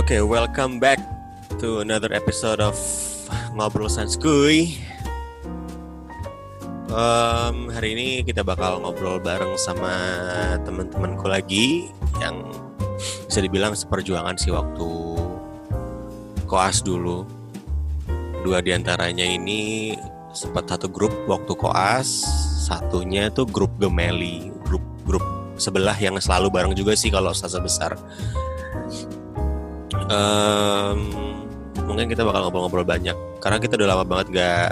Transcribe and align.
Oke, 0.00 0.16
welcome 0.24 0.80
back 0.80 0.96
to 1.60 1.84
another 1.84 2.08
episode 2.16 2.56
of 2.56 2.72
Ngobrol 3.52 3.84
Sans 3.84 4.16
Kuy. 4.16 4.80
Um, 6.88 7.68
hari 7.68 7.92
ini 7.92 8.08
kita 8.24 8.40
bakal 8.40 8.80
ngobrol 8.80 9.20
bareng 9.20 9.60
sama 9.60 9.92
teman-temanku 10.64 11.28
lagi 11.28 11.92
yang 12.16 12.48
bisa 13.28 13.44
dibilang 13.44 13.76
seperjuangan 13.76 14.40
sih 14.40 14.48
waktu 14.48 14.88
koas 16.48 16.80
dulu. 16.80 17.28
Dua 18.40 18.64
di 18.64 18.72
antaranya 18.72 19.28
ini 19.28 19.92
sempat 20.32 20.64
satu 20.64 20.88
grup 20.88 21.12
waktu 21.28 21.52
koas, 21.60 22.24
satunya 22.64 23.28
tuh 23.28 23.44
grup 23.44 23.76
Gemeli, 23.76 24.48
grup 24.64 24.82
grup 25.04 25.22
sebelah 25.60 25.94
yang 26.00 26.16
selalu 26.16 26.48
bareng 26.48 26.72
juga 26.72 26.96
sih 26.96 27.12
kalau 27.12 27.36
sasa 27.36 27.60
besar. 27.60 28.00
Um, 30.10 31.14
mungkin 31.86 32.10
kita 32.10 32.26
bakal 32.26 32.50
ngobrol-ngobrol 32.50 32.82
banyak 32.82 33.14
karena 33.38 33.62
kita 33.62 33.78
udah 33.78 33.88
lama 33.94 34.02
banget 34.02 34.26
gak 34.34 34.70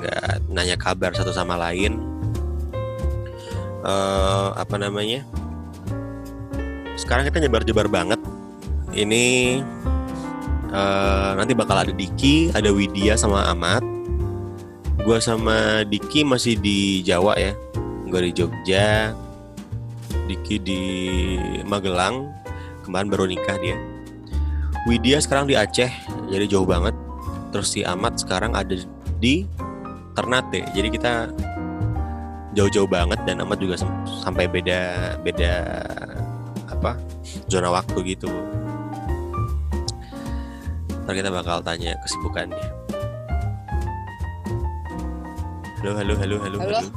nggak 0.00 0.24
nanya 0.48 0.76
kabar 0.80 1.12
satu 1.12 1.28
sama 1.28 1.60
lain. 1.60 2.00
Uh, 3.84 4.56
apa 4.56 4.80
namanya? 4.80 5.28
Sekarang 6.96 7.28
kita 7.28 7.36
nyebar-jebar 7.44 7.84
banget. 7.92 8.16
Ini 8.96 9.60
uh, 10.72 11.36
nanti 11.36 11.52
bakal 11.52 11.84
ada 11.84 11.92
Diki, 11.92 12.48
ada 12.56 12.72
Widya 12.72 13.20
sama 13.20 13.44
Amat. 13.52 13.84
Gua 15.04 15.20
sama 15.20 15.84
Diki 15.84 16.24
masih 16.24 16.56
di 16.56 17.04
Jawa 17.04 17.36
ya. 17.36 17.52
Gue 18.08 18.30
di 18.30 18.32
Jogja, 18.32 19.12
Diki 20.24 20.56
di 20.64 20.82
Magelang. 21.68 22.32
Kemarin 22.88 23.08
baru 23.12 23.28
nikah 23.28 23.58
dia. 23.60 23.93
Widya 24.84 25.16
sekarang 25.16 25.48
di 25.48 25.56
Aceh, 25.56 25.88
jadi 26.28 26.44
jauh 26.44 26.68
banget. 26.68 26.92
Terus 27.56 27.72
si 27.72 27.80
Amat 27.88 28.20
sekarang 28.20 28.52
ada 28.52 28.76
di 29.16 29.48
Ternate, 30.12 30.68
jadi 30.76 30.88
kita 30.92 31.12
jauh-jauh 32.52 32.86
banget 32.86 33.16
dan 33.24 33.40
Amat 33.40 33.64
juga 33.64 33.80
sampai 34.20 34.44
beda 34.44 35.16
beda 35.24 35.52
apa 36.68 37.00
zona 37.48 37.72
waktu 37.72 38.14
gitu. 38.14 38.28
Ntar 41.08 41.14
kita 41.16 41.32
bakal 41.32 41.64
tanya 41.64 41.96
kesibukannya. 42.04 42.68
Halo, 45.80 45.92
halo, 45.96 46.14
halo, 46.16 46.36
halo, 46.40 46.56
Halo. 46.60 46.76
halo. 46.80 46.88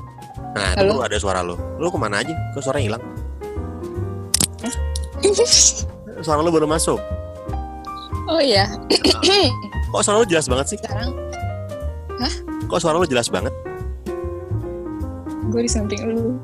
Nah, 0.56 0.72
Halo. 0.76 0.92
itu 0.96 1.04
ada 1.04 1.18
suara 1.20 1.40
lo. 1.44 1.56
Lo 1.80 1.92
ke 1.92 2.00
mana 2.00 2.24
aja? 2.24 2.36
Kok 2.56 2.62
suaranya 2.64 2.86
hilang? 2.96 3.04
Suara 6.26 6.42
lo 6.42 6.50
baru 6.50 6.66
masuk. 6.66 6.98
Oh 8.28 8.40
iya, 8.40 8.68
Kok 9.92 10.04
suara 10.04 10.20
lo 10.20 10.28
jelas 10.28 10.46
banget 10.46 10.66
sih? 10.68 10.78
sekarang 10.78 11.16
Kok 12.68 12.80
suara 12.80 12.98
lo 12.98 13.06
jelas 13.06 13.28
banget? 13.28 13.54
gue 15.48 15.64
di 15.64 15.72
samping 15.72 16.12
lu. 16.12 16.36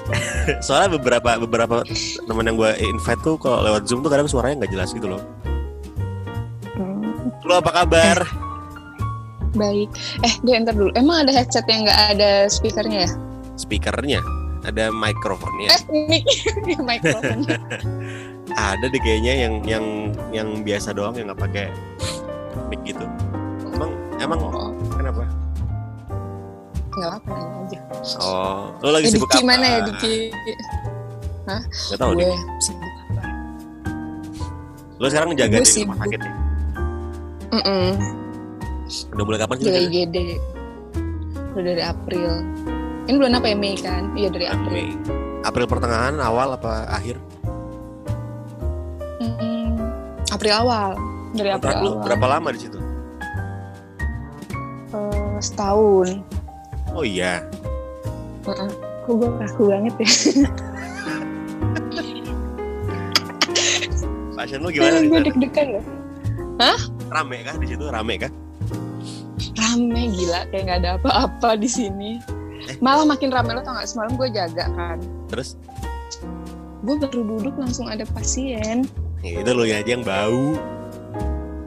Soalnya 0.64 0.96
beberapa 0.96 1.36
beberapa 1.36 1.84
teman 2.24 2.48
yang 2.48 2.56
gue 2.56 2.72
invite 2.80 3.20
tuh 3.20 3.36
kalau 3.36 3.60
lewat 3.60 3.84
zoom 3.84 4.00
tuh 4.00 4.08
kadang 4.08 4.24
suaranya 4.24 4.64
nggak 4.64 4.72
jelas 4.72 4.96
gitu 4.96 5.12
loh. 5.12 5.20
Hmm, 6.72 7.28
Lo 7.44 7.60
apa 7.60 7.68
kabar? 7.74 8.24
baik. 9.52 9.88
Eh, 10.20 10.34
dia 10.40 10.56
ntar 10.60 10.72
dulu. 10.72 10.88
Emang 10.92 11.28
ada 11.28 11.32
headset 11.32 11.68
yang 11.68 11.84
nggak 11.84 12.00
ada 12.16 12.48
speakernya 12.48 13.04
ya? 13.04 13.10
Speakernya, 13.56 14.20
ada 14.64 14.88
mikrofonnya, 14.88 15.76
Eh, 15.92 16.24
mikrofonnya. 16.80 17.60
ada 18.52 18.84
deh 18.84 19.00
kayaknya 19.00 19.34
yang 19.40 19.54
yang 19.64 19.84
yang 20.30 20.48
biasa 20.62 20.92
doang 20.92 21.14
yang 21.14 21.26
nggak 21.26 21.42
pakai 21.42 21.66
mic 22.68 22.80
gitu. 22.84 23.02
Emang 23.68 23.90
emang 24.16 24.38
Oh, 24.40 24.70
kenapa? 24.92 25.24
nggak 26.92 27.12
apa 27.12 27.32
aja. 27.34 27.78
Oh, 28.18 28.72
lo 28.80 28.88
lagi 28.90 29.06
Eh, 29.06 29.12
sibuk 29.12 29.28
Diki 29.28 29.38
apa? 29.38 29.48
mana 29.48 29.66
ya 29.66 29.78
Diki? 29.84 30.14
Gak 31.44 31.98
tahu 31.98 32.10
gue 32.14 32.24
nih. 32.24 32.40
sibuk 32.58 32.92
apa? 33.10 33.22
Lo 34.96 35.06
sekarang 35.06 35.28
ngejaga 35.30 35.56
Gue 35.56 35.66
di 35.66 35.82
rumah 35.82 35.98
sakit 36.00 36.20
ya? 36.20 36.32
Mm-mm. 37.52 37.88
Udah 39.12 39.24
mulai 39.24 39.38
kapan 39.38 39.54
sih? 39.56 39.64
Jaga 39.66 39.76
jaga? 39.76 39.86
IGD. 39.86 40.16
Udah 41.52 41.62
dari 41.66 41.82
April. 41.84 42.30
Ini 43.06 43.14
bulan 43.14 43.34
apa 43.34 43.46
ya 43.46 43.56
Mei 43.56 43.74
kan? 43.76 44.02
Iya 44.14 44.28
dari 44.30 44.46
April. 44.46 44.72
Mei. 44.72 44.90
April 45.42 45.66
pertengahan, 45.68 46.16
awal 46.18 46.48
apa 46.52 46.88
akhir? 46.88 47.20
Mm-mm. 49.26 49.74
April 50.30 50.54
awal. 50.54 50.94
Dari 51.34 51.50
April 51.50 51.74
Kontrak 51.74 51.82
awal. 51.82 52.04
berapa 52.06 52.26
lama 52.38 52.48
di 52.54 52.60
situ? 52.62 52.78
Eh, 54.94 55.36
setahun. 55.42 56.22
Oh 56.94 57.04
iya. 57.04 57.42
Heeh. 58.46 58.70
Kok 59.06 59.14
gue 59.22 59.30
kaku 59.38 59.62
banget 59.70 59.94
ya? 60.02 60.08
Pasien 64.36 64.60
lo 64.62 64.68
gimana 64.70 65.02
gue 65.02 65.20
deg-degan 65.30 65.66
loh. 65.78 65.84
Rame 67.10 67.36
kah 67.46 67.54
di 67.58 67.66
situ? 67.70 67.86
Rame 67.86 68.14
kah? 68.18 68.32
Rame 69.56 70.02
gila, 70.12 70.44
kayak 70.50 70.62
nggak 70.66 70.78
ada 70.84 70.90
apa-apa 71.00 71.54
di 71.56 71.68
sini. 71.70 72.18
Eh. 72.66 72.76
Malah 72.82 73.06
makin 73.06 73.30
rame 73.30 73.54
lo 73.54 73.62
tau 73.62 73.78
gak? 73.78 73.86
Semalam 73.86 74.18
gue 74.18 74.28
jaga 74.34 74.66
kan. 74.74 74.98
Terus? 75.30 75.54
Gue 76.82 76.98
baru 76.98 77.22
duduk 77.22 77.54
langsung 77.54 77.86
ada 77.86 78.02
pasien. 78.10 78.90
Ya, 79.24 79.40
itu 79.42 79.50
lo 79.52 79.62
aja 79.64 79.82
yang 79.84 80.04
bau. 80.04 80.56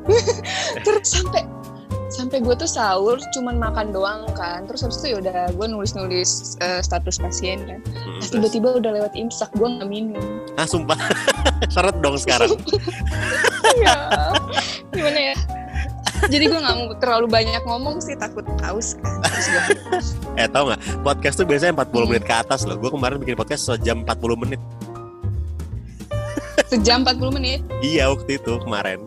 Terus 0.86 1.06
sampai 1.06 1.44
sampai 2.10 2.42
gue 2.42 2.56
tuh 2.58 2.68
sahur 2.68 3.22
cuman 3.32 3.56
makan 3.58 3.94
doang 3.94 4.26
kan. 4.34 4.66
Terus 4.66 4.82
habis 4.84 4.98
itu 5.02 5.18
yaudah 5.18 5.54
gue 5.54 5.68
nulis-nulis 5.70 6.58
eh, 6.60 6.82
status 6.82 7.22
pasien 7.22 7.64
kan. 7.64 7.80
Hmm, 7.86 8.18
terus? 8.20 8.30
tiba-tiba 8.34 8.76
udah 8.76 8.92
lewat 8.92 9.14
imsak, 9.14 9.50
gue 9.56 9.68
nggak 9.68 9.88
minum. 9.88 10.26
Ah 10.58 10.66
sumpah 10.66 10.98
Seret 11.74 11.96
dong 12.02 12.18
sekarang 12.18 12.50
ya, 13.84 13.96
gimana 14.90 15.20
ya? 15.32 15.36
Jadi 16.28 16.52
gue 16.52 16.60
nggak 16.60 16.76
mau 16.76 16.92
terlalu 17.00 17.28
banyak 17.32 17.64
ngomong 17.64 18.04
sih 18.04 18.18
takut 18.18 18.44
haus 18.66 18.98
kan. 19.00 19.24
Terus 19.24 20.18
Eh 20.36 20.48
tau 20.48 20.68
gak 20.68 20.80
Podcast 21.00 21.40
tuh 21.40 21.48
biasanya 21.48 21.72
40 21.78 21.88
Hmm. 21.96 22.08
menit 22.12 22.24
ke 22.24 22.36
atas 22.36 22.64
loh 22.64 22.76
Gue 22.76 22.92
kemarin 22.92 23.20
bikin 23.20 23.36
podcast 23.36 23.68
sejam 23.68 24.04
40 24.04 24.36
menit 24.36 24.60
sejam 26.68 27.08
40 27.08 27.38
menit. 27.38 27.60
Iya 27.80 28.12
waktu 28.12 28.36
itu 28.36 28.60
kemarin 28.60 29.00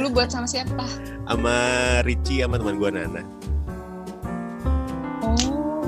Lu 0.00 0.08
buat 0.10 0.32
sama 0.32 0.48
siapa? 0.48 0.88
Sama 1.28 1.54
Ricci 2.02 2.42
sama 2.42 2.58
teman 2.58 2.80
gue 2.80 2.88
Nana 2.90 3.22
Oh. 5.22 5.86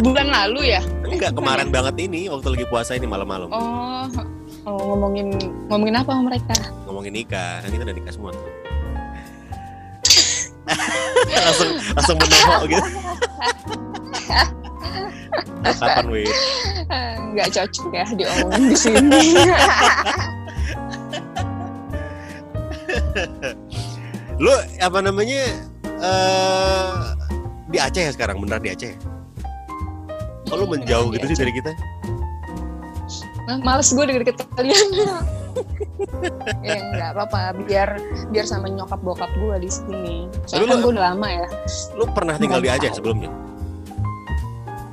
Bulan 0.00 0.32
lalu 0.32 0.72
ya? 0.72 0.80
Enggak 1.04 1.36
kemarin 1.36 1.68
banget 1.68 2.00
ini 2.00 2.32
Waktu 2.32 2.56
lagi 2.56 2.64
puasa 2.70 2.96
ini 2.96 3.04
malam-malam 3.04 3.52
Oh. 3.52 4.08
Oh, 4.64 4.80
ngomongin 4.92 5.36
ngomongin 5.68 5.96
apa 6.00 6.16
sama 6.16 6.32
mereka? 6.32 6.56
Ngomongin 6.88 7.12
nikah 7.12 7.60
Kan 7.60 7.68
kita 7.72 7.84
udah 7.84 7.96
nikah 7.96 8.14
semua 8.14 8.30
tuh 8.32 8.48
langsung 11.50 11.70
langsung 11.98 12.16
menohok 12.20 12.62
gitu 12.70 12.88
kapan 15.62 16.06
wih 16.10 16.26
Eh, 16.90 17.14
Nggak 17.30 17.48
cocok 17.54 17.88
ya 17.94 18.04
diomongin 18.18 18.74
di 18.74 18.76
sini. 18.76 19.22
lu 24.42 24.50
apa 24.80 24.98
namanya 24.98 25.42
eh 26.02 26.90
di 27.70 27.78
Aceh 27.78 28.02
ya 28.10 28.12
sekarang? 28.12 28.42
Beneran 28.42 28.66
di 28.66 28.70
Aceh? 28.74 28.94
Kok 30.50 30.56
lu 30.58 30.66
menjauh 30.66 31.14
gitu 31.14 31.24
sih 31.30 31.38
dari 31.38 31.54
kita? 31.54 31.70
Males 33.62 33.90
gue 33.90 34.02
deket-deket 34.06 34.46
kalian. 34.58 34.86
ya 36.66 36.78
nggak 36.94 37.10
apa-apa. 37.14 37.54
Biar 37.66 37.98
biar 38.34 38.46
sama 38.46 38.66
nyokap 38.66 38.98
bokap 39.02 39.30
gue 39.38 39.56
di 39.62 39.70
sini. 39.70 40.26
Soalnya 40.50 40.74
kan 40.74 40.78
gue 40.82 40.90
udah 40.98 41.04
lama 41.14 41.28
ya. 41.30 41.46
lu 41.94 42.06
pernah 42.10 42.34
tinggal 42.34 42.58
di 42.58 42.70
Aceh 42.70 42.98
sebelumnya 42.98 43.30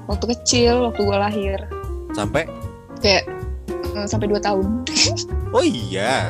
Waktu 0.08 0.26
kecil, 0.36 0.88
waktu 0.88 1.02
gue 1.04 1.18
lahir, 1.20 1.60
sampai 2.16 2.48
kayak 3.04 3.28
eh, 3.96 4.08
sampai 4.08 4.32
2 4.32 4.40
tahun. 4.40 4.66
oh 5.56 5.64
iya 5.64 6.28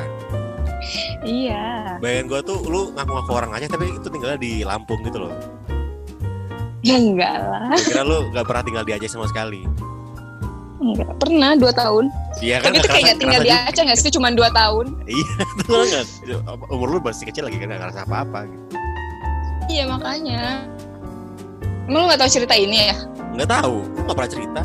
iya. 1.26 1.98
bayangan 1.98 2.24
gua 2.30 2.40
tuh 2.42 2.58
lu 2.66 2.94
ngaku-ngaku 2.94 3.32
orang 3.34 3.50
Aceh 3.58 3.70
tapi 3.70 3.90
itu 3.90 4.08
tinggalnya 4.08 4.38
di 4.38 4.62
Lampung 4.62 5.00
gitu 5.02 5.26
loh 5.28 5.34
Ya 6.78 6.94
enggak 6.94 7.34
lah. 7.42 7.74
Gua 7.74 7.82
kira 7.90 8.02
lu 8.06 8.18
gak 8.30 8.46
pernah 8.46 8.62
tinggal 8.62 8.84
di 8.86 8.92
Aceh 8.94 9.10
sama 9.10 9.26
sekali 9.26 9.66
Enggak. 10.78 11.10
Pernah 11.18 11.58
2 11.58 11.74
tahun. 11.74 12.04
Iya 12.38 12.62
kan 12.62 12.70
Tapi 12.70 12.78
itu 12.78 12.86
nggak 12.86 12.94
kayak 12.94 13.10
gak 13.10 13.18
tinggal 13.18 13.42
di 13.42 13.50
Aceh 13.50 13.82
gak 13.82 13.98
sih? 13.98 14.10
Cuma 14.14 14.30
2 14.30 14.38
tahun. 14.54 14.86
Iya 15.10 15.32
lu 15.74 15.82
nggak 15.90 16.04
umur 16.70 16.88
lu 16.94 16.98
masih 17.02 17.26
kecil 17.26 17.50
lagi 17.50 17.58
kan 17.58 17.74
gak 17.74 17.82
ngerasa 17.82 18.00
apa-apa 18.06 18.46
gitu. 18.46 18.64
Iya 19.68 19.84
makanya. 19.90 20.64
Emang 21.88 22.04
lu 22.04 22.12
gak 22.12 22.20
tahu 22.20 22.30
cerita 22.30 22.52
ini 22.52 22.92
ya? 22.92 22.94
Nggak 23.32 23.48
tahu, 23.48 23.80
lu 23.80 24.00
nggak 24.04 24.16
pernah 24.20 24.32
cerita. 24.36 24.62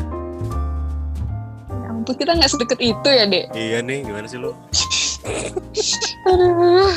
Ya 1.72 1.88
ampun, 1.88 2.14
kita 2.20 2.36
gak 2.36 2.50
sedekat 2.52 2.78
itu 2.84 3.08
ya, 3.08 3.24
Dek. 3.24 3.44
Iya 3.56 3.78
nih, 3.80 4.04
gimana 4.04 4.26
sih 4.28 4.36
lu? 4.36 4.52
Aduh. 6.28 6.92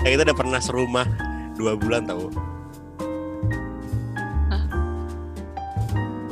Eh, 0.00 0.10
kita 0.16 0.24
udah 0.24 0.36
pernah 0.36 0.60
serumah 0.64 1.04
dua 1.60 1.76
bulan 1.76 2.08
tau. 2.08 2.32
Hah? 4.48 4.64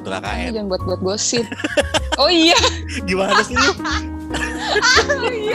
Betul 0.01 0.11
KKN. 0.17 0.49
jangan 0.57 0.69
buat-buat 0.73 1.01
gosip. 1.05 1.45
Oh 2.19 2.27
iya. 2.27 2.59
Gimana 3.07 3.47
sih 3.47 3.55
lu? 3.55 3.71
Oh 5.07 5.31
iya. 5.31 5.55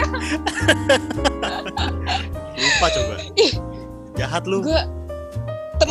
Lupa 2.55 2.87
coba. 2.87 3.15
Ih. 3.35 3.51
Jahat 4.15 4.47
lu. 4.47 4.63
Gue 4.63 4.79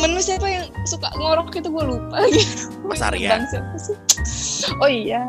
temen 0.02 0.18
lu 0.18 0.22
siapa 0.26 0.50
yang 0.50 0.66
suka 0.82 1.14
ngorok 1.14 1.54
itu 1.54 1.70
gue 1.70 1.84
lupa 1.86 2.26
lagi. 2.26 2.42
Mas 2.90 2.98
Arya. 2.98 3.38
Bang 3.38 3.46
siapa 3.46 3.76
sih? 3.78 3.96
Oh 4.82 4.90
iya. 4.90 5.22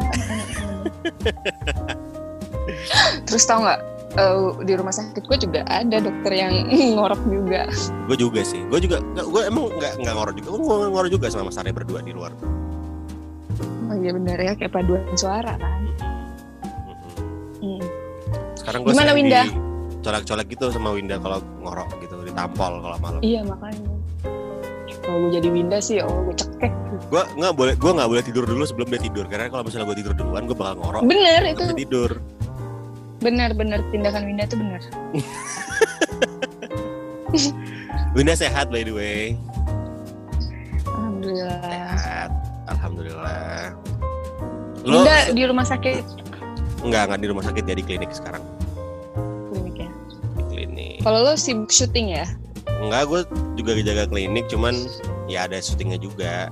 Terus 3.30 3.46
tau 3.46 3.62
nggak? 3.62 3.82
eh, 4.14 4.50
di 4.66 4.74
rumah 4.74 4.94
sakit 4.94 5.26
gue 5.26 5.38
juga 5.46 5.62
ada 5.70 6.02
dokter 6.02 6.34
yang 6.34 6.54
ngorok 6.98 7.22
juga. 7.30 7.70
Gue 8.10 8.18
juga 8.18 8.42
sih. 8.42 8.66
Gue 8.66 8.82
juga. 8.82 8.98
Gue 9.14 9.46
emang 9.46 9.70
nggak 9.78 10.02
nggak 10.02 10.14
ngorok 10.18 10.34
juga. 10.42 10.50
Gue 10.58 10.90
ngorok 10.90 11.10
juga 11.14 11.26
sama 11.30 11.54
Mas 11.54 11.58
Arya 11.62 11.74
berdua 11.74 12.02
di 12.02 12.10
luar. 12.10 12.34
Oh 13.94 13.96
iya 14.02 14.10
benar 14.10 14.42
ya 14.42 14.58
kayak 14.58 14.74
paduan 14.74 15.06
suara 15.14 15.54
kan. 15.54 15.82
Hmm. 17.62 17.86
Sekarang 18.58 18.82
gue 18.82 18.92
Gimana, 18.98 19.14
Winda? 19.14 19.44
colek-colek 20.04 20.52
gitu 20.52 20.68
sama 20.68 20.92
Winda 20.98 21.16
kalau 21.22 21.40
ngorok 21.62 21.94
gitu 22.02 22.18
ditampol 22.26 22.82
kalau 22.82 22.98
malam. 23.00 23.22
Iya 23.22 23.46
makanya. 23.46 23.93
Kalau 25.04 25.18
gue 25.28 25.32
jadi 25.36 25.48
Winda 25.52 25.84
sih, 25.84 26.00
oh 26.00 26.32
gue 26.32 26.36
cekek. 26.40 26.72
Gue 27.12 27.24
nggak 27.36 27.54
boleh 27.54 27.76
gue 27.76 27.92
nggak 27.92 28.10
boleh 28.10 28.24
tidur 28.24 28.44
dulu 28.48 28.64
sebelum 28.64 28.88
dia 28.88 29.02
tidur 29.04 29.28
karena 29.28 29.52
kalau 29.52 29.68
misalnya 29.68 29.92
gue 29.92 29.98
tidur 30.00 30.14
duluan 30.16 30.48
gue 30.48 30.56
bakal 30.56 30.80
ngorok. 30.80 31.02
Bener 31.04 31.42
itu, 31.52 31.64
tidur. 31.76 32.12
bener-bener 33.24 33.80
tindakan 33.88 34.28
Winda 34.28 34.44
itu 34.44 34.60
bener. 34.60 34.84
Winda 38.16 38.36
sehat 38.36 38.68
by 38.68 38.84
the 38.84 38.92
way. 38.92 39.40
Alhamdulillah. 40.92 41.96
Sehat. 41.96 42.32
Alhamdulillah. 42.68 43.72
Lo 44.84 45.08
Winda 45.08 45.32
di 45.32 45.44
rumah 45.48 45.64
sakit 45.64 46.24
nggak 46.84 47.04
nggak 47.08 47.20
di 47.24 47.28
rumah 47.32 47.44
sakit 47.48 47.64
ya 47.64 47.76
di 47.80 47.84
klinik 47.84 48.12
sekarang. 48.12 48.44
kliniknya. 49.50 49.90
Di 50.36 50.44
klinik. 50.52 50.98
Kalau 51.00 51.24
lo 51.24 51.34
sibuk 51.40 51.72
syuting 51.72 52.20
ya? 52.20 52.28
Enggak, 52.84 53.02
gue 53.08 53.22
juga 53.56 53.72
jaga 53.80 54.04
klinik, 54.06 54.46
cuman 54.52 54.76
ya 55.32 55.48
ada 55.48 55.58
syutingnya 55.64 55.96
juga. 55.96 56.52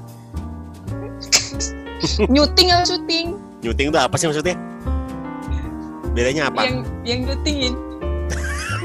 Nyuting 2.26 2.68
atau 2.72 2.98
syuting? 2.98 3.36
Nyuting 3.62 3.88
itu 3.92 4.00
apa 4.00 4.16
sih 4.18 4.26
maksudnya? 4.32 4.56
Bedanya 6.16 6.48
apa? 6.50 6.66
Yang 6.66 6.78
yang 7.04 7.20
nyutingin. 7.28 7.74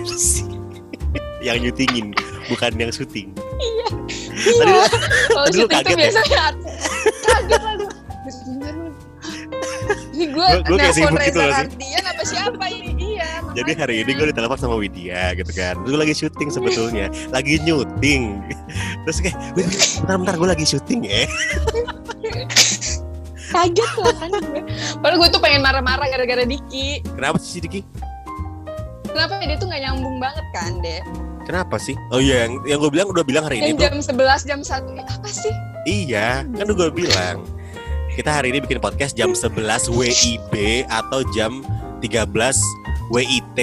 yang 1.46 1.58
nyutingin, 1.62 2.06
bukan 2.50 2.70
yang 2.76 2.90
syuting. 2.90 3.30
Iya. 3.56 3.86
Tadi 4.36 4.72
lu- 4.74 4.90
Kalau 5.32 5.48
syuting 5.54 5.70
kaget 5.70 5.94
ya? 5.94 5.96
biasanya 6.02 6.44
kaget 7.24 7.60
lah. 7.62 7.74
Ini 10.16 10.32
gue 10.32 10.48
nelfon 10.72 11.12
gitu 11.20 11.38
Reza. 11.44 11.60
Ardian 11.68 12.04
apa 12.08 12.22
siapa 12.24 12.64
ini? 12.72 12.95
Jadi 13.56 13.72
hari 13.72 14.04
ini 14.04 14.12
gue 14.12 14.26
ditelepon 14.28 14.60
sama 14.60 14.76
Widya 14.76 15.32
gitu 15.32 15.48
kan. 15.56 15.80
Gue 15.80 15.96
lagi 15.96 16.12
syuting 16.12 16.52
sebetulnya, 16.52 17.08
lagi 17.32 17.56
nyuting. 17.64 18.44
Terus 19.08 19.18
kayak, 19.24 19.36
"Wid, 19.56 19.64
bentar-bentar 20.04 20.36
gue 20.36 20.48
lagi 20.52 20.64
syuting 20.68 21.00
ya. 21.08 21.24
kaget 23.56 23.92
lah 23.96 24.14
kan 24.20 24.30
gue. 24.36 24.60
Padahal 25.00 25.18
gue 25.22 25.28
tuh 25.32 25.40
pengen 25.40 25.64
marah-marah 25.64 26.06
gara-gara 26.12 26.44
Diki. 26.44 27.00
Kenapa 27.16 27.40
sih 27.40 27.64
Diki? 27.64 27.80
Kenapa 29.08 29.40
dia 29.40 29.56
tuh 29.56 29.72
gak 29.72 29.80
nyambung 29.80 30.20
banget 30.20 30.46
kan, 30.52 30.72
Dek? 30.84 31.02
Kenapa 31.48 31.78
sih? 31.80 31.96
Oh 32.10 32.20
iya, 32.20 32.44
yang, 32.44 32.60
yang 32.66 32.78
gue 32.82 32.90
bilang 32.92 33.08
udah 33.08 33.24
bilang 33.24 33.46
hari 33.46 33.62
ini 33.62 33.72
Yang 33.72 33.78
tuh. 33.78 33.84
jam 34.04 34.18
11, 34.20 34.50
jam 34.50 34.60
1. 34.60 35.08
Apa 35.16 35.28
sih? 35.30 35.54
Iya, 35.86 36.44
kan 36.44 36.64
udah 36.68 36.76
gue 36.76 37.06
bilang. 37.06 37.46
Kita 38.12 38.32
hari 38.32 38.52
ini 38.52 38.60
bikin 38.60 38.82
podcast 38.82 39.14
jam 39.14 39.32
11 39.32 39.88
WIB 39.88 40.84
atau 40.90 41.24
jam 41.32 41.62
13 42.02 42.12
WIT. 43.08 43.58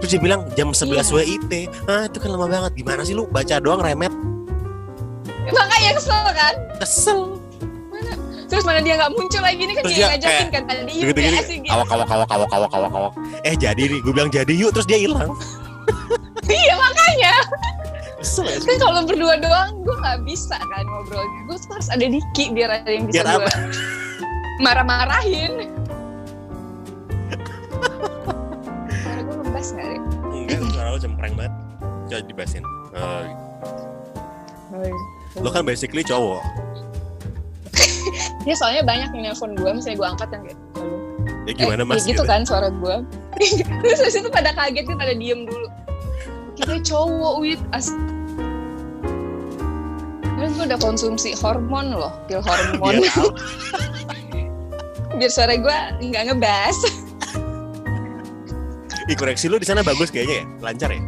Terus 0.00 0.10
dia 0.10 0.20
bilang 0.20 0.44
jam 0.52 0.70
11 0.70 0.90
Iya. 0.90 1.02
WIT. 1.14 1.52
Ah, 1.86 2.04
itu 2.04 2.18
kan 2.18 2.28
lama 2.28 2.46
banget. 2.46 2.72
Gimana 2.74 3.00
sih 3.02 3.12
lu 3.12 3.24
baca 3.26 3.56
doang 3.58 3.80
remet? 3.80 4.12
Makanya 5.46 5.90
kesel 5.94 6.24
kan? 6.30 6.54
Kesel. 6.78 7.20
Terus 8.44 8.62
mana 8.62 8.78
dia 8.78 8.94
gak 8.94 9.10
muncul 9.10 9.40
lagi 9.40 9.66
nih 9.66 9.74
kan 9.74 9.82
Terus 9.82 9.96
dia 9.96 10.06
ngajakin 10.12 10.48
kan 10.48 10.62
tadi 10.68 10.92
gini, 10.94 11.26
asik 11.34 11.58
gitu. 11.64 11.72
awak 11.74 11.90
awak 11.90 12.06
awak 12.06 12.30
awak 12.30 12.50
awak 12.52 12.70
awak 12.70 12.92
awak. 12.92 13.12
Eh 13.42 13.56
jadi 13.56 13.82
nih, 13.82 13.98
gue 13.98 14.12
bilang 14.12 14.30
jadi 14.30 14.52
yuk 14.52 14.70
terus 14.70 14.86
dia 14.86 15.00
hilang. 15.00 15.32
Iya 16.44 16.76
makanya 16.76 17.34
Kesel 18.20 18.44
ya. 18.44 18.60
kan 18.60 18.76
kalau 18.76 19.00
berdua 19.04 19.40
doang 19.40 19.80
gue 19.80 19.96
nggak 19.96 20.20
bisa 20.28 20.60
kan 20.60 20.84
ngobrolnya 20.84 21.40
gue 21.48 21.56
harus 21.56 21.88
ada 21.88 22.04
Diki 22.04 22.52
biar 22.52 22.68
ada 22.68 22.90
yang 22.92 23.08
bisa 23.08 23.24
Biar 23.24 23.40
gue 23.40 23.48
marah-marahin 24.64 25.72
Suara 29.64 29.64
gue 29.64 29.64
ngebas 29.64 29.72
gak 29.72 29.86
deh? 29.88 30.00
Enggak, 30.36 30.60
suara 30.76 30.92
lo 30.92 31.00
cempreng 31.00 31.32
banget. 31.40 31.54
Coba 32.04 32.20
dibahasin. 32.28 32.64
Eh, 32.92 33.24
lo 35.40 35.48
kan 35.48 35.64
basically 35.64 36.04
cowok. 36.04 36.44
Ya 38.44 38.52
soalnya 38.52 38.84
banyak 38.84 39.08
yang 39.16 39.32
nelfon 39.32 39.56
gue, 39.56 39.70
misalnya 39.72 39.96
gue 39.96 40.08
angkat 40.12 40.28
yang 40.36 40.44
kayak 40.44 40.60
halo. 40.76 41.00
Ya 41.48 41.52
gimana 41.56 41.80
eh, 41.80 41.88
mas? 41.88 42.04
ya 42.04 42.12
gitu 42.12 42.28
kan 42.28 42.44
suara 42.44 42.68
gue. 42.68 43.00
Terus 43.80 44.04
habis 44.04 44.20
itu 44.20 44.28
pada 44.28 44.52
kaget 44.52 44.84
kan 44.84 45.00
pada 45.00 45.16
diem 45.16 45.48
dulu. 45.48 45.72
Kita 46.52 46.76
cowok 46.84 47.40
wit 47.40 47.56
as. 47.72 47.88
Terus 50.36 50.52
gue 50.60 50.64
udah 50.68 50.76
konsumsi 50.76 51.32
hormon 51.40 51.96
loh, 51.96 52.12
pil 52.28 52.44
hormon. 52.44 53.00
Biar. 53.08 53.32
Biar 55.16 55.32
suara 55.32 55.56
gue 55.56 55.76
nggak 56.04 56.28
ngebas. 56.28 56.76
Ih, 59.04 59.16
koreksi 59.16 59.52
lu 59.52 59.60
di 59.60 59.68
sana 59.68 59.84
bagus 59.84 60.08
kayaknya 60.08 60.40
ya, 60.40 60.44
lancar 60.64 60.88
ya. 60.88 61.00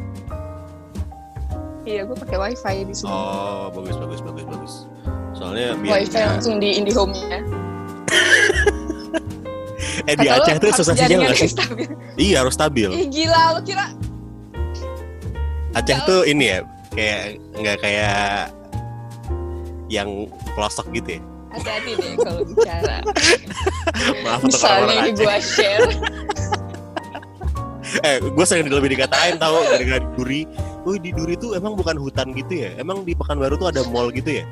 Iya, 1.86 2.02
gue 2.02 2.16
pakai 2.18 2.36
wifi 2.36 2.76
di 2.82 2.94
sini. 2.98 3.08
Oh, 3.08 3.70
bagus 3.70 3.96
bagus 3.96 4.20
bagus 4.20 4.44
bagus. 4.44 4.74
Soalnya 5.38 5.78
biar 5.78 6.02
wifi 6.02 6.18
langsung 6.18 6.58
di 6.58 6.76
IndiHome-nya. 6.76 7.40
eh 10.10 10.14
di 10.18 10.26
Kata 10.28 10.44
Aceh 10.44 10.56
tuh 10.60 10.70
susah 10.76 10.94
sinyal 10.98 11.20
nggak 11.24 11.38
sih? 11.40 11.50
Iya 12.20 12.44
harus 12.44 12.58
stabil. 12.58 12.90
Ih 12.90 13.06
gila, 13.08 13.56
lo 13.56 13.60
kira 13.64 13.86
Aceh 15.72 15.96
Jauh. 15.96 16.08
tuh 16.08 16.20
ini 16.28 16.52
ya 16.52 16.58
kayak 16.92 17.38
nggak 17.54 17.76
kayak 17.80 18.50
yang 19.86 20.26
pelosok 20.58 20.90
gitu 20.90 21.16
ya. 21.16 21.22
hati-hati 21.54 21.92
deh 21.96 22.12
kalau 22.20 22.42
bicara. 22.44 22.96
Maaf 24.26 24.40
Misalnya 24.44 24.68
orang-orang 24.68 25.08
ini 25.08 25.12
gue 25.16 25.36
share. 25.40 25.88
Eh, 28.02 28.18
gue 28.20 28.46
sering 28.46 28.68
lebih 28.68 28.92
dikatain 28.92 29.40
tahu 29.40 29.62
gara-gara 29.64 30.00
di 30.02 30.08
Duri. 30.18 30.40
Wih 30.84 30.98
di 31.00 31.10
Duri 31.14 31.34
tuh 31.38 31.56
emang 31.56 31.78
bukan 31.78 31.96
hutan 31.96 32.34
gitu 32.36 32.66
ya? 32.66 32.70
Emang 32.76 33.06
di 33.06 33.16
Pekanbaru 33.16 33.56
tuh 33.56 33.72
ada 33.72 33.80
mall 33.88 34.12
gitu 34.12 34.42
ya? 34.42 34.44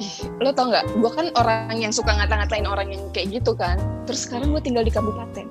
Ih, 0.00 0.14
lo 0.40 0.50
tau 0.54 0.72
nggak? 0.72 0.84
Gue 0.98 1.10
kan 1.12 1.26
orang 1.36 1.76
yang 1.76 1.92
suka 1.92 2.16
ngata-ngatain 2.16 2.64
orang 2.64 2.88
yang 2.90 3.02
kayak 3.12 3.42
gitu 3.42 3.52
kan. 3.52 3.76
Terus 4.08 4.24
sekarang 4.24 4.56
gue 4.56 4.62
tinggal 4.64 4.86
di 4.86 4.92
kabupaten. 4.94 5.46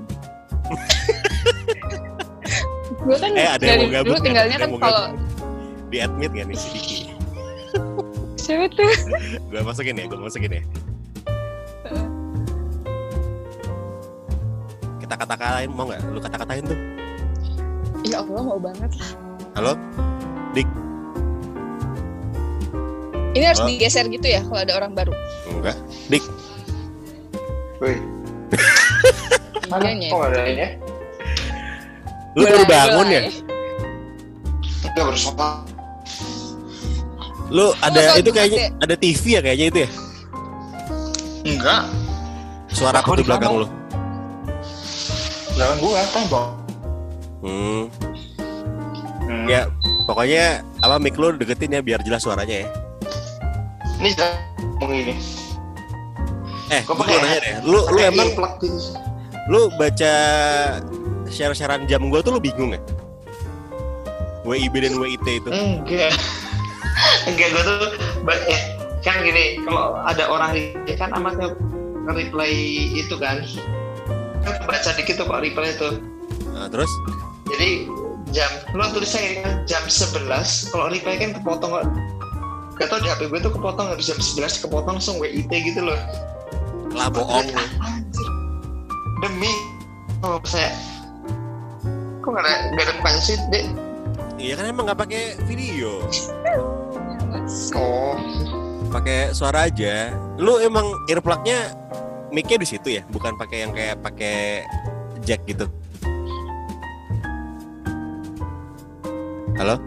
gue 3.07 3.17
kan 3.17 3.31
Eh 3.33 3.47
ada 3.47 3.63
dari 3.63 3.87
dulu 3.89 4.17
kan? 4.17 4.23
tinggalnya 4.23 4.57
Ada 4.61 4.67
kan 4.67 4.71
kalau 4.79 5.03
di 5.91 5.97
admit 5.99 6.31
gak 6.31 6.47
nih 6.47 6.55
si 6.55 6.67
Diki? 6.71 6.97
siapa 8.39 8.65
tuh? 8.73 8.91
Gue 9.51 9.61
masukin 9.63 9.99
ya, 9.99 10.05
gue 10.07 10.19
masukin 10.19 10.51
ya. 10.59 10.63
Kita 15.11 15.27
kata-katain 15.27 15.67
mau 15.75 15.91
nggak? 15.91 16.07
Lu 16.07 16.23
kata-katain 16.23 16.63
tuh. 16.71 16.79
Ya 18.07 18.23
Allah 18.23 18.47
mau 18.47 18.55
banget. 18.55 18.95
Halo? 19.59 19.75
Ini 23.35 23.43
harus 23.43 23.59
Oh. 23.59 23.67
digeser 23.67 24.07
gitu 24.07 24.23
ya 24.23 24.39
kalau 24.47 24.63
ada 24.63 24.71
orang 24.79 24.95
baru. 24.95 25.11
Enggak. 25.51 25.75
Wih, 26.07 26.23
mana? 29.67 29.91
Iya, 29.91 30.15
Kok 30.15 30.23
ada 30.31 30.39
ini 30.47 30.63
ya? 30.63 30.69
Lu 32.31 32.43
baru 32.47 32.63
bangun 32.71 33.07
ya? 33.11 33.21
Enggak 34.87 35.05
bersama. 35.11 35.47
Lu 37.51 37.75
ada 37.83 37.99
tau 37.99 38.15
itu 38.15 38.31
kayaknya 38.31 38.71
ada 38.79 38.95
TV 38.95 39.23
ya 39.35 39.41
kayaknya 39.43 39.65
itu 39.75 39.79
ya? 39.83 39.89
Enggak. 41.51 41.83
Suara 42.71 43.03
Aku 43.03 43.19
di 43.19 43.27
belakang 43.27 43.59
lu. 43.59 43.80
Jangan 45.55 45.77
gua 45.79 46.01
tembok. 46.09 46.47
Hmm. 47.41 47.83
Hmm. 49.25 49.45
Ya, 49.47 49.67
pokoknya 50.05 50.61
apa 50.81 50.95
mic 50.97 51.15
lu 51.17 51.33
deketin 51.35 51.75
ya 51.75 51.81
biar 51.81 51.99
jelas 52.03 52.23
suaranya 52.23 52.65
ya. 52.65 52.69
Ini 54.01 54.09
ngomong 54.81 54.97
ini. 54.97 55.15
Eh, 56.71 56.81
Gua 56.87 56.95
gua 56.95 57.03
pakai 57.03 57.15
mau 57.15 57.23
nanya 57.25 57.39
deh. 57.39 57.53
Lu 57.67 57.79
lu 57.91 57.99
emang 57.99 58.29
lu 59.49 59.67
baca 59.75 60.13
share-sharean 61.27 61.83
jam 61.89 62.07
gue 62.07 62.19
tuh 62.21 62.31
lo 62.31 62.39
bingung 62.39 62.71
ya? 62.71 62.81
WIB 64.47 64.73
dan 64.81 64.95
WIT 64.97 65.27
itu. 65.27 65.49
Enggak. 65.49 66.13
Enggak, 67.29 67.47
gue 67.53 67.63
tuh 67.63 67.79
eh, 68.47 68.61
kan 69.01 69.21
gini, 69.21 69.61
kalau 69.65 69.97
ada 70.01 70.23
orang 70.29 70.53
kan 70.93 71.09
amat 71.17 71.33
nge- 71.37 71.59
nge-reply 72.09 72.53
itu 72.95 73.15
kan. 73.17 73.41
Kan 74.41 74.53
baca 74.65 74.89
dikit 74.97 75.15
tuh 75.21 75.25
kok 75.27 75.39
reply 75.41 75.69
itu. 75.73 75.89
Nah, 76.51 76.67
terus 76.67 76.91
Jadi 77.51 77.83
jam, 78.31 78.47
lo 78.71 78.87
tulisnya 78.95 79.21
ini 79.27 79.35
kan 79.43 79.53
jam 79.67 79.83
11, 79.83 80.71
kalau 80.71 80.87
reply 80.87 81.19
kan 81.19 81.35
kepotong 81.35 81.71
kok. 81.75 81.85
Gak 82.79 82.87
tau 82.87 82.99
di 83.03 83.11
HP 83.11 83.27
gue 83.27 83.39
tuh 83.43 83.51
kepotong 83.51 83.91
habis 83.91 84.07
jam 84.07 84.17
11 84.17 84.63
kepotong 84.65 84.97
langsung 84.97 85.19
WIT 85.19 85.51
gitu 85.51 85.83
loh. 85.83 85.99
lah 86.91 87.07
bohong. 87.07 87.47
Demi 89.21 89.51
oh 90.25 90.37
saya 90.43 90.73
kok 92.21 92.29
gak 92.29 92.45
ada 92.45 92.53
gak 92.77 92.85
ada 92.85 92.93
mukanya 93.01 93.21
sih 93.21 93.37
dek 93.49 93.65
Iya 94.41 94.57
kan 94.57 94.65
emang 94.73 94.89
nggak 94.89 94.99
pakai 95.05 95.37
video, 95.45 96.01
oh 97.77 98.17
pakai 98.89 99.37
suara 99.37 99.69
aja. 99.69 100.17
Lu 100.41 100.57
emang 100.57 100.97
earplugnya 101.05 101.77
mic-nya 102.31 102.57
di 102.57 102.67
situ 102.67 102.87
ya, 102.95 103.03
bukan 103.11 103.35
pakai 103.35 103.67
yang 103.67 103.71
kayak 103.75 103.99
pakai 103.99 104.63
jack 105.21 105.43
gitu. 105.45 105.67
Halo? 109.59 109.77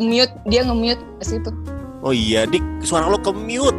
Mute, 0.00 0.34
dia 0.50 0.66
nge-mute 0.66 0.98
ke 1.20 1.24
situ. 1.26 1.50
Oh 2.02 2.10
iya, 2.10 2.42
Dik, 2.42 2.62
suara 2.82 3.06
lo 3.06 3.18
ke 3.20 3.30
mute. 3.30 3.76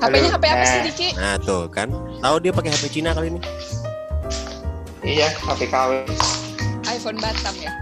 HP-nya 0.00 0.30
HP 0.36 0.44
apa 0.46 0.64
sih, 0.64 0.78
Eh. 0.78 0.84
Diki? 0.88 1.08
Nah 1.16 1.36
tuh 1.36 1.68
kan, 1.68 1.88
tahu 2.20 2.36
dia 2.40 2.52
pakai 2.52 2.70
HP 2.72 2.84
Cina 2.92 3.12
kali 3.12 3.32
ini. 3.32 3.40
iya 5.04 5.30
HP 5.32 5.68
KW 5.68 6.02
iPhone 6.86 7.18
Batam 7.20 7.54
ya. 7.60 7.72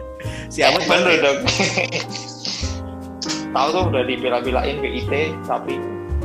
Si 0.50 0.60
Ahmad 0.60 0.82
bener 0.82 1.06
pakai- 1.06 1.22
dong 1.22 1.38
tahu 3.50 3.66
tuh 3.68 3.82
udah 3.88 4.02
dibela-belain 4.04 4.76
WIT 4.78 5.10
tapi 5.42 5.74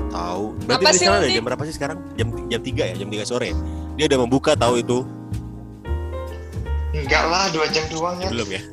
Tahu. 0.08 0.56
Berarti 0.64 0.80
Apa 0.80 0.90
di 0.90 0.96
sih 0.96 1.04
sana 1.04 1.18
ada 1.18 1.26
Dik? 1.26 1.34
jam 1.34 1.44
berapa 1.44 1.62
sih 1.62 1.74
sekarang? 1.76 1.98
Jam 2.16 2.28
jam 2.48 2.58
3 2.58 2.82
ya, 2.86 2.94
jam 2.96 3.10
3 3.10 3.26
sore. 3.26 3.50
Dia 3.94 4.06
udah 4.08 4.18
membuka 4.18 4.52
tahu 4.56 4.74
itu. 4.78 4.98
enggak 6.96 7.24
lah 7.26 7.46
dua 7.52 7.66
jam 7.68 7.84
doang 7.86 8.16
ya 8.18 8.30
Belum 8.32 8.48
ya. 8.48 8.62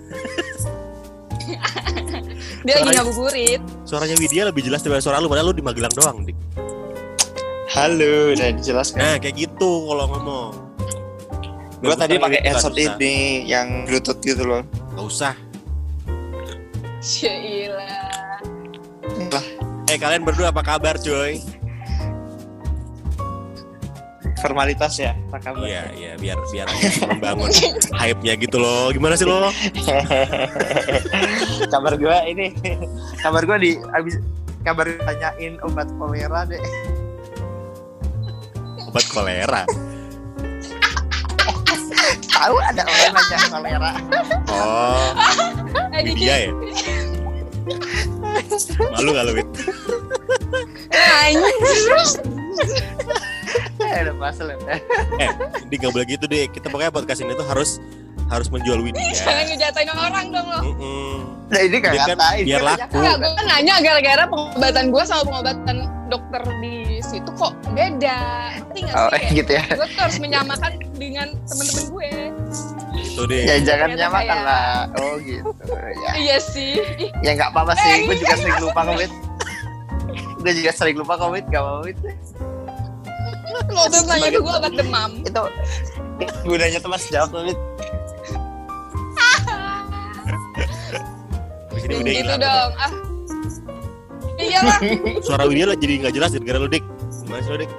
Dia 2.62 2.78
lagi 2.78 2.94
ngabuburit. 2.94 3.58
Suaranya 3.82 4.14
Widya 4.14 4.46
lebih 4.46 4.62
jelas 4.62 4.80
daripada 4.80 5.02
suara 5.02 5.18
lu, 5.18 5.26
padahal 5.26 5.50
lu 5.50 5.52
di 5.52 5.60
Magelang 5.60 5.90
doang, 5.90 6.22
Dik. 6.22 6.36
halo 7.68 8.30
udah 8.30 8.48
dijelaskan 8.54 8.96
Nah, 8.96 9.16
kayak 9.18 9.34
gitu 9.34 9.68
kalau 9.82 10.04
ngomong. 10.06 10.50
gua 11.80 11.96
tadi 11.98 12.14
pakai 12.14 12.40
headset 12.40 12.72
ini 12.76 13.42
yang 13.42 13.82
bluetooth 13.82 14.20
gitu 14.20 14.44
loh 14.44 14.60
Nggak 14.92 15.04
usah. 15.04 15.32
Syailah. 17.02 18.38
Eh, 19.90 19.98
kalian 19.98 20.22
berdua 20.22 20.54
apa 20.54 20.62
kabar, 20.62 20.96
coy? 20.96 21.42
formalitas 24.42 24.98
ya 24.98 25.14
apa 25.30 25.38
kabar 25.38 25.62
Iya, 25.62 25.86
iya, 25.94 26.12
biar 26.18 26.34
biar 26.50 26.66
membangun 27.14 27.46
hype-nya 27.94 28.34
gitu 28.34 28.58
loh. 28.58 28.90
Gimana 28.90 29.14
sih 29.14 29.22
lo? 29.22 29.38
kabar 31.72 31.94
gua 31.94 32.26
ini 32.26 32.50
kabar 33.22 33.46
gua 33.46 33.54
di 33.62 33.78
abis 33.94 34.18
kabar 34.66 34.90
tanyain 35.06 35.62
obat 35.62 35.86
kolera 35.94 36.42
deh 36.42 36.58
Obat 38.90 39.06
kolera. 39.14 39.62
tahu 42.26 42.56
ada 42.58 42.82
orang 42.82 43.12
nanya 43.14 43.38
kolera 43.46 43.92
Oh, 44.50 45.06
Diki. 46.00 46.24
Widya 46.24 46.36
ya? 46.48 46.50
Malu 48.96 49.10
gak 49.12 49.24
lu, 49.28 49.32
eh 49.36 49.44
pasal 54.16 54.54
ya 54.54 54.56
Eh, 55.20 55.30
Dik 55.68 55.78
nggak 55.82 55.92
boleh 55.92 56.06
gitu, 56.08 56.24
Dik. 56.24 56.56
Kita 56.56 56.72
pokoknya 56.72 56.92
podcast 56.94 57.20
ini 57.20 57.36
tuh 57.36 57.44
harus 57.44 57.76
harus 58.32 58.48
menjual 58.48 58.80
Widya. 58.80 59.12
Jangan 59.12 59.44
ngejatain 59.44 59.90
orang 59.92 60.26
dong 60.32 60.46
lo. 60.48 60.60
Mm-mm. 60.64 61.16
nah 61.52 61.60
ini 61.60 61.76
gak 61.84 61.92
Dia 61.92 62.00
kan 62.00 62.16
ngatain 62.16 62.44
biar 62.48 62.60
Dia 62.64 62.64
laku. 62.64 62.96
Enggak, 62.96 63.16
gue 63.20 63.30
kan 63.36 63.44
nanya 63.44 63.74
gara-gara 63.84 64.24
pengobatan 64.24 64.84
gue 64.88 65.02
sama 65.04 65.22
pengobatan 65.28 65.76
dokter 66.08 66.42
di 66.64 66.76
situ 67.04 67.30
kok 67.36 67.52
beda. 67.76 68.20
Ngerti 68.56 68.78
nggak 68.88 68.96
oh 68.96 69.04
sih? 69.04 69.12
Kayak 69.12 69.32
gitu 69.36 69.50
ya 69.52 69.64
gue 69.68 69.86
tuh 69.92 70.00
harus 70.00 70.16
menyamakan 70.16 70.72
dengan 70.96 71.28
temen-temen 71.44 71.84
gue. 71.92 72.12
Itu 73.12 73.22
deh. 73.24 73.42
ya 73.42 73.56
jangan 73.60 73.88
nyamakan 73.92 74.24
kayak- 74.26 74.44
lah 74.44 74.68
oh 74.96 75.14
gitu 75.18 75.50
ya 75.74 76.10
Iya 76.22 76.36
sih. 76.40 76.80
Ih, 76.98 77.10
ya 77.20 77.30
nggak 77.34 77.50
apa-apa 77.50 77.72
sih 77.74 77.90
Eh, 77.90 77.98
gue 78.04 78.16
juga 78.16 78.34
sering 78.34 78.58
lupa 78.58 78.82
covid 78.84 79.10
gue 80.38 80.52
juga 80.54 80.70
sering 80.72 80.96
lupa 80.96 81.14
covid 81.16 81.44
gak 81.46 81.60
apa-apa 81.60 81.80
Wit. 81.84 81.98
Lo 83.68 83.82
tuh 83.86 84.00
nanya 84.02 84.28
ke 84.28 84.38
gue 84.38 84.54
obat 84.54 84.72
demam. 84.72 85.10
itu 85.20 85.42
gunanya 86.42 86.78
teman 86.78 86.98
sejawab 86.98 87.30
covid 87.32 87.58
Di 91.70 91.78
sini 91.82 91.92
Dan 91.92 92.00
udah 92.00 92.12
gitu 92.14 92.34
dong. 92.38 92.70
Ah. 92.74 92.90
Iya 94.34 94.58
lah. 94.60 94.78
Suara 95.24 95.44
Widya 95.44 95.64
lah 95.64 95.76
jadi 95.76 95.92
nggak 96.00 96.12
jelas 96.12 96.30
gara-gara 96.32 96.58
lu, 96.58 96.68
Dik. 96.68 96.84
Gimana 97.22 97.40
sih 97.40 97.50
lu, 97.50 97.58
Dik? 97.60 97.70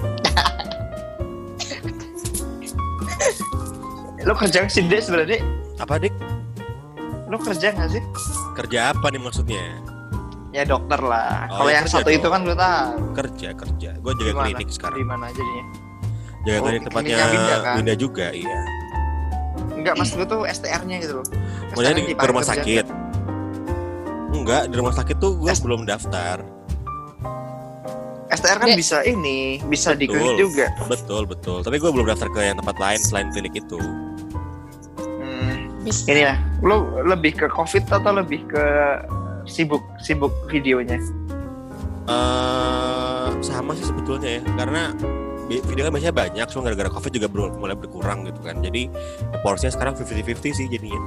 Lo 4.24 4.34
kerja 4.34 4.58
nggak 4.60 4.72
sih 4.72 4.84
dek 4.84 5.02
sebenarnya 5.02 5.40
Apa, 5.78 5.98
Dik? 5.98 6.14
lo 7.26 7.38
kerja 7.38 7.68
nggak 7.70 7.90
sih 7.90 8.04
Kerja 8.54 8.80
apa 8.90 9.10
nih 9.10 9.20
maksudnya? 9.20 9.64
ya 10.50 10.64
dokter 10.64 11.00
lah 11.00 11.50
Oh, 11.50 11.58
kalau 11.60 11.72
ya 11.72 11.76
yang 11.76 11.88
satu 11.88 12.08
itu 12.08 12.22
dong. 12.22 12.32
kan 12.32 12.42
gue 12.44 12.56
tahu 12.56 12.90
Kerja, 13.16 13.50
kerja. 13.54 13.90
Gue 13.98 14.12
jaga 14.14 14.24
Di 14.24 14.32
mana? 14.32 14.46
klinik 14.48 14.70
sekarang. 14.70 14.98
di 14.98 15.06
mana 15.06 15.26
jadinya 15.30 15.66
Jaga 16.40 16.54
Oh, 16.54 16.64
klinik 16.64 16.82
tempatnya 16.84 17.16
Winda, 17.26 17.56
kan? 17.58 17.76
Winda 17.76 17.94
juga, 17.96 18.28
iya. 18.32 18.60
enggak 19.74 19.94
maksud 19.96 20.16
gue 20.16 20.28
tuh 20.30 20.42
STR-nya 20.46 20.96
gitu 21.00 21.14
loh 21.16 21.28
Maksudnya 21.70 21.94
STR 21.94 22.00
di, 22.00 22.14
rumah 22.22 22.44
kerja. 22.44 22.54
sakit. 22.54 22.86
Enggak, 24.34 24.62
di 24.66 24.76
rumah 24.76 24.94
sakit 24.94 25.16
tuh 25.18 25.32
gue 25.36 25.50
S- 25.50 25.60
belum 25.60 25.82
daftar. 25.84 26.38
STR 28.30 28.58
kan 28.58 28.68
Dek. 28.68 28.78
bisa 28.78 28.98
ini 29.04 29.62
bisa 29.64 29.94
di 29.94 30.04
Betul. 30.04 30.18
klinik 30.18 30.38
juga 30.40 30.68
Betul, 30.86 31.24
betul. 31.26 31.60
Tapi 31.60 31.76
gue 31.78 31.90
belum 31.90 32.08
daftar 32.08 32.28
ke 32.28 32.40
yang 32.44 32.58
tempat 32.58 32.76
lain 32.76 33.00
selain 33.00 33.28
klinik 33.30 33.54
itu. 33.56 33.78
Bisa. 35.84 36.08
ini 36.08 36.22
ya 36.24 36.36
lo 36.64 36.76
lebih 37.04 37.36
ke 37.36 37.48
covid 37.48 37.84
atau 37.86 38.16
lebih 38.16 38.48
ke 38.48 38.64
sibuk 39.44 39.84
sibuk 40.00 40.32
videonya 40.48 40.96
eh 42.04 43.28
sama 43.40 43.76
sih 43.76 43.84
sebetulnya 43.84 44.40
ya, 44.40 44.42
karena 44.56 44.92
video 45.48 45.84
kan 45.84 45.92
biasanya 45.92 46.16
banyak, 46.16 46.46
cuma 46.48 46.62
gara-gara 46.66 46.90
covid 46.90 47.12
juga 47.14 47.28
ber- 47.28 47.56
mulai 47.56 47.76
berkurang 47.76 48.24
gitu 48.24 48.40
kan. 48.40 48.60
Jadi 48.60 48.88
ya, 48.90 49.38
porsinya 49.40 49.72
sekarang 49.72 49.94
50-50 49.96 50.52
sih 50.52 50.66
jadinya. 50.68 51.00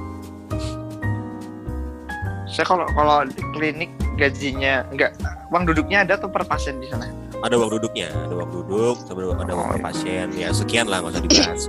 saya 2.47 2.63
kalau 2.63 2.87
kalau 2.95 3.27
di 3.27 3.41
klinik 3.53 3.91
gajinya 4.15 4.81
enggak 4.89 5.13
uang 5.51 5.67
duduknya 5.67 6.01
ada 6.01 6.15
tuh 6.15 6.31
per 6.31 6.41
pasien 6.41 6.79
di 6.79 6.87
sana 6.87 7.05
Ada 7.43 7.53
uang 7.53 7.69
duduknya, 7.77 8.09
ada 8.09 8.33
uang 8.33 8.49
duduk, 8.49 8.95
ada 9.03 9.21
uang 9.21 9.37
ada 9.37 9.51
uang 9.53 9.67
Oh, 9.67 9.69
per 9.69 9.77
iya. 9.77 9.85
pasien, 9.85 10.27
ya 10.33 10.49
sekian 10.49 10.87
lah 10.87 11.03
nggak 11.03 11.13
usah 11.13 11.21
dibahas. 11.21 11.61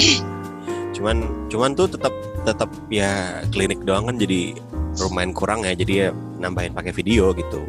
cuman 0.96 1.16
cuman 1.52 1.70
tuh 1.74 1.86
tetap 1.86 2.14
tetap 2.40 2.70
ya 2.88 3.10
klinik 3.48 3.82
doang 3.82 4.04
kan 4.04 4.16
jadi 4.16 4.54
lumayan 4.98 5.30
kurang 5.30 5.62
ya, 5.62 5.72
jadi 5.72 5.92
ya 5.94 6.08
nambahin 6.36 6.70
pakai 6.70 6.90
video 6.90 7.30
gitu. 7.32 7.62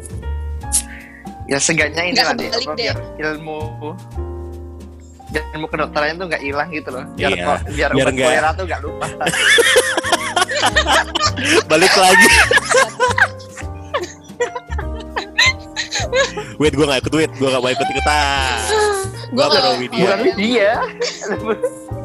ya 1.46 1.56
seenggaknya 1.56 2.02
ini 2.04 2.16
lah 2.16 2.30
deh 2.32 2.46
biar 2.72 2.94
ilmu 3.16 3.58
biar 5.28 5.44
ilmu 5.52 5.66
kedokterannya 5.66 6.14
tuh 6.16 6.26
nggak 6.26 6.42
hilang 6.42 6.68
gitu 6.70 6.88
loh 6.90 7.04
biar 7.12 7.26
Iya, 7.28 7.42
ko- 7.42 7.62
biar, 7.70 7.90
biar 7.90 7.90
obat 8.00 8.14
nggak- 8.14 8.30
kolera 8.30 8.50
tuh 8.52 8.64
nggak 8.66 8.80
lupa 8.80 9.06
Balik 11.66 11.94
lagi. 11.96 12.28
wait, 16.56 16.74
gue 16.74 16.84
gak 16.84 17.00
ikut 17.00 17.14
wait, 17.14 17.32
gue 17.32 17.48
gak 17.48 17.62
mau 17.62 17.70
ikut 17.70 17.88
ikutan. 17.88 18.60
Gue 19.30 19.32
Gua 19.32 19.46
baru 19.46 19.56
kalau 19.56 19.76
video. 19.78 20.00
bukan 20.04 20.18
dia 20.36 20.72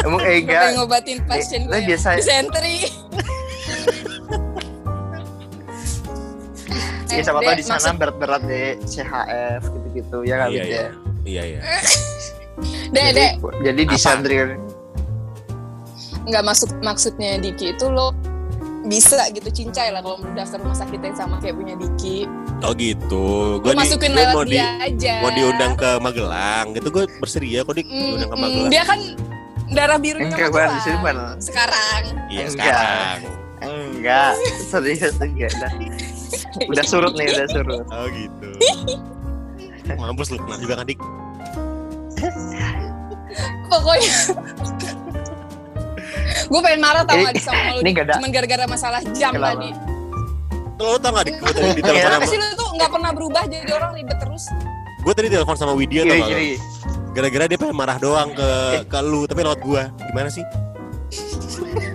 emang 0.00 0.22
Ega 0.22 0.58
pengen 0.64 0.74
ngobatin 0.76 1.18
pasien 1.24 1.60
gue. 1.64 1.78
biasa- 1.84 2.16
Disenteri. 2.16 2.90
ya 7.06 7.22
siapa 7.22 7.38
tahu 7.38 7.46
Dek, 7.46 7.56
di 7.56 7.64
sana 7.64 7.78
maksud- 7.78 7.96
berat-berat 7.96 8.42
deh 8.42 8.68
CHF 8.82 9.62
gitu-gitu 9.64 10.16
ya 10.22 10.34
nggak 10.36 10.50
Iya, 10.50 10.62
iya. 10.64 10.74
ya? 10.74 10.88
Iya, 11.24 11.42
iya. 11.46 11.60
Dek, 12.90 13.02
jadi, 13.04 13.14
dek. 13.14 13.32
jadi 13.62 13.80
Apa? 13.80 13.90
disantri 13.90 14.34
kan 14.36 14.50
Nggak 16.24 16.42
masuk 16.42 16.70
maksudnya 16.80 17.36
Diki 17.36 17.70
itu 17.70 17.86
lo 17.86 18.16
bisa 18.82 19.16
gitu 19.30 19.48
cincai 19.50 19.88
lah 19.88 20.00
kalau 20.00 20.16
mau 20.18 20.28
daftar 20.34 20.56
rumah 20.58 20.72
sakit 20.74 20.98
yang 20.98 21.12
sama 21.14 21.36
kayak 21.38 21.54
punya 21.54 21.72
Diki. 21.74 22.24
Oh 22.60 22.72
gitu. 22.74 23.24
Gue 23.58 23.70
Gua 23.70 23.72
di, 23.72 23.78
masukin 23.78 24.10
gua 24.10 24.18
lewat 24.18 24.34
mau 24.34 24.42
di 24.42 24.50
dia 24.50 24.68
aja. 24.78 25.14
mau 25.20 25.30
diundang 25.30 25.72
ke 25.74 25.90
Magelang 25.98 26.66
gitu 26.72 26.88
gue 26.90 27.04
bersedia 27.14 27.60
kok 27.60 27.74
di 27.74 27.82
Mm, 27.82 27.92
diundang 28.10 28.28
ke 28.28 28.34
mm, 28.34 28.42
Magelang. 28.42 28.70
dia 28.70 28.82
kan 28.82 29.00
darah 29.74 29.98
birunya 29.98 30.30
Enggak. 30.30 30.50
Ban, 30.50 30.68
di 30.70 30.80
sini. 30.80 30.96
Sekarang. 31.42 32.02
Iya 32.26 32.44
Enggak. 32.46 32.52
sekarang. 32.54 33.18
Enggak, 33.60 34.30
serius 34.70 35.14
enggak 35.18 35.52
dah. 35.56 35.72
Udah 36.64 36.84
surut 36.84 37.12
nih, 37.12 37.26
udah 37.28 37.46
surut. 37.50 37.84
Oh 37.92 38.06
gitu. 38.08 38.48
Mampus 40.00 40.30
lu 40.30 40.38
kenal 40.38 40.58
juga 40.58 40.74
kan 40.78 40.86
dik. 40.86 41.00
Pokoknya 43.66 44.12
gue 46.44 46.60
pengen 46.60 46.80
marah 46.80 47.02
tau 47.02 47.16
gak 47.16 47.34
di 47.34 47.42
sama 47.42 47.72
lu 47.72 47.80
ini 47.80 47.90
nggak 47.90 48.04
ada- 48.06 48.16
cuman 48.16 48.30
gara-gara 48.30 48.64
masalah 48.66 49.00
jam 49.10 49.32
Kenapa? 49.32 49.56
tadi 49.56 49.68
Lo 50.76 50.98
tau 50.98 51.10
gak 51.12 51.24
dik? 51.24 51.34
Gue 51.36 51.50
tadi 51.50 51.68
di 51.70 51.80
telepon 51.80 51.94
Iya. 51.94 52.04
kenapa 52.04 52.20
sama 52.20 52.26
sih 52.26 52.38
lu 52.38 52.46
tuh 52.54 52.68
nggak 52.74 52.90
pernah 52.90 53.10
berubah 53.10 53.42
jadi 53.46 53.70
orang 53.72 53.90
ribet 53.94 54.18
terus 54.18 54.44
gue 55.00 55.12
tadi 55.12 55.28
telepon 55.28 55.56
sama 55.56 55.72
Widya 55.72 56.02
tau 56.02 56.08
Gini, 56.10 56.20
gak 56.20 56.28
gini. 56.30 56.50
Gara-gara 57.14 57.46
dia 57.46 57.56
pengen 57.56 57.76
marah 57.78 57.96
doang 57.96 58.34
ke 58.34 58.48
ke 58.84 58.98
lu 59.00 59.24
tapi 59.24 59.40
lewat 59.40 59.60
gua. 59.62 59.82
Gimana 60.10 60.28
sih? 60.28 60.42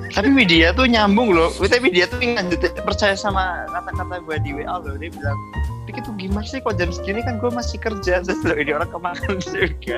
Tapi 0.09 0.31
Widya 0.33 0.73
tuh 0.73 0.83
nyambung 0.83 1.31
loh. 1.31 1.51
Tapi 1.53 1.91
dia 1.91 2.07
tuh 2.07 2.19
lanjut 2.19 2.59
percaya 2.81 3.13
sama 3.13 3.63
kata-kata 3.69 4.19
gue 4.19 4.35
di 4.41 4.51
WA 4.51 4.75
loh. 4.75 4.95
Dia 4.95 5.11
bilang, 5.11 5.37
Dik 5.85 6.01
itu 6.01 6.11
gimana 6.17 6.43
sih 6.43 6.59
kok 6.59 6.75
jam 6.75 6.89
segini 6.89 7.21
kan 7.21 7.37
gue 7.37 7.47
masih 7.47 7.77
kerja 7.77 8.19
terus 8.25 8.41
loh 8.41 8.57
ini 8.57 8.71
orang 8.73 8.89
kemakan 8.89 9.37
juga. 9.45 9.97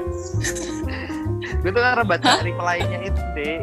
gue 1.41 1.69
tuh 1.69 1.81
karena 1.81 2.03
baca 2.03 2.29
reply-nya 2.41 2.99
itu 3.01 3.21
deh. 3.33 3.61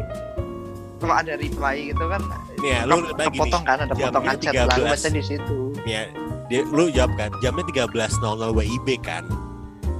Kalau 0.99 1.15
ada 1.15 1.39
reply 1.39 1.95
gitu 1.95 2.03
kan, 2.11 2.19
Nih 2.59 2.75
ya, 2.75 2.79
lu 2.83 2.99
nih. 2.99 3.23
kepotong 3.31 3.63
kan 3.63 3.87
ada 3.87 3.95
potongan 3.95 4.35
chat 4.35 4.51
13. 4.51 4.83
baca 4.83 5.07
di 5.07 5.23
situ. 5.23 5.57
Nih 5.87 5.93
ya, 5.95 6.03
dia, 6.51 6.61
lu 6.67 6.91
jawab 6.91 7.15
kan, 7.15 7.31
jamnya 7.39 7.63
13.00 7.87 8.19
WIB 8.51 8.99
kan. 8.99 9.23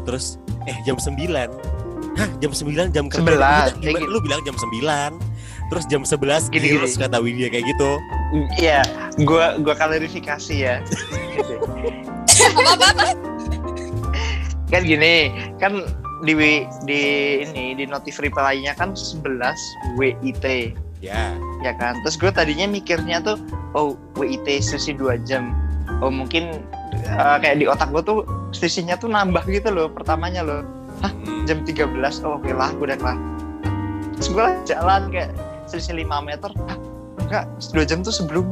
Terus 0.09 0.41
eh 0.65 0.73
jam 0.81 0.97
9. 0.97 1.21
Hah, 2.17 2.29
jam 2.41 2.49
9 2.49 2.89
jam 2.89 3.05
kerja. 3.05 3.21
11, 3.21 3.77
Lu- 3.77 3.81
kayak 3.85 3.93
Lu, 3.93 3.99
gitu. 4.01 4.09
lu 4.09 4.19
bilang 4.25 4.41
jam 4.41 4.55
9. 4.57 5.13
Terus 5.69 5.85
jam 5.85 6.01
11 6.01 6.49
Gini, 6.49 6.65
gils 6.73 6.97
gini. 6.97 7.03
kata 7.05 7.17
Widya 7.21 7.47
kayak 7.53 7.65
gitu. 7.69 7.91
Iya, 8.57 8.81
gue 9.21 9.45
gua 9.61 9.75
klarifikasi 9.77 10.55
ya. 10.57 10.81
apa 12.39 12.61
apa 12.73 12.85
apa 12.89 13.07
kan 14.69 14.81
gini, 14.85 15.29
kan 15.57 15.81
di 16.25 16.33
di 16.85 17.01
ini 17.41 17.73
di 17.73 17.85
notif 17.85 18.17
reply-nya 18.17 18.73
kan 18.73 18.93
11 18.97 19.21
WIT. 19.93 20.45
Ya. 20.99 21.31
ya 21.63 21.71
kan 21.79 21.95
terus 22.03 22.19
gue 22.19 22.27
tadinya 22.27 22.67
mikirnya 22.67 23.23
tuh 23.23 23.39
oh 23.71 23.95
WIT 24.19 24.59
sesi 24.59 24.91
2 24.91 25.15
jam 25.23 25.55
oh 26.03 26.11
mungkin 26.11 26.59
eh, 27.09 27.37
kayak 27.39 27.55
di 27.57 27.65
otak 27.65 27.89
gue 27.89 28.01
tuh 28.01 28.19
sesinya 28.51 28.93
tuh 28.93 29.07
nambah 29.07 29.43
gitu 29.45 29.69
loh 29.69 29.89
pertamanya 29.89 30.41
loh. 30.41 30.61
Hmm. 30.99 31.47
jam 31.47 31.63
13 31.63 31.87
oh 32.21 32.37
oke 32.37 32.51
lah 32.51 32.69
gue 32.71 32.85
udah 32.85 32.97
kelar. 32.97 33.17
Terus 34.15 34.29
gue 34.29 34.47
jalan 34.67 35.01
kayak 35.09 35.31
selisih 35.65 35.95
5 35.97 36.27
meter. 36.27 36.51
Ah 36.67 36.77
enggak 37.19 37.43
2 37.57 37.85
jam 37.85 37.99
tuh 37.99 38.11
sebelum. 38.11 38.45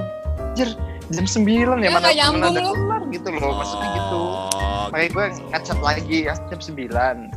Anjir, 0.54 0.74
jam 1.10 1.26
9 1.28 1.46
ya 1.46 1.86
Ya, 1.86 1.92
mana 1.92 2.10
nyambung 2.10 2.42
mana 2.42 2.50
ada 2.50 2.62
lu. 2.62 2.72
kelar 2.74 3.02
gitu 3.10 3.28
loh 3.30 3.52
maksudnya 3.54 3.90
gitu. 3.94 4.20
Oh, 4.50 4.84
makanya 4.90 5.10
gue 5.12 5.26
ngechat 5.52 5.80
lagi 5.80 6.18
ya 6.26 6.34
jam 6.48 6.60
9 6.60 7.37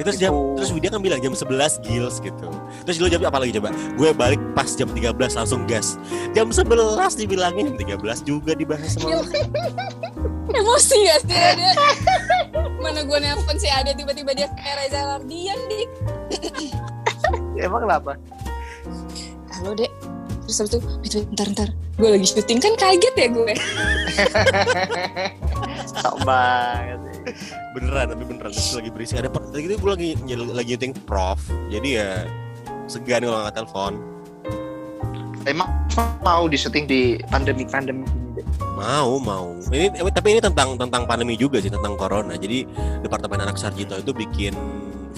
Ya, 0.00 0.02
terus 0.08 0.16
jam 0.16 0.32
Gitu. 0.32 0.56
terus 0.56 0.70
Widya 0.72 0.88
kan 0.88 1.00
bilang 1.04 1.20
jam 1.20 1.36
11 1.36 1.76
gils 1.84 2.16
gitu. 2.24 2.48
Terus 2.88 2.96
lu 2.96 3.12
jawab 3.12 3.28
apa 3.28 3.44
lagi 3.44 3.52
coba? 3.52 3.68
Gue 4.00 4.16
balik 4.16 4.40
pas 4.56 4.72
jam 4.72 4.88
13 4.88 5.12
langsung 5.36 5.68
gas. 5.68 6.00
Jam 6.32 6.48
11 6.48 7.20
dibilangin 7.20 7.76
jam 7.76 8.00
13 8.00 8.24
juga 8.24 8.56
dibahas 8.56 8.96
sama 8.96 9.20
lu. 9.20 9.28
emosi 10.50 10.96
gak 11.06 11.20
sih 11.24 11.50
dia 11.56 11.72
mana 12.80 13.06
gue 13.06 13.18
nelfon 13.22 13.56
si 13.60 13.68
Ade 13.70 13.94
tiba-tiba 13.94 14.34
dia 14.34 14.48
kayak 14.58 14.86
Reza 14.86 15.00
Lardian 15.06 15.58
dik 15.70 15.88
emang 17.60 17.86
kenapa 17.86 18.12
halo 19.54 19.70
dek 19.76 19.92
terus 20.50 20.66
habis 20.66 20.72
itu 20.74 20.80
"Wait, 20.82 21.12
wait, 21.14 21.26
bentar 21.30 21.46
bentar 21.46 21.68
gue 21.94 22.08
lagi 22.10 22.26
syuting 22.26 22.58
kan 22.58 22.74
kaget 22.74 23.14
ya 23.14 23.28
gue 23.30 23.54
sok 26.02 26.16
banget 26.26 26.98
Beneran 27.76 28.06
tapi 28.10 28.22
beneran 28.26 28.50
terus 28.50 28.74
lagi 28.74 28.90
berisik 28.90 29.22
ada 29.22 29.30
tadi 29.30 29.70
itu 29.70 29.76
gue 29.78 29.90
lagi 29.92 30.10
lagi 30.34 30.70
nyeting 30.74 30.92
prof. 31.06 31.38
Jadi 31.68 32.00
ya 32.00 32.26
segan 32.90 33.22
kalau 33.22 33.46
nggak 33.46 33.54
telepon. 33.54 33.94
emang 35.48 35.72
mau 36.20 36.44
di 36.44 36.56
syuting 36.60 36.84
di 36.84 37.00
pandemi 37.32 37.64
pandemi. 37.64 38.04
Mau, 38.76 39.16
mau. 39.20 39.56
Ini 39.72 39.92
eh, 39.92 40.12
tapi 40.12 40.36
ini 40.36 40.40
tentang 40.40 40.76
tentang 40.76 41.08
pandemi 41.08 41.36
juga 41.36 41.60
sih, 41.60 41.72
tentang 41.72 41.96
corona. 41.96 42.36
Jadi 42.36 42.68
Departemen 43.04 43.40
Anak 43.44 43.56
Sarjito 43.56 43.96
itu 43.96 44.12
bikin 44.12 44.52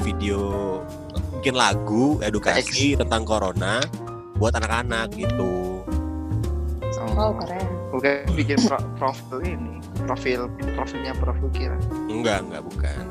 video 0.02 0.78
bikin 1.42 1.58
lagu 1.58 2.22
edukasi 2.22 2.94
tentang 2.94 3.26
corona 3.26 3.82
buat 4.42 4.58
anak-anak 4.58 5.14
gitu. 5.14 5.78
oh 7.14 7.30
keren 7.38 7.62
Bukan 7.94 8.26
bikin 8.34 8.58
pro- 8.66 8.82
profil 8.98 9.38
ini, 9.46 9.78
profil 10.08 10.50
profilnya 10.74 11.14
profil 11.14 11.46
kira. 11.54 11.78
Enggak, 12.10 12.42
enggak 12.42 12.62
bukan. 12.66 13.04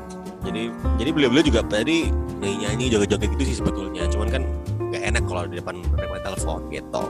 Jadi 0.44 0.68
jadi 1.00 1.10
beliau-beliau 1.14 1.46
juga 1.48 1.64
tadi 1.64 2.12
nyanyi 2.42 2.92
joget-joget 2.92 3.32
gitu 3.38 3.44
sih 3.48 3.56
sebetulnya. 3.62 4.04
Cuman 4.12 4.28
kan 4.28 4.42
nggak 4.92 5.02
enak 5.08 5.22
kalau 5.24 5.48
di 5.48 5.56
depan 5.56 5.80
depan 5.96 6.20
telepon 6.20 6.60
gitu. 6.68 7.04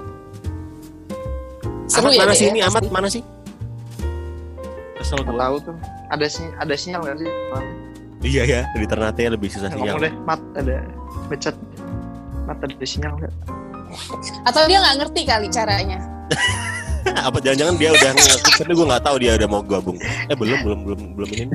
Seru 1.91 2.09
Amat 2.09 2.15
ya, 2.15 2.21
mana 2.23 2.33
Dek, 2.33 2.39
sih 2.39 2.47
ya, 2.47 2.53
ini? 2.55 2.61
Amat 2.63 2.83
pasti. 2.85 2.93
mana 2.95 3.09
sih? 3.11 3.23
Kesel 5.01 5.19
gue. 5.25 5.35
tahu 5.35 5.57
tuh. 5.65 5.77
Ada 6.13 6.27
sih 6.29 6.47
ada 6.61 6.75
sinyal 6.77 7.01
nggak 7.09 7.17
sih? 7.25 7.31
Iya 8.23 8.43
ya, 8.47 8.61
di 8.77 8.87
Ternate 8.87 9.33
lebih 9.33 9.49
susah 9.51 9.73
Ngomong 9.75 9.99
sinyal. 9.99 10.05
deh, 10.07 10.13
mat 10.29 10.41
ada 10.55 10.77
becet. 11.27 11.57
Mat 12.47 12.61
ada 12.61 12.85
sinyal 12.87 13.17
nggak? 13.19 13.62
Atau 14.49 14.63
dia 14.67 14.79
nggak 14.81 14.97
ngerti 15.05 15.23
kali 15.27 15.47
caranya 15.49 15.99
Apa 17.03 17.43
jangan-jangan 17.43 17.75
dia 17.83 17.91
udah 17.91 18.11
ngerti 18.15 18.51
tapi 18.63 18.73
gue 18.79 18.87
nggak 18.87 19.03
tahu 19.03 19.17
dia 19.19 19.35
udah 19.35 19.49
mau 19.51 19.63
gabung. 19.67 19.99
Eh 20.31 20.37
belum 20.39 20.59
belum 20.63 20.81
belum 20.87 21.01
belum 21.19 21.31
ini. 21.35 21.55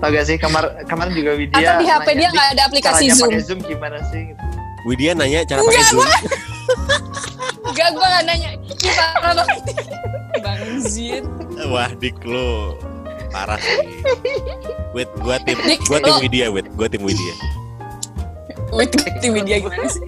Tau 0.00 0.08
gak 0.08 0.24
sih 0.24 0.40
kamar 0.40 0.84
kemarin 0.88 1.12
juga 1.12 1.36
Widya. 1.36 1.56
atau 1.60 1.74
di 1.84 1.86
HP 1.88 2.08
nanya, 2.08 2.16
dia 2.16 2.24
"Dik, 2.24 2.32
nggak 2.32 2.48
ada 2.48 2.62
aplikasi 2.64 3.04
caranya 3.04 3.14
Zoom 3.14 3.28
pakai 3.28 3.42
Zoom 3.44 3.60
gimana 3.60 3.98
sih? 4.08 4.24
Widya 4.88 5.12
nanya 5.12 5.40
cara 5.44 5.60
pakai 5.60 5.84
Zoom. 5.92 6.08
Gak, 7.76 7.88
gue 7.92 8.06
gak 8.08 8.24
nanya 8.24 8.50
banget 9.20 9.46
Bang 10.42 10.64
Zin 10.84 11.24
Wah, 11.70 11.90
dik 11.96 12.18
lo 12.26 12.76
parah 13.34 13.58
sih. 13.58 13.78
Wait, 14.94 15.10
gua 15.18 15.42
tim 15.42 15.58
gua 15.90 15.98
tim 15.98 16.14
Widya, 16.22 16.46
wait, 16.54 16.66
gua 16.78 16.86
tim 16.86 17.02
Widya. 17.02 17.34
Wait, 18.70 18.94
tim 19.18 19.34
dia 19.42 19.58
gimana 19.58 19.90
sih? 19.90 20.02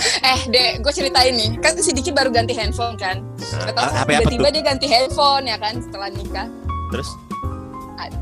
Eh, 0.00 0.40
Dek, 0.48 0.80
gue 0.80 0.92
ceritain 0.92 1.32
nih. 1.32 1.50
Kan 1.60 1.76
si 1.76 1.92
Diki 1.92 2.10
baru 2.10 2.32
ganti 2.32 2.52
handphone 2.52 2.96
kan. 2.96 3.20
Gak 3.36 3.76
apa 3.76 4.08
tiba-tiba 4.08 4.48
dia 4.50 4.62
ganti 4.64 4.86
handphone 4.86 5.44
ya 5.44 5.56
kan 5.56 5.76
setelah 5.78 6.08
nikah. 6.08 6.48
Terus? 6.90 7.08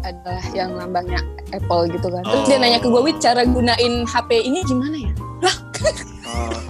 Adalah 0.03 0.43
yang 0.51 0.75
lambangnya 0.75 1.23
Apple 1.55 1.87
gitu 1.89 2.09
kan. 2.11 2.23
Terus 2.27 2.43
dia 2.47 2.57
Oh. 2.57 2.61
nanya 2.61 2.79
ke 2.81 2.89
gue, 2.89 3.03
Wit, 3.03 3.19
cara 3.23 3.43
gunain 3.45 3.95
HP 4.05 4.31
ini 4.43 4.61
gimana 4.65 4.97
ya? 4.97 5.13
Oh. 6.27 6.53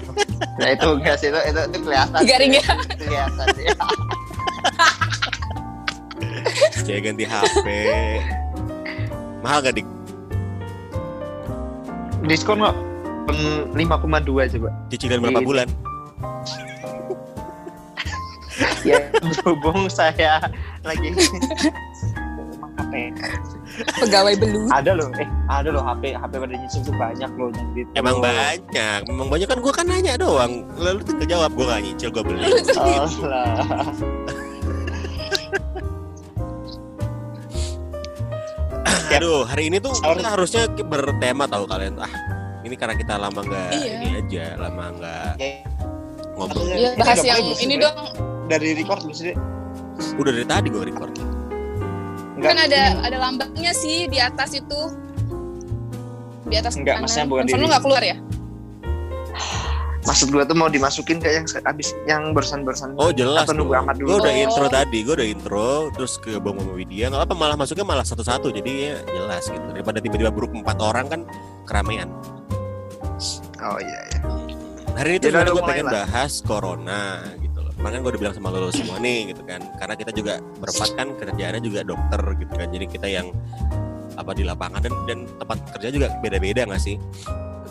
Nah 0.58 0.74
itu 0.74 0.86
enggak 0.90 1.14
sih 1.18 1.30
itu 1.30 1.38
itu, 1.46 1.60
itu 1.70 1.78
kelihatan. 1.86 2.18
Garing 2.26 2.52
ya? 2.58 2.64
Kelihatan 2.98 3.46
ya. 3.58 3.74
Saya 6.82 6.98
ganti 6.98 7.22
HP. 7.22 7.66
Mahal 9.38 9.62
gak 9.62 9.78
dik? 9.78 9.86
Diskon 12.26 12.58
kok. 12.58 12.74
Hmm, 13.28 13.68
5,2 13.76 14.24
coba. 14.56 14.68
Cicilan 14.88 15.20
berapa 15.20 15.42
bulan? 15.44 15.68
Ya 18.82 18.98
berhubung 19.22 19.86
saya 19.86 20.42
lagi 20.82 21.10
emang 21.14 22.72
HP 22.74 22.92
Pegawai 24.02 24.34
belut. 24.34 24.66
ada 24.70 24.98
loh 24.98 25.10
eh 25.14 25.28
ada 25.46 25.70
loh 25.70 25.82
HP 25.82 26.14
HP 26.14 26.32
pada 26.34 26.54
nyicil 26.54 26.80
tuh 26.82 26.94
banyak 26.94 27.30
loh 27.38 27.50
yang 27.54 27.70
gitu 27.74 27.90
Emang 27.94 28.18
banyak, 28.18 29.00
emang 29.06 29.28
banyak 29.30 29.46
kan 29.46 29.58
gua 29.62 29.70
kan 29.70 29.86
nanya 29.86 30.18
doang. 30.18 30.66
Lalu 30.74 31.06
tinggal 31.06 31.26
jawab 31.38 31.54
gua 31.54 31.78
gak 31.78 31.82
nyicil, 31.86 32.10
gua 32.10 32.22
beli. 32.26 32.42
oh 32.78 33.06
lah 33.26 33.46
Aduh, 39.18 39.42
hari 39.42 39.66
ini 39.72 39.78
tuh 39.78 39.94
kita 39.98 40.28
harusnya 40.30 40.66
bertema 40.70 41.50
tahu 41.50 41.66
kalian. 41.66 41.98
Ah, 41.98 42.12
ini 42.68 42.76
karena 42.76 42.94
kita 42.94 43.14
lama 43.16 43.40
nggak 43.40 43.70
Iya. 43.72 43.92
ini 43.96 44.08
aja, 44.18 44.44
lama 44.56 44.84
nggak 44.92 45.32
Ya, 45.34 45.50
ngobrol. 46.34 46.64
Iya, 46.66 46.76
ini 46.86 46.98
bahas 46.98 47.18
yang 47.20 47.40
ini 47.40 47.54
sih, 47.56 47.76
dong. 47.78 47.96
dari 48.46 48.68
record 48.74 49.00
belum 49.02 49.14
sih 49.14 49.34
Udah 50.14 50.30
dari 50.30 50.46
tadi 50.46 50.66
gua 50.68 50.84
record. 50.84 51.10
enggak 52.36 52.48
Kan 52.48 52.58
ada 52.60 52.82
ada 53.02 53.16
lambangnya 53.18 53.72
sih 53.72 54.06
di 54.06 54.18
atas 54.18 54.54
itu. 54.54 54.80
Di 56.44 56.56
atas 56.56 56.74
Enggak, 56.74 56.96
kanan. 56.96 57.04
maksudnya 57.04 57.26
bukan 57.26 57.42
Handphone 57.42 57.58
di- 57.58 57.64
lu 57.64 57.68
nggak 57.68 57.82
keluar 57.82 58.02
ya? 58.02 58.16
maksud 60.00 60.32
gue 60.32 60.40
tuh 60.40 60.56
mau 60.56 60.66
dimasukin 60.66 61.20
kayak 61.20 61.34
yang 61.36 61.46
abis 61.66 61.88
yang 62.06 62.22
barusan-barusan 62.32 62.96
Oh 62.96 63.12
jelas 63.12 63.44
Atau 63.44 63.52
nunggu 63.52 63.76
amat 63.76 63.94
dulu? 63.94 64.08
Gue 64.08 64.18
udah 64.22 64.32
Oh. 64.32 64.40
intro 64.40 64.66
tadi, 64.66 64.98
gue 65.04 65.12
udah 65.12 65.28
intro, 65.28 65.68
terus 65.92 66.16
ke 66.16 66.40
Bang 66.40 66.56
Mama 66.56 66.72
Widya. 66.72 67.12
Nggak 67.12 67.28
apa 67.28 67.34
malah 67.36 67.56
masuknya 67.56 67.84
malah 67.84 68.00
satu-satu, 68.02 68.48
jadi 68.48 68.70
ya 68.72 68.94
jelas 69.06 69.44
gitu. 69.44 69.66
Daripada 69.68 70.00
tiba-tiba 70.00 70.32
buruk 70.32 70.56
empat 70.56 70.80
orang 70.80 71.06
kan 71.06 71.20
keramaian. 71.68 72.08
Oh 73.62 73.78
iya 73.82 74.00
iya 74.14 74.20
Hari 74.98 75.14
ini 75.14 75.18
tuh 75.22 75.30
Yaudah, 75.30 75.46
sebenarnya 75.46 75.54
lu 75.54 75.58
gue 75.62 75.70
pengen 75.70 75.86
lah. 75.86 75.94
bahas 75.94 76.32
corona 76.42 77.02
gitu 77.38 77.58
loh. 77.62 77.70
Makanya 77.78 78.00
gue 78.02 78.10
udah 78.18 78.22
bilang 78.26 78.34
sama 78.34 78.48
lo 78.50 78.70
semua 78.74 78.98
nih 78.98 79.30
gitu 79.30 79.42
kan. 79.46 79.62
Karena 79.78 79.94
kita 79.94 80.10
juga 80.10 80.42
berempat 80.58 80.90
kan 80.98 81.08
kerjaannya 81.14 81.62
juga 81.62 81.80
dokter 81.86 82.20
gitu 82.34 82.52
kan. 82.58 82.66
Jadi 82.66 82.86
kita 82.90 83.06
yang 83.06 83.30
apa 84.18 84.34
di 84.34 84.42
lapangan 84.42 84.82
dan 84.82 84.94
dan 85.06 85.18
tempat 85.38 85.58
kerja 85.78 85.88
juga 85.94 86.06
beda-beda 86.18 86.66
nggak 86.66 86.82
sih? 86.82 86.98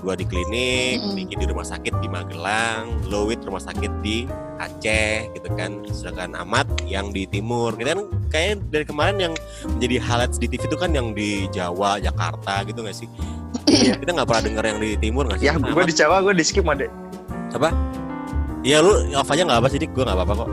Gue 0.01 0.13
di 0.17 0.25
klinik. 0.25 1.01
Diki 1.17 1.35
di 1.37 1.45
rumah 1.49 1.65
sakit 1.65 1.93
di 2.01 2.07
Magelang, 2.07 3.09
Lowit 3.09 3.41
rumah 3.43 3.61
sakit 3.61 3.91
di 4.05 4.29
Aceh 4.57 5.29
gitu 5.33 5.49
kan. 5.57 5.81
Sedangkan 5.89 6.37
Amat 6.41 6.67
yang 6.85 7.09
di 7.13 7.25
timur. 7.29 7.73
Kita 7.77 7.97
kan 7.97 8.01
kayak 8.29 8.65
dari 8.69 8.85
kemarin 8.85 9.17
yang 9.17 9.33
menjadi 9.65 9.95
highlights 10.01 10.37
di 10.37 10.47
TV 10.49 10.65
itu 10.69 10.77
kan 10.77 10.93
yang 10.93 11.13
di 11.17 11.45
Jawa, 11.49 11.97
Jakarta 11.97 12.65
gitu 12.65 12.81
nggak 12.85 12.97
sih? 12.97 13.09
Iya. 13.67 13.99
Kita 13.99 14.15
nggak 14.15 14.27
pernah 14.27 14.43
denger 14.47 14.63
yang 14.63 14.79
di 14.79 14.89
timur 14.99 15.23
nggak 15.27 15.39
sih? 15.43 15.47
ya 15.49 15.59
gue 15.59 15.83
di 15.87 15.95
Jawa 15.95 16.23
gue 16.23 16.33
di 16.35 16.45
skip 16.45 16.63
mode 16.63 16.87
Iya 18.67 18.83
lu 18.83 18.91
off 19.15 19.31
aja 19.31 19.47
nggak 19.47 19.59
apa 19.63 19.67
sih 19.71 19.79
dik, 19.79 19.95
gue 19.95 20.03
nggak 20.03 20.17
apa-apa 20.17 20.43
kok. 20.43 20.49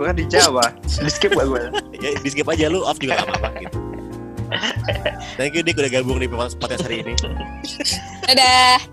gue 0.00 0.04
kan 0.08 0.16
di 0.16 0.24
Jawa 0.24 0.64
di 1.04 1.10
skip 1.12 1.36
gak 1.36 1.44
gue 1.44 1.62
Ya 2.04 2.16
di 2.16 2.28
skip 2.32 2.48
aja 2.48 2.72
lu 2.72 2.80
off 2.80 2.96
juga 2.96 3.20
nggak 3.20 3.28
apa-apa 3.28 3.48
gitu. 3.60 3.89
Thank 5.38 5.54
you 5.56 5.62
dik 5.62 5.78
udah 5.78 5.90
gabung 5.90 6.18
di 6.18 6.28
podcast 6.30 6.82
hari 6.84 7.02
ini. 7.06 7.14
Dadah. 8.26 8.78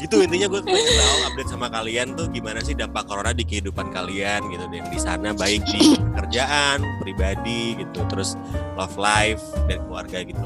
Gitu 0.00 0.16
intinya 0.24 0.48
gue 0.48 0.64
pengen 0.64 0.80
tahu 0.80 1.18
update 1.28 1.50
sama 1.52 1.68
kalian 1.68 2.16
tuh 2.16 2.24
gimana 2.32 2.64
sih 2.64 2.72
dampak 2.72 3.04
corona 3.04 3.36
di 3.36 3.44
kehidupan 3.44 3.92
kalian 3.92 4.40
gitu 4.48 4.64
deh 4.72 4.80
di 4.88 4.96
sana 4.96 5.36
baik 5.36 5.60
di 5.68 5.92
kerjaan, 6.16 6.80
pribadi 7.04 7.76
gitu, 7.76 8.00
terus 8.08 8.32
love 8.80 8.96
life 8.96 9.44
dan 9.68 9.84
keluarga 9.84 10.24
gitu. 10.24 10.40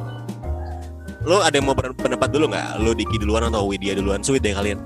Lu 1.22 1.38
ada 1.38 1.54
yang 1.54 1.70
mau 1.70 1.78
pendapat 1.78 2.34
dulu 2.34 2.50
nggak? 2.50 2.82
Lu 2.82 2.98
Diki 2.98 3.14
duluan 3.14 3.46
atau 3.46 3.70
Widya 3.70 3.94
duluan? 3.94 4.26
Sweet 4.26 4.42
deh 4.42 4.58
kalian. 4.58 4.82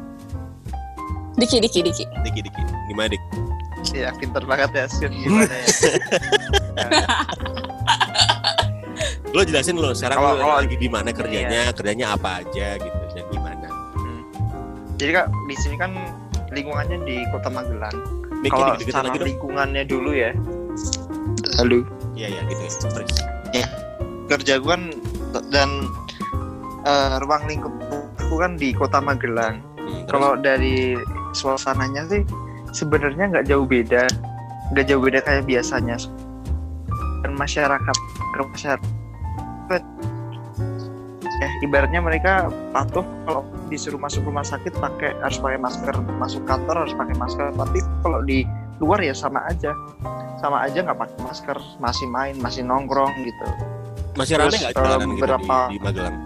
Diki, 1.40 1.64
diki, 1.64 1.80
diki. 1.80 2.04
Diki 2.20 2.40
Diki. 2.44 2.62
Gimana 2.92 3.16
dik? 3.16 3.22
ya 3.94 4.10
pinter 4.16 4.42
banget 4.44 4.70
ya 4.74 4.84
Sir 4.90 5.10
gimana 5.12 5.48
ya 5.48 5.66
Lu 9.28 9.44
jelasin 9.44 9.76
lu 9.76 9.92
sekarang 9.92 10.18
Kalau- 10.18 10.34
lu 10.34 10.42
kalau- 10.42 10.58
lagi 10.58 10.76
di 10.76 10.88
mana 10.88 11.10
kerjanya, 11.12 11.70
kerjanya 11.70 12.16
apa 12.16 12.42
aja 12.42 12.74
gitu 12.76 12.98
dan 13.12 13.24
gimana. 13.28 13.68
jadi 14.98 15.10
kak 15.14 15.26
di 15.46 15.54
sini 15.54 15.76
kan 15.78 15.94
lingkungannya 16.50 16.98
di 17.06 17.22
kota 17.30 17.46
Magelang. 17.46 17.94
Kalau 18.42 18.74
secara 18.74 19.06
lagi 19.06 19.18
dong. 19.22 19.28
lingkungannya 19.30 19.82
dulu 19.86 20.10
ya. 20.10 20.34
Lalu 21.62 21.86
Iya 22.16 22.34
iya 22.34 22.40
gitu 22.50 22.60
ya. 22.60 22.70
Terus. 22.90 23.12
kerja 24.28 24.60
gue 24.60 24.68
kan 24.68 24.82
dan 25.48 25.70
eh, 26.82 27.14
ruang 27.22 27.46
lingkup 27.46 27.70
aku 28.18 28.34
kan 28.36 28.58
di 28.58 28.74
kota 28.74 28.98
Magelang. 28.98 29.62
Hmm, 29.78 30.02
kalau 30.10 30.34
dari 30.34 30.98
suasananya 31.30 32.10
sih 32.10 32.26
sebenarnya 32.74 33.30
nggak 33.30 33.46
jauh 33.46 33.64
beda. 33.64 34.02
Nggak 34.74 34.84
jauh 34.84 35.00
beda 35.00 35.22
kayak 35.22 35.46
biasanya 35.46 35.94
dan 37.22 37.32
masyarakat 37.34 37.96
ke 38.34 38.40
masyarakat. 38.44 39.82
Eh 41.38 41.52
ibaratnya 41.62 42.02
mereka 42.02 42.50
patuh 42.74 43.06
kalau 43.22 43.46
disuruh 43.70 44.00
masuk 44.00 44.26
rumah 44.26 44.42
sakit 44.42 44.74
pakai 44.74 45.14
harus 45.22 45.38
pakai 45.38 45.58
masker 45.60 45.94
masuk 46.18 46.42
kantor 46.48 46.86
harus 46.86 46.94
pakai 46.98 47.14
masker. 47.14 47.54
Tapi 47.54 47.78
kalau 48.02 48.20
di 48.26 48.42
luar 48.82 49.02
ya 49.02 49.14
sama 49.14 49.42
aja. 49.46 49.70
Sama 50.38 50.62
aja 50.62 50.86
nggak 50.86 50.98
pakai 50.98 51.18
masker 51.26 51.56
masih 51.82 52.06
main 52.10 52.34
masih 52.38 52.62
nongkrong 52.62 53.10
gitu. 53.26 53.46
Masih 54.14 54.38
rame 54.38 54.54
nggak 54.54 54.74
jalanan 54.74 55.08
gitu 55.14 55.14
beberapa- 55.18 55.66
di, 55.70 55.78
di 55.78 55.78
Magelang? 55.82 56.16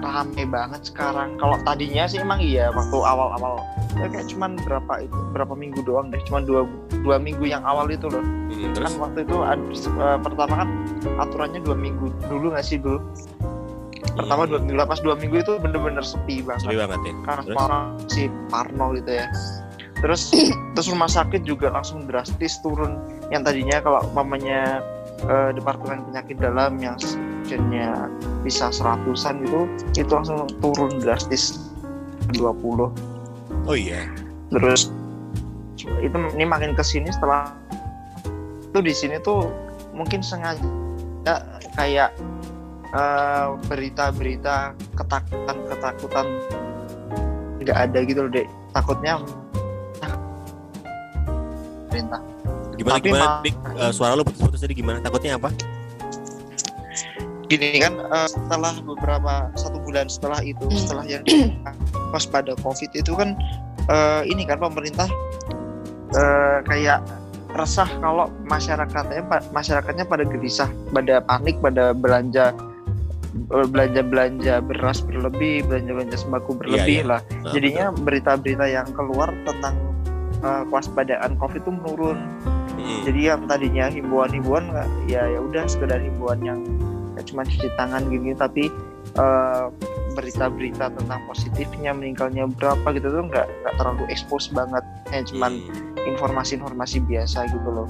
rame 0.00 0.42
banget 0.48 0.80
sekarang. 0.88 1.36
Kalau 1.36 1.56
tadinya 1.60 2.04
sih 2.08 2.20
emang 2.24 2.40
iya 2.40 2.72
waktu 2.72 2.96
awal-awal 2.96 3.60
kayak 3.96 4.26
cuman 4.30 4.54
berapa 4.62 4.92
itu 5.04 5.18
berapa 5.34 5.54
minggu 5.54 5.80
doang 5.82 6.14
deh 6.14 6.20
cuman 6.28 6.42
dua 6.46 6.62
dua 7.02 7.16
minggu 7.18 7.44
yang 7.46 7.62
awal 7.66 7.90
itu 7.90 8.06
loh. 8.06 8.22
Hmm, 8.22 8.70
kan 8.76 8.86
terus? 8.86 8.94
waktu 8.98 9.18
itu 9.26 9.36
eh, 9.42 10.18
pertama 10.22 10.54
kan 10.64 10.68
aturannya 11.18 11.60
dua 11.62 11.76
minggu 11.76 12.10
dulu 12.30 12.54
nggak 12.54 12.66
sih 12.66 12.78
dulu? 12.78 13.02
Pertama 14.14 14.46
dua 14.46 14.60
minggu 14.62 14.78
pas 14.84 15.00
dua 15.02 15.14
minggu 15.18 15.42
itu 15.42 15.52
bener-bener 15.58 16.02
sepi 16.02 16.42
banget. 16.42 16.66
Sepi 16.66 16.76
banget 16.78 17.00
ya. 17.02 17.12
karena 17.26 17.42
Terus? 17.46 17.56
orang 17.58 17.84
si 18.10 18.22
Parno 18.50 18.86
gitu 18.94 19.10
ya. 19.10 19.26
Terus 20.00 20.22
terus 20.74 20.86
rumah 20.88 21.10
sakit 21.10 21.42
juga 21.44 21.70
langsung 21.70 22.08
drastis 22.08 22.58
turun. 22.64 22.96
Yang 23.30 23.52
tadinya 23.52 23.78
kalau 23.84 24.00
mamanya 24.16 24.80
departemen 25.52 26.00
penyakit 26.08 26.40
dalam 26.40 26.80
yang 26.80 26.96
sebenarnya 26.96 28.08
bisa 28.40 28.72
seratusan 28.72 29.44
itu 29.44 29.68
itu 29.98 30.08
langsung 30.08 30.48
turun 30.64 30.96
drastis 31.02 31.68
20 32.32 33.09
Oh 33.70 33.78
iya. 33.78 34.02
terus 34.50 34.90
itu 35.78 36.10
ini 36.34 36.42
makin 36.42 36.74
ke 36.74 36.82
sini 36.82 37.06
setelah 37.06 37.54
itu 38.66 38.78
di 38.82 38.90
sini 38.90 39.22
tuh 39.22 39.46
mungkin 39.94 40.20
sengaja 40.20 40.58
kayak 41.72 42.10
eh, 42.90 43.46
berita-berita 43.70 44.74
ketakutan 44.92 45.56
ketakutan 45.70 46.26
nggak 47.60 47.78
ada 47.78 47.98
gitu 48.02 48.26
loh 48.26 48.32
dek 48.32 48.50
takutnya 48.72 49.22
perintah 51.86 52.20
Gimana 52.74 52.96
Tapi 52.96 53.06
gimana 53.06 53.24
ma- 53.28 53.42
dik 53.44 53.54
Eh, 53.76 53.92
suara 53.92 54.12
lu 54.12 54.24
putus-putus 54.24 54.58
tadi 54.58 54.72
gimana? 54.72 54.98
Takutnya 54.98 55.36
apa? 55.36 55.52
gini 57.46 57.78
kan 57.78 57.98
eh, 57.98 58.26
setelah 58.26 58.74
beberapa 58.80 59.50
satu 59.54 59.78
bulan 59.80 60.06
setelah 60.06 60.38
itu 60.40 60.62
Hmm. 60.64 60.74
setelah 60.76 61.04
yang 61.04 61.22
pas 62.10 62.26
pada 62.26 62.52
covid 62.60 62.90
itu 62.92 63.14
kan 63.14 63.38
eh, 63.88 64.22
ini 64.26 64.44
kan 64.46 64.58
pemerintah 64.58 65.08
eh, 66.14 66.58
kayak 66.66 67.02
resah 67.54 67.88
kalau 67.98 68.30
masyarakatnya 68.46 69.26
masyarakatnya 69.50 70.06
pada 70.06 70.22
gelisah 70.22 70.70
pada 70.94 71.18
panik 71.22 71.58
pada 71.58 71.90
belanja 71.90 72.54
belanja 73.50 74.02
belanja 74.02 74.54
beras 74.62 75.02
berlebih 75.02 75.66
belanja 75.66 75.90
belanja 75.94 76.16
sembako 76.18 76.50
berlebih 76.58 77.02
iya. 77.02 77.10
lah 77.10 77.20
Nah, 77.30 77.54
jadinya 77.54 77.86
berita-berita 77.94 78.66
yang 78.66 78.88
keluar 78.94 79.30
tentang 79.46 79.74
eh, 80.42 80.62
kewaspadaan 80.70 81.38
covid 81.38 81.62
itu 81.62 81.72
menurun. 81.74 82.18
Hmm. 82.80 83.02
jadi 83.04 83.34
yang 83.34 83.44
tadinya 83.44 83.92
himbauan-himbauan 83.92 84.72
ya 85.04 85.26
ya 85.26 85.40
udah 85.42 85.68
sekedar 85.68 86.00
himbauan 86.00 86.40
yang 86.40 86.64
ya 87.18 87.20
cuma 87.28 87.44
cuci 87.44 87.68
tangan 87.76 88.08
gini 88.08 88.32
tapi 88.32 88.72
eh, 89.18 89.64
berita-berita 90.10 90.90
tentang 90.90 91.20
positifnya 91.24 91.90
meninggalnya 91.90 92.46
berapa 92.50 92.86
gitu 92.92 93.08
tuh 93.08 93.22
nggak 93.24 93.46
nggak 93.46 93.74
terlalu 93.76 94.04
expose 94.08 94.50
banget 94.50 94.82
ya 95.08 95.22
cuman 95.24 95.52
Hmm. 95.60 96.08
informasi-informasi 96.08 97.04
biasa 97.04 97.44
gitu 97.46 97.68
loh 97.68 97.88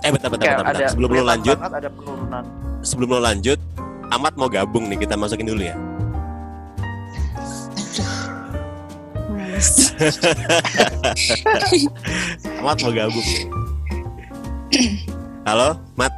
Eh 0.00 0.14
bentar 0.14 0.30
bentar 0.30 0.46
kayak 0.46 0.56
bentar, 0.56 0.70
bentar. 0.70 0.80
ada 0.80 0.86
Sebelum 0.88 1.08
lu 1.08 1.14
kelihatan 1.16 1.30
lanjut, 1.34 1.56
ada 1.58 1.90
penurunan 1.90 2.44
sebelum 2.80 3.08
lu 3.10 3.20
lanjut, 3.20 3.58
Amat 4.08 4.32
mau 4.34 4.46
gabung 4.46 4.86
nih 4.86 4.98
kita 4.98 5.14
masukin 5.14 5.44
dulu 5.44 5.60
ya. 5.60 5.76
Amat 12.58 12.76
mau 12.82 12.92
gabung. 12.92 13.28
Halo, 15.44 15.80
Mat. 15.96 16.12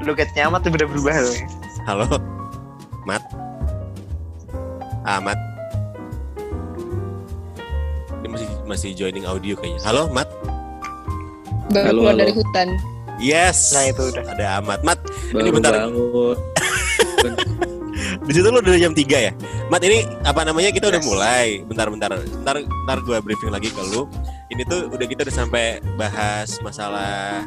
logatnya 0.00 0.48
amat 0.48 0.64
tuh 0.64 0.72
udah 0.72 0.88
berubah 0.88 1.14
loh 1.20 1.36
Halo, 1.84 2.06
Mat. 3.04 3.20
Amat. 5.16 5.38
Dia 8.18 8.28
masih 8.28 8.48
masih 8.64 8.90
joining 8.92 9.24
audio 9.24 9.54
kayaknya. 9.54 9.80
Halo, 9.82 10.10
Mat. 10.10 10.28
Baru 11.68 11.84
Halo, 11.84 12.00
keluar 12.00 12.12
halo. 12.12 12.20
dari 12.20 12.32
hutan. 12.32 12.68
Yes. 13.18 13.72
Nah, 13.72 13.84
itu 13.86 14.02
udah. 14.08 14.24
Ada 14.28 14.44
Amat. 14.60 14.80
Mat, 14.82 14.98
Baru 15.32 15.48
bentar. 15.50 15.72
bangun. 15.74 16.36
di 18.28 18.32
situ 18.32 18.44
lu 18.44 18.60
udah 18.60 18.76
jam 18.76 18.92
3 18.92 19.00
ya? 19.18 19.32
Mat, 19.68 19.80
ini 19.82 20.04
apa 20.22 20.44
namanya 20.44 20.68
kita 20.70 20.86
udah 20.86 21.00
Yes. 21.00 21.08
mulai. 21.08 21.46
Bentar, 21.64 21.86
bentar. 21.88 22.10
Bentar, 22.14 22.54
bentar 22.60 22.98
gue 23.00 23.16
briefing 23.20 23.50
lagi 23.50 23.68
ke 23.68 23.82
lu. 23.88 24.04
Ini 24.48 24.62
tuh 24.64 24.88
udah 24.88 25.06
kita 25.08 25.24
udah 25.24 25.34
sampai 25.34 25.64
bahas 25.96 26.56
masalah 26.60 27.44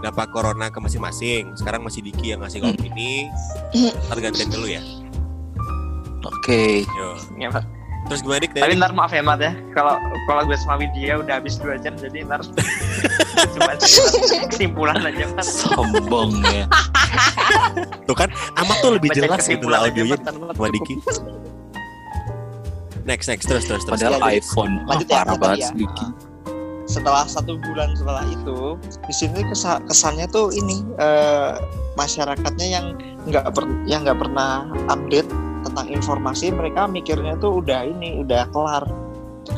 dampak 0.00 0.28
corona 0.30 0.68
ke 0.68 0.76
masing-masing. 0.76 1.56
Sekarang 1.56 1.80
masih 1.80 2.04
Diki 2.04 2.32
yang 2.32 2.44
ngasih 2.44 2.60
opini. 2.60 3.28
Ntar 4.08 4.18
gantian 4.20 4.48
ke 4.48 4.58
lu 4.58 4.68
ya. 4.68 4.82
Oke. 6.24 6.84
Yo. 6.84 7.08
Ya, 7.36 7.48
Pak. 7.48 7.64
Terus 8.04 8.20
gimana 8.20 8.40
Dik? 8.40 8.52
tapi 8.52 8.76
ntar 8.76 8.92
maaf 8.92 9.08
ya 9.08 9.24
mat 9.24 9.40
ya 9.40 9.56
kalau 9.72 9.96
kalau 10.28 10.44
gue 10.44 10.52
sama 10.60 10.76
Widya 10.76 11.24
udah 11.24 11.40
habis 11.40 11.56
dua 11.56 11.80
jam 11.80 11.96
jadi 11.96 12.28
ntar 12.28 12.44
cuma 13.56 13.72
kesimpulan 14.44 15.00
aja 15.00 15.24
Mat. 15.32 15.40
Sombong 15.40 16.36
ya. 16.44 16.68
Tuh 18.04 18.12
kan 18.12 18.28
Amat 18.60 18.76
tuh 18.84 19.00
lebih 19.00 19.08
Baca 19.08 19.24
jelas 19.24 19.48
gitu 19.48 19.66
lah 19.66 19.88
audionya 19.88 20.20
sama 20.20 20.68
Diki. 20.68 21.00
Next 23.04 23.24
next 23.24 23.44
terus 23.44 23.64
terus 23.64 23.84
terus. 23.84 24.00
Padahal 24.00 24.20
Iya, 24.22 24.40
iPhone. 24.40 24.84
Lanjut 24.84 25.08
ya, 25.08 25.16
parah 25.20 25.36
banget 25.36 25.58
ya. 25.60 25.70
Diki. 25.72 26.06
setelah 26.84 27.24
satu 27.24 27.56
bulan 27.64 27.96
setelah 27.96 28.20
itu 28.28 28.76
di 29.08 29.14
sini 29.16 29.40
kesa- 29.48 29.80
kesannya 29.88 30.28
tuh 30.28 30.52
ini 30.52 30.84
eh, 31.00 31.56
masyarakatnya 31.96 32.66
yang 32.68 32.86
nggak 33.24 33.48
per 33.48 33.64
yang 33.88 34.04
nggak 34.04 34.20
pernah 34.20 34.68
update 34.92 35.24
tentang 35.74 35.90
informasi 35.90 36.54
mereka 36.54 36.86
mikirnya 36.86 37.34
tuh 37.42 37.58
udah 37.58 37.82
ini 37.82 38.22
udah 38.22 38.46
kelar. 38.54 38.86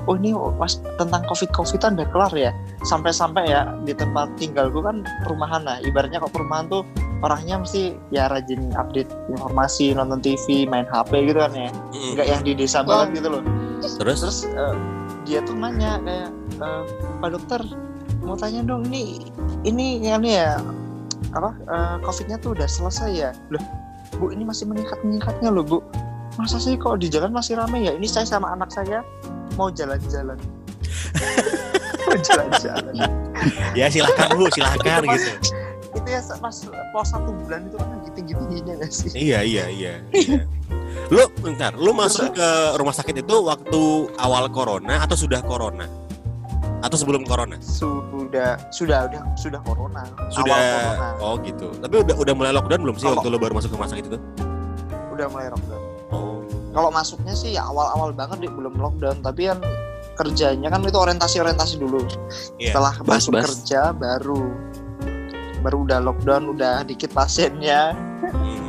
Oh 0.09 0.17
ini 0.17 0.33
mas 0.57 0.81
tentang 0.97 1.21
covid 1.29 1.53
covidan 1.53 1.93
udah 2.01 2.09
kelar 2.09 2.33
ya? 2.33 2.51
Sampai-sampai 2.89 3.53
ya 3.53 3.69
di 3.85 3.93
tempat 3.93 4.33
tinggalku 4.41 4.81
kan 4.81 5.05
perumahan. 5.29 5.69
Lah 5.69 5.77
ibaratnya 5.85 6.25
kok 6.25 6.33
perumahan 6.33 6.73
tuh 6.73 6.89
orangnya 7.21 7.61
mesti 7.61 7.93
ya 8.09 8.33
rajin 8.33 8.73
update 8.81 9.13
informasi 9.29 9.93
nonton 9.93 10.25
TV 10.25 10.65
main 10.65 10.89
HP 10.89 11.29
gitu 11.29 11.37
kan 11.37 11.53
ya. 11.53 11.69
Nggak 12.17 12.27
yang 12.33 12.43
di 12.49 12.53
desa 12.57 12.81
Wow. 12.81 12.89
banget 12.89 13.21
gitu 13.21 13.29
loh. 13.37 13.43
Terus? 13.85 14.19
Terus 14.25 14.39
eh, 14.49 14.75
dia 15.29 15.45
tuh 15.45 15.53
nanya 15.53 16.01
kayak 16.01 16.33
eh, 16.65 16.83
pak 17.21 17.29
dokter 17.29 17.61
mau 18.25 18.41
tanya 18.41 18.65
dong 18.65 18.89
ini 18.89 19.21
ini 19.69 20.01
yang 20.01 20.25
ini 20.25 20.41
ya 20.41 20.59
apa 21.37 21.53
eh, 21.53 21.97
covidnya 22.01 22.41
tuh 22.41 22.57
udah 22.57 22.65
selesai 22.65 23.11
ya? 23.13 23.31
Loh 23.53 23.61
bu 24.17 24.33
ini 24.33 24.43
masih 24.49 24.65
meningkat 24.69 24.99
meningkatnya 25.05 25.49
loh 25.53 25.65
bu 25.65 25.79
masa 26.37 26.61
sih 26.61 26.77
kok 26.77 27.01
di 27.01 27.09
jalan 27.09 27.33
masih 27.33 27.57
ramai 27.57 27.89
ya 27.89 27.93
ini 27.97 28.05
saya 28.09 28.29
sama 28.29 28.53
anak 28.53 28.69
saya 28.73 29.01
mau 29.57 29.73
jalan-jalan 29.73 30.37
mau 32.07 32.17
jalan-jalan 32.21 32.95
ya 33.73 33.87
silakan 33.89 34.29
bu 34.37 34.49
pas- 34.49 34.57
gitu. 35.17 35.31
itu 35.97 36.09
ya 36.13 36.21
pas 36.41 36.57
pos 36.93 37.07
satu 37.09 37.31
bulan 37.33 37.65
itu 37.69 37.77
kan 37.81 37.89
tinggi 38.17 38.33
tingginya 38.33 38.75
gak 38.81 38.93
sih 38.93 39.11
Iya 39.13 39.41
iya 39.45 39.65
iya. 39.69 39.95
iya. 40.17 40.41
Lu 41.13 41.29
bentar, 41.39 41.77
lu 41.77 41.93
masuk 41.93 42.33
ke 42.33 42.49
rumah 42.81 42.97
sakit 42.97 43.21
itu 43.21 43.37
waktu 43.45 44.09
awal 44.17 44.49
corona 44.49 45.05
atau 45.05 45.13
sudah 45.15 45.45
corona? 45.45 45.85
Atau 46.79 46.97
sebelum 46.97 47.23
corona? 47.23 47.57
sudah 47.61 48.57
sudah 48.71 49.07
udah 49.07 49.23
sudah 49.35 49.61
corona 49.63 50.03
Sudah. 50.29 50.53
awal 50.53 50.61
corona 50.61 51.09
Oh 51.19 51.35
gitu. 51.41 51.67
Tapi 51.75 51.95
udah 52.01 52.15
udah 52.15 52.35
mulai 52.35 52.53
lockdown 52.53 52.81
belum 52.81 52.97
sih 52.97 53.05
Kalau- 53.05 53.19
waktu 53.19 53.29
lu 53.29 53.39
baru 53.39 53.53
masuk 53.55 53.69
ke 53.71 53.77
rumah 53.77 53.89
sakit 53.89 54.05
itu? 54.07 54.19
udah 55.09 55.27
mulai 55.27 55.49
lockdown 55.49 55.83
Oh. 56.07 56.45
kalau 56.71 56.91
masuknya 56.91 57.33
sih 57.33 57.51
ya 57.51 57.65
awal-awal 57.65 58.13
banget 58.13 58.37
deh 58.39 58.53
belum 58.53 58.77
lockdown 58.77 59.19
tapi 59.21 59.49
kan 59.49 59.59
kerjanya 60.15 60.69
kan 60.69 60.81
itu 60.81 60.93
orientasi-orientasi 60.95 61.77
dulu 61.77 62.05
Iya. 62.57 62.71
setelah 62.71 62.95
Bas, 63.01 63.25
masuk 63.25 63.33
bas. 63.33 63.45
kerja 63.49 63.81
baru 63.91 64.53
baru 65.59 65.77
udah 65.83 65.99
lockdown 66.03 66.53
udah 66.53 66.85
dikit 66.85 67.11
pasiennya 67.11 67.97
Hmm. 68.23 68.69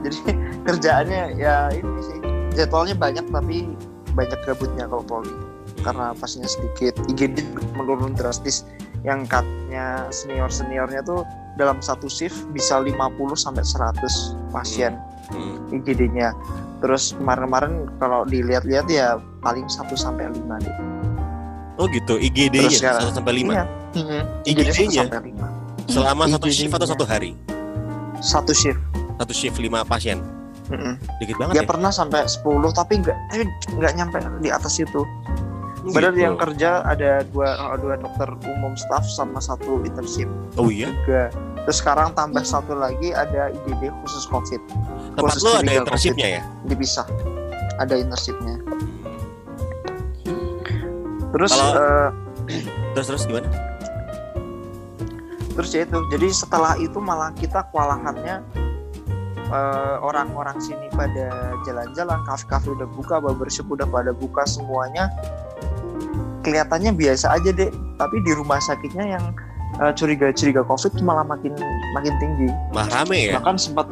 jadi 0.00 0.18
kerjaannya 0.66 1.22
ya 1.36 1.68
ini 1.70 2.00
sih 2.00 2.18
jadwalnya 2.54 2.94
banyak 2.94 3.26
tapi 3.26 3.66
banyak 4.12 4.38
gabutnya 4.40 4.86
kalau 4.86 5.02
poli 5.02 5.34
karena 5.80 6.12
pasiennya 6.14 6.48
sedikit 6.48 6.94
IGD 7.06 7.42
menurun 7.74 8.12
drastis 8.12 8.62
yang 9.00 9.24
katanya 9.24 10.08
senior 10.10 10.48
seniornya 10.48 11.00
tuh 11.00 11.24
dalam 11.54 11.80
satu 11.80 12.06
shift 12.06 12.36
bisa 12.50 12.78
50 12.78 12.96
sampai 13.34 13.64
100 13.64 14.00
pasien 14.48 14.94
Hmm. 15.30 15.70
IGD-nya. 15.70 16.34
Terus 16.80 17.14
kemarin-kemarin 17.14 17.86
kalau 17.96 18.26
dilihat-lihat 18.26 18.90
ya 18.90 19.14
paling 19.38 19.62
1 19.64 19.94
sampai 19.94 20.26
5 20.26 20.58
deh. 20.58 20.74
Oh 21.78 21.86
gitu. 21.86 22.18
IGD-nya 22.18 22.66
Terus 22.66 22.82
sekarang- 22.82 23.06
1 23.06 23.14
sampai 23.14 23.32
5. 23.38 23.52
Iya. 23.54 23.64
IGD 24.42 24.58
1 24.66 24.74
IGD-nya? 24.74 25.02
sampai 25.06 25.22
5. 25.30 25.46
Selama 25.86 26.22
satu 26.26 26.34
IGD-nya. 26.44 26.58
shift 26.58 26.74
atau 26.74 26.88
satu 26.88 27.04
hari? 27.06 27.30
Satu 28.18 28.50
shift. 28.50 28.80
Satu 29.16 29.30
shift 29.30 29.56
5 29.56 29.86
pasien. 29.86 30.18
Mm-mm. 30.66 30.98
Dikit 31.18 31.34
banget 31.36 31.54
Dia 31.54 31.62
ya. 31.62 31.68
pernah 31.68 31.90
sampai 31.90 32.26
10 32.26 32.42
tapi 32.70 32.98
enggak 32.98 33.14
eh, 33.30 33.46
enggak 33.70 33.92
nyampe 33.94 34.18
di 34.38 34.50
atas 34.50 34.78
itu. 34.78 35.06
Oh, 35.80 35.96
Padahal 35.96 36.12
gitu. 36.12 36.24
yang 36.28 36.36
kerja 36.36 36.84
ada 36.84 37.24
dua 37.24 37.56
dua 37.80 37.96
dokter 37.96 38.28
umum 38.46 38.76
staff 38.76 39.00
sama 39.08 39.40
satu 39.40 39.80
internship 39.80 40.28
Oh 40.60 40.68
iya. 40.68 40.92
tiga. 41.04 41.32
Terus 41.64 41.80
sekarang 41.80 42.12
tambah 42.12 42.44
satu 42.44 42.72
lagi 42.72 43.12
ada 43.12 43.48
IGD 43.48 43.88
khusus 44.00 44.24
COVID 44.26 44.60
Tempat 45.16 45.32
Khusus 45.32 45.42
lu 45.42 45.50
ada 45.56 45.72
internshipnya 45.72 46.28
ya? 46.36 46.42
dipisah. 46.64 47.08
Ada 47.76 47.96
internshipnya. 47.96 48.60
Terus 51.30 51.50
Kalau- 51.50 51.74
eh, 51.78 52.08
Terus 52.92 53.06
terus 53.06 53.24
gimana? 53.24 53.48
terus 55.50 55.74
ya 55.74 55.82
itu 55.82 55.98
jadi 56.08 56.28
setelah 56.30 56.72
itu 56.78 56.96
malah 56.98 57.34
kita 57.34 57.68
kewalahannya 57.68 58.40
eh, 59.50 59.96
orang-orang 60.00 60.56
sini 60.56 60.88
pada 60.90 61.26
jalan-jalan 61.66 62.16
kafe-kafe 62.24 62.70
udah 62.70 62.88
buka 62.88 63.18
barbershop 63.18 63.66
udah 63.68 63.84
pada 63.84 64.14
buka 64.14 64.46
semuanya 64.46 65.10
kelihatannya 66.42 66.92
biasa 66.96 67.36
aja 67.36 67.50
deh 67.52 67.70
tapi 68.00 68.16
di 68.24 68.32
rumah 68.32 68.60
sakitnya 68.60 69.16
yang 69.18 69.24
eh, 69.80 69.92
curiga-curiga 69.94 70.64
covid 70.64 70.92
malah 71.04 71.24
makin 71.24 71.52
makin 71.92 72.14
tinggi. 72.18 72.48
Mah 72.72 72.88
rame 72.88 73.30
ya? 73.30 73.40
bahkan 73.40 73.56
sempat 73.60 73.86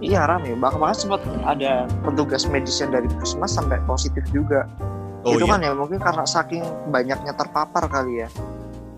iya 0.00 0.24
rame. 0.24 0.56
Bahkan, 0.56 0.78
bahkan 0.80 0.96
sempat 0.96 1.20
ada 1.44 1.84
petugas 2.04 2.48
medis 2.48 2.80
yang 2.80 2.90
dari 2.92 3.06
puskesmas 3.20 3.52
sampai 3.52 3.78
positif 3.84 4.24
juga. 4.32 4.64
Oh 5.28 5.36
itu 5.36 5.44
iya. 5.44 5.52
kan 5.52 5.60
ya 5.60 5.72
mungkin 5.76 6.00
karena 6.00 6.24
saking 6.24 6.64
banyaknya 6.88 7.36
terpapar 7.36 7.84
kali 7.88 8.24
ya. 8.24 8.28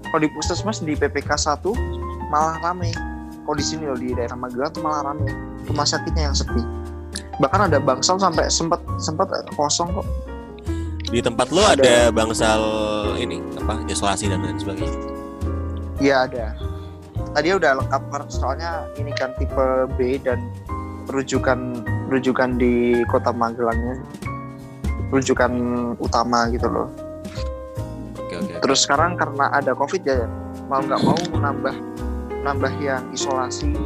Kalau 0.06 0.20
di 0.22 0.30
puskesmas 0.30 0.84
di 0.84 0.94
PPK 0.94 1.34
1 1.34 2.30
malah 2.30 2.62
rame. 2.62 2.94
Kalau 3.42 3.58
di 3.58 3.64
sini 3.66 3.90
loh 3.90 3.98
di 3.98 4.14
daerah 4.14 4.38
Magelang 4.38 4.70
tuh 4.70 4.86
malah 4.86 5.10
rame. 5.10 5.26
Rumah 5.66 5.86
sakitnya 5.88 6.30
yang 6.30 6.36
sepi. 6.36 6.62
Bahkan 7.42 7.72
ada 7.72 7.82
bangsal 7.82 8.22
sampai 8.22 8.46
sempat 8.46 8.78
sempat 9.02 9.26
kosong 9.58 9.90
kok 9.90 10.06
Di 11.12 11.20
tempat 11.20 11.52
lu 11.52 11.60
ada 11.60 12.08
bangsal 12.08 12.64
ini 13.20 13.36
apa 13.60 13.84
isolasi 13.84 14.32
dan 14.32 14.40
lain 14.40 14.56
sebagainya. 14.56 14.98
iya 16.02 16.26
ada 16.26 16.56
tadi 17.36 17.54
udah 17.54 17.78
lengkap 17.78 18.02
soalnya 18.26 18.90
ini 18.98 19.12
kan 19.14 19.30
tipe 19.38 19.86
B 19.94 20.18
dan 20.18 20.40
rujukan 21.12 21.84
rujukan 22.10 22.58
di 22.58 23.04
kota 23.06 23.30
Magelangnya 23.30 24.00
rujukan 25.12 25.52
utama 26.00 26.48
gitu 26.50 26.66
loh 26.66 26.88
Oke 28.18 28.34
oke. 28.40 28.52
Terus 28.64 28.88
sekarang 28.88 29.20
karena 29.20 29.52
ada 29.52 29.76
covid 29.76 30.02
ya 30.02 30.24
mau 30.66 30.80
nggak 30.80 31.00
mau 31.04 31.20
nambah 31.36 31.76
nambah 32.42 32.72
yang 32.80 33.04
isolasi 33.12 33.76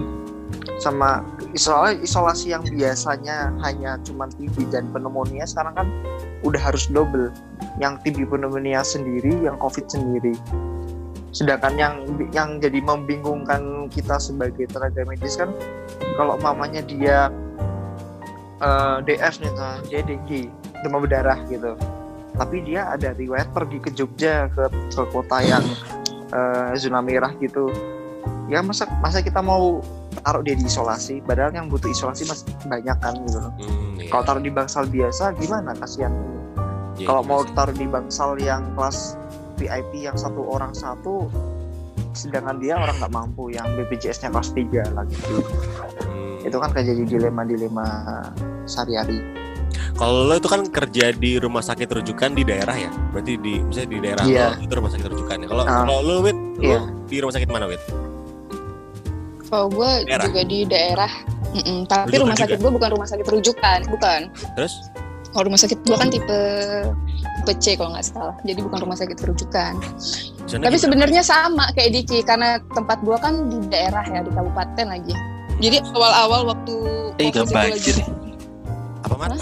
sama 0.79 1.27
soalnya 1.57 2.05
isolasi 2.05 2.53
yang 2.53 2.63
biasanya 2.63 3.51
hanya 3.65 3.99
cuma 4.07 4.29
TB 4.29 4.71
dan 4.71 4.87
pneumonia 4.93 5.43
sekarang 5.49 5.75
kan 5.75 5.89
udah 6.47 6.63
harus 6.63 6.87
double. 6.87 7.35
Yang 7.83 8.07
TB 8.07 8.31
pneumonia 8.31 8.87
sendiri 8.87 9.35
yang 9.43 9.59
covid 9.59 9.91
sendiri. 9.91 10.33
Sedangkan 11.37 11.77
yang 11.77 11.95
yang 12.33 12.57
jadi 12.63 12.81
membingungkan 12.81 13.93
kita 13.93 14.17
sebagai 14.17 14.65
tenaga 14.73 15.05
medis 15.05 15.37
kan 15.37 15.53
kalau 16.17 16.41
mamanya 16.41 16.81
dia 16.81 17.29
eh, 18.65 18.97
DF 19.05 19.45
nih 19.45 19.53
nah, 19.53 19.77
dia 19.85 20.01
dengue 20.01 20.49
demam 20.81 21.05
berdarah 21.05 21.37
gitu. 21.53 21.77
Tapi 22.37 22.57
dia 22.65 22.89
ada 22.89 23.13
riwayat 23.17 23.53
pergi 23.53 23.81
ke 23.81 23.93
Jogja 23.93 24.49
ke, 24.49 24.69
ke 24.93 25.03
kota 25.13 25.45
yang 25.45 25.65
eh, 26.33 26.73
zona 26.81 27.05
merah 27.05 27.37
gitu. 27.37 27.69
Ya 28.47 28.63
masa 28.63 28.89
masa 29.03 29.21
kita 29.21 29.43
mau 29.43 29.85
taruh 30.23 30.41
dia 30.41 30.57
di 30.57 30.65
isolasi? 30.65 31.21
Padahal 31.21 31.53
yang 31.53 31.69
butuh 31.69 31.93
isolasi 31.93 32.25
masih 32.25 32.49
banyak 32.65 32.97
kan 32.97 33.15
gitu. 33.27 33.41
Hmm, 33.43 34.01
iya. 34.01 34.09
kalau 34.09 34.23
taruh 34.25 34.41
di 34.41 34.49
bangsal 34.49 34.89
biasa 34.89 35.37
gimana? 35.37 35.77
Kasihan 35.77 36.15
Iya 36.97 37.07
kalau 37.07 37.21
juga 37.21 37.31
mau 37.31 37.43
taruh 37.47 37.73
di 37.73 37.87
bangsal 37.87 38.31
yang 38.39 38.73
kelas 38.73 39.15
VIP 39.57 40.03
yang 40.03 40.15
satu 40.15 40.43
orang 40.47 40.73
satu 40.73 41.29
sedangkan 42.13 42.57
dia 42.57 42.75
orang 42.75 42.97
nggak 42.97 43.13
mampu 43.13 43.51
yang 43.51 43.69
BPJS-nya 43.75 44.29
kelas 44.29 44.51
3 44.51 44.89
lagi 44.91 45.17
Hmm. 46.07 46.41
itu 46.43 46.57
kan 46.57 46.71
kayak 46.71 46.87
jadi 46.89 47.03
dilema-dilema 47.07 47.87
sehari-hari 48.65 49.21
Kalau 49.93 50.25
lo 50.25 50.35
itu 50.35 50.45
kan 50.47 50.61
kerja 50.63 51.09
di 51.11 51.37
rumah 51.37 51.61
sakit 51.61 51.89
rujukan 51.91 52.31
di 52.31 52.45
daerah 52.45 52.73
ya? 52.75 52.93
Berarti 53.11 53.37
di 53.37 53.61
misalnya 53.61 53.89
di 53.89 53.99
daerah 53.99 54.25
Iya. 54.25 54.47
lo 54.51 54.61
itu 54.61 54.73
rumah 54.75 54.91
sakit 54.91 55.07
rujukan 55.07 55.37
ya. 55.39 55.47
Kalau 55.47 55.63
Ah. 55.63 55.73
kalau 55.81 55.97
lo 55.99 56.15
Wit, 56.21 56.37
lo 56.37 56.61
Iya. 56.63 56.79
di 57.03 57.17
rumah 57.17 57.33
sakit 57.33 57.49
mana 57.49 57.65
Wit? 57.67 57.81
Kalau 59.47 59.67
gue 59.71 59.91
Daerah. 60.05 60.25
juga 60.27 60.43
di 60.43 60.59
daerah, 60.67 61.13
Mm-mm, 61.49 61.79
tapi 61.87 62.09
Rujukan 62.11 62.21
rumah 62.21 62.37
sakit 62.37 62.53
juga? 62.53 62.63
gue 62.63 62.73
bukan 62.75 62.91
rumah 62.93 63.09
sakit 63.09 63.27
rujukan, 63.27 63.79
bukan. 63.89 64.21
Terus? 64.53 64.75
Kalau 65.37 65.53
rumah 65.53 65.61
sakit 65.61 65.85
gue 65.85 65.97
kan 66.01 66.09
tipe 66.09 66.41
tipe 67.45 67.53
C 67.61 67.77
kalau 67.77 67.93
nggak 67.93 68.09
salah, 68.09 68.33
jadi 68.41 68.57
bukan 68.65 68.89
rumah 68.89 68.97
sakit 68.97 69.21
rujukan. 69.21 69.77
Tapi 70.49 70.77
sebenarnya 70.81 71.21
sama 71.21 71.69
kayak 71.77 71.93
Diki 71.93 72.25
karena 72.25 72.57
tempat 72.73 73.05
gue 73.05 73.13
kan 73.21 73.53
di 73.53 73.61
daerah 73.69 74.01
ya 74.09 74.25
di 74.25 74.33
kabupaten 74.33 74.87
lagi. 74.89 75.13
Jadi 75.61 75.85
awal-awal 75.93 76.49
waktu 76.49 76.75
Eh, 77.21 77.29
gak 77.29 77.53
banjir. 77.53 78.01
lagi- 78.01 78.09
apa 79.05 79.15
mat? 79.17 79.37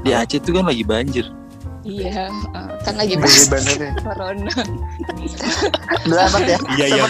Di 0.00 0.10
Aceh 0.12 0.40
tuh 0.40 0.56
kan 0.56 0.64
lagi 0.64 0.84
banjir. 0.84 1.28
Iya, 1.84 2.32
eh, 2.32 2.68
kan 2.88 2.94
lagi 2.96 3.20
Jadi 3.20 3.24
pas 3.24 3.36
benernya 3.52 3.92
corona. 4.00 4.54
Selamat 6.08 6.42
ya 6.48 6.58
Iya 6.80 6.86
iya. 6.88 7.04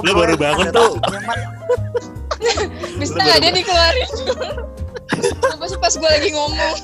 Ngobrol 0.00 0.16
baru 0.16 0.34
bangun 0.40 0.66
ada 0.68 0.80
tuh. 0.80 0.92
Bisa 2.96 3.16
Lu 3.20 3.36
dia 3.40 3.52
dikeluarin? 3.52 4.08
Apa 5.48 5.64
sih 5.64 5.78
pas 5.78 5.92
gue 5.92 6.10
lagi 6.10 6.30
ngomong? 6.30 6.74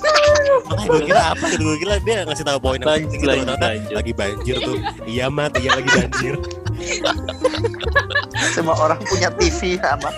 Makanya 0.64 0.88
gue 0.88 1.02
kira 1.04 1.22
apa 1.30 1.44
gitu, 1.48 1.62
gue 1.62 1.76
kira 1.78 1.94
dia 1.98 2.16
ngasih 2.22 2.44
tahu 2.44 2.58
poin 2.58 2.76
Lanjut, 2.76 2.88
penting 3.04 3.10
gitu. 3.14 3.26
lanjut, 3.26 3.44
Ternyata 3.46 3.66
lanjut. 3.66 3.92
lagi 3.92 4.12
banjir 4.12 4.56
tuh. 4.58 4.76
Iya 5.04 5.26
mat, 5.28 5.52
iya 5.56 5.70
lagi 5.72 5.90
banjir. 5.90 6.34
Semua 8.54 8.74
orang 8.76 9.00
punya 9.02 9.28
TV 9.32 9.60
apa? 9.78 10.10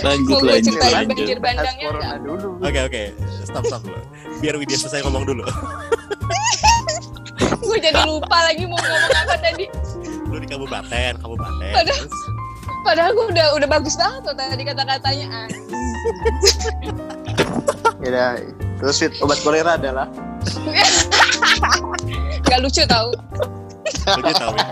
Lanjut 0.00 0.30
Mau 0.30 0.40
gue 0.40 0.50
lanjut 0.50 0.72
ceritain 0.72 0.94
lanjut. 0.96 1.16
banjir 1.16 1.38
bandangnya 1.38 1.84
corona 1.84 2.16
dulu. 2.16 2.48
Oke 2.60 2.80
oke, 2.80 3.02
stop 3.42 3.64
stop 3.64 3.82
dulu. 3.82 4.00
Biar 4.38 4.54
Widya 4.56 4.76
selesai 4.76 5.02
ngomong 5.02 5.24
dulu. 5.24 5.44
Gue 7.60 7.78
jadi 7.78 8.02
lupa 8.02 8.34
lagi 8.42 8.64
mau 8.64 8.74
ngomong 8.76 9.12
apa 9.16 9.34
tadi. 9.38 9.64
Lu 10.26 10.36
di 10.36 10.48
kabupaten, 10.48 11.12
kabupaten. 11.16 11.70
Padahal- 11.70 12.02
Terus, 12.02 12.14
Padahal 12.80 13.12
gue 13.12 13.26
udah 13.36 13.46
udah 13.56 13.68
bagus 13.68 13.94
banget 13.94 14.22
loh 14.24 14.36
tadi 14.36 14.62
kata-katanya. 14.64 15.28
Ya, 18.00 18.32
terus 18.80 18.96
Wit, 19.04 19.20
obat 19.20 19.36
kolera 19.44 19.76
adalah 19.76 20.08
Gak 22.48 22.58
lucu 22.64 22.80
tau. 22.88 23.12
lu 24.16 24.20
dia 24.24 24.34
tahu 24.40 24.52
ya. 24.56 24.66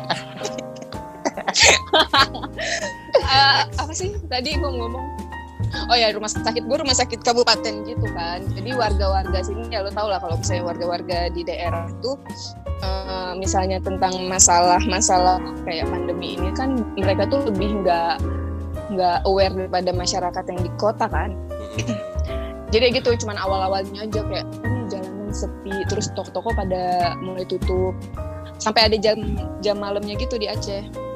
Eh, 3.29 3.61
apa 3.77 3.93
sih 3.93 4.17
tadi 4.33 4.57
gue 4.57 4.71
ngomong? 4.73 5.18
Oh 5.89 5.97
ya 5.97 6.13
rumah 6.13 6.29
sakit 6.29 6.65
gue 6.65 6.77
rumah 6.81 6.97
sakit 6.97 7.21
kabupaten 7.21 7.85
gitu 7.85 8.07
kan. 8.17 8.41
Jadi 8.57 8.71
warga-warga 8.73 9.39
sini 9.45 9.69
ya 9.69 9.85
lo 9.85 9.93
tau 9.93 10.09
lah 10.09 10.21
kalau 10.21 10.41
misalnya 10.41 10.65
warga-warga 10.65 11.19
di 11.33 11.43
daerah 11.45 11.89
itu 11.89 12.17
eh, 12.81 13.33
misalnya 13.37 13.79
tentang 13.81 14.29
masalah-masalah 14.29 15.41
kayak 15.69 15.89
pandemi 15.89 16.37
ini 16.41 16.51
kan 16.57 16.81
mereka 16.97 17.29
tuh 17.29 17.45
lebih 17.49 17.85
nggak 17.85 18.17
nggak 18.89 19.19
aware 19.29 19.53
daripada 19.53 19.91
masyarakat 19.93 20.45
yang 20.49 20.61
di 20.65 20.71
kota 20.81 21.07
kan. 21.09 21.37
Jadi 22.73 23.01
gitu 23.01 23.17
cuman 23.25 23.41
awal-awalnya 23.41 24.05
aja 24.05 24.21
kayak 24.29 24.45
ini 24.61 24.81
jalanan 24.93 25.33
sepi 25.33 25.73
terus 25.89 26.13
toko-toko 26.13 26.53
pada 26.53 27.17
mulai 27.25 27.49
tutup 27.49 27.97
sampai 28.61 28.93
ada 28.93 28.97
jam 29.01 29.17
jam 29.65 29.81
malamnya 29.81 30.17
gitu 30.21 30.37
di 30.37 30.49
Aceh. 30.53 31.08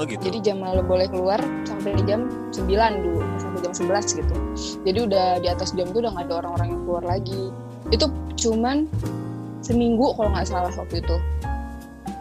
Oh 0.00 0.08
gitu. 0.08 0.32
Jadi 0.32 0.38
jam 0.40 0.64
malam 0.64 0.88
boleh 0.88 1.12
keluar 1.12 1.36
sampai 1.68 1.92
jam 2.08 2.24
9 2.56 2.64
dulu, 3.04 3.20
sampai 3.36 3.58
jam 3.60 3.72
11 3.76 4.16
gitu. 4.16 4.34
Jadi 4.80 4.98
udah 5.04 5.26
di 5.44 5.48
atas 5.52 5.76
jam 5.76 5.92
itu 5.92 6.00
udah 6.00 6.16
nggak 6.16 6.32
ada 6.32 6.34
orang-orang 6.40 6.68
yang 6.72 6.80
keluar 6.88 7.04
lagi. 7.04 7.52
Itu 7.92 8.08
cuman 8.40 8.88
seminggu 9.60 10.16
kalau 10.16 10.32
nggak 10.32 10.48
salah 10.48 10.72
waktu 10.72 11.04
itu. 11.04 11.16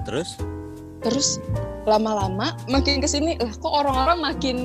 Terus? 0.03 0.35
Terus 0.99 1.39
lama-lama 1.87 2.51
makin 2.67 2.99
ke 2.99 3.07
sini 3.07 3.39
lah 3.39 3.55
kok 3.55 3.71
orang-orang 3.71 4.19
makin 4.19 4.57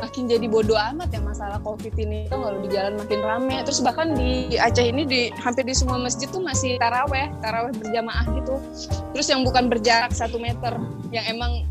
makin 0.00 0.26
jadi 0.26 0.48
bodoh 0.50 0.74
amat 0.74 1.12
ya 1.14 1.22
masalah 1.22 1.62
covid 1.62 1.94
ini 1.94 2.26
tuh 2.26 2.40
kalau 2.42 2.58
di 2.64 2.68
jalan 2.72 2.98
makin 2.98 3.20
rame 3.22 3.62
terus 3.62 3.78
bahkan 3.78 4.10
di 4.16 4.58
Aceh 4.58 4.82
ini 4.82 5.06
di 5.06 5.30
hampir 5.38 5.62
di 5.62 5.70
semua 5.76 6.02
masjid 6.02 6.26
tuh 6.26 6.42
masih 6.42 6.80
taraweh 6.82 7.30
taraweh 7.38 7.70
berjamaah 7.78 8.26
gitu 8.34 8.58
terus 9.14 9.30
yang 9.30 9.46
bukan 9.46 9.70
berjarak 9.70 10.10
satu 10.10 10.40
meter 10.42 10.74
yang 11.14 11.22
emang 11.30 11.62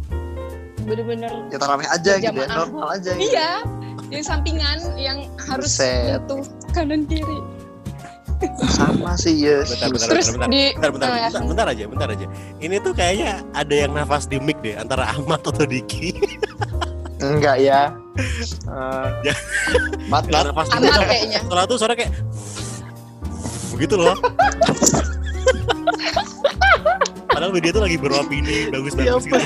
bener-bener 0.83 1.31
ya 1.49 1.57
tarawih 1.57 1.87
aja 1.87 2.11
gitu 2.17 2.37
ya, 2.37 2.47
normal 2.47 2.87
aja. 2.91 3.11
Gitu. 3.13 3.31
Iya, 3.31 3.49
yang 4.09 4.23
sampingan 4.23 4.77
yang 4.95 5.17
harus 5.39 5.79
nyentuh 5.79 6.43
kanan 6.71 7.03
kiri. 7.05 7.39
Sama 8.67 9.15
sih 9.15 9.39
ya. 9.39 9.63
Bentar, 9.63 9.87
bentar, 9.87 10.07
Terus 10.11 10.27
bentar, 10.27 10.35
bentar. 10.35 10.51
di 10.51 10.63
Bentar, 10.75 10.91
bentar, 10.91 11.07
Ah, 11.07 11.15
bentar, 11.31 11.43
bentar 11.47 11.65
aja, 11.71 11.83
bentar 11.87 12.07
aja. 12.11 12.25
Ini 12.59 12.75
tuh 12.83 12.91
kayaknya 12.91 13.31
ada 13.55 13.71
yang 13.73 13.91
nafas 13.95 14.27
di 14.27 14.35
mic 14.37 14.59
deh 14.59 14.75
antara 14.75 15.07
Ahmad 15.09 15.39
atau 15.39 15.63
Diki. 15.63 16.11
Enggak 17.23 17.55
ya. 17.57 17.95
Eh, 18.67 19.07
Ya. 19.31 19.33
mat 20.11 20.27
mat. 20.27 20.51
nafas 20.51 20.67
di 20.69 20.83
mic. 20.83 20.91
kayaknya. 21.07 21.39
Setelah 21.39 21.63
itu 21.63 21.75
suara 21.79 21.93
kayak 21.95 22.11
begitu 23.71 23.95
loh. 23.95 24.15
Padahal 27.33 27.49
media 27.49 27.71
tuh 27.73 27.81
lagi 27.81 27.97
beropini 27.97 28.69
bagus-bagus 28.69 29.23
gitu. 29.25 29.39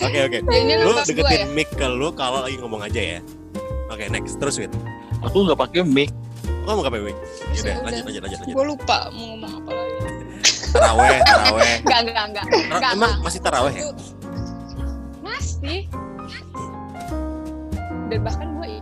Oke 0.00 0.18
oke. 0.20 0.38
Kayaknya 0.44 0.74
Lu 0.78 0.90
gua 0.90 1.00
ya. 1.00 1.04
deketin 1.04 1.48
mic 1.52 1.68
ke 1.70 1.86
lu 1.86 2.08
kalau 2.12 2.38
lagi 2.40 2.56
ngomong 2.56 2.80
aja 2.80 3.00
ya. 3.16 3.20
Oke 3.88 4.04
next 4.08 4.38
terus 4.38 4.56
Wit. 4.56 4.70
Aku 5.20 5.42
nggak 5.42 5.58
pakai 5.58 5.82
mic. 5.82 6.10
Oh 6.64 6.76
mau 6.76 6.84
ngapain 6.84 7.02
mic? 7.02 7.16
Yaudah 7.52 7.64
Ya 7.64 7.74
lanjut 7.80 7.82
udah. 7.82 8.04
lanjut 8.04 8.22
lanjut 8.22 8.38
lanjut. 8.38 8.54
Gue 8.54 8.64
lupa 8.66 8.96
mau 9.10 9.24
ngomong 9.32 9.52
apa 9.56 9.70
lagi. 9.72 9.94
Taraweh 10.68 11.16
taraweh. 11.24 11.72
Enggak, 11.82 12.00
enggak, 12.04 12.24
enggak. 12.28 12.44
Ra- 12.44 12.76
Enggak, 12.76 12.92
Emang 12.92 13.10
enggak. 13.10 13.24
masih 13.24 13.40
taraweh 13.40 13.72
ya? 13.72 13.84
Masih. 15.24 15.80
Dan 18.08 18.18
bahkan 18.22 18.48
gue 18.54 18.68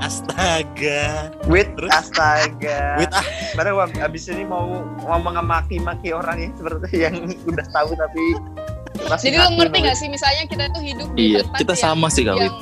Astaga. 0.00 1.28
Wit, 1.44 1.68
Terus? 1.76 1.92
astaga. 1.92 2.96
Wit 2.98 3.12
ah 3.12 3.24
Baru 3.52 3.78
abis 3.84 4.32
ini 4.32 4.48
mau 4.48 4.64
ngomong 5.04 5.44
maki-maki 5.44 6.10
orang 6.10 6.40
yang 6.40 6.52
seperti 6.56 6.90
yang 6.98 7.14
udah 7.44 7.66
tahu 7.68 7.92
tapi 7.92 8.24
masih 8.98 9.26
Jadi 9.30 9.36
lo 9.38 9.48
ngerti 9.54 9.78
sama 9.78 9.86
gak 9.86 9.96
sih 9.96 10.08
misalnya 10.10 10.44
kita 10.50 10.64
tuh 10.74 10.82
hidup 10.82 11.08
di 11.14 11.22
Iya, 11.34 11.38
tempat 11.46 11.58
kita 11.62 11.74
yang, 11.74 11.82
sama 11.82 12.06
sih 12.10 12.22
kawin. 12.26 12.42
yang 12.46 12.54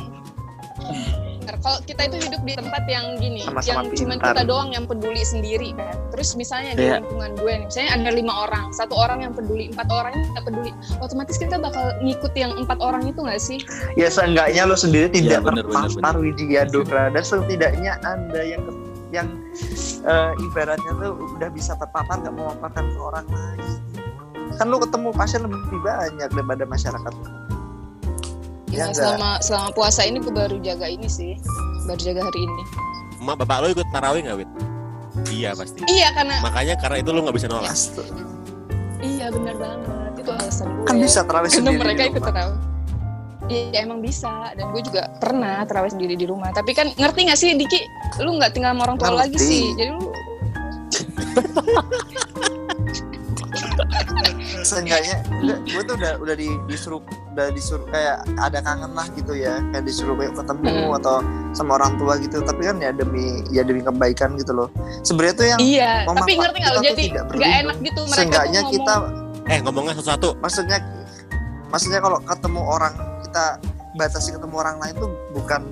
kalau 1.59 1.79
kita 1.85 2.03
itu 2.07 2.17
hidup 2.31 2.43
di 2.47 2.55
tempat 2.55 2.83
yang 2.87 3.19
gini, 3.19 3.43
Sama-sama 3.43 3.83
yang 3.85 3.99
cuma 3.99 4.15
kita 4.17 4.43
doang 4.47 4.71
yang 4.73 4.85
peduli 4.87 5.21
sendiri 5.27 5.75
kan. 5.75 5.97
Terus 6.15 6.39
misalnya 6.39 6.79
di 6.79 6.87
Iya. 6.87 7.03
lingkungan 7.03 7.35
gue 7.35 7.53
nih, 7.61 7.67
misalnya 7.67 7.91
ada 7.99 8.11
lima 8.15 8.33
orang, 8.47 8.67
satu 8.71 8.95
orang 8.95 9.19
yang 9.27 9.33
peduli, 9.35 9.69
empat 9.75 9.89
orang 9.91 10.13
yang 10.15 10.25
tidak 10.33 10.45
peduli, 10.49 10.71
otomatis 11.03 11.37
kita 11.37 11.57
bakal 11.59 11.85
ngikut 12.01 12.33
yang 12.39 12.53
empat 12.57 12.79
orang 12.79 13.03
itu 13.05 13.21
nggak 13.21 13.43
sih? 13.43 13.59
Ya 13.99 14.09
seenggaknya 14.09 14.71
lo 14.71 14.79
sendiri 14.79 15.11
tidak 15.11 15.43
Iya, 15.43 15.45
bener, 15.45 15.65
bener, 15.67 15.91
terpapar 15.91 16.15
Widya 16.23 16.63
Dora 16.71 17.05
dan 17.11 17.25
setidaknya 17.27 17.93
anda 18.07 18.41
yang 18.45 18.63
yang 19.09 19.29
eh, 20.05 20.33
ibaratnya 20.45 20.93
tuh 21.01 21.17
udah 21.37 21.49
bisa 21.49 21.73
terpapar 21.77 22.21
nggak 22.21 22.33
memaparkan 22.33 22.85
ke 22.93 22.99
orang 23.01 23.27
lain. 23.29 23.88
Kan 24.59 24.67
lo 24.67 24.79
ketemu 24.79 25.09
pasien 25.11 25.41
lebih 25.41 25.59
banyak 25.79 26.29
daripada 26.29 26.65
masyarakat. 26.65 27.13
Ya, 27.15 27.27
Ya, 28.69 28.85
enggak. 28.85 29.01
selama 29.01 29.31
selama 29.41 29.69
puasa 29.73 30.03
ini 30.03 30.19
gue 30.19 30.29
baru 30.29 30.61
jaga 30.61 30.87
ini 30.87 31.09
sih, 31.09 31.39
baru 31.85 31.99
jaga 31.99 32.23
hari 32.23 32.41
ini. 32.41 32.63
emak 33.19 33.35
bapak 33.37 33.57
lo 33.59 33.67
ikut 33.73 33.89
taraweh 33.89 34.21
nggak 34.21 34.37
Wit? 34.37 34.51
Iya 35.29 35.51
pasti. 35.53 35.83
Iya 35.85 36.13
karena 36.13 36.39
Makanya 36.41 36.75
karena 36.77 36.97
itu 36.99 37.11
lo 37.11 37.21
nggak 37.21 37.35
bisa 37.35 37.47
nolak. 37.47 37.75
Iya 38.99 39.27
benar 39.29 39.55
banget 39.57 39.83
itu 40.17 40.31
alasan 40.31 40.67
gue. 40.69 40.85
Kan 40.85 40.97
bisa 40.99 41.21
terawih 41.23 41.49
Karena 41.49 41.59
sendiri. 41.65 41.81
mereka 41.81 42.03
ikut 42.05 42.15
rumah. 42.17 42.29
terawih. 42.29 42.59
Iya 43.49 43.79
emang 43.81 43.99
bisa 43.99 44.33
dan 44.53 44.67
gue 44.69 44.83
juga 44.85 45.03
pernah 45.17 45.65
terawih 45.65 45.91
sendiri 45.91 46.15
di 46.15 46.27
rumah. 46.27 46.53
Tapi 46.53 46.71
kan 46.73 46.87
ngerti 46.93 47.21
gak 47.27 47.39
sih 47.39 47.55
Diki? 47.55 47.81
Lu 48.21 48.37
nggak 48.37 48.53
tinggal 48.53 48.71
sama 48.71 48.83
orang 48.85 48.97
tua 48.97 49.11
lu 49.11 49.19
lagi 49.19 49.39
sih. 49.39 49.65
Jadi 49.73 49.91
lu 49.91 50.03
Seenggaknya 54.69 55.17
enggak, 55.35 55.59
gue 55.65 55.83
tuh 55.83 55.95
udah 55.97 56.13
udah 56.19 56.35
di, 56.35 56.49
disuruh 56.67 57.01
udah 57.33 57.47
disuruh 57.51 57.87
kayak 57.87 58.17
ada 58.37 58.59
kangen 58.61 58.93
lah 58.93 59.07
gitu 59.11 59.33
ya 59.33 59.63
kayak 59.71 59.85
disuruh 59.85 60.15
kayak 60.15 60.35
ketemu 60.35 60.69
Hmm. 60.69 60.99
atau 60.99 61.17
sama 61.51 61.71
orang 61.75 61.97
tua 61.97 62.19
gitu 62.19 62.39
tapi 62.41 62.63
kan 62.63 62.77
ya 62.77 62.91
demi 62.91 63.25
ya 63.49 63.63
demi 63.63 63.81
kebaikan 63.81 64.35
gitu 64.35 64.53
loh 64.53 64.69
sebenarnya 65.01 65.35
tuh 65.35 65.47
yang 65.47 65.59
iya. 65.59 65.93
Tapi 66.05 66.33
ngerti 66.35 66.59
gak 66.59 66.67
kita 66.67 66.69
lu? 66.69 66.77
tuh 66.77 66.85
Jadi 66.85 67.03
tidak 67.05 67.25
nggak 67.31 67.53
enak 67.59 67.77
gitu 67.79 68.01
mereka 68.01 68.05
tuh 68.05 68.15
seenggaknya 68.15 68.61
ngomong. 68.61 68.75
kita 68.75 68.93
Eh 69.47 69.59
ngomongnya 69.63 69.93
satu-satu. 69.97 70.29
maksudnya 70.39 70.79
maksudnya 71.67 71.99
kalau 71.99 72.19
ketemu 72.21 72.61
orang 72.63 72.95
kita 73.23 73.45
batasi 73.95 74.29
ketemu 74.31 74.55
orang 74.55 74.77
lain 74.79 74.95
tuh 74.95 75.11
bukan 75.33 75.63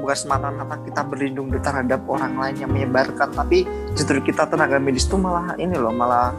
bukan 0.00 0.16
semata-mata 0.16 0.74
kita 0.82 1.00
berlindung 1.06 1.52
terhadap 1.54 2.02
orang 2.10 2.34
lain 2.34 2.56
yang 2.58 2.70
menyebarkan 2.70 3.30
tapi 3.30 3.62
justru 3.94 4.18
kita 4.22 4.46
tenaga 4.50 4.78
medis 4.82 5.06
tuh 5.06 5.18
malah 5.20 5.54
ini 5.58 5.74
loh 5.78 5.94
malah 5.94 6.34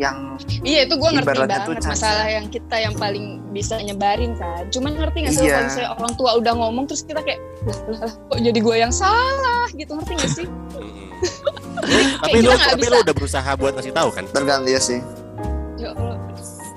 yang 0.00 0.40
Iya 0.64 0.88
itu 0.88 0.96
gue 0.96 1.10
ngerti 1.12 1.36
tuh 1.36 1.44
banget 1.44 1.84
masalah 1.84 2.24
yang 2.32 2.48
kita 2.48 2.76
yang 2.80 2.96
paling 2.96 3.44
bisa 3.52 3.76
nyebarin 3.84 4.32
kan. 4.40 4.64
Cuman 4.72 4.96
ngerti 4.96 5.28
gak 5.28 5.32
sih 5.36 5.44
lu 5.44 5.44
Iya. 5.44 5.52
kalau 5.52 5.68
misalnya 5.68 5.90
orang 5.92 6.12
tua 6.16 6.30
udah 6.40 6.52
ngomong 6.56 6.84
terus 6.88 7.02
kita 7.04 7.20
kayak 7.20 7.40
lah, 7.68 7.78
lah, 7.84 7.98
lah, 8.08 8.12
kok 8.16 8.38
jadi 8.40 8.58
gue 8.64 8.76
yang 8.80 8.92
salah 8.94 9.66
gitu 9.76 9.92
ngerti 9.92 10.12
gak 10.16 10.32
sih? 10.32 10.46
Tapi 12.24 12.36
nggak 12.44 12.60
tapi 12.76 12.84
bisa. 12.84 12.92
lo 12.92 12.96
udah 13.04 13.14
berusaha 13.16 13.50
buat 13.56 13.72
ngasih 13.76 13.92
tahu 13.92 14.08
kan? 14.12 14.24
terganti 14.32 14.70
ya 14.72 14.80
sih 14.80 15.00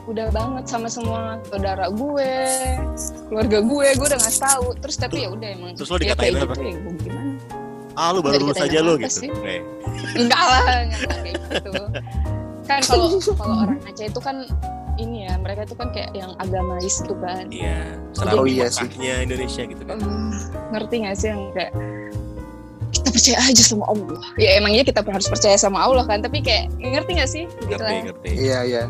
udah 0.04 0.28
banget 0.30 0.66
sama 0.68 0.88
semua 0.88 1.39
saudara 1.45 1.88
gue 1.88 2.32
keluarga 3.28 3.60
gue 3.60 3.88
gue 3.93 4.06
udah 4.06 4.20
nggak 4.20 4.36
tahu 4.38 4.68
terus 4.78 4.95
tapi 4.95 5.24
ya 5.24 5.30
udah 5.30 5.47
emang 5.49 5.72
Terus 5.74 5.88
lo 5.88 5.95
ya 5.95 6.01
dikatain 6.12 6.34
kayak 6.34 6.43
apa? 6.43 6.54
gitu 6.54 6.64
ya 6.64 6.76
gue 6.78 6.93
gimana 7.01 7.32
Ah 7.93 8.10
lu 8.10 8.20
baru 8.20 8.41
lulus 8.41 8.58
aja 8.58 8.82
lo 8.82 8.97
apa-apa 8.97 9.06
gitu. 9.06 9.18
sih. 9.22 9.30
Eh, 9.45 9.62
enggak 10.18 10.41
lah 10.41 10.64
enggak 10.82 11.01
kayak 11.14 11.36
gitu 11.45 11.72
kan 12.64 12.80
kalau 12.82 13.06
kalau 13.32 13.56
orang 13.62 13.78
Aceh 13.88 14.06
itu 14.08 14.18
kan 14.18 14.36
ini 14.95 15.26
ya 15.26 15.38
mereka 15.38 15.62
itu 15.64 15.74
kan 15.74 15.88
kayak 15.89 16.10
yang 16.12 16.34
agamais 16.38 16.97
tuh 16.99 17.14
kan 17.18 17.45
Iya. 17.47 17.93
Oh, 18.12 18.26
Selalu 18.26 18.43
iya 18.51 18.66
sih. 18.68 18.82
Mekahnya 18.84 19.16
Indonesia 19.22 19.62
gitu 19.64 19.84
kan. 19.84 19.97
Eh, 19.97 20.30
ngerti 20.70 20.95
gak 21.01 21.16
sih 21.16 21.28
yang 21.30 21.41
kayak 21.51 21.72
kita 22.91 23.10
percaya 23.10 23.38
aja 23.43 23.64
sama 23.64 23.86
Allah 23.88 24.22
ya 24.36 24.49
emang 24.56 24.72
iya 24.72 24.82
kita 24.82 25.01
harus 25.01 25.26
percaya 25.26 25.56
sama 25.56 25.80
Allah 25.80 26.04
kan 26.04 26.20
tapi 26.20 26.41
kayak 26.41 26.70
ngerti 26.76 27.12
gak 27.14 27.26
sih 27.28 27.43
gitu 27.45 27.74
Ngerti 27.74 27.84
lah 27.84 28.01
ngerti. 28.06 28.30
iya 28.34 28.60
iya 28.64 28.84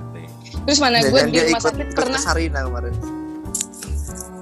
terus 0.64 0.80
mana 0.80 0.99
gue 0.99 1.11
dan 1.11 1.28
di 1.28 1.39
rumah 1.39 1.51
ikut 1.53 1.64
sakit 1.64 1.86
ikut 1.86 1.95
pernah 1.95 2.20
Sarina 2.20 2.59
kemarin 2.64 2.93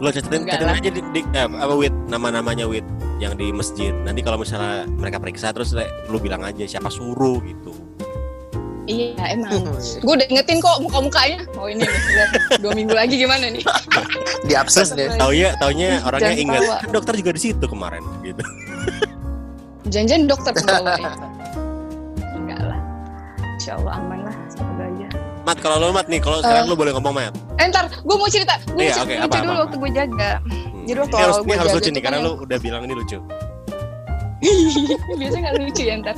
Lo 0.01 0.09
catetin, 0.09 0.49
catetin 0.49 0.65
aja 0.65 0.89
di, 0.89 1.01
di 1.13 1.21
eh, 1.29 1.45
apa 1.45 1.73
wit 1.77 1.93
nama-namanya 2.09 2.65
wit 2.65 2.81
yang 3.21 3.37
di 3.37 3.53
masjid. 3.53 3.93
Nanti 4.01 4.25
kalau 4.25 4.41
misalnya 4.41 4.89
mereka 4.89 5.21
periksa 5.21 5.53
terus 5.53 5.77
le- 5.77 5.93
lu 6.09 6.17
bilang 6.17 6.41
aja 6.41 6.65
siapa 6.65 6.89
suruh 6.89 7.37
gitu. 7.45 7.69
Iya 8.89 9.37
emang. 9.37 9.61
Gue 10.01 10.13
udah 10.17 10.25
ingetin 10.25 10.57
kok 10.57 10.81
muka-mukanya. 10.81 11.45
Oh 11.53 11.69
ini 11.69 11.85
nih, 11.85 12.01
lihat. 12.17 12.29
dua 12.57 12.73
minggu 12.73 12.97
lagi 12.97 13.13
gimana 13.13 13.45
nih? 13.53 13.61
Di 14.49 14.57
absen 14.57 14.89
deh. 14.97 15.13
Taunya 15.21 15.53
taunya 15.61 16.01
orangnya 16.01 16.33
Jangan 16.33 16.43
ingat 16.49 16.61
tawa. 16.65 16.77
kan 16.81 16.89
dokter 16.89 17.13
juga 17.21 17.31
di 17.37 17.41
situ 17.45 17.65
kemarin 17.69 18.01
gitu. 18.25 18.41
Jangan-jangan 19.85 20.23
dokter 20.25 20.51
pembawa 20.65 20.93
ya? 20.97 21.13
Enggak 22.33 22.61
lah. 22.73 22.79
Insya 23.61 23.77
Mat 25.41 25.57
kalau 25.57 25.77
lo 25.81 25.89
mat 25.89 26.05
nih 26.05 26.21
kalau 26.21 26.37
sekarang 26.39 26.69
lu 26.69 26.77
boleh 26.77 26.93
ngomong 26.93 27.13
mat. 27.17 27.33
Eh 27.57 27.65
ntar, 27.69 27.89
gue 27.89 28.15
mau 28.15 28.29
cerita. 28.29 28.61
Gue 28.69 28.85
Iya, 28.85 29.01
oke, 29.01 29.09
cerita 29.09 29.25
apa, 29.25 29.33
lucu 29.33 29.41
dulu 29.41 29.51
apa, 29.51 29.61
waktu 29.65 29.77
gue 29.77 29.91
jaga. 29.93 30.31
Hmm. 30.37 30.85
Jadi 30.85 30.97
waktu 31.01 31.15
ini 31.15 31.23
harus, 31.23 31.37
ini 31.41 31.53
harus 31.57 31.71
lucu 31.73 31.89
nih 31.89 32.03
karena 32.03 32.17
lu 32.21 32.31
udah 32.41 32.59
bilang 32.61 32.81
ini 32.85 32.93
lucu. 32.93 33.17
Biasanya 35.21 35.41
nggak 35.49 35.55
lucu 35.61 35.81
ya 35.85 35.93
ntar. 36.01 36.15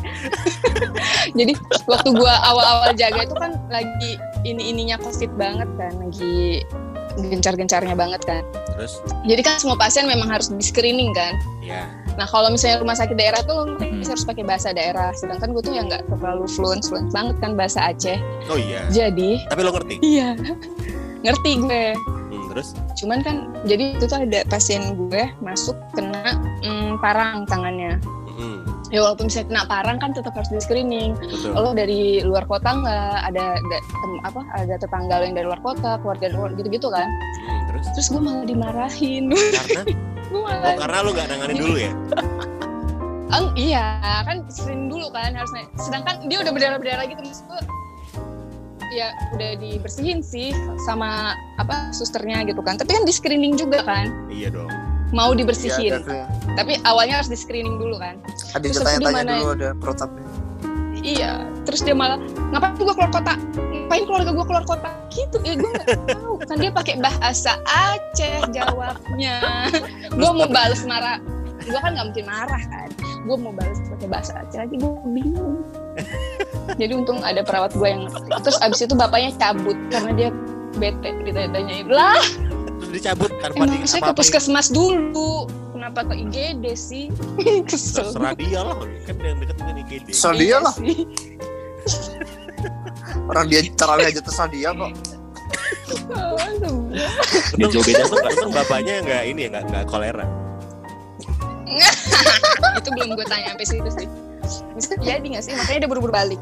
Jadi 1.39 1.53
waktu 1.91 2.09
gua 2.15 2.33
awal-awal 2.47 2.95
jaga 2.95 3.27
itu 3.27 3.35
kan 3.35 3.51
lagi 3.67 4.15
ini-ininya 4.47 4.95
covid 5.03 5.31
banget 5.35 5.67
kan, 5.75 5.91
lagi 5.99 6.63
gencar-gencarnya 7.19 7.95
banget 7.99 8.21
kan. 8.23 8.43
Terus 8.75 9.03
Jadi 9.27 9.41
kan 9.43 9.55
semua 9.59 9.75
pasien 9.75 10.07
memang 10.07 10.31
harus 10.31 10.47
di 10.51 10.63
screening 10.63 11.11
kan. 11.11 11.35
ya 11.63 12.02
Nah 12.13 12.25
kalau 12.25 12.47
misalnya 12.47 12.77
rumah 12.77 12.93
sakit 12.93 13.13
daerah 13.13 13.41
tuh 13.41 13.65
bisa 13.93 14.13
harus 14.13 14.23
pakai 14.23 14.43
bahasa 14.43 14.69
daerah. 14.69 15.09
Sedangkan 15.13 15.49
gue 15.49 15.61
tuh 15.61 15.73
yang 15.73 15.87
nggak 15.87 16.05
terlalu 16.07 16.45
fluent, 16.47 16.81
fluent 16.81 17.09
banget 17.09 17.35
kan 17.37 17.53
bahasa 17.53 17.79
Aceh. 17.85 18.17
oh 18.47 18.55
iya. 18.55 18.85
Jadi 18.87 19.41
Tapi 19.45 19.61
lo 19.61 19.71
ngerti. 19.71 19.95
iya 19.99 20.37
ngerti 21.23 21.51
gue. 21.57 21.83
Hmm, 22.29 22.43
terus 22.49 22.75
Cuman 22.95 23.19
kan 23.19 23.35
jadi 23.63 23.95
itu 23.95 24.05
tuh 24.05 24.19
ada 24.19 24.43
pasien 24.45 24.81
gue 24.95 25.23
masuk 25.39 25.73
kena 25.91 26.37
mm, 26.61 26.99
parang 26.99 27.43
tangannya. 27.45 27.97
Hmm, 28.29 28.61
Ya 28.89 29.01
walaupun 29.01 29.25
misalnya 29.25 29.47
kena 29.49 29.63
parang 29.65 29.97
kan 29.97 30.13
tetap 30.13 30.33
harus 30.33 30.49
di 30.49 30.59
screening. 30.59 31.17
betul. 31.17 31.49
Lo 31.51 31.73
dari 31.73 32.21
luar 32.21 32.45
kota 32.45 32.77
nggak 32.77 32.93
ada, 33.25 33.45
ada 33.55 33.77
tem- 33.81 34.21
apa 34.23 34.41
ada 34.53 34.75
tetangga 34.77 35.17
lo 35.17 35.23
yang 35.23 35.33
dari 35.33 35.47
luar 35.47 35.61
kota, 35.61 35.97
keluarga 35.97 36.29
dari 36.29 36.35
luar 36.35 36.51
gitu-gitu 36.53 36.87
kan. 36.87 37.09
Hmm, 37.41 37.61
terus 37.67 37.85
Terus 37.93 38.07
gue 38.07 38.21
malah 38.21 38.45
dimarahin. 38.45 39.23
karena 39.33 39.81
gue 40.33 40.41
oh 40.41 40.49
malah 40.49 40.73
karena 40.75 40.97
lu 41.05 41.09
nggak 41.13 41.27
nanganin 41.29 41.57
dulu 41.61 41.77
ya. 41.77 41.91
Eng, 43.37 43.49
iya 43.57 43.85
kan 44.25 44.45
screening 44.49 44.89
dulu 44.89 45.09
kan 45.09 45.33
harusnya. 45.33 45.65
Sedangkan 45.77 46.25
dia 46.29 46.41
udah 46.41 46.51
berdarah-berdarah 46.53 47.05
gitu 47.09 47.21
maksud 47.21 47.45
gue 47.49 47.61
ya 48.93 49.09
udah 49.33 49.57
dibersihin 49.57 50.21
sih 50.21 50.53
sama 50.85 51.33
apa 51.57 51.89
susternya 51.93 52.45
gitu 52.45 52.61
kan. 52.61 52.77
Tapi 52.77 52.93
kan 52.93 53.03
di 53.05 53.13
screening 53.13 53.57
juga 53.57 53.81
kan. 53.81 54.09
Iya 54.29 54.53
dong. 54.53 54.69
Mau 55.13 55.33
Iya, 55.33 55.45
dibersihin. 55.45 55.91
ada 55.93 55.99
tuh 56.01 56.15
ya. 56.17 56.27
Tapi 56.57 56.73
awalnya 56.85 57.21
harus 57.21 57.29
di 57.29 57.37
screening 57.37 57.77
dulu 57.77 57.97
kan. 57.97 58.17
Ada 58.53 58.65
Terus 58.69 58.81
tanya-tanya 58.81 59.01
gimana 59.01 59.33
dulu 59.37 59.49
ada 59.53 59.69
protapnya. 59.77 60.25
Iya, 61.03 61.43
terus 61.67 61.83
dia 61.83 61.91
malah 61.91 62.15
ngapain 62.55 62.79
gue 62.79 62.95
keluar 62.95 63.11
kota? 63.11 63.35
Ngapain 63.59 64.03
keluarga 64.07 64.31
gue 64.31 64.45
keluar 64.47 64.63
kota? 64.63 64.89
Gitu, 65.11 65.37
ya 65.43 65.53
gue 65.59 65.67
nggak 65.67 65.87
tahu. 66.15 66.33
Kan 66.47 66.57
dia 66.63 66.71
pakai 66.71 66.95
bahasa 67.03 67.59
Aceh 67.67 68.47
jawabnya. 68.55 69.67
gue 70.15 70.29
mau 70.31 70.47
balas 70.47 70.87
marah, 70.87 71.19
gue 71.59 71.75
kan 71.75 71.91
nggak 71.91 72.07
mungkin 72.07 72.25
marah 72.25 72.63
kan. 72.71 72.89
Gue 73.27 73.35
mau 73.35 73.51
balas 73.51 73.77
pakai 73.91 74.07
bahasa 74.07 74.31
Aceh 74.39 74.57
lagi, 74.63 74.75
gue 74.79 74.91
bingung. 75.11 75.59
Jadi 76.79 76.91
untung 76.95 77.19
ada 77.19 77.43
perawat 77.43 77.75
gue 77.75 77.87
yang. 77.87 78.07
Terus 78.39 78.57
abis 78.63 78.87
itu 78.87 78.95
bapaknya 78.95 79.35
cabut 79.35 79.75
karena 79.91 80.11
dia 80.15 80.29
bete 80.73 81.13
ditanya-tanyain 81.21 81.85
lah 81.85 82.17
dicabut 82.93 83.31
tanpa 83.41 83.65
emang 83.65 83.89
saya 83.89 84.01
ke 84.01 84.05
apa-apain. 84.05 84.17
puskesmas 84.21 84.67
dulu 84.69 85.49
kenapa 85.83 85.99
ke 86.07 86.15
IGD 86.15 86.65
sih 86.79 87.05
kesel 87.69 88.07
Terserah 88.07 88.33
dia 88.39 88.61
lah, 88.63 88.79
kan 89.03 89.15
yang 89.19 89.39
deket 89.43 89.55
dengan 89.59 89.75
IGD. 89.83 90.07
Terserah 90.15 90.35
dia 90.39 90.47
Iya 90.47 90.57
lah. 90.63 90.73
sih. 90.79 90.95
Orang 93.27 93.45
dia 93.51 93.59
tarawih 93.75 94.07
aja 94.07 94.19
terserah 94.23 94.47
dia 94.47 94.69
kok. 94.71 94.91
Aduh. 96.39 96.87
Di 97.59 97.63
Jawa 97.67 97.83
beda 97.83 98.03
tuh 98.07 98.17
Untung 98.23 98.53
bapaknya 98.55 98.93
nggak 99.03 99.23
ini 99.27 99.39
ya, 99.43 99.49
nggak 99.51 99.63
nggak 99.75 99.85
kolera. 99.91 100.23
itu 102.79 102.89
belum 102.93 103.17
gue 103.19 103.25
tanya 103.27 103.51
sampai 103.51 103.65
situ 103.65 103.89
sih 103.89 104.07
bisa 104.77 104.93
jadi 105.01 105.25
nggak 105.25 105.41
sih 105.41 105.57
makanya 105.57 105.79
dia 105.83 105.89
buru-buru 105.89 106.13
balik 106.13 106.37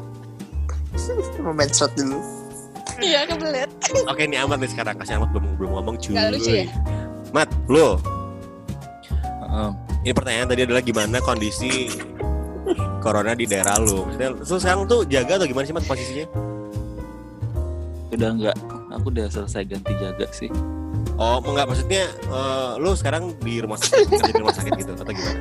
Mau 1.40 1.56
main 1.56 1.72
shot 1.72 1.88
dulu. 1.96 2.20
iya 3.00 3.24
kebelet 3.24 3.72
Oke, 4.12 4.28
ini 4.28 4.36
amat 4.44 4.60
nih 4.60 4.68
sekarang 4.68 4.94
kasih 5.00 5.16
amat 5.16 5.32
belum 5.32 5.56
belum 5.56 5.70
ngomong 5.80 5.96
cuy. 5.96 6.12
Nggak 6.12 6.28
lucu 6.36 6.50
ya? 6.52 6.66
Mat, 7.32 7.48
lo 7.72 7.96
Heeh. 9.52 9.70
ini 10.02 10.12
pertanyaan 10.12 10.48
tadi 10.48 10.62
adalah 10.64 10.80
gimana 10.80 11.20
kondisi 11.20 11.92
corona 12.98 13.34
di 13.34 13.44
daerah 13.44 13.76
lu? 13.76 14.06
Maksudnya, 14.06 14.30
lu 14.32 14.56
sekarang 14.56 14.82
tuh 14.86 15.04
jaga 15.04 15.36
atau 15.36 15.46
gimana 15.46 15.64
sih 15.64 15.74
mat 15.74 15.84
posisinya? 15.84 16.26
udah 18.12 18.28
enggak 18.28 18.56
aku 18.92 19.08
udah 19.08 19.24
selesai 19.26 19.64
ganti 19.64 19.92
jaga 19.96 20.28
sih 20.30 20.52
Oh, 21.16 21.40
enggak 21.42 21.64
maksudnya 21.64 22.12
eh, 22.12 22.72
lu 22.76 22.92
sekarang 22.92 23.32
di 23.38 23.56
rumah 23.58 23.76
sakit, 23.76 24.04
di 24.04 24.36
rumah 24.36 24.52
sakit 24.52 24.72
gitu 24.74 24.92
atau 24.92 25.08
gimana? 25.08 25.40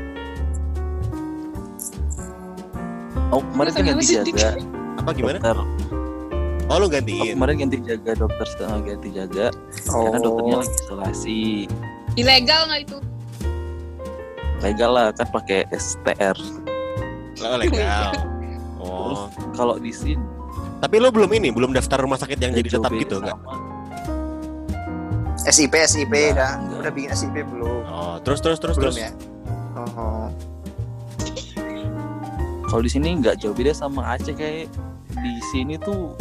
oh 3.29 3.43
kemarin 3.45 3.71
kan 3.71 3.83
ganti 3.85 4.05
jaga 4.13 4.55
Apa 4.97 5.09
gimana? 5.11 5.37
dokter 5.39 5.57
Oh, 6.71 6.79
lu 6.79 6.87
oh, 6.87 6.89
gantiin. 6.89 7.35
kemarin 7.35 7.55
ganti 7.59 7.77
jaga 7.83 8.11
dokter 8.15 8.45
setengah 8.47 8.79
ganti 8.87 9.09
jaga 9.11 9.45
Oh. 9.91 10.07
karena 10.07 10.19
dokternya 10.21 10.55
lagi 10.57 10.71
isolasi 10.79 11.41
ilegal 12.15 12.61
nggak 12.67 12.81
itu 12.87 12.97
legal 14.61 14.91
lah 14.91 15.09
kan 15.11 15.27
pakai 15.27 15.65
STR 15.71 16.37
Oh, 17.41 17.57
legal. 17.57 18.13
Oh, 18.81 19.29
kalau 19.53 19.77
di 19.77 19.93
sini 19.93 20.17
tapi 20.77 20.97
lu 20.97 21.13
belum 21.13 21.29
ini, 21.31 21.53
belum 21.53 21.69
daftar 21.69 22.01
rumah 22.01 22.17
sakit 22.17 22.41
yang 22.41 22.57
jadi 22.57 22.69
tetap 22.71 22.89
gitu 22.89 23.21
enggak? 23.21 23.37
sama. 23.37 23.53
SIP 25.43 25.73
SIP 25.75 26.09
Enggak, 26.09 26.33
udah 26.33 26.49
enggak. 26.57 26.79
udah 26.81 26.91
bikin 26.91 27.09
SIP 27.13 27.35
belum? 27.45 27.81
Oh, 27.85 28.17
terus 28.21 28.41
terus 28.41 28.57
terus 28.57 28.73
belum 28.77 28.89
terus. 28.89 29.05
ya? 29.05 29.11
Oh. 29.77 30.29
kalau 32.65 32.81
di 32.81 32.89
sini 32.89 33.19
nggak 33.19 33.37
jauh 33.37 33.53
beda 33.53 33.69
sama 33.71 34.15
Aceh 34.15 34.33
kayak 34.33 34.65
di 35.11 35.33
sini 35.49 35.77
tuh 35.77 36.17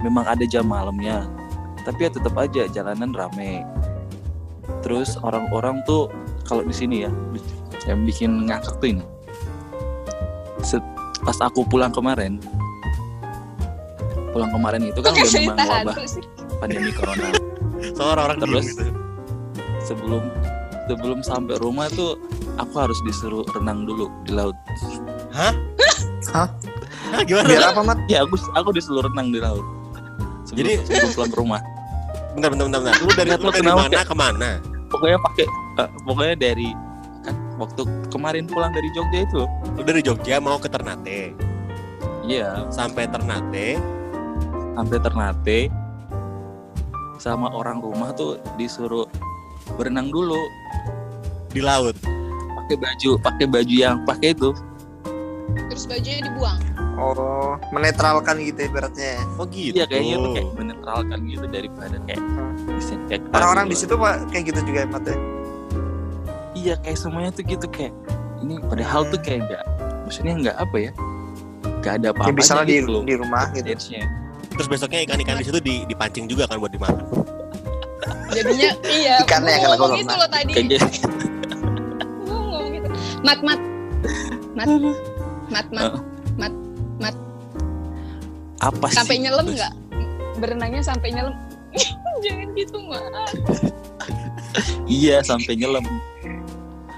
memang 0.00 0.24
ada 0.24 0.44
jam 0.44 0.64
malamnya 0.64 1.24
tapi 1.82 2.04
ya 2.04 2.10
tetap 2.10 2.34
aja 2.34 2.68
jalanan 2.68 3.10
rame 3.10 3.64
terus 4.80 5.16
orang-orang 5.16 5.80
tuh 5.84 6.12
kalau 6.44 6.62
di 6.62 6.72
sini 6.72 7.04
ya 7.04 7.10
yang 7.84 8.04
bikin 8.04 8.48
ngakak 8.48 8.76
tuh 8.78 8.88
ini 8.90 9.04
Set- 10.60 10.84
pas 11.20 11.36
aku 11.40 11.64
pulang 11.64 11.92
kemarin 11.92 12.40
pulang 14.30 14.50
kemarin 14.50 14.88
itu 14.88 15.00
kan 15.00 15.12
udah 15.12 15.30
memang 15.30 15.56
wabah 15.58 15.96
pandemi 16.58 16.90
corona 16.92 17.28
Soalnya 17.84 18.12
orang-orang 18.16 18.38
Terus? 18.40 18.66
gitu. 18.72 18.84
sebelum 19.78 20.22
sebelum 20.88 21.18
sampai 21.20 21.56
rumah 21.60 21.92
tuh 21.92 22.16
aku 22.56 22.74
harus 22.80 22.96
disuruh 23.04 23.44
renang 23.52 23.84
dulu 23.84 24.08
di 24.24 24.32
laut 24.32 24.56
Hah, 25.34 26.48
gimana? 27.22 27.46
Biar 27.46 27.70
apa 27.70 27.80
mat? 27.84 27.98
ya 28.08 28.24
aku 28.24 28.34
aku 28.56 28.68
disuruh 28.72 29.04
renang 29.04 29.30
di 29.30 29.38
laut 29.38 29.62
sebelum, 30.48 30.64
Jadi- 30.66 30.78
sebelum 30.88 31.10
pulang 31.12 31.30
ke 31.30 31.38
rumah 31.38 31.60
Bentar, 32.34 32.50
bentar, 32.50 32.66
bentar, 32.66 32.80
bentar. 32.82 32.96
Lu 32.98 33.10
dari 33.14 33.30
lu 33.30 33.46
dari 33.46 33.62
kenapa, 33.62 33.80
mana 33.86 34.00
ke 34.02 34.14
mana? 34.18 34.50
pokoknya 34.90 35.18
pakai 35.22 35.46
eh, 35.76 35.88
pokoknya 36.02 36.36
dari 36.36 36.68
kan 37.24 37.34
waktu 37.56 37.82
kemarin 38.10 38.44
pulang 38.44 38.70
dari 38.70 38.88
Jogja 38.92 39.18
itu 39.24 39.42
dari 39.80 40.00
Jogja 40.00 40.38
mau 40.38 40.56
ke 40.56 40.68
Ternate. 40.68 41.32
iya 42.24 42.64
Sampai 42.68 43.04
Ternate, 43.06 43.76
sampai 44.74 44.96
Ternate 44.98 45.60
sama 47.16 47.48
orang 47.48 47.80
rumah 47.80 48.12
tuh 48.12 48.36
disuruh 48.56 49.08
berenang 49.76 50.08
dulu 50.08 50.36
di 51.50 51.60
laut. 51.60 51.96
pakai 52.64 52.76
baju 52.80 53.10
pakai 53.20 53.44
baju 53.44 53.74
yang 53.76 53.96
pakai 54.08 54.32
itu 54.32 54.48
terus 55.68 55.84
bajunya 55.84 56.24
dibuang 56.24 56.56
Oh, 56.94 57.58
menetralkan 57.74 58.38
gitu 58.38 58.70
ibaratnya. 58.70 59.18
Oh 59.34 59.42
gitu. 59.50 59.74
iya 59.74 59.84
kayaknya 59.84 60.14
tuh 60.14 60.30
kayak 60.30 60.50
menetralkan 60.54 61.18
gitu 61.26 61.46
daripada 61.50 61.96
kayak 62.06 62.22
disinfektan 62.70 63.34
Orang-orang 63.34 63.66
di 63.66 63.74
gitu. 63.74 63.82
situ 63.90 63.94
pak 63.98 64.14
kayak 64.30 64.44
gitu 64.54 64.60
juga 64.62 64.78
ya 64.78 64.88
mat 64.88 65.02
ya? 65.04 65.16
Iya 66.64 66.74
kayak 66.80 66.96
semuanya 66.96 67.30
tuh 67.30 67.44
gitu 67.44 67.66
kayak 67.68 67.92
ini 68.40 68.56
padahal 68.64 69.04
tuh 69.04 69.20
kayak 69.20 69.44
enggak 69.44 69.62
maksudnya 70.02 70.32
enggak 70.34 70.56
apa 70.56 70.76
ya 70.80 70.90
enggak 71.62 71.92
ada 72.00 72.06
apa-apa 72.10 72.28
Ya, 72.28 72.34
bisa 72.34 72.52
lah 72.56 72.64
di, 72.64 72.76
loh. 72.80 73.04
di 73.04 73.14
rumah 73.14 73.52
gitu. 73.52 73.68
Stage-nya. 73.68 74.02
Terus 74.54 74.68
besoknya 74.70 75.00
ikan-ikan 75.04 75.36
di 75.36 75.44
situ 75.44 75.60
di, 75.60 75.84
dipancing 75.84 76.24
juga 76.24 76.48
kan 76.48 76.56
buat 76.56 76.72
dimakan. 76.72 77.04
jadinya 78.32 78.70
iya 78.84 79.20
Ikannya 79.20 79.52
yang 79.52 79.60
gua 79.60 79.68
kena 79.68 79.76
ngomong 79.76 79.92
corona. 79.92 80.00
itu 80.00 80.14
loh 80.16 80.28
tadi. 80.32 80.52
Kayak 80.52 80.66
gitu. 80.66 80.86
Gua 82.24 82.36
ngomong 82.40 82.64
gitu. 82.72 82.88
Mat 83.20 83.40
mat. 83.44 83.60
Mat. 84.56 84.68
Mat 85.52 85.66
mat. 87.00 87.16
Apa 88.60 88.86
sih? 88.88 88.96
Sampai 88.96 89.16
nyelam 89.20 89.44
nggak? 89.46 89.72
Berenangnya 90.40 90.80
sampai 90.80 91.08
nyelam. 91.12 91.34
Jangan 92.24 92.48
gitu 92.56 92.76
mat. 92.80 93.28
Iya 94.86 95.20
sampai 95.20 95.52
nyelam 95.54 95.84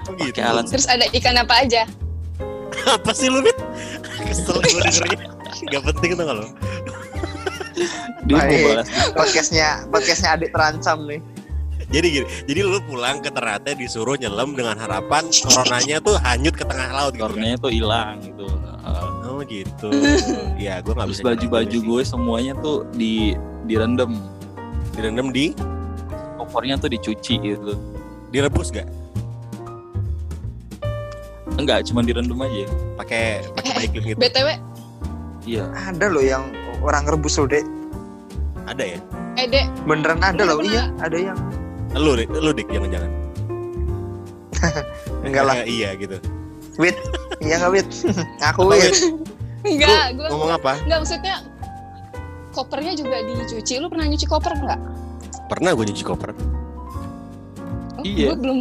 Oh, 0.07 0.15
gitu. 0.17 0.39
alat 0.39 0.65
Terus 0.71 0.87
ada 0.87 1.05
ikan 1.11 1.35
apa 1.37 1.63
aja? 1.63 1.83
apa 2.87 3.11
sih 3.11 3.27
lu 3.27 3.43
Mit? 3.43 3.57
kesel 4.27 4.59
gue 4.59 4.79
dengernya 4.85 5.19
Gak 5.67 5.83
penting 5.91 6.11
tuh 6.15 6.25
kalau 6.27 6.47
dia 8.27 8.35
mau 8.35 8.43
Baik. 8.43 8.63
balas 8.65 8.87
Podcastnya 9.15 9.69
podcastnya 9.87 10.29
adik 10.35 10.49
terancam 10.51 11.07
nih. 11.07 11.19
jadi 11.87 12.07
gini 12.11 12.25
jadi 12.43 12.59
lu 12.67 12.79
pulang 12.83 13.23
ke 13.23 13.31
Ternate 13.31 13.71
disuruh 13.75 14.19
nyelam 14.19 14.51
dengan 14.51 14.75
harapan 14.75 15.31
coronanya 15.31 16.03
tuh 16.03 16.19
hanyut 16.19 16.51
ke 16.51 16.67
tengah 16.67 16.91
laut 16.91 17.15
gitu 17.15 17.23
kan? 17.23 17.31
kornanya 17.33 17.57
tuh 17.57 17.71
hilang 17.71 18.15
gitu 18.21 18.47
Uh, 18.87 19.19
oh 19.27 19.39
gitu 19.43 19.91
ya 20.63 20.79
gue 20.79 20.95
nggak 20.95 21.11
terus 21.11 21.19
bisa 21.19 21.27
baju-baju 21.27 21.77
gue 21.83 22.01
semuanya 22.07 22.53
tuh 22.63 22.87
di 22.95 23.35
direndam 23.67 24.15
direndam 24.95 25.27
di 25.35 25.51
kopornya 26.39 26.79
tuh 26.79 26.87
dicuci 26.87 27.35
gitu 27.35 27.75
direbus 28.31 28.71
gak 28.71 28.87
enggak 31.57 31.83
cuma 31.83 32.01
direndam 32.01 32.37
aja 32.39 32.65
pakai 32.95 33.41
pakai 33.53 33.71
Eh, 33.75 33.89
gitu 33.89 34.15
BTW, 34.15 34.47
iya 35.43 35.65
Ada 35.73 36.05
loh 36.07 36.21
yang 36.21 36.43
orang 36.79 37.03
rebus 37.03 37.35
loh, 37.35 37.45
Dek. 37.45 37.65
ada 38.63 38.83
ya 38.83 38.99
eh 39.35 39.45
Dek, 39.45 39.65
Beneran 39.83 40.19
ada 40.19 40.43
loh. 40.43 40.59
Iya, 40.59 40.89
ada 40.99 41.17
yang 41.17 41.37
lu 41.93 42.13
dik 42.13 42.29
lu 42.29 42.51
dik 42.51 42.67
jangan 42.67 42.89
jangan 42.91 43.11
enggak 45.25 45.43
lah. 45.43 45.55
iya 45.69 45.93
gitu 45.93 46.17
Wit. 46.77 46.93
Iya 47.39 47.57
enggak, 47.57 47.71
Wit? 47.73 47.87
Ngaku, 48.39 48.59
Apa, 48.59 48.73
Wit. 48.75 48.95
Enggak, 49.63 50.05
gue 50.13 50.27
ngomong 50.29 50.51
apa 50.53 50.73
enggak 50.79 50.99
maksudnya 51.01 51.35
kopernya 52.51 52.93
juga 52.93 53.17
dicuci. 53.21 53.73
Lu 53.77 53.87
pernah 53.87 54.05
nyuci 54.05 54.25
koper 54.25 54.53
enggak? 54.53 54.81
pernah 55.47 55.71
gue 55.71 55.85
nyuci 55.85 56.03
koper 56.03 56.35
Oh, 57.95 58.03
Iya. 58.03 58.29
Gue 58.29 58.37
belum 58.37 58.59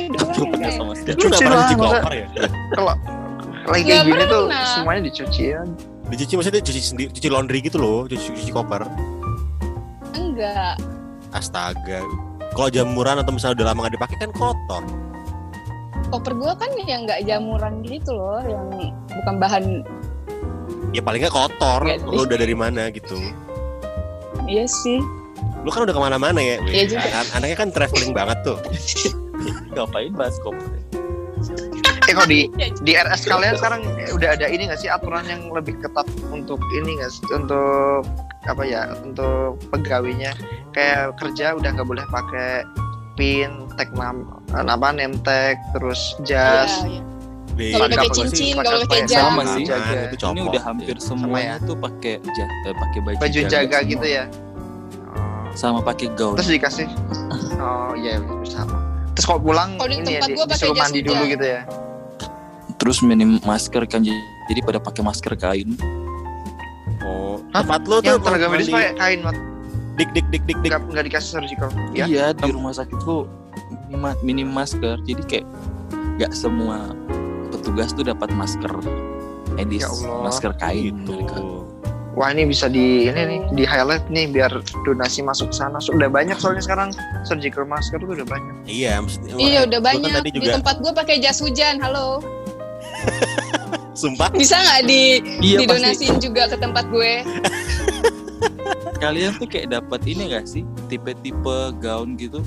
gue 0.00 0.06
doang 0.08 0.28
Belum 0.28 0.38
yang 0.38 0.48
pernah 0.48 0.58
kayak- 0.60 0.78
sama 0.78 0.92
sekali 0.94 1.10
lu 1.10 1.18
nggak 1.18 1.32
Cuci 1.34 1.44
pernah 1.44 1.90
koper 1.90 2.12
ya? 2.12 2.26
Kalau 2.70 2.86
lagi 2.88 3.82
Nggak 3.82 3.84
kayak 3.84 4.04
gini 4.06 4.24
tuh 4.24 4.42
semuanya 4.72 5.02
dicuci 5.04 5.42
ya. 5.48 5.60
dicuci 6.08 6.32
maksudnya 6.34 6.62
cuci 6.62 6.80
sendiri 6.80 7.08
cuci 7.10 7.28
laundry 7.28 7.58
gitu 7.60 7.76
loh 7.76 8.00
cuci 8.04 8.26
cuci 8.34 8.50
koper. 8.50 8.82
Enggak. 10.12 10.76
astaga. 11.30 12.00
Kalau 12.50 12.68
jamuran 12.68 13.16
atau 13.18 13.30
misalnya 13.30 13.54
udah 13.54 13.66
lama 13.66 13.80
gak 13.82 13.94
dipakai 13.94 14.16
kan 14.18 14.30
kotor. 14.32 14.82
Koper 16.08 16.32
gue 16.34 16.52
kan 16.54 16.70
yang 16.82 17.04
enggak 17.04 17.20
jamuran 17.22 17.74
gitu 17.82 18.10
loh, 18.10 18.40
yang 18.40 18.64
bukan 19.06 19.34
bahan 19.36 19.64
ya 20.88 21.04
paling 21.04 21.20
nggak 21.20 21.36
kotor. 21.36 21.84
Nggak 21.84 22.00
lu 22.02 22.24
udah 22.24 22.38
dari 22.38 22.56
mana 22.56 22.88
gitu? 22.88 23.20
Iya 24.44 24.64
sih. 24.64 25.04
lu 25.58 25.68
kan 25.68 25.82
udah 25.82 25.90
ke 25.90 26.00
mana-mana 26.00 26.38
ya 26.38 26.56
Iya 26.62 26.84
juga. 26.88 27.08
An- 27.12 27.32
anaknya 27.34 27.56
kan 27.58 27.68
traveling 27.68 28.12
banget 28.12 28.38
tuh 28.42 28.56
ngapain 29.70 30.12
bahas 30.12 30.36
koper 30.40 30.68
Eh 32.04 32.16
kok 32.16 32.24
di 32.24 32.48
Ya, 32.60 32.72
di 32.74 32.92
RS 32.94 33.26
kalian 33.26 33.54
sekarang 33.54 33.84
eh, 33.96 34.10
udah 34.10 34.32
ada 34.32 34.46
ini 34.46 34.66
nggak 34.66 34.80
sih 34.80 34.88
aturan 34.88 35.22
yang 35.24 35.48
lebih 35.48 35.76
ketat 35.76 36.08
untuk 36.28 36.56
ini 36.74 36.96
nggak 36.96 37.10
sih 37.10 37.24
untuk 37.30 38.08
apa 38.42 38.62
ya 38.62 38.88
untuk 38.98 39.60
pegawainya 39.68 40.32
kayak 40.72 41.12
kerja 41.16 41.52
udah 41.52 41.68
nggak 41.70 41.84
boleh 41.84 42.04
pakai 42.08 42.64
pin 43.12 43.50
tag 43.76 43.92
nam 43.92 44.24
apa 44.50 44.88
name 44.90 45.20
tag 45.20 45.60
terus 45.70 46.00
jas 46.22 46.72
Iya, 46.80 46.88
iya. 46.90 47.02
Di- 47.50 47.74
Nggak 47.74 47.82
boleh 47.82 47.96
pakai 47.98 48.10
cincin, 48.14 48.54
boleh 48.54 48.86
pakai 48.86 49.02
jam. 49.04 49.22
Sama 49.26 49.42
sih. 49.50 49.64
Jaga. 49.66 49.98
itu 50.06 50.16
copot. 50.16 50.30
ini 50.30 50.40
udah 50.46 50.62
hampir 50.62 50.94
semuanya 50.98 51.54
ya? 51.54 51.66
tuh 51.66 51.74
pakai 51.76 52.14
ja- 52.24 52.52
eh, 52.62 52.72
pakai 52.72 52.98
baju, 53.02 53.18
baju 53.18 53.40
jaga 53.44 53.78
semua. 53.78 53.90
gitu 53.90 54.06
ya 54.08 54.24
Oh. 55.08 55.44
sama 55.52 55.78
pakai 55.82 56.06
gaun 56.14 56.38
terus 56.38 56.46
dikasih 56.48 56.86
oh 57.58 57.90
iya 57.94 58.22
sama 58.46 58.78
terus 59.18 59.26
kalau 59.26 59.42
pulang 59.42 59.74
Kalau 59.74 59.90
di 59.90 59.98
ini 59.98 60.14
ya 60.14 60.22
tempat 60.22 60.30
di, 60.30 60.34
gua 60.38 60.46
pakai 60.46 60.54
disuruh 60.54 60.76
jas 60.78 60.82
mandi 60.86 61.00
dulu 61.02 61.22
gitu 61.26 61.46
ya. 61.50 61.60
Terus 62.78 62.98
minim 63.02 63.30
masker 63.42 63.82
kan 63.90 64.00
jadi 64.46 64.60
pada 64.62 64.78
pakai 64.78 65.02
masker 65.02 65.34
kain. 65.34 65.74
Oh 67.02 67.42
Hah? 67.50 67.66
tempat 67.66 67.82
lu 67.90 67.98
tuh 67.98 68.14
yang 68.14 68.22
tenaga 68.22 68.46
medis 68.46 68.70
pakai 68.70 68.94
kain 68.94 69.18
mat. 69.26 69.34
Dik 69.98 70.14
dik 70.14 70.26
dik 70.30 70.42
dik. 70.46 70.56
Dik 70.62 70.70
nggak 70.70 70.82
nggak 70.94 71.04
dikasih 71.10 71.30
surgical 71.34 71.68
ya. 71.90 72.06
Iya 72.06 72.26
di 72.30 72.50
rumah 72.54 72.70
sakit 72.70 72.94
tuh 73.02 73.26
minim, 73.90 74.14
minim 74.22 74.48
masker. 74.54 75.02
Jadi 75.02 75.22
kayak 75.26 75.46
nggak 76.22 76.30
semua 76.30 76.94
petugas 77.50 77.90
tuh 77.90 78.06
dapat 78.06 78.30
masker 78.30 78.70
medis 79.58 79.82
Ya 79.82 79.90
Allah. 79.90 80.30
masker 80.30 80.52
kain 80.62 80.94
gitu. 80.94 81.10
mereka. 81.10 81.38
Wah 82.18 82.28
ini 82.28 82.42
bisa 82.44 82.66
di 82.66 83.06
ini 83.06 83.14
nih 83.14 83.40
di 83.52 83.62
highlight 83.62 84.10
nih 84.10 84.26
biar 84.28 84.50
donasi 84.82 85.22
masuk 85.22 85.48
ke 85.48 85.56
sana. 85.56 85.78
Sudah 85.78 86.10
banyak 86.10 86.34
soalnya 86.34 86.60
sekarang 86.60 86.90
surgical 87.22 87.62
masker 87.62 87.94
tuh 87.96 88.10
udah 88.10 88.26
banyak. 88.26 88.54
iya 88.66 88.98
maksudnya 88.98 89.38
Iya 89.38 89.60
udah 89.64 89.78
kan 89.78 89.86
banyak. 89.94 90.10
Di 90.26 90.32
juga 90.34 90.50
tempat 90.58 90.76
gue 90.78 90.92
pakai 90.92 91.16
jas 91.18 91.38
hujan. 91.38 91.78
Halo. 91.78 92.18
sumpah 93.94 94.30
Bisa 94.30 94.54
nggak 94.56 94.82
di 94.84 95.02
iya 95.40 95.58
pasti 95.58 95.62
didonasiin 95.64 96.16
juga 96.18 96.42
ke 96.46 96.56
tempat 96.56 96.86
gue? 96.88 97.12
kalian 99.02 99.34
tuh 99.34 99.46
kayak 99.46 99.70
dapat 99.72 100.00
ini 100.04 100.22
gak 100.28 100.46
sih 100.46 100.62
tipe-tipe 100.86 101.58
gaun 101.78 102.14
gitu 102.14 102.42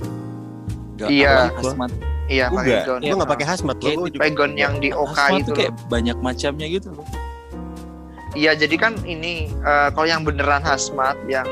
Iya. 1.02 1.50
apa, 1.50 1.60
hazmat 1.60 1.92
Iya 2.28 2.46
Gua 2.48 2.58
pakai 2.58 2.70
nggak 2.70 2.84
gaun. 2.86 3.00
gua 3.02 3.16
nggak 3.18 3.32
pakai 3.32 3.46
hazmat 3.48 3.76
lo 3.76 3.82
Kayak 3.82 3.98
gua 3.98 4.04
di- 4.04 4.12
juga 4.12 4.22
Pakai 4.22 4.34
gaun 4.34 4.54
yang 4.54 4.74
di 4.78 4.90
OK 4.94 5.18
itu. 5.34 5.52
kayak 5.52 5.74
banyak 5.88 6.18
macamnya 6.20 6.68
gitu 6.70 6.88
loh 6.94 7.08
Iya 8.32 8.56
jadi 8.56 8.76
kan 8.80 8.96
ini 9.04 9.52
eh, 9.52 9.90
kalau 9.92 10.08
yang 10.08 10.24
beneran 10.24 10.64
hazmat 10.64 11.20
yang 11.28 11.48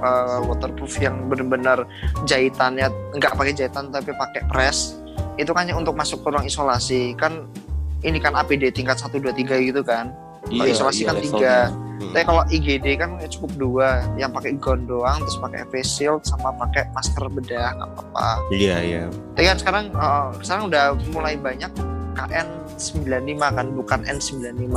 eh, 0.00 0.38
waterproof 0.48 0.96
yang 1.00 1.28
bener-bener 1.28 1.84
jahitannya 2.24 2.88
nggak 3.16 3.32
pakai 3.36 3.52
jahitan 3.52 3.92
tapi 3.92 4.12
pakai 4.16 4.44
press 4.48 4.96
itu 5.36 5.50
kan 5.50 5.66
untuk 5.74 5.98
masuk 5.98 6.22
ke 6.22 6.28
ruang 6.30 6.46
isolasi 6.46 7.12
kan 7.18 7.44
ini 8.04 8.20
kan 8.20 8.36
APD 8.36 8.68
tingkat 8.70 9.00
1 9.00 9.16
2 9.16 9.32
3 9.32 9.68
gitu 9.72 9.80
kan. 9.80 10.12
Kalau 10.44 10.68
isolasi 10.68 11.08
kan 11.08 11.16
levelnya. 11.16 11.32
tiga. 11.40 11.56
Hmm. 11.94 12.10
Tapi 12.12 12.24
kalau 12.26 12.42
IGD 12.50 12.86
kan 13.00 13.10
cukup 13.32 13.50
dua, 13.56 13.88
yang 14.20 14.34
pakai 14.34 14.58
gaun 14.60 14.84
doang, 14.84 15.22
terus 15.24 15.38
pakai 15.40 15.64
face 15.72 15.88
shield 15.88 16.20
sama 16.26 16.52
pakai 16.52 16.90
masker 16.92 17.22
bedah 17.32 17.70
nggak 17.80 17.88
apa-apa. 17.96 18.28
iya 18.50 18.76
iya 18.82 19.04
Tapi 19.38 19.46
kan 19.46 19.56
sekarang 19.56 19.84
eh, 19.94 20.28
sekarang 20.44 20.64
udah 20.68 20.84
mulai 21.14 21.38
banyak 21.38 21.70
KN95 22.18 23.40
kan, 23.40 23.66
bukan 23.72 24.00
N95. 24.04 24.76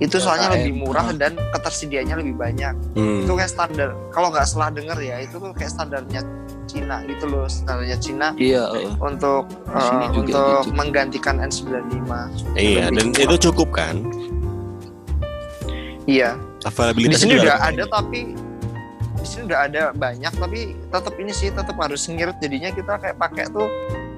Itu 0.00 0.16
Ya, 0.16 0.24
soalnya 0.24 0.48
lebih 0.56 0.80
murah 0.80 1.12
ah. 1.12 1.16
dan 1.16 1.36
ketersediaannya 1.36 2.16
lebih 2.24 2.34
banyak. 2.40 2.74
Hmm. 2.96 3.28
Itu 3.28 3.36
kayak 3.36 3.52
standar. 3.52 3.92
Kalau 4.10 4.32
nggak 4.32 4.48
salah 4.48 4.72
denger 4.72 4.96
ya, 4.96 5.20
itu 5.20 5.36
tuh 5.36 5.52
kayak 5.52 5.70
standarnya 5.76 6.24
Cina 6.70 7.02
gitu 7.02 7.24
loh, 7.26 7.50
standarnya 7.50 7.98
Cina 7.98 8.30
iya 8.38 8.70
uh, 8.70 8.94
untuk 9.02 9.50
eh, 9.74 10.06
juga 10.14 10.22
untuk 10.22 10.70
gitu. 10.70 10.70
menggantikan 10.78 11.42
N95. 11.42 12.06
iya 12.54 12.86
dan 12.94 13.10
Lebih 13.10 13.26
itu 13.26 13.50
cukup 13.50 13.74
kan 13.74 13.98
Iya. 16.08 16.38
Di 16.94 17.16
sini 17.16 17.38
udah 17.38 17.56
ada 17.70 17.84
tapi 17.86 18.34
di 19.20 19.26
sini 19.28 19.52
udah 19.52 19.68
ada 19.68 19.82
banyak 19.92 20.32
tapi 20.32 20.72
tetap 20.88 21.14
ini 21.20 21.32
sih 21.32 21.52
tetap 21.52 21.76
harus 21.76 22.08
ngirit 22.08 22.40
jadinya 22.40 22.72
kita 22.72 22.96
kayak 22.96 23.16
pakai 23.20 23.52
tuh 23.52 23.68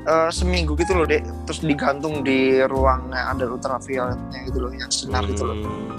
eh, 0.03 0.30
seminggu 0.30 0.74
gitu 0.78 0.94
loh 0.98 1.07
dek 1.07 1.22
terus 1.46 1.61
digantung 1.62 2.22
di 2.26 2.62
ruang 2.66 3.11
yang 3.11 3.38
ada 3.38 3.44
ultravioletnya 3.46 4.38
gitu 4.46 4.59
loh 4.62 4.72
yang 4.74 4.90
sinar 4.90 5.22
gitu 5.26 5.44
loh 5.46 5.57
Hmm. 5.62 5.94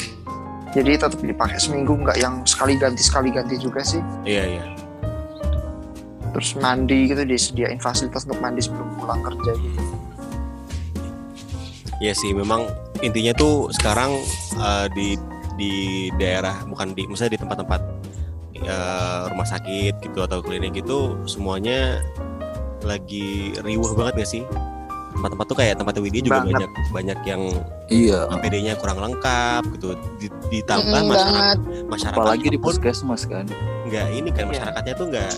jadi 0.73 0.97
tetap 0.97 1.21
dipakai 1.21 1.61
seminggu 1.61 1.93
nggak 1.93 2.17
yang 2.17 2.41
sekali 2.49 2.73
ganti 2.75 3.05
sekali 3.05 3.29
ganti 3.29 3.55
juga 3.61 3.85
sih 3.85 4.01
iya 4.25 4.43
iya 4.57 4.65
terus 6.33 6.57
mandi 6.57 7.13
gitu 7.13 7.21
disediain 7.29 7.77
fasilitas 7.77 8.25
untuk 8.25 8.41
mandi 8.41 8.65
sebelum 8.65 8.89
pulang 8.97 9.21
kerja 9.21 9.53
gitu. 9.53 9.81
Iya 12.01 12.13
sih, 12.17 12.33
memang 12.33 12.67
intinya 12.99 13.31
tuh 13.37 13.69
sekarang 13.71 14.17
eh, 14.57 14.87
di 14.97 15.15
di 15.55 15.73
daerah 16.17 16.65
bukan 16.65 16.97
di, 16.97 17.05
misalnya 17.05 17.37
di 17.37 17.41
tempat-tempat 17.45 17.81
eh, 18.59 19.21
rumah 19.29 19.47
sakit 19.47 20.01
gitu 20.01 20.19
atau 20.25 20.41
klinik 20.41 20.73
gitu 20.73 21.21
semuanya 21.29 22.01
lagi 22.83 23.55
riuh 23.59 23.91
banget 23.93 24.13
gak 24.19 24.29
sih? 24.29 24.43
Tempat-tempat 25.13 25.45
tuh 25.45 25.55
kayak 25.55 25.75
tempat 25.77 25.93
Widya 25.95 26.21
juga 26.21 26.41
Banget. 26.41 26.53
banyak 26.57 26.71
banyak 26.89 27.19
yang 27.23 27.41
iya 27.87 28.25
APD-nya 28.27 28.73
kurang 28.75 28.97
lengkap 28.97 29.61
gitu. 29.71 29.87
Di- 30.17 30.33
Ditambah 30.51 30.89
Mm, 30.91 31.07
masyarakat 31.07 31.57
banget. 31.59 31.85
masyarakat 31.85 32.17
apalagi 32.17 32.47
di 32.47 32.57
puskesmas 32.57 33.23
kan 33.23 33.45
nggak 33.83 34.07
ini 34.11 34.29
kan 34.29 34.43
Iya. 34.43 34.49
masyarakatnya 34.49 34.93
tuh 34.95 35.05
nggak 35.07 35.33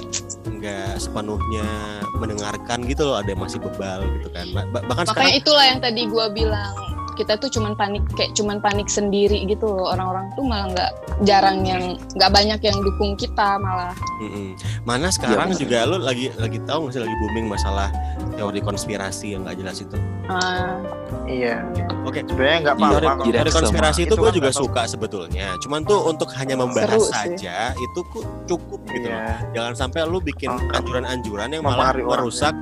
nggak 0.53 0.89
sepenuhnya 0.97 1.67
mendengarkan 2.15 2.79
gitu 2.83 3.03
loh 3.03 3.15
ada 3.17 3.27
yang 3.27 3.41
masih 3.41 3.59
bebal 3.59 3.99
gitu 4.13 4.27
kan 4.29 4.45
Ba- 4.49 4.67
ba- 4.69 4.85
bahkan 4.85 5.05
Makanya 5.05 5.11
sekarang 5.27 5.33
itulah 5.37 5.65
yang 5.65 5.79
tadi 5.81 6.01
gue 6.05 6.25
bilang 6.31 6.73
kita 7.15 7.33
tuh 7.35 7.49
cuman 7.49 7.73
panik 7.73 8.03
kayak 8.13 8.31
cuman 8.31 8.59
panik 8.59 8.85
sendiri 8.85 9.43
gitu 9.43 9.65
loh 9.65 9.89
orang-orang 9.89 10.29
tuh 10.31 10.43
malah 10.43 10.67
nggak 10.69 10.91
jarang 11.23 11.63
yang 11.63 11.83
nggak 12.13 12.29
banyak 12.29 12.59
yang 12.59 12.77
dukung 12.77 13.15
kita 13.15 13.55
malah 13.57 13.95
Mm-mm. 14.17 14.55
Mana 14.83 15.07
sekarang 15.09 15.49
betul. 15.49 15.65
juga 15.65 15.77
lu 15.85 15.97
lagi 15.97 16.31
lagi 16.35 16.59
tahu 16.61 16.85
nggak 16.85 16.93
sih 16.93 17.01
lagi 17.01 17.15
booming 17.17 17.47
masalah 17.47 17.89
teori 18.31 18.59
konspirasi 18.59 19.31
yang 19.31 19.43
nggak 19.43 19.57
jelas 19.57 19.77
itu. 19.79 19.95
Ah, 20.25 20.79
Iya. 21.25 21.61
Oke. 22.03 22.21
Sebenarnya 22.21 22.59
nggak 22.63 22.75
Iya, 22.75 22.85
apa-apa. 22.85 23.11
Teori, 23.17 23.33
teori 23.33 23.51
konspirasi 23.51 23.99
itu 24.03 24.13
Itu 24.13 24.21
gue 24.21 24.31
juga 24.33 24.51
suka 24.51 24.81
sebetulnya. 24.85 25.47
Cuman 25.57 25.81
tuh 25.81 25.99
untuk 26.05 26.29
hanya 26.33 26.55
membahas 26.55 26.91
Seru 26.91 27.01
sih. 27.01 27.11
saja 27.11 27.55
itu 27.73 27.99
ku- 28.07 28.25
cukup 28.45 28.79
gitu. 28.85 29.07
loh. 29.07 29.15
Iya. 29.15 29.33
Jangan 29.51 29.73
sampai 29.77 29.99
lu 30.03 30.19
bikin 30.19 30.51
anjuran-anjuran 30.51 31.49
yang 31.49 31.63
malah 31.63 31.91
merusak 31.91 32.53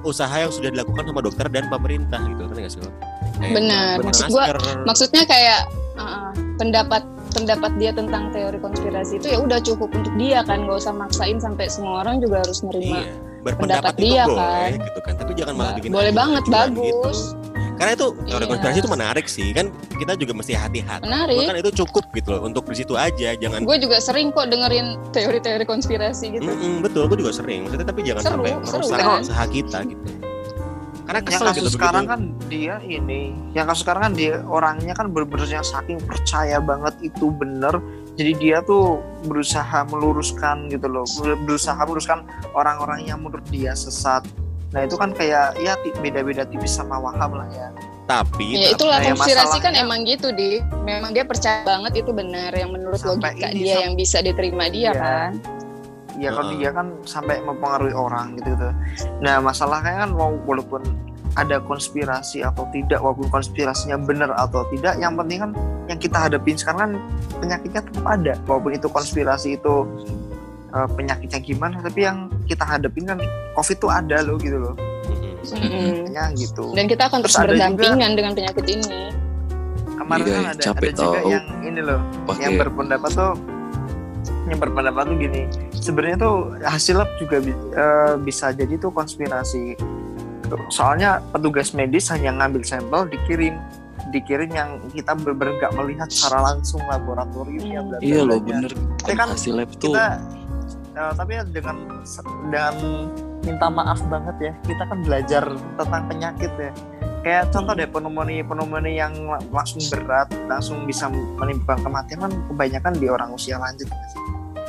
usaha 0.00 0.32
yang 0.32 0.48
sudah 0.48 0.68
dilakukan 0.68 1.04
sama 1.04 1.20
dokter 1.20 1.46
dan 1.46 1.68
pemerintah 1.68 2.20
gitu 2.24 2.42
kan 2.42 2.56
nggak 2.56 2.72
sih 2.72 2.80
lo? 2.80 2.90
Kayak 3.40 3.54
benar 3.56 3.94
benar. 3.94 4.06
maksud 4.06 4.26
gua 4.28 4.44
maksudnya 4.84 5.22
kayak 5.24 5.60
ah, 5.96 6.30
pendapat 6.56 7.02
pendapat 7.30 7.72
dia 7.78 7.90
tentang 7.90 8.28
teori 8.30 8.58
konspirasi 8.58 9.16
itu 9.16 9.26
ya 9.28 9.38
udah 9.38 9.58
cukup 9.58 9.88
untuk 9.90 10.12
dia 10.14 10.42
kan 10.42 10.66
nggak 10.66 10.76
usah 10.76 10.92
maksain 10.92 11.38
sampai 11.38 11.66
semua 11.66 12.02
orang 12.02 12.18
juga 12.18 12.42
harus 12.42 12.60
nerima 12.60 13.00
Iya, 13.00 13.14
berpendapat 13.40 13.94
pendapat 13.94 13.94
dia, 13.96 14.22
boleh 14.26 14.36
kan. 14.36 14.70
gitu 14.82 15.00
kan, 15.00 15.14
tapi 15.16 15.32
jangan 15.32 15.54
malah 15.54 15.72
bikin 15.72 15.90
boleh 15.90 16.12
banget 16.12 16.42
anjuran 16.44 16.58
bagus 16.74 17.18
gitu. 17.32 17.38
Karena 17.72 17.92
itu 17.96 18.06
teori 18.12 18.28
Iya. 18.36 18.50
konspirasi 18.52 18.78
itu 18.78 18.90
menarik 18.90 19.24
sih, 19.24 19.48
kan 19.50 19.66
kita 19.90 20.12
juga 20.14 20.32
mesti 20.36 20.52
hati-hati. 20.52 21.00
menarik 21.00 21.36
Bahkan 21.40 21.56
itu 21.56 21.70
cukup 21.80 22.04
gitu 22.12 22.28
loh 22.28 22.40
untuk 22.44 22.64
di 22.66 22.76
situ 22.76 22.92
aja, 22.92 23.32
jangan 23.32 23.64
gue 23.64 23.76
juga 23.80 23.96
sering 23.96 24.28
kok 24.28 24.52
dengerin 24.52 24.86
teori-teori 25.08 25.64
konspirasi 25.64 26.36
gitu 26.36 26.44
Mm-mm, 26.44 26.84
betul, 26.84 27.08
gue 27.08 27.16
juga 27.16 27.32
sering. 27.32 27.64
Maksudnya 27.64 27.86
tapi 27.88 28.00
jangan 28.04 28.20
Seru, 28.20 28.32
sampai 28.36 28.50
seru 28.60 28.84
merusak 28.84 28.98
kan? 29.00 29.20
usaha 29.22 29.44
kita 29.48 29.78
gitu. 29.88 30.04
Karena 31.10 31.20
yang 31.20 31.26
kesel 31.26 31.46
kasus 31.50 31.58
gitu. 31.58 31.70
sekarang 31.74 32.04
begitu. 32.06 32.14
kan 32.14 32.20
dia 32.46 32.74
ini 32.80 33.22
yang 33.50 33.66
kasus 33.66 33.82
sekarang 33.82 34.02
kan 34.06 34.12
dia 34.14 34.34
orangnya 34.46 34.94
kan 34.94 35.10
bener-bener 35.10 35.50
yang 35.50 35.66
saking 35.66 35.98
percaya 35.98 36.62
banget 36.62 36.94
itu 37.02 37.34
bener. 37.34 37.82
Jadi 38.14 38.32
dia 38.36 38.62
tuh 38.62 39.02
berusaha 39.24 39.82
meluruskan 39.86 40.70
gitu 40.70 40.86
loh. 40.86 41.02
Ber- 41.18 41.40
berusaha 41.40 41.78
meluruskan 41.80 42.22
orang-orang 42.52 43.04
yang 43.04 43.18
menurut 43.18 43.42
dia 43.48 43.74
sesat. 43.74 44.22
Nah 44.70 44.86
itu 44.86 44.94
kan 44.94 45.10
kayak 45.10 45.58
ya 45.58 45.74
beda-beda 45.98 46.46
tipis 46.46 46.70
sama 46.70 46.94
waham 46.96 47.34
lah 47.34 47.50
ya. 47.50 47.74
Tapi 48.06 48.54
ya 48.54 48.70
itulah 48.70 48.98
Nah, 48.98 49.06
ya 49.06 49.14
konspirasi 49.14 49.58
kan 49.58 49.70
masalahnya- 49.70 49.82
emang 49.82 50.00
gitu 50.04 50.28
di. 50.30 50.62
Memang 50.82 51.10
dia 51.10 51.26
percaya 51.26 51.62
banget 51.64 52.02
itu 52.02 52.10
benar 52.10 52.54
yang 52.54 52.70
menurut 52.70 52.98
Sampai 52.98 53.34
logika 53.34 53.50
ini, 53.50 53.62
dia 53.64 53.76
yang 53.82 53.94
bisa 53.94 54.18
diterima 54.18 54.66
dia 54.66 54.90
Iya. 54.90 54.94
kan 54.94 55.30
ya 56.20 56.30
kalau 56.36 56.52
dia 56.54 56.70
kan 56.70 56.92
sampai 57.08 57.40
mempengaruhi 57.40 57.96
orang 57.96 58.36
gitu 58.36 58.52
gitu. 58.52 58.68
Nah 59.24 59.40
masalahnya 59.40 60.04
kan 60.04 60.10
mau 60.12 60.36
walaupun 60.44 60.84
ada 61.38 61.62
konspirasi 61.64 62.42
atau 62.44 62.68
tidak 62.74 63.00
walaupun 63.00 63.32
konspirasinya 63.32 63.96
benar 63.96 64.34
atau 64.36 64.66
tidak 64.74 64.98
yang 65.00 65.16
penting 65.16 65.40
kan 65.40 65.50
yang 65.88 65.98
kita 65.98 66.18
hadapin 66.18 66.58
sekarang 66.60 66.78
kan 66.78 66.92
penyakitnya 67.40 67.80
tetap 67.80 68.04
ada. 68.04 68.32
Walaupun 68.44 68.76
itu 68.76 68.86
konspirasi 68.92 69.56
itu 69.56 69.74
eh, 70.76 70.88
penyakitnya 70.92 71.40
gimana 71.40 71.80
tapi 71.80 72.04
yang 72.04 72.28
kita 72.44 72.68
hadapin 72.68 73.08
kan 73.08 73.18
covid 73.56 73.76
tuh 73.80 73.88
ada 73.88 74.20
loh 74.20 74.36
gitu 74.36 74.60
loh. 74.60 74.74
Ya 76.12 76.28
gitu. 76.36 76.76
Dan 76.76 76.84
kita 76.84 77.08
akan 77.08 77.24
Terus 77.24 77.32
terus 77.32 77.56
berdampingan 77.56 78.12
dengan 78.12 78.32
penyakit 78.36 78.66
ini. 78.68 79.08
Kemarin 79.96 80.26
Iya, 80.26 80.34
kan 80.34 80.44
ada, 80.44 80.62
capek 80.68 80.90
ada 80.90 80.98
juga 81.00 81.18
tau. 81.22 81.30
yang 81.30 81.46
ini 81.64 81.80
loh 81.80 82.00
yang 82.02 82.26
pakai 82.26 82.50
berpendapat 82.58 83.10
tuh 83.14 83.32
yang 84.50 84.58
berpendapat 84.58 85.02
tuh 85.06 85.16
gini 85.16 85.42
sebenarnya 85.80 86.18
tuh 86.20 86.36
hasil 86.60 87.00
lab 87.00 87.10
juga 87.16 87.40
bi- 87.40 87.56
eh, 87.74 88.14
bisa 88.20 88.52
jadi 88.52 88.76
tuh 88.76 88.92
konspirasi. 88.92 89.74
Soalnya 90.68 91.22
petugas 91.30 91.72
medis 91.72 92.12
hanya 92.12 92.36
ngambil 92.36 92.62
sampel 92.62 93.08
dikirim. 93.08 93.56
Dikirim 94.10 94.50
yang 94.50 94.82
kita 94.90 95.14
bener 95.14 95.54
nggak 95.60 95.72
melihat 95.78 96.08
secara 96.10 96.52
langsung 96.52 96.82
laboratoriumnya 96.90 97.80
bla 97.86 97.96
bla 97.98 98.06
iya 98.06 98.20
loh 98.26 98.42
bener. 98.42 98.70
Tapi 98.98 99.14
kan 99.14 99.30
hasil 99.30 99.54
lab 99.54 99.70
tuh. 99.78 99.94
kita 99.94 100.18
eh, 100.98 101.12
tapi 101.14 101.32
dengan 101.54 101.76
dengan 102.50 102.74
minta 103.40 103.66
maaf 103.70 104.02
banget 104.10 104.36
ya 104.50 104.52
kita 104.66 104.82
kan 104.84 104.98
belajar 105.06 105.44
tentang 105.78 106.02
penyakit 106.10 106.52
ya. 106.58 106.72
Kayak 107.20 107.52
contoh 107.54 107.76
deh 107.76 107.86
pneumonia 107.86 108.42
pneumonia 108.42 109.06
yang 109.06 109.14
la- 109.30 109.44
langsung 109.54 109.84
berat 109.92 110.26
langsung 110.50 110.82
bisa 110.88 111.06
menimbulkan 111.12 111.78
kematian 111.84 112.18
kan 112.26 112.32
kebanyakan 112.50 112.92
di 112.98 113.06
orang 113.06 113.30
usia 113.30 113.60
lanjut 113.62 113.86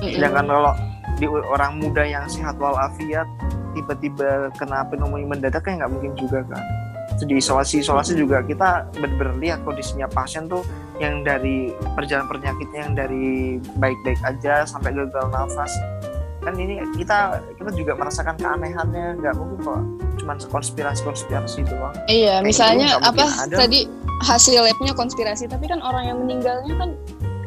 sedangkan 0.02 0.46
kalau 0.50 0.74
di 1.22 1.30
orang 1.30 1.78
muda 1.78 2.02
yang 2.02 2.26
sehat 2.26 2.58
walafiat 2.58 3.30
tiba-tiba 3.78 4.50
kena 4.58 4.82
pneumonia 4.90 5.30
mendadak 5.30 5.62
kan 5.62 5.78
nggak 5.78 5.92
mungkin 5.94 6.18
juga 6.18 6.42
kan 6.50 6.66
di 7.22 7.38
isolasi 7.38 7.86
isolasi 7.86 8.18
juga 8.18 8.42
kita 8.42 8.90
benar-benar 8.98 9.38
lihat 9.38 9.60
kondisinya 9.62 10.10
pasien 10.10 10.50
tuh 10.50 10.66
yang 10.98 11.22
dari 11.22 11.70
perjalanan 11.94 12.26
penyakitnya 12.30 12.80
yang 12.90 12.94
dari 12.98 13.58
baik-baik 13.78 14.18
aja 14.26 14.66
sampai 14.66 14.90
gagal 14.96 15.30
nafas. 15.30 15.70
Kan 16.42 16.58
ini 16.58 16.82
kita 16.98 17.38
kita 17.62 17.70
juga 17.78 17.94
merasakan 17.94 18.34
keanehannya 18.42 19.22
nggak 19.22 19.34
mungkin 19.38 19.58
kok 19.62 19.82
cuman 20.22 20.38
konspirasi 20.50 21.02
konspirasi 21.06 21.60
doang. 21.70 21.94
Iya, 22.10 22.42
Kayak 22.42 22.46
misalnya 22.46 22.88
gitu 22.98 23.10
apa 23.14 23.26
ada. 23.46 23.56
tadi 23.66 23.80
hasil 24.26 24.58
labnya 24.62 24.94
konspirasi, 24.94 25.46
tapi 25.50 25.66
kan 25.70 25.82
orang 25.82 26.10
yang 26.10 26.18
meninggalnya 26.22 26.74
kan 26.78 26.90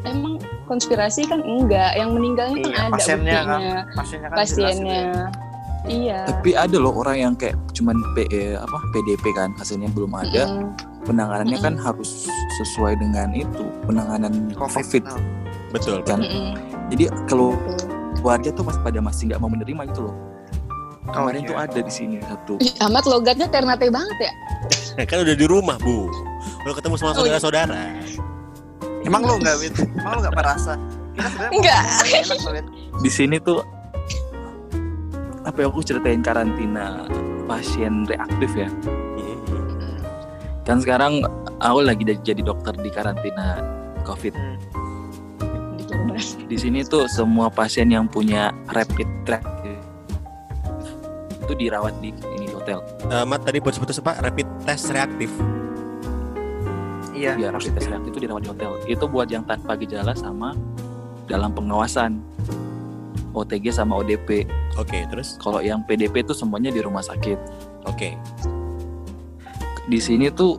emang 0.05 0.33
konspirasi 0.65 1.25
kan 1.25 1.41
enggak, 1.41 1.93
yang 1.93 2.13
meninggalnya 2.13 2.61
kan 2.63 2.69
Iya, 2.69 2.81
ada 2.81 2.93
pasiennya 2.95 3.39
kan, 3.39 3.59
pasiennya 3.93 4.27
kan 4.27 4.37
jelas 4.37 4.49
pasiennya. 4.51 5.01
ya. 5.01 5.25
Iya. 5.85 6.25
tapi 6.25 6.57
ada 6.57 6.81
loh 6.81 6.97
orang 6.97 7.17
yang 7.19 7.33
kayak 7.37 7.53
cuman 7.71 8.01
P, 8.17 8.25
eh, 8.33 8.57
apa 8.57 8.81
PDP 8.89 9.29
kan 9.31 9.53
hasilnya 9.53 9.85
belum 9.93 10.17
ada 10.17 10.49
Mm-mm. 10.49 10.73
penanganannya 11.05 11.61
kan 11.61 11.77
harus 11.77 12.25
sesuai 12.57 12.97
dengan 12.97 13.29
itu 13.31 13.69
penanganan 13.85 14.49
covid, 14.57 14.81
COVID, 14.81 15.03
Nah, 15.05 15.21
Betul. 15.69 16.01
kan 16.01 16.25
Mm-mm. 16.25 16.57
jadi 16.89 17.05
kalau 17.29 17.53
keluarga 18.17 18.49
tuh 18.49 18.65
masih 18.65 18.81
pada 18.81 18.97
masih 18.97 19.23
nggak 19.29 19.37
mau 19.37 19.45
menerima 19.45 19.81
gitu 19.93 20.09
loh 20.09 20.15
kemarin 21.05 21.45
iya. 21.45 21.49
tuh 21.53 21.57
ada 21.61 21.79
di 21.85 21.91
sini 21.93 22.17
satu 22.17 22.57
Ih, 22.57 22.73
amat 22.81 23.05
logatnya 23.05 23.45
Ternate 23.45 23.85
banget 23.93 24.17
ya. 24.17 24.33
kan 25.09 25.21
udah 25.21 25.35
di 25.37 25.45
rumah 25.45 25.77
bu, 25.77 26.09
udah 26.65 26.73
ketemu 26.73 26.95
sama 26.97 27.13
Oh, 27.13 27.29
iya. 27.29 27.37
Emang 29.05 29.21
lo 29.21 29.37
nggak 29.37 29.55
Wit? 29.57 29.75
emang 29.95 30.11
lo 30.11 30.19
nggak 30.21 30.35
merasa 30.35 30.73
kita 31.13 31.27
sebenarnya 31.27 31.47
mau 31.47 31.61
Nggak. 31.61 31.79
ngomong 31.79 32.05
yang 32.05 32.25
enak, 32.25 32.39
Wit. 32.51 32.65
di 32.97 33.09
sini 33.09 33.35
tuh 33.39 33.59
apa 35.45 35.57
yang 35.57 35.69
aku 35.69 35.81
ceritain 35.81 36.19
karantina 36.19 37.05
pasien 37.45 38.03
reaktif 38.03 38.49
ya 38.51 38.69
kan 40.65 40.81
sekarang 40.81 41.21
aku 41.59 41.79
lagi 41.79 42.01
jadi 42.19 42.41
dokter 42.41 42.73
di 42.73 42.89
karantina 42.89 43.61
covid 44.01 44.33
Hmm. 45.85 46.17
di 46.47 46.55
sini 46.55 46.79
tuh 46.81 47.05
semua 47.05 47.47
pasien 47.47 47.87
yang 47.87 48.07
punya 48.07 48.49
rapid 48.67 49.03
reactive 49.25 49.79
itu 51.37 51.53
dirawat 51.55 51.93
di 51.99 52.09
ini 52.31 52.47
hotel 52.49 52.79
Eh, 53.05 53.21
Mat 53.21 53.43
tadi 53.43 53.59
putus-putus 53.59 53.99
apa? 53.99 54.17
Rapid 54.19 54.65
test 54.65 54.89
reaktif. 54.89 55.29
Iya. 57.15 57.33
Ya 57.39 57.49
rapid 57.49 57.71
test 57.73 57.87
reaktif 57.87 58.11
itu 58.11 58.19
dirawat 58.27 58.43
di 58.43 58.49
hotel. 58.51 58.71
Itu 58.85 59.07
buat 59.07 59.31
yang 59.31 59.47
tanpa 59.47 59.79
gejala 59.79 60.13
sama 60.13 60.53
dalam 61.25 61.55
pengawasan 61.55 62.21
OTG 63.35 63.73
sama 63.75 63.99
ODP 63.99 64.47
Oke, 64.79 65.03
terus? 65.11 65.35
kalau 65.41 65.59
yang 65.59 65.83
PDP 65.83 66.23
itu 66.23 66.31
semuanya 66.31 66.71
di 66.71 66.79
rumah 66.79 67.01
sakit. 67.01 67.35
Oke. 67.87 68.15
di 69.85 70.01
sini 70.01 70.33
tuh 70.33 70.57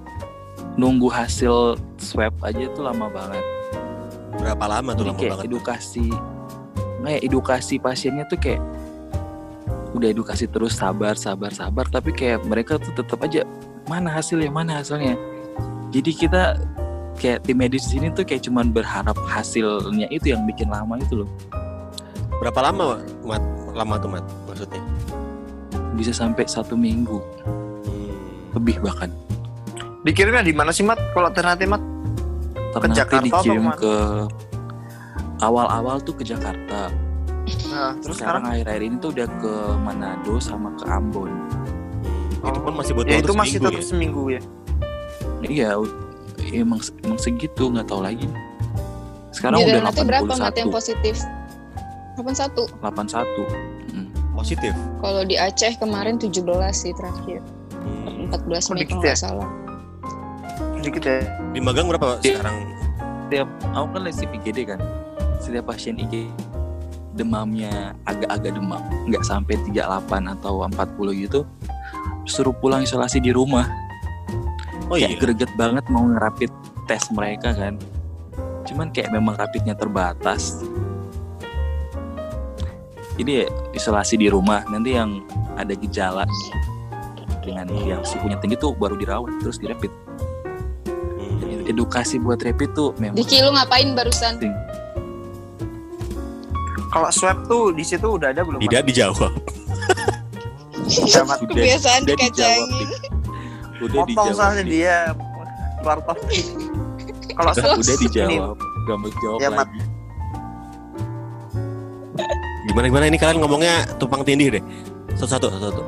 nunggu 0.78 1.10
hasil 1.10 1.74
swab 1.98 2.30
aja 2.46 2.70
tuh 2.78 2.86
lama 2.86 3.10
banget. 3.10 3.42
Berapa 4.38 4.64
lama 4.70 4.94
tuh 4.94 5.02
Jadi 5.02 5.10
lama 5.10 5.18
kayak 5.18 5.32
banget? 5.34 5.46
edukasi. 5.50 6.08
Kayak 7.02 7.20
edukasi 7.22 7.74
pasiennya 7.78 8.24
tuh 8.26 8.38
kayak 8.38 8.62
udah 9.94 10.08
edukasi 10.12 10.46
terus 10.46 10.78
sabar 10.78 11.18
sabar 11.18 11.50
sabar. 11.50 11.90
Tapi 11.90 12.14
kayak 12.14 12.46
mereka 12.46 12.78
tuh 12.78 12.94
tetap 12.94 13.18
aja 13.24 13.42
mana 13.90 14.14
hasilnya? 14.14 14.50
Mana 14.52 14.78
hasilnya 14.78 15.18
jadi 15.90 16.10
kita 16.10 16.42
kayak 17.16 17.44
tim 17.44 17.56
medis 17.56 17.86
di 17.88 17.96
sini 17.96 18.06
tuh 18.12 18.22
kayak 18.22 18.44
cuman 18.44 18.70
berharap 18.70 19.16
hasilnya 19.24 20.06
itu 20.10 20.32
yang 20.32 20.44
bikin 20.44 20.68
lama 20.68 20.96
itu 20.96 21.24
loh 21.24 21.30
Berapa 22.36 22.68
lama, 22.68 23.00
Mat? 23.24 23.40
Lama 23.72 23.96
tuh, 23.96 24.12
Mat? 24.12 24.24
Maksudnya? 24.44 24.84
bisa 25.96 26.12
sampai 26.12 26.44
satu 26.44 26.76
minggu 26.76 27.18
Hmm. 27.88 28.12
lebih 28.52 28.84
bahkan 28.84 29.08
dikirimnya 30.04 30.44
di 30.44 30.52
mana 30.52 30.68
sih 30.68 30.84
mat 30.84 31.00
kalau 31.16 31.32
Ternate 31.32 31.64
mat 31.64 31.80
Ternate 32.76 32.92
Jakarta 32.92 33.24
atau 33.24 33.40
dikirim 33.40 33.64
ke 33.72 33.94
awal-awal 35.40 35.96
tuh 36.04 36.14
ke 36.16 36.24
Jakarta 36.26 36.92
nah, 37.72 37.96
terus 37.96 38.20
sekarang 38.20 38.44
akhir-akhir 38.44 38.82
ini 38.84 38.96
tuh 39.00 39.10
udah 39.16 39.28
ke 39.40 39.52
Manado 39.80 40.36
sama 40.36 40.68
ke 40.76 40.84
Ambon 40.84 41.32
Hmm. 42.36 42.52
Itu 42.52 42.60
pun 42.62 42.74
masih 42.76 42.92
butuh 42.94 43.10
ya 43.10 43.16
waktu 43.18 43.26
itu 43.26 43.34
masih 43.34 43.56
seminggu 43.56 43.64
tetap 43.64 43.80
ya? 43.80 43.88
seminggu 43.88 44.22
ya 44.30 44.40
Iya, 45.44 45.76
emang 46.52 46.80
emang 47.04 47.18
segitu 47.20 47.68
nggak 47.68 47.86
tahu 47.90 48.00
lagi. 48.00 48.28
Sekarang 49.34 49.60
Di 49.60 49.68
udah 49.68 49.92
Ternate 49.92 50.02
berapa 50.08 50.32
mat 50.40 50.54
yang 50.56 50.70
81, 50.72 50.76
positif? 50.76 51.16
81. 52.16 52.72
81. 52.80 53.92
Mm. 53.92 54.08
Positif. 54.32 54.72
Kalau 55.04 55.22
di 55.24 55.36
Aceh 55.36 55.76
kemarin 55.76 56.16
17 56.16 56.40
sih 56.72 56.92
terakhir. 56.96 57.44
Hmm. 57.76 58.32
14 58.32 58.68
Kok 58.68 58.72
Mei 58.72 58.84
kalau 58.88 58.96
ya? 58.96 59.12
nggak 59.12 59.18
salah. 59.18 59.48
di 60.56 60.78
sedikit 60.84 61.02
ya. 61.04 61.18
Di 61.52 61.60
magang 61.60 61.86
berapa 61.90 62.16
Iya. 62.24 62.40
sekarang? 62.40 62.56
setiap 63.26 63.50
aku 63.74 63.86
kan 63.90 64.02
lesi 64.06 64.22
IGD 64.22 64.58
kan 64.70 64.78
setiap 65.42 65.74
pasien 65.74 65.98
IG 65.98 66.30
demamnya 67.18 67.90
agak-agak 68.06 68.54
demam 68.54 68.78
nggak 69.10 69.26
sampai 69.26 69.58
38 69.66 70.30
atau 70.38 70.62
40 70.62 71.26
gitu 71.26 71.42
suruh 72.22 72.54
pulang 72.54 72.86
isolasi 72.86 73.18
di 73.18 73.34
rumah 73.34 73.66
Oh 74.86 74.94
iya. 74.94 75.10
kayak 75.10 75.18
greget 75.20 75.52
banget 75.54 75.84
mau 75.88 76.04
ngerapid 76.04 76.50
tes 76.86 77.02
mereka 77.10 77.50
kan 77.52 77.74
cuman 78.62 78.90
kayak 78.90 79.10
memang 79.10 79.34
rapidnya 79.34 79.74
terbatas 79.74 80.62
ini 83.16 83.42
ya 83.42 83.46
isolasi 83.72 84.14
di 84.14 84.28
rumah 84.28 84.62
nanti 84.66 84.92
yang 84.92 85.22
ada 85.54 85.72
gejala 85.72 86.22
dengan 87.40 87.66
yang 87.80 88.02
suhunya 88.02 88.36
tinggi 88.36 88.54
tuh 88.54 88.74
baru 88.74 88.94
dirawat 88.94 89.30
terus 89.38 89.56
dirapid 89.56 89.90
Hmm. 91.16 91.66
edukasi 91.66 92.16
buat 92.16 92.38
rapid 92.38 92.70
tuh 92.72 92.94
memang 92.96 93.16
Diki 93.16 93.38
lu 93.38 93.50
ngapain 93.50 93.90
barusan? 93.92 94.38
Kalau 96.88 97.10
swab 97.10 97.44
tuh 97.44 97.70
di 97.70 97.82
situ 97.82 98.06
udah 98.06 98.30
ada 98.30 98.40
belum? 98.40 98.62
Tidak 98.62 98.82
dijawab. 98.84 99.32
Udah- 100.86 101.26
Kebiasaan 101.42 102.06
udah 102.06 102.14
dijawab, 102.14 102.66
dikacangin. 102.70 102.86
Dik. 102.88 103.15
Udah 103.78 103.94
Potong 103.98 104.08
dijawab. 104.08 104.34
soalnya 104.34 104.62
Dik. 104.62 104.72
dia 104.72 104.96
keluar 105.78 105.98
topik. 106.02 106.44
Kalau 107.28 107.50
Udah, 107.52 107.64
udah 107.74 107.94
ini, 107.94 108.02
dijawab. 108.02 108.56
Gak 108.86 108.96
mau 108.96 109.10
jawab 109.18 109.38
Ya, 109.38 109.48
lagi. 109.50 109.80
Gimana 112.66 112.86
gimana 112.86 113.04
ini 113.06 113.16
kalian 113.16 113.38
ngomongnya 113.40 113.74
tumpang 113.96 114.22
tindih 114.22 114.48
deh. 114.52 114.62
Satu-satu, 115.14 115.48
satu-satu. 115.48 115.82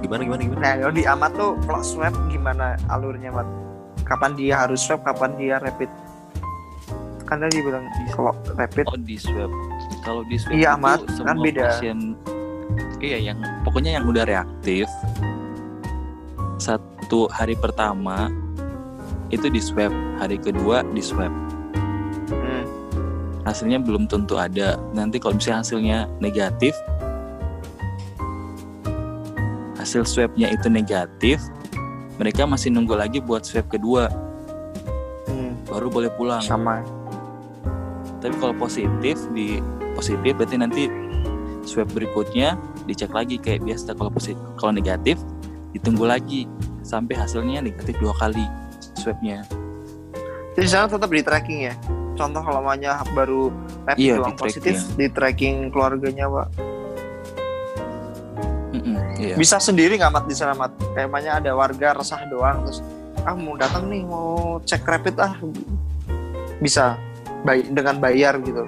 Gimana 0.00 0.20
gimana 0.22 0.40
gimana? 0.40 0.60
Nah, 0.60 0.74
kalau 0.78 0.94
di 0.94 1.04
amat 1.06 1.30
tuh 1.34 1.50
kalau 1.64 1.80
swab 1.80 2.14
gimana 2.28 2.64
alurnya, 2.88 3.30
Mat? 3.30 3.48
Kapan 4.04 4.32
dia 4.34 4.54
harus 4.58 4.80
swab, 4.80 5.02
kapan 5.02 5.34
dia 5.36 5.56
rapid? 5.58 5.90
Kan 7.24 7.44
tadi 7.44 7.60
bilang 7.60 7.84
kalau 8.10 8.32
rapid 8.54 8.86
Oh 8.88 8.96
di 8.96 9.16
swab. 9.16 9.50
Kalau 10.00 10.22
di 10.24 10.36
swab 10.36 10.52
Iya, 10.52 10.72
itu 10.72 10.80
Mat. 10.80 11.00
semua 11.10 11.26
Kan 11.26 11.36
beda. 11.40 11.64
pasien 11.70 11.98
Iya 12.98 13.18
yang 13.24 13.38
pokoknya 13.62 13.90
yang 13.96 14.04
udah 14.04 14.24
reaktif 14.24 14.86
satu 16.58 17.30
hari 17.30 17.54
pertama 17.54 18.28
itu 19.30 19.46
di 19.48 19.60
swab, 19.62 19.92
hari 20.18 20.36
kedua 20.40 20.82
di 20.92 21.00
swab. 21.00 21.30
hmm, 22.32 22.64
Hasilnya 23.44 23.80
belum 23.80 24.10
tentu 24.10 24.36
ada. 24.36 24.76
Nanti 24.92 25.16
kalau 25.22 25.36
misalnya 25.36 25.60
hasilnya 25.64 25.98
negatif, 26.20 26.74
hasil 29.78 30.04
swabnya 30.04 30.52
itu 30.52 30.68
negatif, 30.68 31.40
mereka 32.20 32.44
masih 32.44 32.74
nunggu 32.74 32.98
lagi 32.98 33.22
buat 33.22 33.46
swab 33.46 33.68
kedua, 33.72 34.10
hmm, 35.28 35.70
baru 35.70 35.88
boleh 35.88 36.10
pulang. 36.16 36.42
sama. 36.44 36.84
Tapi 38.18 38.34
kalau 38.42 38.52
positif 38.58 39.16
di 39.30 39.62
positif 39.94 40.34
berarti 40.34 40.56
nanti 40.58 40.82
swab 41.62 41.86
berikutnya 41.94 42.58
dicek 42.88 43.12
lagi 43.12 43.38
kayak 43.38 43.62
biasa. 43.62 43.94
Kalau 43.94 44.10
positif, 44.10 44.40
kalau 44.58 44.72
negatif 44.74 45.20
ditunggu 45.76 46.04
lagi 46.08 46.48
sampai 46.80 47.14
hasilnya 47.18 47.60
negatif 47.60 47.94
dua 48.00 48.14
kali 48.16 48.44
swabnya. 48.96 49.44
Jadi 50.56 50.64
di 50.64 50.70
sana 50.70 50.90
tetap 50.90 51.10
di 51.12 51.22
tracking 51.22 51.60
ya. 51.70 51.74
Contoh 52.18 52.42
kalau 52.42 52.58
maunya 52.64 52.98
baru 53.14 53.54
rapid 53.86 54.02
Iya, 54.02 54.14
doang 54.18 54.34
di 54.34 54.42
positif, 54.42 54.74
di 54.98 55.06
tracking 55.06 55.70
keluarganya, 55.70 56.26
Pak. 56.26 56.48
Iya. 59.18 59.34
Bisa 59.34 59.58
sendiri 59.58 59.98
nggak 59.98 60.12
mat 60.14 60.24
di 60.30 60.34
sana 60.38 60.54
mat? 60.54 60.70
Kayaknya 60.94 61.42
ada 61.42 61.50
warga 61.58 61.98
resah 61.98 62.22
doang 62.30 62.62
terus 62.62 62.78
ah 63.26 63.34
mau 63.34 63.58
datang 63.58 63.90
nih 63.90 64.06
mau 64.06 64.62
cek 64.62 64.86
rapid 64.86 65.18
ah 65.18 65.34
bisa 66.62 66.94
bay 67.42 67.66
dengan 67.66 67.98
bayar 67.98 68.38
gitu. 68.46 68.62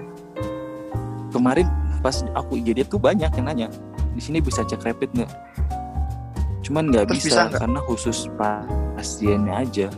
Kemarin 1.31 1.71
pas 2.03 2.27
aku 2.35 2.59
IGD 2.59 2.91
tuh 2.91 2.99
banyak 2.99 3.31
yang 3.31 3.47
nanya 3.47 3.69
di 4.11 4.19
sini 4.19 4.43
bisa 4.43 4.67
cek 4.67 4.83
rapid 4.83 5.15
nggak? 5.15 5.31
Cuman 6.71 6.87
nggak 6.87 7.11
bisa, 7.11 7.27
bisa 7.27 7.41
nggak? 7.45 7.59
karena 7.59 7.81
khusus 7.83 8.19
pasiennya 8.39 9.55
aja. 9.59 9.89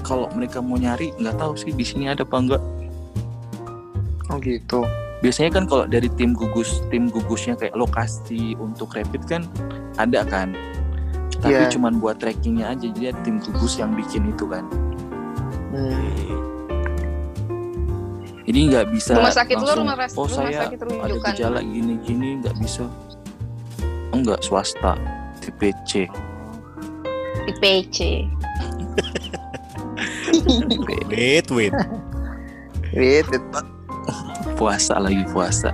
Kalau 0.00 0.32
mereka 0.32 0.58
mau 0.58 0.74
nyari 0.74 1.12
nggak 1.14 1.36
tahu 1.36 1.52
sih 1.54 1.70
di 1.70 1.84
sini 1.84 2.08
ada 2.08 2.24
apa 2.24 2.36
enggak. 2.36 2.62
Oh 4.26 4.38
gitu. 4.38 4.80
biasanya 5.20 5.52
kan 5.52 5.68
kalau 5.68 5.84
dari 5.84 6.08
tim 6.16 6.32
gugus 6.32 6.80
tim 6.88 7.12
gugusnya 7.12 7.52
kayak 7.52 7.76
lokasi 7.76 8.56
untuk 8.56 8.96
rapid 8.96 9.20
kan 9.28 9.42
ada 10.00 10.24
kan 10.24 10.56
tapi 11.36 11.60
Iya. 11.60 11.68
cuman 11.68 12.00
buat 12.00 12.16
trackingnya 12.16 12.72
aja 12.72 12.88
jadi 12.88 13.12
ada 13.12 13.20
tim 13.20 13.36
gugus 13.36 13.76
yang 13.76 13.92
bikin 13.92 14.32
itu 14.32 14.48
kan 14.48 14.64
Hmm. 15.68 16.32
jadi 18.48 18.58
nggak 18.72 18.86
bisa 18.90 19.12
Rumah 19.12 19.34
sakit 19.34 19.54
lu, 19.54 19.60
langsung, 19.60 19.84
rumah 19.84 19.96
ras- 20.00 20.16
oh 20.16 20.24
rumah 20.24 20.36
saya 20.40 20.58
sakit 20.64 20.78
ada 20.80 21.16
gejala 21.28 21.60
gini 21.60 21.94
gini 22.00 22.28
nggak 22.40 22.56
bisa 22.56 22.88
enggak 24.20 24.40
swasta 24.44 24.94
TPC 25.40 26.06
Di 27.48 27.52
PC. 27.58 27.98
Wait, 31.10 31.48
wait. 31.48 31.74
Wait, 32.92 33.26
wait. 33.26 33.26
puasa 34.60 35.00
lagi 35.00 35.24
puasa 35.32 35.72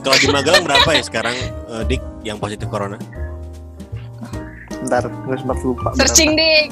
Kalau 0.00 0.16
di 0.22 0.28
Magelang 0.30 0.64
berapa 0.64 0.88
ya 0.94 1.02
sekarang 1.04 1.36
eh, 1.68 1.82
Dik 1.84 2.02
yang 2.24 2.38
positif 2.40 2.70
corona? 2.70 2.96
Bentar, 4.86 5.02
gue 5.10 5.36
sempat 5.36 5.58
lupa. 5.66 5.90
berapa. 5.90 5.98
Searching 6.06 6.38
dik. 6.38 6.70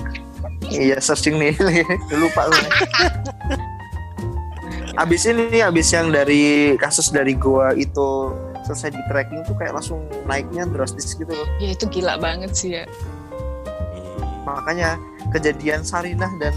Iya, 0.70 0.96
searching 1.02 1.42
nih. 1.42 1.54
Lupa 2.22 2.46
gue. 2.46 2.68
abis 5.02 5.26
ini, 5.26 5.58
abis 5.58 5.90
yang 5.90 6.14
dari 6.14 6.74
kasus 6.78 7.10
dari 7.10 7.34
gua 7.34 7.74
itu 7.74 8.30
selesai 8.64 8.90
di 8.90 9.02
tracking 9.06 9.44
tuh 9.44 9.54
kayak 9.54 9.72
langsung 9.72 10.00
naiknya 10.24 10.64
drastis 10.66 11.12
gitu 11.12 11.28
loh. 11.28 11.48
Ya 11.58 11.70
itu 11.70 11.84
gila 11.86 12.16
banget 12.16 12.50
sih 12.52 12.70
ya. 12.74 12.84
Hmm. 12.84 14.44
Makanya 14.46 14.96
kejadian 15.30 15.80
Sarinah 15.82 16.32
dan 16.36 16.56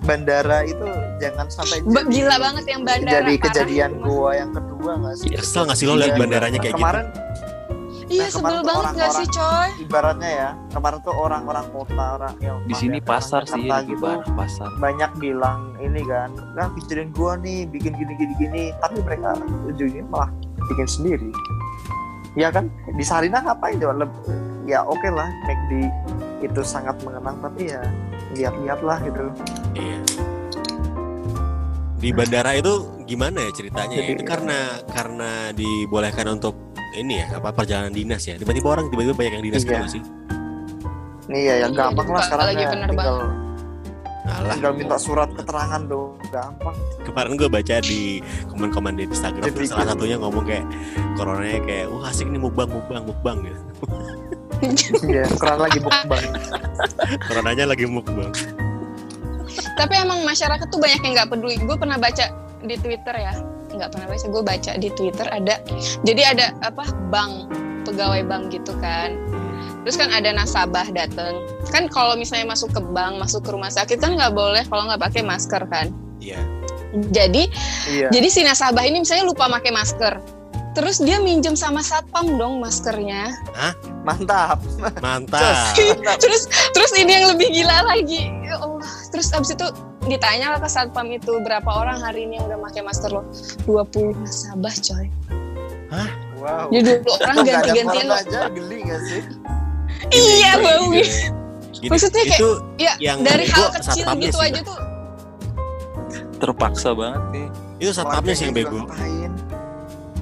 bandara 0.00 0.62
itu 0.62 0.84
jangan 1.18 1.48
sampai 1.48 1.82
Ba- 1.82 2.00
jadi- 2.02 2.12
gila 2.14 2.36
banget 2.38 2.64
yang 2.66 2.82
bandara. 2.82 3.12
jadi 3.18 3.32
parah 3.32 3.44
kejadian 3.44 3.90
gua 3.98 4.30
yang 4.34 4.50
kedua 4.52 4.92
nggak 4.96 5.14
sih? 5.16 5.28
Kesel 5.34 5.62
nggak 5.64 5.76
sih 5.76 5.86
lo 5.86 5.94
liat 5.94 6.08
Iya. 6.08 6.18
bandaranya 6.18 6.58
kayak 6.58 6.74
gitu? 6.74 6.84
Iya 8.08 8.24
Nah, 8.24 8.32
sebel 8.32 8.58
banget 8.62 8.92
gak 8.96 9.10
sih 9.14 9.28
coy? 9.28 9.68
ibaratnya 9.78 10.30
ya 10.30 10.48
kemarin 10.70 10.98
tuh 11.00 11.12
orang-orang 11.12 11.66
kota 11.68 12.04
orang 12.16 12.34
yang 12.40 12.56
di 12.64 12.74
sini 12.74 12.98
pasar 12.98 13.44
sih 13.44 13.60
di 13.60 13.68
gitu 13.86 14.08
pasar 14.32 14.68
banyak 14.78 15.10
bilang 15.16 15.76
ini 15.76 16.00
kan 16.02 16.32
nah 16.52 16.72
kejadian 16.72 17.12
gua 17.12 17.36
nih 17.36 17.68
bikin 17.68 17.92
gini 17.92 18.12
gini 18.16 18.34
gini 18.34 18.62
tapi 18.80 19.04
mereka 19.04 19.36
ujungnya 19.62 20.02
malah 20.08 20.32
bikin 20.72 20.88
sendiri 20.88 21.28
ya 22.32 22.48
kan 22.48 22.72
di 22.88 23.04
Sarina 23.04 23.40
ngapain 23.40 23.76
coba 23.76 24.08
ya 24.64 24.80
oke 24.82 25.08
lah 25.08 25.28
McD 25.44 25.72
itu 26.40 26.60
sangat 26.62 26.96
mengenang 27.02 27.36
tapi 27.40 27.68
ya 27.68 27.82
lihat-lihat 28.34 28.80
lah 28.80 28.96
gitu 29.00 29.20
Iya. 29.74 30.00
Di 31.98 32.14
bandara 32.14 32.54
itu 32.54 33.02
gimana 33.04 33.42
ya 33.42 33.50
ceritanya? 33.50 33.90
ya? 33.92 34.06
Jadi- 34.06 34.14
Itu 34.14 34.22
karena 34.22 34.58
karena 34.86 35.30
dibolehkan 35.50 36.30
untuk 36.30 36.54
ini 36.98 37.14
ya 37.18 37.26
apa 37.32 37.48
perjalanan 37.50 37.90
dinas 37.90 38.22
ya. 38.22 38.34
Tiba-tiba 38.34 38.68
orang 38.68 38.86
tiba-tiba 38.88 39.14
banyak 39.14 39.32
yang 39.34 39.44
dinas 39.44 39.62
Iya. 39.62 39.70
gitu 39.72 39.88
sih. 39.90 40.02
nih 41.28 41.42
ya 41.42 41.54
yang 41.60 41.72
Iya, 41.72 41.80
gampang 41.84 42.08
lah 42.08 42.22
sekarang 42.22 42.46
lagi 42.48 42.56
ya 42.58 42.68
penerbangan. 42.68 42.96
tinggal 42.96 43.18
Alah, 44.28 44.52
tinggal 44.52 44.72
minta 44.74 44.96
surat 44.96 45.28
keterangan 45.32 45.82
dong 45.84 46.10
gampang 46.28 46.76
kemarin 47.02 47.32
gue 47.34 47.48
baca 47.48 47.76
di 47.80 48.00
komen-komen 48.46 48.92
di 48.94 49.04
Instagram 49.04 49.40
Jadi 49.42 49.52
tuh 49.54 49.64
salah 49.66 49.84
gitu. 49.84 49.92
satunya 49.94 50.16
ngomong 50.16 50.44
kayak 50.44 50.64
coronanya 51.14 51.60
kayak 51.62 51.86
wah 51.88 52.04
asik 52.06 52.26
nih 52.26 52.36
mukbang 52.38 52.68
mukbang 52.68 53.02
mukbang 53.02 53.36
gitu. 53.40 53.60
ya 55.06 55.24
keren 55.36 55.58
lagi 55.58 55.78
bukbang 55.78 56.24
Coronanya 57.24 57.64
lagi 57.66 57.84
mukbang. 57.84 58.30
Tapi 59.74 59.94
emang 59.96 60.20
masyarakat 60.22 60.66
tuh 60.66 60.78
banyak 60.78 61.00
yang 61.00 61.12
nggak 61.14 61.28
peduli. 61.28 61.56
Gue 61.58 61.74
pernah 61.74 61.96
baca 61.96 62.24
di 62.60 62.74
Twitter 62.74 63.14
ya, 63.16 63.32
nggak 63.78 63.90
pernah 63.94 64.06
baca. 64.10 64.26
Gue 64.26 64.42
baca 64.42 64.72
di 64.76 64.88
Twitter 64.92 65.26
ada, 65.30 65.62
jadi 66.02 66.22
ada 66.34 66.46
apa 66.66 66.90
bank 67.08 67.48
pegawai 67.86 68.26
bank 68.26 68.50
gitu 68.52 68.74
kan. 68.82 69.14
Terus 69.86 69.96
kan 69.96 70.10
ada 70.12 70.28
nasabah 70.34 70.90
dateng. 70.92 71.40
Kan 71.72 71.88
kalau 71.88 72.18
misalnya 72.18 72.50
masuk 72.52 72.74
ke 72.74 72.80
bank, 72.92 73.16
masuk 73.16 73.46
ke 73.46 73.50
rumah 73.54 73.72
sakit 73.72 73.96
kan 74.02 74.18
nggak 74.18 74.34
boleh 74.34 74.66
kalau 74.68 74.90
nggak 74.90 75.00
pakai 75.00 75.22
masker 75.24 75.62
kan. 75.70 75.88
Iya. 76.18 76.42
Jadi 77.12 77.46
iya 77.92 78.08
jadi 78.08 78.28
si 78.32 78.40
nasabah 78.44 78.84
ini 78.84 79.06
misalnya 79.06 79.30
lupa 79.30 79.48
pakai 79.48 79.72
masker. 79.72 80.14
Terus 80.76 81.02
dia 81.02 81.18
minjem 81.18 81.58
sama 81.58 81.82
satpam 81.82 82.38
dong 82.38 82.62
maskernya. 82.62 83.34
mantap 84.08 84.56
Mantap. 84.80 85.04
mantap 85.04 85.76
terus 86.22 86.48
terus 86.72 86.90
ini 86.96 87.12
yang 87.12 87.36
lebih 87.36 87.52
gila 87.52 87.84
lagi 87.84 88.32
ya 88.40 88.56
Allah 88.56 88.88
terus 89.12 89.28
abis 89.36 89.52
itu 89.52 89.68
ditanya 90.08 90.46
lah 90.52 90.58
ke 90.58 90.66
satpam 90.66 91.06
itu 91.08 91.32
berapa 91.38 91.68
orang 91.68 92.00
hari 92.00 92.24
ini 92.24 92.36
yang 92.36 92.48
udah 92.48 92.60
pakai 92.64 92.82
masker 92.82 93.10
lo? 93.10 93.22
20 93.64 94.16
nasabah 94.18 94.74
coy. 94.74 95.06
Wow. 96.38 96.66
Jadi 96.70 97.02
20 97.02 97.18
orang 97.18 97.36
ganti-gantian 97.42 98.06
aja 98.08 98.40
geli 98.48 98.78
gak 98.84 99.00
sih? 99.04 99.22
Iya 100.08 100.52
bau. 100.58 100.86
Gini, 100.88 101.90
Maksudnya 101.90 102.22
kayak- 102.24 102.40
itu 102.40 102.50
Ya, 102.76 102.92
yang 102.98 103.18
dari 103.22 103.46
hal 103.46 103.70
kecil 103.72 104.06
gitu 104.18 104.34
sih, 104.34 104.48
aja 104.50 104.60
tuh. 104.62 104.78
terpaksa 106.38 106.94
banget 106.94 107.22
nih 107.30 107.46
itu 107.78 107.90
satpamnya 107.90 108.34
sih 108.34 108.46
yang 108.46 108.54
bego? 108.54 108.82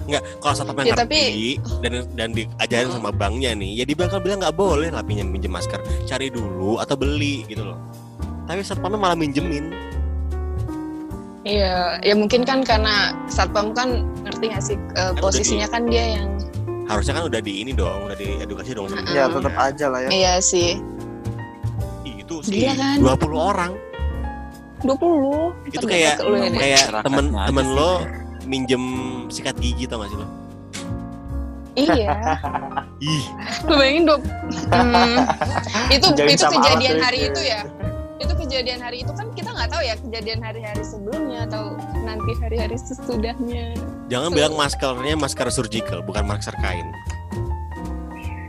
Enggak, 0.06 0.22
kalau 0.38 0.54
satpam 0.54 0.76
yang 0.78 0.86
Ya, 0.86 0.94
ngerti 0.94 1.02
tapi- 1.02 1.56
dan 1.82 1.92
dan 2.14 2.28
diajarin 2.30 2.90
sama 2.90 3.10
banknya 3.10 3.52
nih, 3.52 3.70
ya 3.74 3.84
dia 3.84 3.96
bakal 3.96 4.20
bilang 4.20 4.38
nggak 4.38 4.54
boleh 4.54 4.88
lah 4.88 5.02
pinjam 5.02 5.28
pinjam 5.28 5.50
masker, 5.50 5.76
cari 6.04 6.28
dulu 6.28 6.78
atau 6.78 6.94
beli 6.94 7.42
gitu 7.44 7.66
loh. 7.66 7.76
Tapi 8.46 8.60
satpamnya 8.62 8.98
malah 8.98 9.18
minjemin. 9.18 9.74
Iya, 11.46 12.02
ya 12.02 12.14
mungkin 12.18 12.42
kan 12.42 12.66
karena 12.66 13.14
satpam 13.30 13.70
kan 13.70 14.02
ngerti 14.26 14.50
nggak 14.50 14.62
sih 14.62 14.74
eh, 14.98 15.14
udah 15.14 15.22
posisinya 15.22 15.66
kan 15.70 15.86
dia 15.86 16.18
yang 16.18 16.26
Harusnya 16.86 17.18
kan 17.18 17.24
udah 17.30 17.38
di 17.38 17.62
ini 17.62 17.70
dong, 17.70 18.06
udah 18.06 18.14
diedukasi 18.14 18.70
dong 18.74 18.86
sama 18.90 19.06
Ya 19.10 19.26
Mm-mm. 19.26 19.42
tetap 19.42 19.54
aja 19.54 19.86
lah 19.90 20.00
ya. 20.06 20.10
iya 20.10 20.34
sih 20.38 20.78
Ih, 22.02 22.22
itu 22.22 22.42
sih 22.42 22.62
kan? 22.66 22.98
20 22.98 23.30
orang. 23.34 23.72
20 24.82 25.70
Itu 25.70 25.86
kayak 25.86 26.18
ya, 26.18 26.50
kayak 26.50 26.82
temen 27.02 27.30
temen 27.30 27.66
lo 27.74 28.02
minjem 28.46 28.82
sikat 29.26 29.54
gigi 29.58 29.86
tau 29.86 30.02
gak 30.02 30.10
sih 30.10 30.18
lo? 30.18 30.26
Iya, 31.76 32.40
Ih, 33.04 33.24
lu 33.68 33.74
bayangin 33.76 34.02
dua 34.08 34.18
hmm, 34.18 35.16
itu 35.94 36.06
Jangan 36.10 36.32
itu 36.32 36.44
kejadian 36.58 36.96
hari 36.98 37.18
itu. 37.22 37.30
itu 37.34 37.40
ya 37.44 37.60
itu 38.16 38.32
kejadian 38.34 38.80
hari 38.80 39.04
itu 39.04 39.12
kan 39.12 39.28
kita 39.32 39.52
nggak 39.52 39.68
tahu 39.68 39.82
ya 39.82 39.94
kejadian 40.00 40.40
hari-hari 40.40 40.80
sebelumnya 40.80 41.44
atau 41.44 41.76
nanti 42.00 42.32
hari-hari 42.40 42.76
sesudahnya 42.76 43.76
jangan 44.08 44.30
Tuh. 44.30 44.36
bilang 44.36 44.54
maskernya 44.54 45.14
masker 45.14 45.48
surgical, 45.50 46.00
bukan 46.00 46.24
masker 46.24 46.56
kain. 46.58 46.88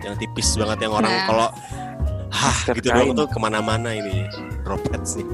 Yang 0.01 0.23
tipis 0.23 0.55
banget 0.55 0.87
yang 0.87 0.93
orang 0.95 1.11
Nah. 1.11 1.25
kalau 1.27 1.47
hah 2.29 2.55
Masker 2.55 2.73
gitu 2.79 2.87
doang 2.89 3.11
kain. 3.11 3.17
tuh 3.17 3.27
ke 3.27 3.37
mana-mana 3.37 3.89
ini 3.91 4.23
droplets 4.63 5.19
nih. 5.19 5.27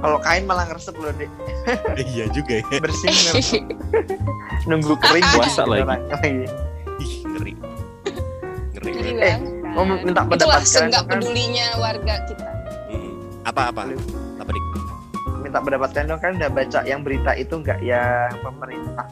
Kalau 0.00 0.16
kain 0.16 0.44
malah 0.44 0.64
ngeresep 0.64 0.94
loh 0.96 1.12
deh. 1.12 1.28
iya 2.14 2.24
juga 2.30 2.62
ya. 2.62 2.78
Bersih 2.78 3.10
ngeresep. 3.26 3.64
Nunggu 4.64 4.94
kering 4.96 5.26
Puasa 5.34 5.66
lagi. 5.66 5.84
Ih, 7.00 7.12
ngeri. 7.26 7.52
Ngeri. 8.76 8.90
Ngeri. 8.94 9.10
Eh, 9.18 9.36
mau 9.74 9.82
kan. 9.82 9.98
minta 10.00 10.22
pendapat 10.22 10.36
itulah 10.36 10.60
kalian 10.62 10.88
kan? 10.94 11.04
pedulinya 11.10 11.66
warga 11.76 12.14
kita. 12.24 12.49
Apa 13.48 13.72
apa? 13.72 13.88
Apa 14.40 14.50
dik? 14.52 14.64
Minta 15.40 15.58
pendapat 15.64 15.88
kalian 15.96 16.08
dong 16.12 16.20
kan 16.20 16.32
udah 16.36 16.50
baca 16.52 16.80
yang 16.84 17.00
berita 17.00 17.32
itu 17.32 17.54
nggak 17.56 17.80
yang 17.80 18.32
pemerintah 18.44 19.06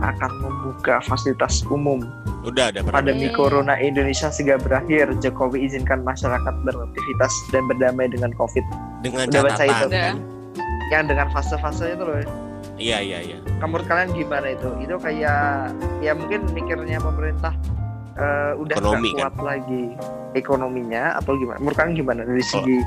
akan 0.00 0.30
membuka 0.40 1.00
fasilitas 1.04 1.64
umum. 1.68 2.04
Udah 2.44 2.72
ada. 2.72 2.80
Pandemi 2.84 3.28
Hmm. 3.28 3.36
Corona 3.36 3.76
Indonesia 3.76 4.32
segera 4.32 4.56
berakhir. 4.56 5.12
Jokowi 5.20 5.68
izinkan 5.68 6.00
masyarakat 6.04 6.54
beraktivitas 6.64 7.32
dan 7.52 7.68
berdamai 7.68 8.08
dengan 8.08 8.32
COVID. 8.36 8.64
dengan 9.04 9.28
Udah 9.28 9.40
baca 9.44 9.60
catatan 9.60 9.76
itu? 9.76 9.88
Kan? 9.92 10.16
Yang 10.88 11.04
dengan 11.14 11.26
fase-fase 11.32 11.84
itu 11.92 12.04
loh. 12.04 12.16
Iya 12.80 12.98
iya 13.04 13.18
iya. 13.20 13.38
Menurut 13.60 13.84
kalian 13.84 14.12
gimana 14.16 14.56
itu? 14.56 14.68
Itu 14.80 14.96
kayak 14.96 15.76
ya 16.00 16.12
mungkin 16.16 16.48
mikirnya 16.56 16.96
pemerintah 17.00 17.52
eh, 18.16 18.52
udah 18.56 18.74
nggak 18.76 18.88
Ekonomi, 18.88 19.10
kan? 19.12 19.20
kuat 19.20 19.36
lagi 19.44 19.84
ekonominya 20.32 21.04
atau 21.20 21.36
gimana? 21.36 21.60
Menurut 21.60 21.76
kalian 21.76 21.94
gimana 21.96 22.20
dari 22.24 22.44
segi 22.44 22.80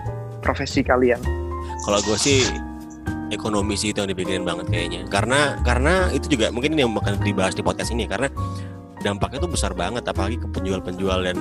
profesi 0.44 0.84
kalian? 0.84 1.24
Kalau 1.82 2.04
gue 2.04 2.18
sih 2.20 2.44
ekonomi 3.32 3.74
sih 3.74 3.90
itu 3.90 4.04
yang 4.04 4.12
dipikirin 4.12 4.44
banget 4.44 4.68
kayaknya. 4.70 5.08
Karena 5.08 5.58
karena 5.64 6.12
itu 6.12 6.28
juga 6.30 6.52
mungkin 6.52 6.76
ini 6.76 6.84
yang 6.84 6.94
akan 6.94 7.24
dibahas 7.24 7.56
di 7.56 7.64
podcast 7.64 7.90
ini 7.90 8.06
karena 8.06 8.28
dampaknya 9.02 9.42
tuh 9.42 9.52
besar 9.52 9.72
banget 9.74 10.04
apalagi 10.06 10.38
ke 10.38 10.48
penjual-penjual 10.52 11.24
dan 11.24 11.38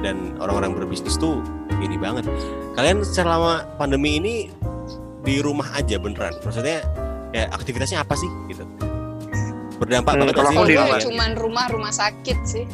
dan 0.00 0.16
orang-orang 0.40 0.72
berbisnis 0.74 1.14
tuh 1.16 1.44
ini 1.80 1.96
banget. 1.96 2.24
Kalian 2.74 3.04
selama 3.04 3.68
pandemi 3.76 4.16
ini 4.16 4.34
di 5.20 5.38
rumah 5.38 5.68
aja 5.76 6.00
beneran. 6.00 6.32
Maksudnya 6.40 6.80
ya 7.30 7.46
aktivitasnya 7.52 8.00
apa 8.00 8.16
sih 8.16 8.28
gitu? 8.48 8.64
Berdampak 9.80 10.12
Hmm, 10.12 10.20
banget 10.28 10.34
kalau 10.36 10.50
sih 10.52 10.76
kalian? 10.76 11.00
cuman 11.08 11.30
rumah 11.40 11.66
rumah 11.72 11.92
sakit 11.92 12.38
sih 12.44 12.64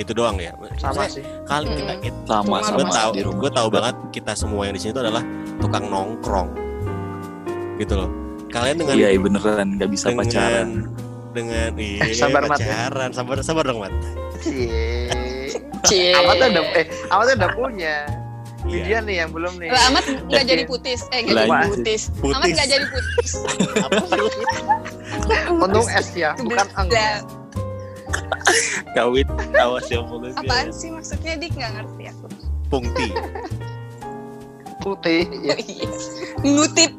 gitu 0.00 0.16
doang 0.16 0.40
ya. 0.40 0.56
Sama 0.80 1.04
Maksudnya 1.04 1.08
sih. 1.12 1.24
kali 1.44 1.66
kita 1.76 1.92
Mm-mm. 2.00 2.24
sama 2.24 2.56
Cuma 2.58 2.72
gue 2.72 2.84
sama 2.84 2.96
tahu 2.96 3.10
di 3.12 3.22
rumah 3.22 3.38
gue 3.38 3.50
tahu 3.52 3.68
banget 3.68 3.94
kita 4.10 4.32
semua 4.32 4.62
yang 4.64 4.74
di 4.74 4.80
sini 4.80 4.90
tuh 4.90 5.02
adalah 5.04 5.22
tukang 5.58 5.84
nongkrong 5.86 6.48
gitu 7.76 7.94
loh 7.96 8.10
kalian 8.48 8.76
dengan 8.76 8.94
iya 8.96 9.08
iya, 9.12 9.20
beneran 9.20 9.76
nggak 9.76 9.88
bisa 9.88 10.08
dengan 10.08 10.20
pacaran 10.26 10.68
dengan 11.30 11.70
iya 11.76 12.02
Sabar, 12.20 12.42
Mat, 12.44 12.58
ya. 12.58 12.66
pacaran 12.66 13.10
sabar 13.12 13.36
sabar 13.40 13.62
dong 13.62 13.78
mat 13.78 13.92
Cie. 14.40 15.06
Cie. 15.84 16.12
Amat 16.12 16.34
tuh 16.36 16.48
udah 16.48 16.64
eh 16.74 16.86
Amat 17.08 17.24
tuh 17.26 17.34
udah 17.36 17.50
punya. 17.52 17.96
Ini 18.60 18.68
iya 18.68 18.84
dia 18.84 18.98
nih 19.00 19.16
yang 19.20 19.30
belum 19.32 19.52
nih. 19.56 19.68
Lah, 19.68 19.82
Amat 19.88 20.04
nggak 20.26 20.44
jadi 20.44 20.62
putis 20.64 21.00
eh 21.08 21.24
nggak 21.24 21.36
jadi 21.38 21.48
Lanjut. 21.48 21.70
putis 21.76 22.02
Amat 22.10 22.20
Putis. 22.20 22.52
nggak 22.52 22.68
jadi 22.68 22.84
putis 22.88 23.30
apa 23.86 24.02
sih 24.02 24.16
lu? 24.16 24.28
Untung 25.56 25.86
S 25.88 26.08
ya, 26.12 26.30
bukan 26.36 26.66
ang. 26.74 26.88
Lah, 28.50 28.58
kawin 28.98 29.26
awas 29.54 29.86
ya 29.86 30.02
mulutnya 30.02 30.34
apaan 30.34 30.74
sih 30.74 30.90
maksudnya 30.90 31.38
dik 31.38 31.54
nggak 31.54 31.70
ngerti 31.78 32.02
aku 32.10 32.26
pungti 32.66 33.08
Putih. 34.80 35.28
Ya. 35.44 35.52
Oh, 35.52 35.60
iya. 35.60 35.88
ngutip 36.40 36.92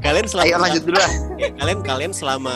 kalian 0.00 0.26
selama 0.30 0.46
Ayo 0.46 0.56
lanjut 0.62 0.82
dulu 0.86 0.98
lah. 1.02 1.12
ya, 1.36 1.48
kalian 1.58 1.78
kalian 1.82 2.12
selama 2.14 2.54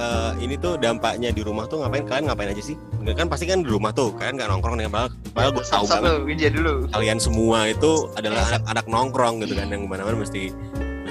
eh, 0.00 0.32
ini 0.40 0.56
tuh 0.56 0.80
dampaknya 0.80 1.30
di 1.30 1.44
rumah 1.44 1.68
tuh 1.68 1.84
ngapain 1.84 2.08
kalian 2.08 2.32
ngapain 2.32 2.50
aja 2.50 2.62
sih 2.64 2.76
kan 3.12 3.28
pasti 3.28 3.44
kan 3.44 3.60
di 3.60 3.70
rumah 3.70 3.92
tuh 3.92 4.16
kalian 4.16 4.40
nggak 4.40 4.48
nongkrong 4.48 4.76
nih 4.80 4.88
padahal 4.88 5.10
padahal 5.36 5.50
gue 5.56 5.64
tahu 5.68 5.84
banget 5.88 6.52
dulu. 6.56 6.72
kalian 6.96 7.18
semua 7.20 7.58
itu 7.68 8.08
adalah 8.16 8.44
anak-anak 8.56 8.86
nongkrong 8.88 9.34
gitu 9.44 9.54
kan 9.56 9.68
yang 9.68 9.84
mana-mana 9.84 10.16
mesti 10.20 10.52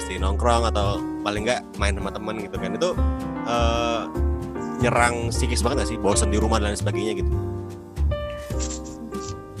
mesti 0.00 0.16
nongkrong 0.16 0.64
atau 0.66 0.96
paling 1.20 1.44
nggak 1.44 1.60
main 1.76 1.92
sama 1.92 2.08
teman 2.08 2.40
gitu 2.40 2.56
kan 2.56 2.72
itu 2.72 2.90
eh, 3.44 4.02
nyerang 4.80 5.28
psikis 5.28 5.60
banget 5.60 5.84
gak 5.84 5.88
sih 5.92 5.98
bosan 6.00 6.32
di 6.32 6.40
rumah 6.40 6.56
dan 6.56 6.72
lain 6.72 6.80
sebagainya 6.80 7.20
gitu 7.20 7.28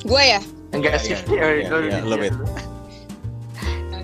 gue 0.02 0.22
ya 0.24 0.40
Enggak 0.70 0.96
Iya, 0.96 1.00
sih. 1.02 1.12
iya, 1.28 1.44
Oh, 1.44 1.50
iya, 1.50 1.60
itu 1.60 1.76
iya, 1.76 1.98
Widya. 1.98 2.08
lo, 2.08 2.16
Bet. 2.16 2.34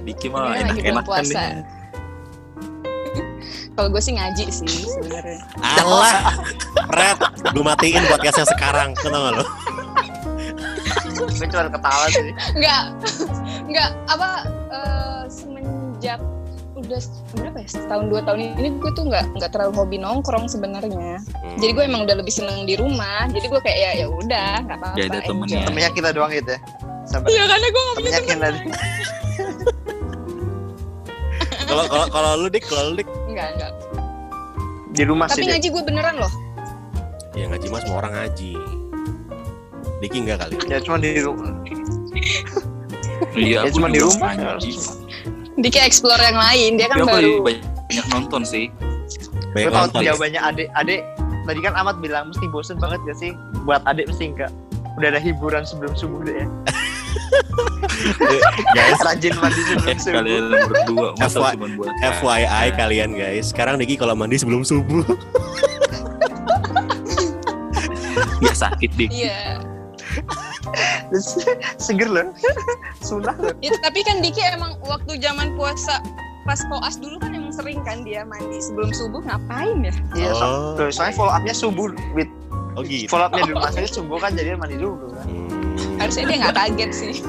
Diki 0.05 0.27
mah 0.29 0.53
enak-enak 0.53 1.05
kan 1.09 1.57
kalau 3.75 3.89
gue 3.89 4.03
sih 4.03 4.13
ngaji 4.13 4.45
sih 4.49 4.69
sebenarnya 4.87 5.41
alah 5.81 6.37
Red 6.93 7.19
gue 7.49 7.65
matiin 7.65 8.05
podcastnya 8.07 8.45
sekarang 8.51 8.93
tau 8.95 9.25
gak 9.25 9.35
lo 9.35 9.45
Gue 11.17 11.49
cuma 11.49 11.65
ketawa 11.67 12.07
sih. 12.09 12.29
nggak 12.53 12.83
nggak 13.67 13.89
apa 14.07 14.29
eh, 14.69 15.16
semenjak 15.97 16.21
udah 16.77 17.01
berapa 17.33 17.57
ya 17.57 17.69
setahun 17.73 18.05
dua 18.07 18.21
tahun 18.21 18.39
ini 18.53 18.69
gue 18.77 18.91
tuh 18.93 19.09
nggak 19.09 19.25
nggak 19.33 19.49
terlalu 19.51 19.73
hobi 19.75 19.97
nongkrong 19.97 20.45
sebenarnya 20.47 21.17
Hmm. 21.25 21.57
jadi 21.57 21.73
gue 21.73 21.85
emang 21.89 22.05
udah 22.05 22.21
lebih 22.21 22.29
seneng 22.31 22.69
di 22.69 22.77
rumah 22.77 23.25
jadi 23.27 23.49
gue 23.49 23.61
kayak 23.61 23.79
ya 23.79 23.91
ya 23.97 24.07
udah 24.07 24.51
nggak 24.61 24.77
apa-apa 24.77 24.93
Nggak 24.95 25.09
ada 25.09 25.21
temennya. 25.23 25.61
Temennya 25.65 25.91
kita 25.91 26.09
doang 26.13 26.29
gitu 26.31 26.53
ya. 26.53 26.61
Sabar. 27.07 27.27
iya 27.27 27.43
karena 27.47 27.67
gue 27.67 27.81
nggak 27.83 27.97
punya 27.97 28.21
temen 28.21 28.55
kalau 31.67 31.85
kalau 31.87 32.07
kalau 32.09 32.31
lu 32.37 32.49
dik 32.49 32.65
kalau 32.67 32.93
lu 32.93 32.95
dik 32.95 33.09
nggak 33.27 33.49
nggak 33.57 33.73
Di 34.93 35.03
rumah 35.03 35.27
sih. 35.27 35.33
tapi 35.33 35.43
Dik. 35.43 35.51
ngaji 35.55 35.69
gue 35.71 35.83
beneran 35.83 36.15
loh 36.19 36.33
ya 37.33 37.45
ngaji 37.47 37.67
mas 37.69 37.81
semua 37.83 37.97
orang 37.99 38.13
ngaji 38.15 38.53
Diki 39.97 40.19
enggak 40.21 40.39
kali 40.43 40.55
Ya 40.67 40.77
cuma 40.79 41.01
di 41.01 41.09
rumah. 41.17 41.57
iya 43.33 43.49
Ya, 43.55 43.65
aku 43.65 43.81
cuma 43.81 43.89
di 43.89 43.97
rumah. 43.97 44.29
Kayak 45.61 45.87
explore 45.89 46.21
yang 46.21 46.37
lain 46.37 46.77
dia 46.77 46.87
kan 46.93 47.01
Tapi 47.01 47.09
baru 47.09 47.33
banyak 47.45 48.07
nonton 48.13 48.45
sih 48.45 48.69
banyak 49.57 49.69
Gue 49.69 49.73
tahu 49.73 49.85
nonton 49.89 50.01
jawabannya 50.05 50.41
adik. 50.43 50.69
Adik 50.77 51.01
tadi 51.49 51.61
kan 51.65 51.73
Amat 51.79 51.97
bilang 52.05 52.29
mesti 52.29 52.45
bosen 52.53 52.77
banget 52.77 53.01
gak 53.09 53.17
sih? 53.17 53.33
Buat 53.65 53.81
adik 53.89 54.13
mesti 54.13 54.37
enggak. 54.37 54.53
Udah 55.01 55.09
ada 55.17 55.21
hiburan 55.21 55.65
sebelum 55.65 55.97
subuh 55.97 56.21
deh 56.25 56.45
ya. 56.45 56.47
guys 58.77 59.01
Rajin 59.01 59.33
mandi 59.41 59.61
sebelum 59.65 59.89
eh 59.89 59.97
subuh. 59.97 60.15
kalian 60.21 60.45
berdua 60.69 61.09
masa 61.17 61.39
FY 61.41 61.53
cuma 61.57 61.69
buat 61.81 61.93
FYI 62.21 62.67
kalian 62.77 63.11
guys 63.17 63.45
sekarang 63.51 63.81
Diki 63.81 63.97
kalau 63.97 64.13
mandi 64.13 64.37
sebelum 64.37 64.63
subuh 64.63 65.01
nggak 68.45 68.57
sakit 68.57 68.91
dik 69.01 69.11
iya 69.13 69.61
Seger 71.77 72.07
loh. 72.07 72.27
Sunah 72.99 73.35
loh. 73.37 73.53
itu 73.61 73.75
tapi 73.79 74.03
kan 74.03 74.19
Diki 74.19 74.41
emang 74.45 74.75
waktu 74.83 75.17
zaman 75.17 75.55
puasa 75.55 76.01
pas 76.43 76.59
koas 76.65 76.97
dulu 76.97 77.17
kan 77.17 77.31
emang 77.31 77.51
sering 77.51 77.81
kan 77.83 78.01
dia 78.01 78.23
mandi 78.23 78.57
sebelum 78.57 78.89
subuh 78.89 79.21
ngapain 79.21 79.77
ya 79.81 79.93
Iya, 80.13 80.31
so- 80.33 80.45
Oh. 80.45 80.73
tuh, 80.77 80.89
soalnya 80.89 81.13
follow 81.15 81.33
up-nya 81.33 81.53
subuh. 81.53 81.89
With 82.13 82.29
oh 82.73 82.81
gitu 82.81 83.05
follow 83.07 83.27
up-nya 83.27 83.43
dulu. 83.45 83.57
Maksudnya 83.61 83.89
subuh 83.89 84.17
kan 84.17 84.31
jadi 84.33 84.55
mandi 84.55 84.77
dulu 84.77 85.11
kan. 85.11 85.25
Hmm. 85.25 85.45
harusnya 85.99 86.23
dia 86.25 86.37
nggak 86.41 86.55
kaget 86.57 86.91
sih 86.93 87.15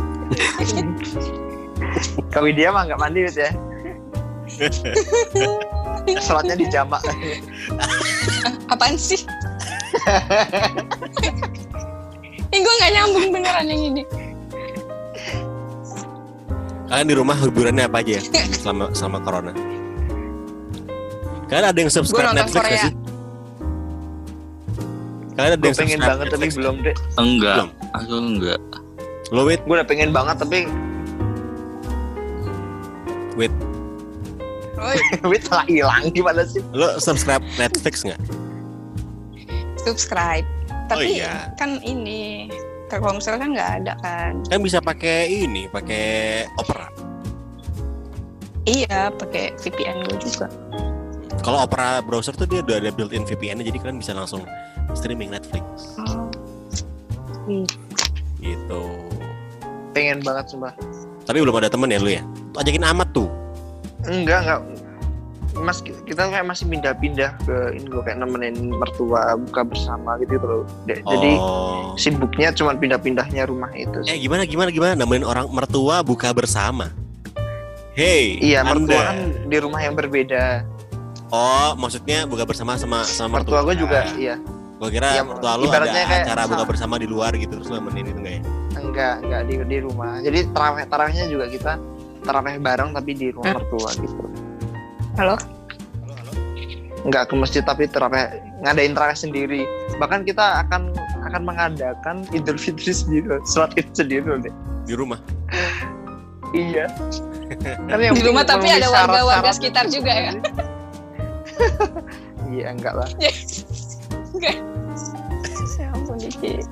Kalau 2.30 2.48
dia 2.48 2.68
mah 2.70 2.86
nggak 2.86 2.98
mandi 2.98 3.20
Wit 3.24 3.36
ya. 3.36 3.50
Sholatnya 6.18 6.56
di 6.56 6.66
jamak. 6.68 7.00
apaan 8.68 8.96
sih 8.96 9.24
Ini 12.58 12.66
gue 12.66 12.76
gak 12.82 12.92
nyambung 12.92 13.28
beneran 13.30 13.66
yang 13.70 13.82
ini. 13.86 14.02
Kalian 16.90 17.06
di 17.06 17.14
rumah 17.14 17.38
hiburannya 17.38 17.86
apa 17.86 18.02
aja 18.02 18.18
ya 18.18 18.22
selama 18.50 18.90
selama 18.98 19.18
corona? 19.22 19.54
Kalian 21.46 21.66
ada 21.70 21.78
yang 21.78 21.92
subscribe 21.94 22.34
Netflix 22.34 22.66
gak 22.66 22.82
sih? 22.82 22.94
Kalian 25.38 25.52
ada 25.54 25.62
Gue 25.62 25.70
yang 25.70 25.78
pengen 25.78 26.00
subscribe 26.02 26.10
banget 26.10 26.26
tapi 26.26 26.42
Netflix? 26.42 26.58
belum 26.58 26.76
deh. 26.82 26.96
Enggak, 27.22 27.56
Belum. 27.62 27.70
aku 27.94 28.14
enggak. 28.18 28.62
Lo 29.30 29.42
wait, 29.46 29.62
Gue 29.62 29.76
udah 29.78 29.86
pengen 29.86 30.10
banget 30.10 30.36
tapi 30.42 30.60
wait. 33.38 33.54
Oi, 34.82 34.98
duit 35.22 35.46
telah 35.46 35.66
hilang 35.70 36.10
gimana 36.10 36.42
sih? 36.42 36.66
Lo 36.74 36.98
subscribe 36.98 37.46
Netflix 37.62 38.02
nggak? 38.02 38.18
subscribe. 39.78 40.57
Oh 40.88 40.96
Tapi 40.96 41.20
iya. 41.20 41.52
kan 41.60 41.84
ini 41.84 42.48
Telkomsel 42.88 43.36
kan 43.36 43.52
nggak 43.52 43.72
ada 43.84 43.94
kan. 44.00 44.40
Kan 44.48 44.64
bisa 44.64 44.80
pakai 44.80 45.28
ini, 45.28 45.68
pakai 45.68 46.48
Opera. 46.56 46.88
Iya, 48.64 49.12
pakai 49.12 49.52
VPN 49.60 50.08
gue 50.08 50.16
juga. 50.24 50.48
Kalau 51.44 51.68
Opera 51.68 52.00
browser 52.00 52.32
tuh 52.32 52.48
dia 52.48 52.64
udah 52.64 52.80
ada 52.80 52.92
built-in 52.96 53.28
VPN, 53.28 53.60
jadi 53.60 53.76
kalian 53.84 54.00
bisa 54.00 54.16
langsung 54.16 54.48
streaming 54.96 55.28
Netflix. 55.28 56.00
Oh. 56.00 56.32
Gitu. 58.40 58.84
Pengen 59.92 60.24
banget 60.24 60.48
sumpah. 60.48 60.72
Tapi 61.28 61.44
belum 61.44 61.60
ada 61.60 61.68
temen 61.68 61.92
ya 61.92 62.00
lu 62.00 62.08
ya? 62.08 62.24
Tuh, 62.56 62.64
ajakin 62.64 62.88
amat 62.96 63.08
tuh. 63.12 63.28
Enggak, 64.08 64.48
enggak. 64.48 64.62
Mas 65.58 65.82
kita 65.82 66.30
kayak 66.30 66.46
masih 66.46 66.70
pindah-pindah 66.70 67.32
ke 67.42 67.56
ini 67.74 67.86
gue 67.86 68.02
kayak 68.02 68.22
nemenin 68.22 68.70
mertua 68.72 69.34
buka 69.36 69.66
bersama 69.66 70.16
gitu 70.18 70.38
loh. 70.38 70.64
De- 70.86 71.02
Jadi 71.02 71.32
oh. 71.38 71.98
sibuknya 71.98 72.54
cuma 72.54 72.78
pindah-pindahnya 72.78 73.46
rumah 73.46 73.74
itu. 73.74 74.06
Eh 74.06 74.16
sih. 74.16 74.24
gimana 74.24 74.46
gimana 74.46 74.70
gimana 74.70 74.94
nemenin 74.94 75.26
orang 75.26 75.50
mertua 75.50 76.02
buka 76.02 76.30
bersama. 76.32 76.94
Hey, 77.98 78.38
Iya, 78.38 78.62
mertua 78.62 78.94
Anda. 78.94 79.10
kan 79.10 79.18
di 79.50 79.58
rumah 79.58 79.82
yang 79.82 79.98
berbeda. 79.98 80.62
Oh, 81.28 81.74
maksudnya 81.76 82.24
buka 82.24 82.46
bersama 82.46 82.78
sama 82.78 83.02
sama 83.04 83.42
Mertua 83.42 83.66
gue 83.66 83.76
juga, 83.76 84.06
iya. 84.16 84.38
Gua 84.78 84.94
kira 84.94 85.10
Iya, 85.12 85.26
mertua 85.26 85.58
lu 85.58 85.66
ada 85.66 85.82
ibaratnya 85.82 86.04
kayak 86.06 86.24
acara 86.30 86.42
buka 86.46 86.62
sama. 86.62 86.70
bersama 86.70 86.96
di 87.02 87.08
luar 87.10 87.34
gitu 87.34 87.58
terus 87.58 87.68
nemenin 87.68 88.06
itu 88.06 88.20
enggak 88.22 88.34
ya? 88.38 88.42
Enggak, 88.78 89.16
enggak 89.26 89.42
di 89.50 89.54
di 89.66 89.78
rumah. 89.82 90.22
Jadi 90.22 90.40
taraweh 90.54 90.86
tarawehnya 90.86 91.26
juga 91.26 91.46
kita 91.50 91.74
taraweh 92.22 92.62
bareng 92.62 92.94
tapi 92.94 93.12
di 93.18 93.28
rumah 93.34 93.58
mertua 93.58 93.90
gitu. 93.98 94.24
Halo? 95.18 95.34
Enggak 97.02 97.34
ke 97.34 97.34
masjid 97.34 97.66
tapi 97.66 97.90
taraweh 97.90 98.38
ngadain 98.62 98.94
taraweh 98.94 99.18
sendiri. 99.18 99.66
Bahkan 99.98 100.30
kita 100.30 100.62
akan 100.62 100.94
akan 101.26 101.42
mengadakan 101.42 102.22
Idul 102.30 102.62
Fitri 102.62 102.94
sendiri, 102.94 103.42
sholat 103.50 103.74
Id 103.74 103.90
sendiri 103.98 104.30
loh, 104.30 104.38
deh. 104.38 104.54
Di 104.86 104.94
rumah. 104.94 105.18
Iya. 106.54 106.86
Kan 107.90 107.98
yang 107.98 108.14
Di 108.14 108.24
rumah 108.30 108.46
tapi 108.46 108.70
ada 108.70 108.94
warga-warga 108.94 109.50
sekitar 109.58 109.90
itu 109.90 110.00
juga 110.00 110.14
ya? 110.14 110.32
Iya, 112.48 112.72
enggak 112.72 112.96
lah. 112.96 113.10
Ya 113.20 113.28
ampun 115.92 116.16
Diki. 116.16 116.64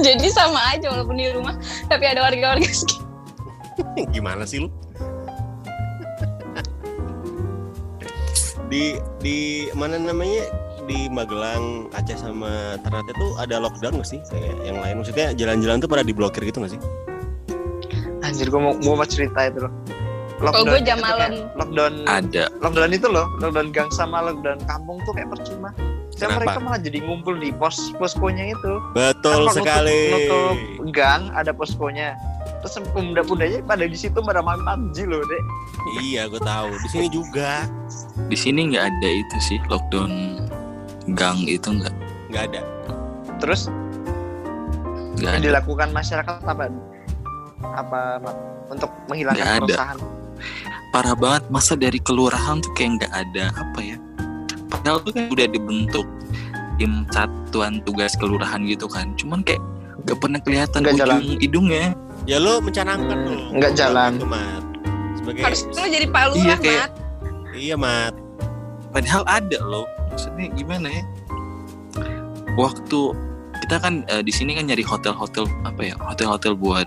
Jadi 0.00 0.28
sama 0.30 0.60
aja 0.70 0.86
walaupun 0.92 1.18
di 1.18 1.26
rumah 1.34 1.58
tapi 1.90 2.04
ada 2.06 2.22
warga-warga 2.22 2.68
sekitar. 2.80 3.02
Gimana 4.14 4.46
sih 4.46 4.62
lu? 4.62 4.68
Di 8.70 8.96
di 9.18 9.66
mana 9.74 9.98
namanya 9.98 10.46
di 10.86 11.10
Magelang, 11.10 11.90
Aceh 11.92 12.16
sama 12.16 12.78
Ternate 12.80 13.12
tuh 13.18 13.36
ada 13.36 13.58
lockdown 13.58 14.00
nggak 14.00 14.08
sih? 14.08 14.22
Kayak 14.30 14.56
yang 14.64 14.78
lain 14.78 14.94
maksudnya 15.02 15.26
jalan-jalan 15.34 15.82
tuh 15.82 15.90
pada 15.90 16.06
diblokir 16.06 16.42
gitu 16.46 16.62
nggak 16.62 16.72
sih? 16.78 16.80
Anjir, 18.22 18.46
gue 18.48 18.60
mau 18.62 18.74
mau 18.78 19.06
cerita 19.06 19.50
itu 19.50 19.66
loh. 19.66 19.74
Kalau 20.40 20.64
gue 20.64 20.80
jam 20.80 20.96
itu 20.96 21.04
malam. 21.04 21.30
kayak 21.36 21.52
Lockdown, 21.52 21.92
Ada. 22.08 22.44
lockdown 22.64 22.90
itu 22.96 23.06
loh, 23.12 23.26
lockdown 23.44 23.68
gang 23.76 23.90
sama 23.92 24.24
lockdown 24.24 24.56
kampung 24.64 24.96
tuh 25.04 25.12
kayak 25.12 25.28
percuma. 25.28 25.68
Kenapa? 26.16 26.36
mereka 26.44 26.58
malah 26.60 26.80
jadi 26.80 26.98
ngumpul 27.00 27.34
di 27.40 27.48
pos 27.52 27.92
poskonya 27.96 28.52
itu. 28.52 28.72
Betul 28.92 29.32
Kan 29.32 29.40
kalau 29.40 29.52
sekali. 29.56 30.00
Nutup, 30.12 30.56
nutup 30.56 30.88
gang 30.92 31.22
ada 31.32 31.52
poskonya. 31.52 32.16
Terus 32.60 32.76
pemuda-pemudanya 32.92 33.64
pada 33.64 33.84
di 33.88 33.96
situ 33.96 34.20
pada 34.20 34.44
main 34.44 34.60
PUBG 34.60 35.08
loh, 35.08 35.24
Dek. 35.24 35.42
Iya, 36.04 36.28
gue 36.28 36.40
tahu. 36.44 36.68
Di 36.76 36.88
sini 36.92 37.06
juga 37.08 37.64
Di 38.28 38.36
sini 38.36 38.60
nggak 38.68 38.84
ada 38.84 39.08
itu 39.08 39.36
sih 39.40 39.58
lockdown 39.72 40.44
gang 41.16 41.40
itu 41.48 41.68
nggak 41.72 41.94
nggak 42.30 42.44
ada. 42.52 42.62
Terus 43.40 43.72
nggak 45.16 45.32
yang 45.32 45.40
ada. 45.40 45.46
dilakukan 45.48 45.88
masyarakat 45.90 46.34
apa? 46.44 46.68
Apa 47.64 48.00
untuk 48.68 48.92
menghilangkan 49.08 49.40
ada. 49.40 49.64
keresahan? 49.64 49.98
Parah 50.90 51.14
banget 51.16 51.44
masa 51.48 51.74
dari 51.78 51.98
kelurahan 52.02 52.60
tuh 52.60 52.72
kayak 52.76 53.00
nggak 53.00 53.12
ada 53.14 53.44
apa 53.56 53.80
ya? 53.80 53.96
Padahal 54.68 54.98
tuh 55.02 55.12
kan 55.16 55.32
udah 55.32 55.46
dibentuk 55.48 56.06
tim 56.78 57.04
satuan 57.12 57.80
tugas 57.84 58.14
kelurahan 58.20 58.62
gitu 58.68 58.84
kan. 58.86 59.16
Cuman 59.16 59.42
kayak 59.42 59.62
nggak 60.06 60.18
pernah 60.20 60.40
kelihatan 60.40 60.80
jalan. 60.94 61.18
ujung 61.20 61.40
hidungnya. 61.40 61.96
Ya 62.30 62.38
lo 62.38 62.62
mencanangkan 62.62 63.10
Hmm, 63.10 63.26
dong. 63.26 63.42
nggak 63.58 63.72
jalan. 63.74 64.12
Itu, 64.14 64.26
Mat. 64.28 64.62
Sebagai 65.18 65.42
Harus 65.42 65.60
lo 65.66 65.82
jadi 65.82 66.06
palu 66.06 66.32
Iya, 66.38 66.46
lah, 66.46 66.58
kayak- 66.62 66.78
Mat. 66.78 66.92
Iya, 67.50 67.74
Mat. 67.74 68.14
Padahal 68.90 69.22
ada 69.26 69.58
loh. 69.60 69.86
Maksudnya 70.08 70.46
gimana 70.54 70.86
ya? 70.88 71.02
Waktu 72.54 73.00
kita 73.60 73.76
kan 73.78 74.06
eh, 74.06 74.22
di 74.22 74.30
sini 74.30 74.54
kan 74.54 74.66
nyari 74.66 74.82
hotel-hotel 74.82 75.50
apa 75.66 75.80
ya? 75.82 75.94
Hotel-hotel 75.98 76.54
buat 76.54 76.86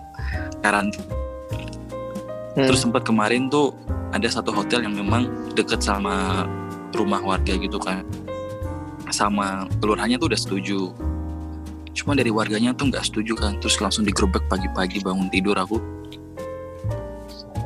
karantina. 0.59 1.11
Hmm. 2.53 2.63
Terus 2.63 2.79
sempat 2.79 3.03
kemarin 3.03 3.51
tuh 3.51 3.75
ada 4.15 4.29
satu 4.29 4.53
hotel 4.53 4.79
yang 4.81 4.95
memang 4.95 5.27
deket 5.51 5.83
sama 5.83 6.45
rumah 6.93 7.19
warga 7.19 7.51
gitu 7.51 7.75
kan. 7.79 8.07
Sama 9.09 9.67
kelurahannya 9.77 10.15
tuh 10.15 10.31
udah 10.31 10.39
setuju. 10.39 10.79
Cuma 11.93 12.13
dari 12.13 12.29
warganya 12.29 12.73
tuh 12.73 12.89
nggak 12.89 13.05
setuju 13.05 13.37
kan. 13.37 13.57
Terus 13.57 13.77
langsung 13.77 14.03
digerebek 14.03 14.45
pagi-pagi 14.47 14.99
bangun 14.99 15.29
tidur 15.29 15.55
aku 15.55 15.77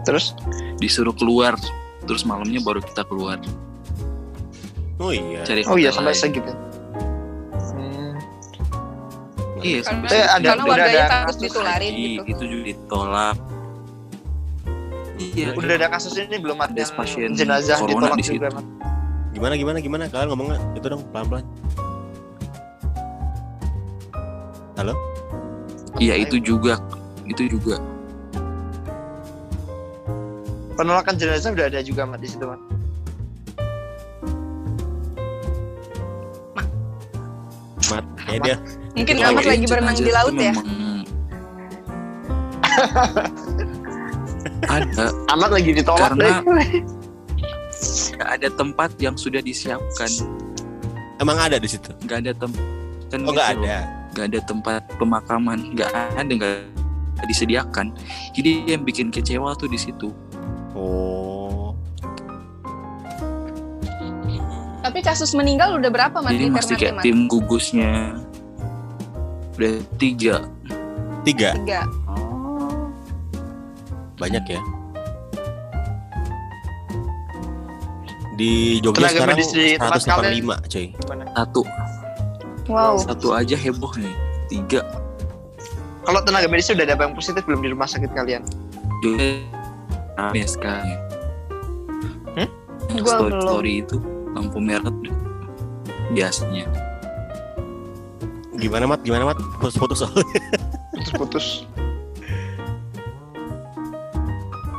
Terus 0.04 0.36
disuruh 0.78 1.12
keluar. 1.12 1.56
Terus 2.04 2.24
malamnya 2.24 2.64
baru 2.64 2.80
kita 2.80 3.04
keluar 3.04 3.40
Oh 4.98 5.14
iya. 5.14 5.46
cari 5.46 5.62
oh 5.68 5.78
iya 5.78 5.94
sampai 5.94 6.10
lain. 6.10 6.22
segitu. 6.24 6.52
Hmm. 7.70 8.18
Iya, 9.62 9.80
Karena, 9.86 10.08
Eh, 10.10 10.26
ada- 10.26 10.50
karena 10.50 10.64
warganya 10.66 10.90
ada 10.90 11.10
takut 11.12 11.28
kasus 11.30 11.42
ditularin 11.44 11.94
Iya, 11.94 12.08
gitu. 12.08 12.22
itu 12.34 12.44
juga 12.50 12.64
ditolak. 12.66 13.36
Iya, 15.18 15.48
Udah 15.54 15.76
ada 15.78 15.88
kasus 15.90 16.14
ini 16.18 16.38
belum 16.38 16.58
ada 16.58 16.84
pasien 16.94 17.30
jenazah 17.34 17.78
ditolak 17.86 18.18
di 18.18 18.26
juga, 18.26 18.50
situ. 18.50 18.62
Gimana 19.34 19.54
gimana 19.54 19.78
gimana? 19.78 20.04
Kalian 20.10 20.30
ngomong 20.34 20.48
nggak? 20.50 20.62
Itu 20.82 20.86
dong 20.90 21.02
pelan-pelan. 21.14 21.46
Iya, 25.98 26.14
itu 26.22 26.38
juga. 26.38 26.78
Itu 27.26 27.50
juga. 27.50 27.82
Penolakan 30.78 31.18
jenazah 31.18 31.50
udah 31.52 31.66
ada 31.74 31.82
juga 31.82 32.06
Mat 32.06 32.22
di 32.22 32.30
situ, 32.30 32.46
Mat. 32.46 32.62
Mat, 37.88 38.06
kayak 38.20 38.40
dia 38.44 38.56
Mungkin 38.94 39.16
Ahmad 39.22 39.46
lagi 39.46 39.66
berenang 39.66 39.96
di 39.96 40.12
laut 40.12 40.36
ya. 40.36 40.54
Ada 44.68 45.06
Amat 45.34 45.50
lagi 45.54 45.70
ditolak 45.72 46.14
Karena- 46.14 46.42
deh. 46.46 46.82
ada 48.18 48.50
tempat 48.50 48.98
yang 48.98 49.14
sudah 49.14 49.38
disiapkan 49.40 50.10
emang 51.22 51.38
ada 51.38 51.62
di 51.62 51.70
situ. 51.70 51.94
nggak 52.02 52.18
ada 52.26 52.34
tempat 52.34 52.66
kan 53.08 53.20
Oh 53.24 53.30
nggak 53.30 53.48
gitu 53.54 53.62
loh. 53.62 53.70
ada. 53.70 53.78
Nggak 54.18 54.34
ada 54.34 54.40
tempat 54.50 54.82
pemakaman 54.98 55.78
nggak 55.78 55.94
ada 56.18 56.26
nggak 56.26 56.58
disediakan 57.30 57.94
jadi 58.34 58.66
yang 58.74 58.82
bikin 58.82 59.14
kecewa 59.14 59.54
tuh 59.54 59.70
di 59.70 59.78
situ 59.78 60.10
Oh. 60.78 61.74
Tapi 64.86 65.00
kasus 65.02 65.34
meninggal 65.34 65.74
udah 65.82 65.90
berapa 65.90 66.18
Mat 66.22 66.38
jadi 66.38 66.54
Ternate, 66.54 66.78
kayak 66.78 67.02
tim 67.02 67.26
gugusnya 67.26 68.14
udah 69.58 69.74
tiga 69.98 70.46
Tiga 71.26 71.58
Tiga. 71.58 71.82
Oh. 72.06 72.94
banyak 74.22 74.46
ya. 74.46 74.62
Di 78.38 78.78
Jogja 78.86 79.10
Tenaga 79.10 79.14
sekarang 79.18 79.38
medis 79.42 79.50
di 79.50 79.66
tempat 79.82 80.02
185, 80.06 80.72
cuy. 80.72 80.88
Gimana? 80.94 81.24
satu 81.34 81.62
Wow. 82.68 83.00
satu 83.00 83.32
aja 83.32 83.56
heboh 83.56 83.92
nih 83.96 84.12
tiga 84.52 84.84
Kalau 86.04 86.20
tenaga 86.24 86.48
medis 86.48 86.72
udah 86.72 86.88
ada 86.88 86.96
yang 86.96 87.16
positif 87.16 87.44
belum 87.44 87.64
di 87.64 87.70
rumah 87.72 87.88
sakit 87.88 88.12
kalian? 88.16 88.44
rame 90.18 90.44
sekarang 90.44 90.88
Hmm? 92.38 92.50
Gua 93.02 93.12
story, 93.18 93.32
belum. 93.34 93.44
story 93.48 93.74
itu 93.82 93.98
lampu 94.38 94.60
merah 94.62 94.92
tuh 94.92 95.16
biasanya. 96.14 96.66
Gimana 98.58 98.90
mat? 98.90 99.02
Gimana 99.04 99.34
mat? 99.34 99.38
Putus-putus 99.62 100.02
soalnya. 100.02 100.40
Putus-putus. 100.96 101.46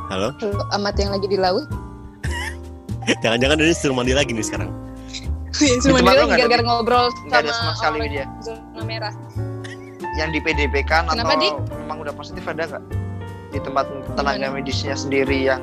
Halo? 0.08 0.32
Amat 0.74 0.96
yang 0.96 1.12
lagi 1.12 1.28
di 1.28 1.36
laut. 1.38 1.68
Jangan-jangan 3.22 3.56
dari 3.60 3.72
suruh 3.76 3.94
mandi 3.94 4.16
lagi 4.16 4.32
nih 4.32 4.42
sekarang. 4.42 4.72
Cuma 5.58 5.98
tempat 5.98 6.02
dia 6.04 6.14
lu 6.14 6.24
nggak 6.24 6.30
ada- 6.30 6.40
gara-gara 6.40 6.62
ngobrol 6.64 7.06
Nggak 7.24 7.38
ada 7.38 7.50
sama 7.50 7.58
sama 7.58 7.72
sekali 7.74 7.90
orang 7.90 8.04
Widya. 8.04 8.24
zona 8.40 8.82
merah. 8.82 9.14
Yang 10.14 10.28
di 10.28 10.40
PDP 10.40 10.74
kan 10.82 11.02
Kenapa, 11.04 11.28
atau 11.28 11.40
Dik? 11.40 11.54
memang 11.76 11.96
udah 12.00 12.14
positif 12.14 12.42
ada 12.44 12.62
nggak? 12.64 12.84
Di 13.48 13.58
tempat 13.58 13.84
tenaga 14.12 14.46
medisnya 14.48 14.94
sendiri 14.94 15.38
yang 15.44 15.62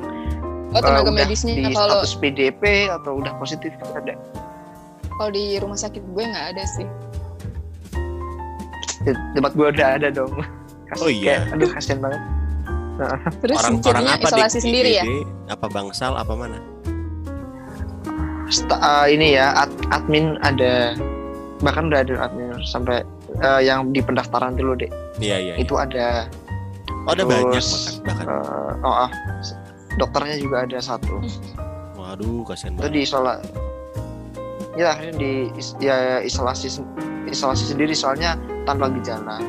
Oh 0.68 0.78
tenaga 0.78 0.98
eh, 0.98 1.04
udah 1.06 1.14
medisnya 1.18 1.52
di 1.54 1.62
kalau 1.70 2.02
status 2.02 2.12
PDP 2.14 2.62
atau 2.88 3.12
udah 3.16 3.32
positif 3.36 3.70
ada? 3.90 4.12
kalau 5.08 5.30
di 5.30 5.56
rumah 5.56 5.76
sakit 5.76 6.02
gue 6.02 6.24
nggak 6.26 6.46
ada 6.50 6.64
sih. 6.66 6.84
Di 9.02 9.12
tempat 9.32 9.54
gua 9.54 9.70
udah 9.70 9.88
ada 9.96 10.08
dong. 10.10 10.32
Kas- 10.84 10.98
Oh 10.98 11.08
iya. 11.08 11.40
kayak, 11.40 11.54
aduh 11.54 11.68
kasihan 11.70 11.98
banget. 12.00 12.20
Terus 13.38 13.58
Orang 13.58 13.74
orang 13.82 14.04
apa 14.10 14.24
isolasi 14.24 14.56
Dik? 14.56 14.62
sendiri 14.62 14.90
ya? 14.94 15.04
IGD? 15.04 15.12
Apa 15.46 15.66
bangsal 15.68 16.12
apa 16.12 16.32
mana? 16.32 16.58
Eh, 18.46 19.06
ini 19.10 19.34
ya 19.34 19.50
ad- 19.58 19.74
admin 19.90 20.38
ada 20.38 20.94
bahkan 21.58 21.90
udah 21.90 22.00
ada 22.00 22.14
admin 22.22 22.54
sampai 22.62 23.02
eh, 23.36 23.60
yang 23.60 23.90
di 23.90 23.98
pendaftaran 23.98 24.54
dulu 24.54 24.78
deh 24.78 24.90
Iya 25.18 25.36
iya. 25.36 25.52
iya. 25.52 25.54
itu 25.58 25.74
ada 25.74 26.30
Oh 27.06 27.10
ada 27.10 27.22
terus, 27.22 27.98
banyak 27.98 28.06
bahkan. 28.06 28.26
eh, 28.28 28.70
oh 28.82 28.94
ah, 29.02 29.10
dokternya 29.96 30.38
juga 30.38 30.62
ada 30.62 30.78
satu 30.78 31.18
Waduh 31.96 32.46
kasihan 32.46 32.70
itu 32.72 32.80
banget. 32.80 32.92
di 32.92 33.00
isola 33.02 33.32
ya 34.74 34.94
akhirnya 34.94 35.14
di 35.16 35.30
is- 35.52 35.74
ya 35.78 35.96
isolasi 36.20 36.70
isolasi 37.26 37.64
sendiri 37.66 37.92
soalnya 37.92 38.38
tanpa 38.62 38.86
gejala 38.92 39.42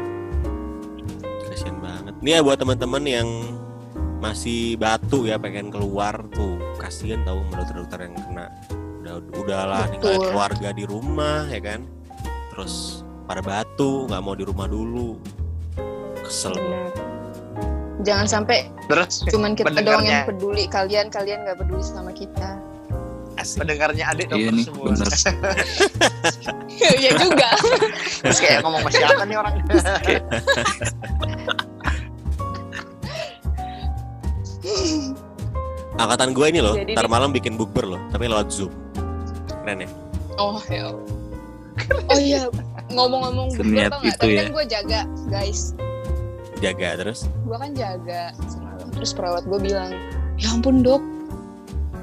Kasihan 1.43 1.77
banget. 1.77 2.13
Nih 2.19 2.33
ya 2.33 2.41
buat 2.41 2.57
teman-teman 2.57 3.03
yang 3.03 3.29
masih 4.17 4.73
batu 4.75 5.23
ya 5.23 5.37
pengen 5.37 5.69
keluar 5.69 6.17
tuh 6.31 6.57
kasihan 6.77 7.21
tahu 7.21 7.37
sama 7.43 7.61
dokter-dokter 7.61 7.99
yang 8.01 8.15
kena 8.17 8.49
udahlah 9.35 9.85
ninggalin 9.89 10.21
keluarga 10.23 10.69
di 10.71 10.83
rumah 10.83 11.45
ya 11.47 11.59
kan? 11.59 11.81
Terus 12.51 13.01
pada 13.25 13.41
batu 13.41 14.07
nggak 14.07 14.21
mau 14.21 14.33
di 14.33 14.43
rumah 14.43 14.65
dulu. 14.65 15.17
Kesel. 16.21 16.55
Benar. 16.55 16.91
Jangan 18.05 18.27
sampai 18.29 18.69
terus 18.85 19.25
cuman 19.27 19.51
kita 19.51 19.81
doang 19.81 20.05
yang 20.05 20.23
peduli, 20.23 20.63
kalian 20.67 21.09
kalian 21.09 21.43
nggak 21.43 21.57
peduli 21.57 21.81
sama 21.81 22.11
kita. 22.11 22.61
asik. 23.37 23.61
Pendengarnya 23.61 24.09
adik 24.09 24.33
Iya 24.33 24.49
nih, 24.49 24.65
semua. 24.65 24.85
bener. 24.89 25.07
Iya 26.97 27.11
juga. 27.21 27.49
terus 28.25 28.37
kayak 28.41 28.65
ngomong 28.65 28.81
masih 28.81 29.05
apa 29.05 29.23
nih 29.25 29.37
orang? 29.37 29.53
Angkatan 35.97 36.29
gue 36.35 36.45
ini 36.53 36.59
loh 36.61 36.75
Jadi 36.77 36.93
ntar 36.93 37.07
malam 37.09 37.33
bikin 37.33 37.57
bukber 37.57 37.85
loh 37.87 38.01
tapi 38.13 38.29
lewat 38.29 38.53
zoom 38.53 38.69
keren 39.67 39.83
ya 39.83 39.89
Oh 40.37 40.63
ya. 40.65 40.87
Allah. 40.87 41.03
Oh 42.09 42.17
iya, 42.17 42.47
ngomong-ngomong 42.89 43.51
Seniat 43.53 43.91
tau 43.91 43.99
nggak? 43.99 44.13
itu 44.13 44.21
Tadi 44.21 44.31
ya. 44.31 44.39
kan 44.39 44.47
gue 44.49 44.65
jaga, 44.65 44.99
guys. 45.27 45.61
jaga 46.57 46.89
terus 46.95 47.19
Gue 47.43 47.53
kan 47.53 47.71
jaga 47.73 48.21
semalam. 48.45 48.87
Terus 48.91 49.11
perawat 49.11 49.43
gue 49.43 49.59
bilang, 49.59 49.91
ya 50.35 50.49
ampun 50.49 50.81
dok, 50.81 51.03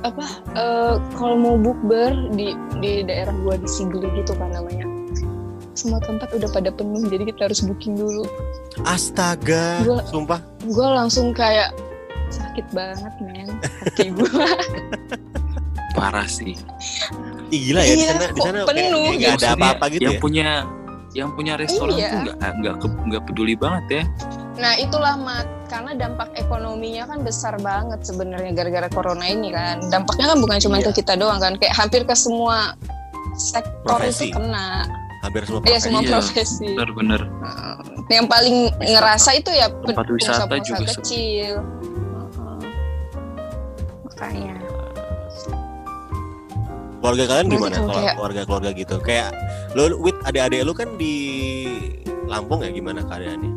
apa 0.02 0.24
eh, 0.52 0.94
kalau 1.14 1.34
mau 1.34 1.56
bukber 1.56 2.10
di 2.32 2.52
di 2.78 3.02
daerah 3.02 3.32
gue 3.34 3.54
di 3.56 3.66
Sigli 3.66 4.04
gitu 4.14 4.34
kan 4.34 4.52
namanya. 4.52 4.84
Semua 5.74 5.98
tempat 5.98 6.30
udah 6.30 6.50
pada 6.50 6.70
penuh, 6.70 7.02
jadi 7.04 7.24
kita 7.26 7.48
harus 7.48 7.58
booking 7.60 7.94
dulu. 7.94 8.28
astaga 8.84 9.82
Gua- 9.82 10.04
sumpah 10.04 10.38
Gue 10.64 10.86
langsung 10.86 11.30
kayak 11.30 11.74
sakit 12.28 12.66
banget 12.70 13.14
men 13.20 13.50
hati 13.80 14.10
gue. 14.10 14.26
Parah 15.96 16.26
sih. 16.26 16.54
Ih, 17.54 17.60
gila 17.64 17.80
ya 17.80 17.86
di 17.86 17.94
Iya, 17.94 18.08
sana 18.10 18.24
di 18.26 18.32
kok 18.34 18.44
sana 18.44 18.58
penuh 18.66 18.74
kayak 18.74 18.90
nggak 18.90 19.14
ada 19.14 19.30
Maksudnya 19.30 19.54
apa-apa 19.54 19.84
gitu 19.86 20.02
yang 20.02 20.14
ya 20.14 20.20
punya 20.20 20.48
yang 21.14 21.30
punya 21.30 21.52
restoran 21.54 21.94
Iya. 21.94 22.08
tuh 22.10 22.18
nggak 22.18 22.36
nggak 22.58 22.74
nggak 23.06 23.22
peduli 23.22 23.54
banget 23.54 23.84
ya. 23.88 24.02
Nah 24.54 24.72
itulah 24.74 25.14
mat 25.14 25.46
karena 25.66 25.92
dampak 25.94 26.28
ekonominya 26.34 27.06
kan 27.06 27.18
besar 27.22 27.54
banget 27.58 28.02
sebenarnya 28.02 28.50
gara-gara 28.52 28.88
corona 28.88 29.22
ini 29.24 29.54
kan. 29.54 29.78
Dampaknya 29.86 30.34
kan 30.34 30.38
bukan 30.42 30.58
cuma 30.58 30.76
Iya. 30.78 30.90
ke 30.90 30.98
kita 30.98 31.14
doang 31.14 31.38
kan, 31.38 31.54
kayak 31.54 31.74
hampir 31.74 32.02
ke 32.02 32.14
semua 32.14 32.74
sektor 33.34 33.94
Profesi. 33.94 34.30
itu 34.30 34.34
kena. 34.34 34.86
hampir 35.24 35.40
semua 35.42 35.56
Iya 35.56 35.64
profesi. 35.64 35.84
semua 35.88 36.00
Iya. 36.02 36.10
profesi. 36.12 36.66
Bener-bener. 36.68 37.20
Heeh. 37.24 37.76
Yang 38.12 38.26
paling 38.28 38.56
ngerasa 38.76 39.30
itu 39.32 39.50
ya 39.50 39.66
wisata 39.72 40.04
pengusaha-pengusaha 40.04 40.84
kecil. 41.00 41.52
Heeh. 41.64 42.58
Makanya. 44.04 44.54
Keluarga 47.04 47.24
kalian 47.28 47.46
gimana 47.50 47.76
kalau 47.76 47.92
kayak- 47.92 48.16
keluarga 48.16 48.40
keluarga 48.42 48.70
gitu? 48.72 48.96
Kayak 48.98 49.28
lu 49.76 49.92
wit 50.00 50.16
adik-adik 50.24 50.64
lu 50.64 50.72
kan 50.72 50.88
di 50.96 51.14
Lampung 52.24 52.64
ya? 52.64 52.72
Gimana 52.72 53.04
keadaannya? 53.04 53.52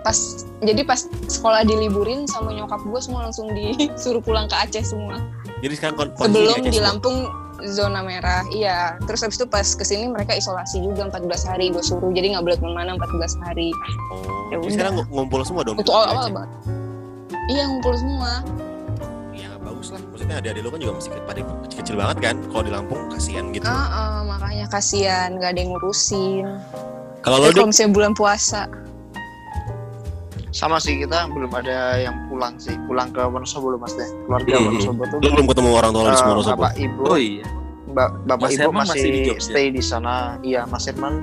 Pas 0.00 0.16
jadi 0.58 0.80
pas 0.80 0.96
sekolah 1.26 1.66
diliburin 1.66 2.24
sama 2.24 2.48
nyokap 2.50 2.80
gue 2.80 2.96
semua 2.96 3.28
langsung 3.28 3.50
disuruh 3.50 4.22
pulang 4.22 4.46
ke 4.46 4.56
Aceh 4.56 4.86
semua. 4.86 5.18
jadi 5.58 5.74
sekarang 5.74 6.14
sebelum 6.14 6.48
Aceh 6.54 6.62
di 6.64 6.72
semua? 6.72 6.88
Lampung 6.88 7.16
zona 7.66 8.00
merah 8.00 8.40
iya. 8.48 8.96
Terus 9.04 9.20
habis 9.20 9.36
itu 9.36 9.44
pas 9.44 9.66
ke 9.66 9.82
sini 9.82 10.06
mereka 10.06 10.32
isolasi 10.32 10.80
juga 10.80 11.10
14 11.10 11.44
hari 11.44 11.68
gue 11.68 11.82
suruh. 11.82 12.08
Jadi 12.08 12.32
nggak 12.32 12.40
boleh 12.40 12.56
ke 12.56 12.64
mana 12.64 12.94
14 12.94 13.36
hari. 13.42 13.68
Oh 14.08 14.48
Ya 14.48 14.56
sekarang 14.64 14.96
ngu- 14.96 15.10
ngumpul 15.10 15.42
semua 15.42 15.60
dong 15.60 15.74
itu 15.74 15.84
di 15.84 15.90
awal 15.90 16.06
awal 16.06 16.22
Aceh? 16.22 16.32
banget. 16.32 16.50
Iya 17.46 17.62
ngumpul 17.66 17.94
semua 17.94 18.30
bagus 19.86 19.94
lah. 19.94 20.10
Maksudnya 20.10 20.36
adik-adik 20.38 20.60
lu 20.60 20.70
kan 20.70 20.80
juga 20.80 20.92
masih 20.94 21.10
pada 21.22 21.40
kecil-kecil 21.62 21.94
banget 21.96 22.16
kan? 22.20 22.34
Kalau 22.44 22.62
di 22.62 22.72
Lampung 22.72 23.00
kasihan 23.08 23.44
gitu. 23.50 23.64
Ah 23.64 23.86
ah, 23.86 24.16
makanya 24.24 24.66
kasihan 24.66 25.28
nggak 25.34 25.50
ada 25.52 25.58
yang 25.58 25.70
ngurusin. 25.72 26.44
Kalau 27.22 27.36
lo 27.38 27.50
kalau 27.50 27.68
misalnya 27.70 27.92
bulan 27.92 28.12
puasa. 28.12 28.66
Sama 30.50 30.80
sih 30.80 30.96
kita 30.96 31.28
belum 31.28 31.52
ada 31.52 32.00
yang 32.00 32.16
pulang 32.26 32.56
sih. 32.56 32.72
Pulang 32.88 33.12
ke 33.12 33.20
Wonosobo 33.20 33.70
belum 33.70 33.80
mas 33.82 33.92
deh. 33.92 34.08
Keluarga 34.26 34.54
Hmm. 34.56 34.66
Wonosobo 34.66 35.02
tuh. 35.06 35.18
Lu 35.20 35.28
belum 35.30 35.46
ketemu 35.46 35.68
orang 35.70 35.90
tua 35.92 36.02
lu 36.02 36.08
di 36.08 36.16
eh, 36.16 36.24
Wonosobo? 36.24 36.56
bapak 36.56 36.72
ibu. 36.76 37.02
Oh 37.04 37.18
iya. 37.18 37.44
ba- 37.86 38.12
bapak 38.28 38.40
Mas 38.42 38.52
ibu 38.52 38.60
Herman 38.62 38.76
masih, 38.82 38.92
masih 38.92 39.08
di 39.08 39.20
Jogja? 39.24 39.40
stay 39.42 39.66
di 39.68 39.80
sana. 39.80 40.14
Iya 40.42 40.68
Mas 40.68 40.84
Herman 40.84 41.14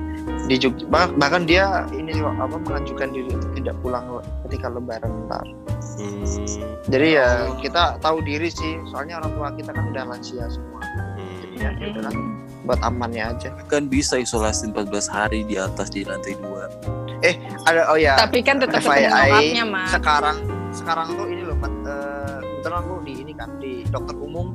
di 0.46 0.56
Jogja. 0.56 0.84
Bah- 0.86 1.10
bahkan 1.12 1.42
dia 1.44 1.86
ini 1.92 2.10
juga 2.10 2.34
apa 2.36 2.58
mengajukan 2.58 3.08
diri 3.10 3.30
untuk 3.30 3.50
tidak 3.54 3.74
pulang 3.78 4.02
ketika 4.44 4.68
lebaran 4.68 5.26
ntar 5.26 5.44
Hmm, 5.94 6.26
jadi 6.90 7.08
ya 7.22 7.28
kita 7.62 8.02
tahu 8.02 8.18
diri 8.24 8.50
sih. 8.50 8.80
Soalnya 8.90 9.22
orang 9.22 9.32
tua 9.36 9.48
kita 9.54 9.70
kan 9.70 9.84
udah 9.94 10.04
lansia 10.10 10.46
semua. 10.50 10.82
Hmm. 11.14 11.54
ya 11.54 11.70
ya 11.78 11.86
udahlah. 11.94 12.14
Buat 12.64 12.80
amannya 12.82 13.24
aja. 13.36 13.50
Kan 13.68 13.86
bisa 13.92 14.18
isolasi 14.18 14.72
14 14.72 14.90
hari 15.06 15.44
di 15.46 15.60
atas 15.60 15.92
di 15.92 16.02
lantai 16.02 16.34
dua. 16.40 16.66
ada 17.68 17.88
oh 17.92 17.98
ya. 18.00 18.18
Tapi 18.20 18.44
kan 18.44 18.60
tetap 18.60 18.84
ketemu 18.84 19.00
FYI, 19.00 19.08
nyokapnya 19.08 19.64
mah 19.64 19.86
sekarang 19.88 20.36
sekarang 20.74 21.08
tuh 21.16 21.26
ini 21.30 21.42
loh 21.46 21.56
Mat, 21.56 21.72
eh, 21.72 22.38
kebetulan 22.42 22.78
aku 22.84 22.94
di 23.06 23.12
ini 23.16 23.32
kan 23.32 23.50
di 23.62 23.72
dokter 23.88 24.16
umum 24.18 24.52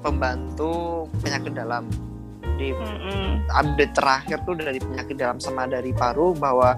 pembantu 0.00 1.04
penyakit 1.20 1.52
dalam. 1.56 1.88
Di 2.56 2.72
Mm-mm. 2.72 3.44
update 3.52 3.92
terakhir 3.92 4.38
tuh 4.48 4.56
dari 4.56 4.80
penyakit 4.80 5.16
dalam 5.18 5.36
sama 5.42 5.68
dari 5.68 5.92
paru 5.92 6.32
bahwa 6.32 6.72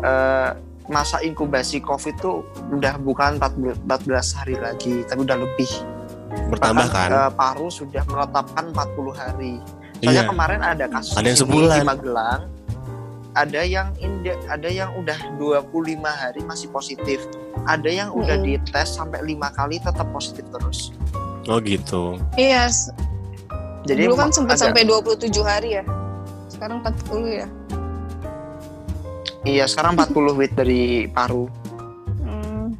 eh, 0.00 0.69
masa 0.90 1.22
inkubasi 1.22 1.78
COVID 1.78 2.14
tuh 2.18 2.42
udah 2.68 2.98
bukan 2.98 3.38
14 3.38 3.86
14 3.86 4.10
hari 4.34 4.58
lagi 4.58 5.06
tapi 5.06 5.22
udah 5.22 5.38
lebih. 5.38 5.70
Bertambah 6.50 6.86
Bahkan, 6.86 7.08
kan? 7.08 7.26
eh, 7.26 7.30
paru 7.32 7.66
sudah 7.70 8.02
menetapkan 8.04 8.64
40 8.70 9.14
hari. 9.14 9.54
Soalnya 9.98 10.22
iya. 10.22 10.30
kemarin 10.30 10.60
ada 10.60 10.84
kasus 10.86 11.14
Ada 11.14 11.26
yang 11.28 11.38
sebulan. 11.38 11.78
di 11.78 11.86
Magelang. 11.86 12.42
Ada 13.30 13.62
yang 13.62 13.88
inde- 13.96 14.42
ada 14.44 14.66
yang 14.66 14.90
udah 14.96 15.14
25 15.38 15.70
hari 16.10 16.42
masih 16.42 16.66
positif. 16.68 17.22
Ada 17.62 17.86
yang 17.86 18.08
udah 18.10 18.34
Mm-mm. 18.36 18.58
dites 18.58 18.88
sampai 18.90 19.22
lima 19.22 19.50
kali 19.50 19.78
tetap 19.78 20.10
positif 20.10 20.42
terus. 20.50 20.90
Oh 21.46 21.58
gitu. 21.58 22.18
Iya 22.34 22.66
s- 22.66 22.90
jadi 23.82 24.06
dulu 24.06 24.18
kan 24.18 24.30
sempat 24.30 24.58
ada- 24.58 24.70
sampai 24.70 24.82
27 24.82 25.30
hari 25.40 25.78
ya. 25.78 25.84
Sekarang 26.48 26.82
40 26.82 27.26
ya 27.36 27.46
iya 29.44 29.64
sekarang 29.64 29.96
40 29.96 30.36
weight 30.38 30.54
dari 30.54 31.08
paru 31.08 31.48
Hmm. 32.20 32.76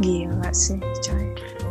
gila 0.00 0.50
sih 0.50 0.80
coy 1.04 1.28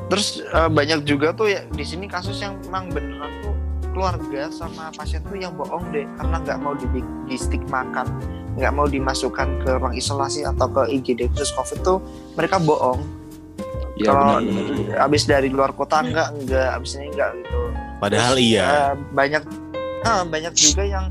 Terus 0.07 0.39
eh, 0.39 0.69
banyak 0.71 1.03
juga 1.03 1.35
tuh 1.35 1.51
ya 1.51 1.67
di 1.67 1.83
sini 1.83 2.07
kasus 2.07 2.39
yang 2.39 2.55
memang 2.67 2.87
beneran 2.95 3.31
tuh 3.43 3.55
keluarga 3.91 4.47
sama 4.53 4.87
pasien 4.95 5.19
tuh 5.27 5.35
yang 5.35 5.51
bohong 5.57 5.83
deh 5.91 6.07
karena 6.15 6.37
nggak 6.39 6.59
mau 6.63 6.71
di, 6.77 6.87
di 7.27 7.35
stigmakan, 7.35 8.07
nggak 8.55 8.71
mau 8.71 8.87
dimasukkan 8.87 9.67
ke 9.67 9.69
ruang 9.75 9.97
isolasi 9.97 10.47
atau 10.47 10.69
ke 10.71 10.87
IGD 10.95 11.27
khusus 11.35 11.51
COVID 11.57 11.79
tuh 11.83 11.99
mereka 12.39 12.55
bohong. 12.55 13.03
Ya 13.97 14.13
Kalau 14.13 14.37
abis 15.09 15.25
dari 15.25 15.49
luar 15.49 15.73
kota 15.73 16.05
enggak 16.05 16.29
enggak 16.39 16.69
abis 16.77 17.01
ini 17.01 17.09
enggak 17.11 17.31
gitu. 17.43 17.59
Padahal 17.97 18.33
Terus, 18.37 18.47
iya. 18.47 18.65
eh, 18.69 18.93
banyak 19.11 19.43
eh, 20.05 20.23
banyak 20.29 20.53
juga 20.55 20.83
yang 20.85 21.05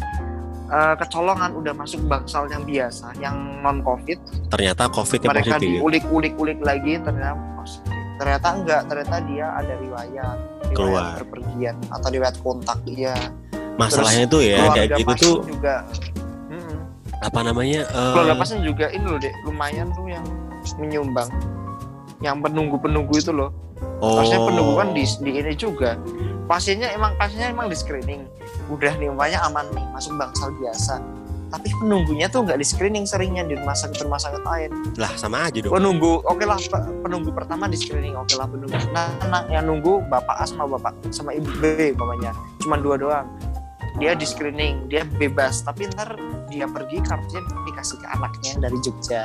eh, 0.67 0.95
kecolongan 0.97 1.51
udah 1.55 1.73
masuk 1.73 2.01
bangsal 2.05 2.47
yang 2.47 2.63
biasa, 2.63 3.15
yang 3.17 3.35
non 3.61 3.81
covid. 3.81 4.19
Ternyata 4.51 4.87
COVID 4.89 5.21
yang 5.23 5.33
Mereka 5.33 5.57
positif. 5.57 5.69
diulik-ulik-ulik 5.79 6.59
lagi 6.61 6.93
ternyata 6.99 7.35
positif. 7.57 7.95
Ternyata 8.17 8.47
enggak, 8.49 8.81
ternyata 8.89 9.17
dia 9.29 9.47
ada 9.53 9.75
riwayat, 9.77 10.39
riwayat 10.65 10.75
Keluar. 10.75 11.15
berpergian 11.21 11.77
atau 11.91 12.09
riwayat 12.09 12.37
kontak 12.41 12.79
dia. 12.83 13.13
Masalahnya 13.77 14.25
tuh 14.25 14.41
ya 14.41 14.57
kayak 14.73 14.97
gitu 14.97 15.13
tuh 15.21 15.37
juga. 15.45 15.85
Mm-mm. 16.49 16.81
apa 17.21 17.41
namanya? 17.45 17.85
eh, 17.85 18.13
Keluarga 18.17 18.35
pasien 18.41 18.65
juga 18.65 18.89
ini 18.89 19.05
loh 19.05 19.21
dek, 19.21 19.35
lumayan 19.45 19.93
tuh 19.93 20.09
yang 20.09 20.25
menyumbang. 20.81 21.29
Yang 22.25 22.37
penunggu-penunggu 22.49 23.13
itu 23.13 23.29
loh. 23.29 23.53
oh, 24.01 24.17
Harusnya 24.17 24.41
penunggu 24.41 24.73
kan 24.81 24.89
di, 24.97 25.05
di 25.21 25.31
ini 25.37 25.53
juga. 25.53 26.01
Pasiennya 26.47 26.95
emang 26.95 27.19
pasiennya 27.19 27.51
emang 27.51 27.67
di 27.67 27.77
screening. 27.77 28.23
Udah 28.71 28.95
nih 28.99 29.11
umpamanya 29.11 29.43
aman 29.47 29.67
nih, 29.75 29.83
masuk 29.91 30.15
bangsal 30.15 30.55
biasa. 30.63 31.03
Tapi 31.47 31.71
penunggunya 31.79 32.27
tuh 32.27 32.43
nggak 32.43 32.59
di 32.59 32.67
screening 32.67 33.07
seringnya 33.07 33.47
di 33.47 33.55
rumah 33.55 33.75
sakit 33.75 34.03
rumah 34.03 34.19
sakit 34.19 34.43
lain. 34.43 34.71
lah 34.99 35.11
sama 35.15 35.47
aja 35.47 35.63
dong. 35.63 35.75
Penunggu, 35.75 36.19
oke 36.27 36.43
lah 36.43 36.59
pe- 36.59 36.87
penunggu 37.07 37.31
pertama 37.31 37.71
di 37.71 37.79
screening, 37.79 38.19
oke 38.19 38.35
lah 38.35 38.51
penunggu. 38.51 38.75
Nah, 38.91 39.07
nah, 39.31 39.43
yang 39.47 39.67
nunggu 39.71 40.07
bapak 40.11 40.43
A 40.43 40.45
sama 40.47 40.67
bapak 40.67 40.95
sama 41.15 41.35
ibu 41.35 41.47
B 41.63 41.95
umpamanya, 41.95 42.35
cuma 42.63 42.79
dua 42.79 42.99
doang. 42.99 43.27
Dia 44.03 44.19
di 44.19 44.27
screening, 44.27 44.91
dia 44.91 45.07
bebas. 45.07 45.63
Tapi 45.63 45.87
ntar 45.95 46.19
dia 46.51 46.67
pergi 46.67 46.99
kartunya 47.03 47.43
dikasih 47.63 47.97
ke 48.03 48.07
anaknya 48.11 48.49
yang 48.55 48.63
dari 48.67 48.79
Jogja, 48.83 49.23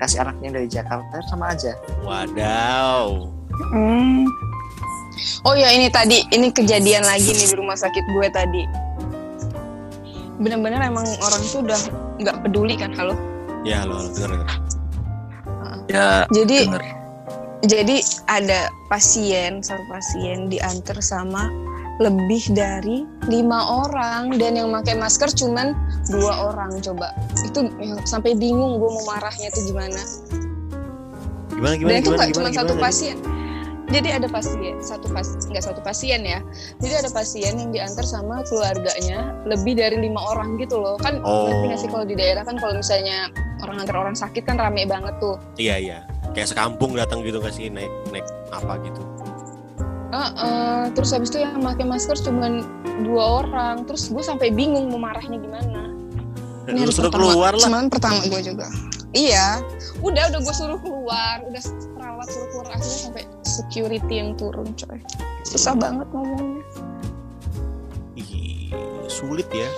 kasih 0.00 0.18
anaknya 0.24 0.44
yang 0.48 0.56
dari 0.56 0.68
Jakarta 0.72 1.16
sama 1.28 1.52
aja. 1.52 1.76
Wadaw. 2.00 3.28
Hmm. 3.76 4.24
Oh 5.42 5.54
ya 5.54 5.70
ini 5.74 5.90
tadi 5.90 6.22
ini 6.30 6.50
kejadian 6.50 7.02
lagi 7.02 7.30
nih 7.30 7.48
di 7.50 7.56
rumah 7.58 7.74
sakit 7.74 8.04
gue 8.10 8.28
tadi. 8.30 8.62
Bener-bener 10.38 10.78
emang 10.86 11.06
orang 11.18 11.42
tuh 11.50 11.66
udah 11.66 11.80
nggak 12.22 12.36
peduli 12.46 12.74
kan 12.78 12.94
halo. 12.94 13.14
Ya 13.66 13.82
halo, 13.82 13.98
halo 13.98 14.08
dengar 14.14 14.30
dengar. 14.38 14.50
Ya, 15.88 16.08
Jadi 16.30 16.68
denger. 16.68 16.82
jadi 17.64 17.96
ada 18.28 18.68
pasien 18.86 19.64
satu 19.64 19.80
pasien 19.88 20.46
diantar 20.46 21.00
sama 21.00 21.48
lebih 21.98 22.54
dari 22.54 23.02
lima 23.26 23.82
orang 23.82 24.36
dan 24.38 24.54
yang 24.54 24.70
pakai 24.70 24.94
masker 24.94 25.32
cuman 25.34 25.74
dua 26.06 26.52
orang 26.52 26.78
coba 26.78 27.10
itu 27.42 27.66
yang 27.82 27.98
sampai 28.06 28.38
bingung 28.38 28.78
gue 28.78 28.86
mau 28.86 29.04
marahnya 29.10 29.50
tuh 29.50 29.64
gimana 29.66 29.98
Gimana 31.50 31.74
gimana 31.74 31.90
dan 31.90 31.98
itu 31.98 32.06
gimana 32.06 32.14
nggak 32.14 32.30
gimana, 32.30 32.46
cuma 32.46 32.48
satu 32.54 32.72
gimana? 32.76 32.84
pasien 32.86 33.16
jadi 33.88 34.08
ada 34.14 34.28
pasien 34.28 34.76
satu 34.78 35.08
pas 35.08 35.24
nggak 35.24 35.64
satu 35.64 35.80
pasien 35.80 36.20
ya 36.20 36.40
jadi 36.78 37.00
ada 37.00 37.10
pasien 37.10 37.56
yang 37.56 37.70
diantar 37.70 38.04
sama 38.04 38.44
keluarganya 38.44 39.32
lebih 39.44 39.74
dari 39.74 39.96
lima 39.98 40.20
orang 40.22 40.56
gitu 40.56 40.76
loh 40.76 40.96
kan 40.96 41.20
Oh. 41.20 41.48
ngerti 41.48 41.64
nggak 41.66 41.80
sih 41.80 41.88
kalau 41.88 42.04
di 42.04 42.14
daerah 42.14 42.42
kan 42.42 42.56
kalau 42.56 42.76
misalnya 42.76 43.32
orang 43.58 43.76
antar 43.80 43.96
orang 43.98 44.14
sakit 44.14 44.42
kan 44.42 44.56
rame 44.56 44.84
banget 44.84 45.16
tuh 45.18 45.36
Iya 45.56 45.76
iya. 45.76 45.98
Kayak 46.30 46.52
sekampung 46.52 46.92
datang 46.92 47.20
gitu 47.20 47.40
kasih 47.40 47.68
naik 47.68 47.90
naik 48.10 48.22
apa 48.48 48.78
gitu. 48.80 49.00
Heeh, 50.08 50.88
terus 50.92 51.10
habis 51.10 51.28
itu 51.28 51.38
yang 51.38 51.58
pakai 51.58 51.84
masker 51.84 52.16
cuman 52.22 52.64
dua 53.02 53.24
orang 53.42 53.84
terus 53.84 54.06
gue 54.06 54.20
sampai 54.20 54.48
bingung 54.48 54.88
mau 54.88 54.96
marahnya 54.98 55.36
gimana 55.36 55.92
hari 56.64 56.84
suruh 56.86 57.08
pertama- 57.08 57.32
keluar 57.32 57.52
lah. 57.52 57.60
semalam 57.60 57.86
pertama 57.88 58.20
gue 58.22 58.40
juga 58.42 58.66
iya 59.10 59.60
udah 59.98 60.24
udah 60.28 60.40
gue 60.40 60.54
suruh 60.54 60.76
keluar 60.78 61.36
udah 61.44 61.62
suruh 62.24 62.48
keluar 62.50 62.66
akhirnya 62.70 62.98
sampai 63.06 63.24
security 63.42 64.14
yang 64.16 64.30
turun 64.34 64.68
coy 64.74 64.98
susah 65.42 65.74
banget 65.74 66.08
ngomongnya 66.10 66.64
Ih, 68.14 68.74
sulit 69.06 69.46
ya. 69.48 69.68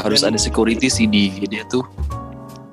harus 0.00 0.24
Dan- 0.24 0.32
ada 0.32 0.38
security 0.40 0.88
sih 0.88 1.04
di 1.04 1.28
dia 1.44 1.60
tuh. 1.68 1.84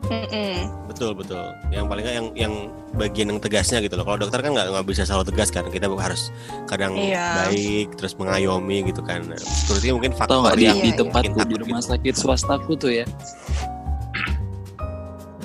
Mm-mm. 0.08 0.88
Betul 0.88 1.12
betul. 1.14 1.44
Yang 1.68 1.86
paling 1.86 2.04
nggak 2.08 2.16
yang 2.16 2.28
yang 2.34 2.54
bagian 2.96 3.28
yang 3.28 3.40
tegasnya 3.44 3.84
gitu 3.84 4.00
loh. 4.00 4.08
Kalau 4.08 4.16
dokter 4.18 4.40
kan 4.40 4.56
nggak 4.56 4.72
nggak 4.72 4.86
bisa 4.88 5.04
selalu 5.04 5.28
tegas 5.28 5.52
kan. 5.52 5.68
Kita 5.68 5.92
harus 5.92 6.32
kadang 6.64 6.96
Iya. 6.96 7.44
baik 7.44 8.00
terus 8.00 8.16
mengayomi 8.16 8.88
gitu 8.88 9.04
kan. 9.04 9.28
Security 9.36 9.92
mungkin 9.92 10.16
faktor 10.16 10.48
nggak 10.48 10.56
di, 10.56 10.64
yang 10.64 10.80
Iya, 10.80 10.86
di 10.88 10.92
iya. 10.96 11.00
tempatku 11.04 11.40
di 11.44 11.56
rumah 11.60 11.80
gitu. 11.84 11.92
sakit 11.92 12.14
swastaku 12.16 12.72
tuh 12.80 12.92
ya. 12.96 13.06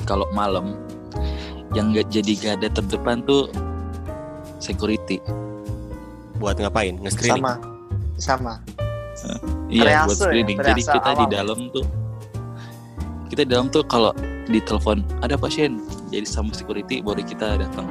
Kalau 0.04 0.30
malam 0.30 0.78
yang 1.74 1.90
nggak 1.90 2.06
jadi 2.06 2.32
garda 2.38 2.68
terdepan 2.70 3.26
tuh 3.26 3.50
security. 4.62 5.18
buat 6.38 6.58
ngapain? 6.58 6.98
Nge-screening. 6.98 7.38
Sama, 7.38 7.54
sama. 8.18 8.54
Iya 9.70 9.82
Triase 9.86 10.06
buat 10.10 10.18
ya, 10.18 10.24
screening. 10.26 10.58
Jadi 10.58 10.82
triase 10.82 10.94
kita 10.98 11.10
di 11.14 11.24
awal. 11.26 11.30
dalam 11.30 11.58
tuh 11.70 11.86
kita 13.30 13.40
di 13.46 13.50
dalam 13.54 13.68
tuh 13.70 13.84
kalau 13.86 14.12
ditelepon 14.50 15.06
ada 15.22 15.38
pasien 15.38 15.78
jadi 16.10 16.26
sama 16.26 16.50
security 16.50 16.98
baru 17.00 17.22
kita 17.22 17.62
datang. 17.62 17.86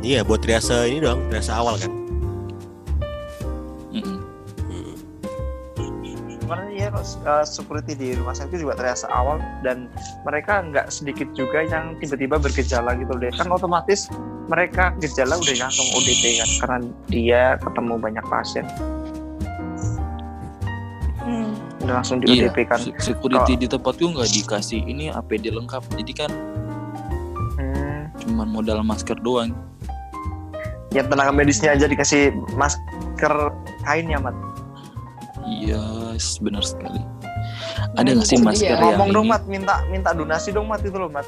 Iya, 0.00 0.24
buat 0.24 0.40
triase 0.40 0.88
ini 0.88 1.04
dong, 1.04 1.28
triase 1.28 1.52
awal 1.52 1.76
kan. 1.76 1.92
Kemarin 6.50 6.74
ya 6.74 6.90
uh, 6.90 7.46
security 7.46 7.94
di 7.94 8.08
rumah 8.12 8.34
sakit 8.34 8.58
juga 8.58 8.74
terasa 8.74 9.06
awal 9.06 9.38
dan 9.62 9.86
mereka 10.26 10.58
nggak 10.60 10.90
sedikit 10.90 11.30
juga 11.30 11.62
yang 11.62 11.94
tiba-tiba 12.02 12.42
bergejala 12.42 12.98
gitu 12.98 13.14
deh 13.14 13.30
kan 13.30 13.46
otomatis 13.48 14.10
mereka 14.50 14.90
gejala 14.98 15.38
udah 15.38 15.54
langsung 15.62 15.86
ODP 15.94 16.42
kan 16.42 16.50
karena 16.58 16.78
dia 17.06 17.42
ketemu 17.62 17.94
banyak 17.96 18.24
pasien 18.26 18.66
Hmm. 21.20 21.54
udah 21.78 22.02
langsung 22.02 22.18
di 22.18 22.26
Iya, 22.34 22.50
ODP 22.50 22.58
kan 22.66 22.80
se- 22.82 22.98
security 22.98 23.54
di 23.54 23.70
tempatku 23.70 24.10
nggak 24.10 24.30
dikasih 24.32 24.82
ini 24.82 25.06
APD 25.06 25.54
lengkap. 25.54 25.84
Jadi 25.94 26.12
kan 26.16 26.30
hmm, 27.54 28.00
cuman 28.18 28.48
modal 28.50 28.82
masker 28.82 29.14
doang. 29.16 29.54
ya 30.90 31.06
tenaga 31.06 31.30
medisnya 31.30 31.70
aja 31.70 31.86
dikasih 31.86 32.34
masker 32.58 33.54
kain 33.86 34.10
ya 34.10 34.18
mat 34.18 34.34
Iya, 35.50 35.82
yes, 36.12 36.38
benar 36.38 36.62
sekali. 36.62 37.02
Ada 37.92 38.08
nggak 38.12 38.24
sih 38.24 38.36
Iya. 38.36 38.44
masker 38.44 38.68
yang 38.68 38.80
ngomong 38.88 39.08
dong 39.10 39.26
mat 39.26 39.42
minta 39.44 39.74
minta 39.86 40.10
donasi 40.12 40.48
dong 40.50 40.64
mat 40.64 40.78
itu 40.80 40.94
loh 40.94 41.08
mat 41.08 41.26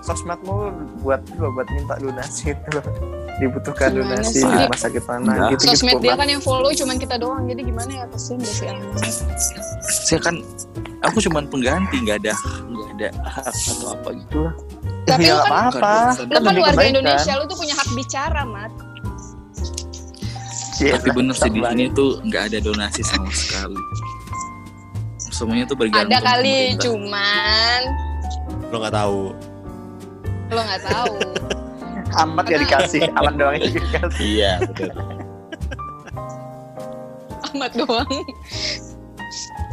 sosmedmu 0.00 0.70
buat 1.02 1.18
itu 1.20 1.34
loh 1.36 1.50
buat 1.50 1.66
minta 1.68 1.98
donasi 1.98 2.54
itu 2.54 2.68
loh 2.70 2.84
dibutuhkan 3.36 3.90
Gimana 3.90 4.16
donasi 4.16 4.38
sih? 4.38 4.46
di 4.46 4.54
rumah 4.56 4.78
sakit 4.78 5.02
mana 5.04 5.32
gitu 5.50 5.66
gitu 5.66 5.74
sosmed 5.74 5.98
dia 5.98 6.14
kan 6.14 6.28
yang 6.28 6.40
follow 6.40 6.70
cuman 6.72 6.96
kita 6.96 7.18
doang 7.18 7.44
jadi 7.44 7.60
gimana 7.60 7.90
ya 7.92 8.04
kasihan 8.08 8.38
deh 8.38 8.48
si 8.48 8.64
Ahmad 8.64 9.02
Saya 9.82 10.20
kan 10.20 10.34
aku 11.02 11.18
cuman 11.20 11.44
pengganti, 11.44 11.96
nggak 12.00 12.22
ada 12.22 12.32
nggak 12.64 12.88
ada 12.96 13.08
hak 13.24 13.44
atau 13.50 13.88
apa 13.92 14.08
gitu 14.16 14.38
lah. 14.40 14.54
Tapi 15.04 15.22
ya 15.22 15.32
lu 15.32 15.36
kan- 15.36 15.46
apa-apa 15.48 15.94
lu 16.16 16.32
Kan 16.32 16.42
warga 16.44 16.62
kebaikan. 16.68 16.90
Indonesia 16.92 17.32
lu 17.34 17.44
tuh 17.44 17.56
punya 17.56 17.74
hak 17.74 17.88
bicara 17.92 18.42
mat 18.44 18.70
Iya, 18.72 18.85
Tapi 20.78 21.08
bener 21.10 21.32
sih 21.32 21.48
di 21.48 21.58
sini 21.58 21.84
tuh 21.90 22.20
nggak 22.22 22.42
ada 22.48 22.56
donasi 22.60 23.00
sama 23.00 23.26
sekali. 23.28 23.76
Semuanya 25.16 25.64
tuh 25.64 25.74
bergantung. 25.74 26.06
ada 26.06 26.18
kali 26.18 26.72
pemerintah. 26.72 26.82
cuman 26.82 27.80
Lo 28.66 28.76
nggak 28.78 28.94
tahu. 28.94 29.20
lo 30.46 30.60
nggak 30.62 30.82
tahu 30.84 31.12
amat 32.22 32.44
gak 32.46 32.60
dikasih 32.62 33.02
amat 33.12 33.34
doang 33.34 33.56
yang 33.56 33.72
dikasih 33.74 34.22
Iya 34.22 34.52
betul. 34.62 34.90
Ahmad 37.46 37.70
doang 37.74 38.10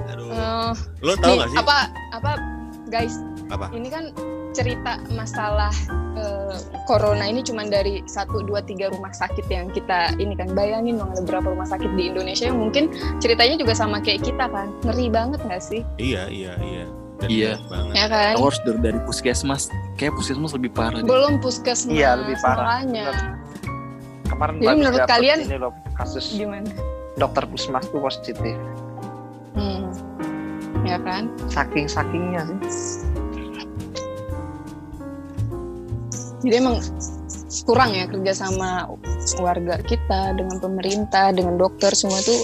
Aduh. 0.10 0.28
Eh, 0.28 0.72
Lo 1.00 1.14
tahu 1.16 1.34
nggak 1.38 1.48
sih? 1.48 1.58
apa 1.58 1.78
apa 2.12 2.32
guys 2.88 3.16
Apa? 3.48 3.72
ini 3.72 3.88
kan 3.88 4.12
cerita 4.54 5.02
masalah 5.10 5.74
eh, 6.14 6.56
corona 6.84 7.26
ini 7.26 7.42
cuma 7.42 7.66
dari 7.66 8.06
satu 8.06 8.42
dua 8.42 8.62
tiga 8.62 8.88
rumah 8.88 9.12
sakit 9.12 9.46
yang 9.48 9.68
kita 9.68 10.14
ini 10.16 10.34
kan 10.34 10.52
bayangin 10.52 10.96
dong 10.96 11.10
ada 11.10 11.22
berapa 11.22 11.48
rumah 11.48 11.66
sakit 11.66 11.90
di 11.92 12.08
Indonesia 12.08 12.46
yang 12.46 12.60
mungkin 12.60 12.90
ceritanya 13.18 13.58
juga 13.58 13.74
sama 13.74 13.98
kayak 13.98 14.24
kita 14.24 14.46
kan 14.46 14.70
ngeri 14.84 15.10
banget 15.10 15.40
nggak 15.42 15.60
sih 15.60 15.82
Iya, 15.98 16.30
iya, 16.30 16.54
iya. 16.60 16.86
Dan 17.16 17.28
Iya. 17.30 17.54
banget. 17.66 17.94
ya 17.94 18.06
kan 18.08 18.34
Aku 18.36 18.44
harus 18.44 18.60
dari, 18.62 18.80
dari 18.82 19.00
puskesmas. 19.02 19.64
Kayak 19.96 20.14
puskesmas 20.14 20.52
lebih 20.52 20.72
parah. 20.72 20.98
deh. 20.98 21.06
belum 21.06 21.38
puskesmas 21.40 21.94
Iya, 21.94 22.10
lebih 22.16 22.36
parah. 22.38 22.66
makanya 22.84 23.06
kemarin 24.26 24.54
Jadi 24.56 24.76
menurut 24.76 25.00
dapet 25.00 25.12
kalian- 25.14 25.44
ini 25.44 25.58
loh 25.58 25.74
kasus 25.94 26.26
gimana 26.32 26.70
dokter 27.16 27.46
pusmas 27.46 27.86
tuh 27.86 28.02
positif 28.02 28.38
hmm. 29.54 29.86
ya 30.84 30.98
kan 31.00 31.30
saking 31.48 31.86
sakingnya 31.86 32.42
sih 32.66 33.06
jadi 36.44 36.60
emang 36.60 36.78
kurang 37.64 37.96
ya 37.96 38.06
kerja 38.12 38.34
sama 38.36 38.92
warga 39.40 39.80
kita 39.82 40.36
dengan 40.36 40.60
pemerintah 40.60 41.32
dengan 41.32 41.56
dokter 41.56 41.96
semua 41.96 42.20
tuh 42.20 42.44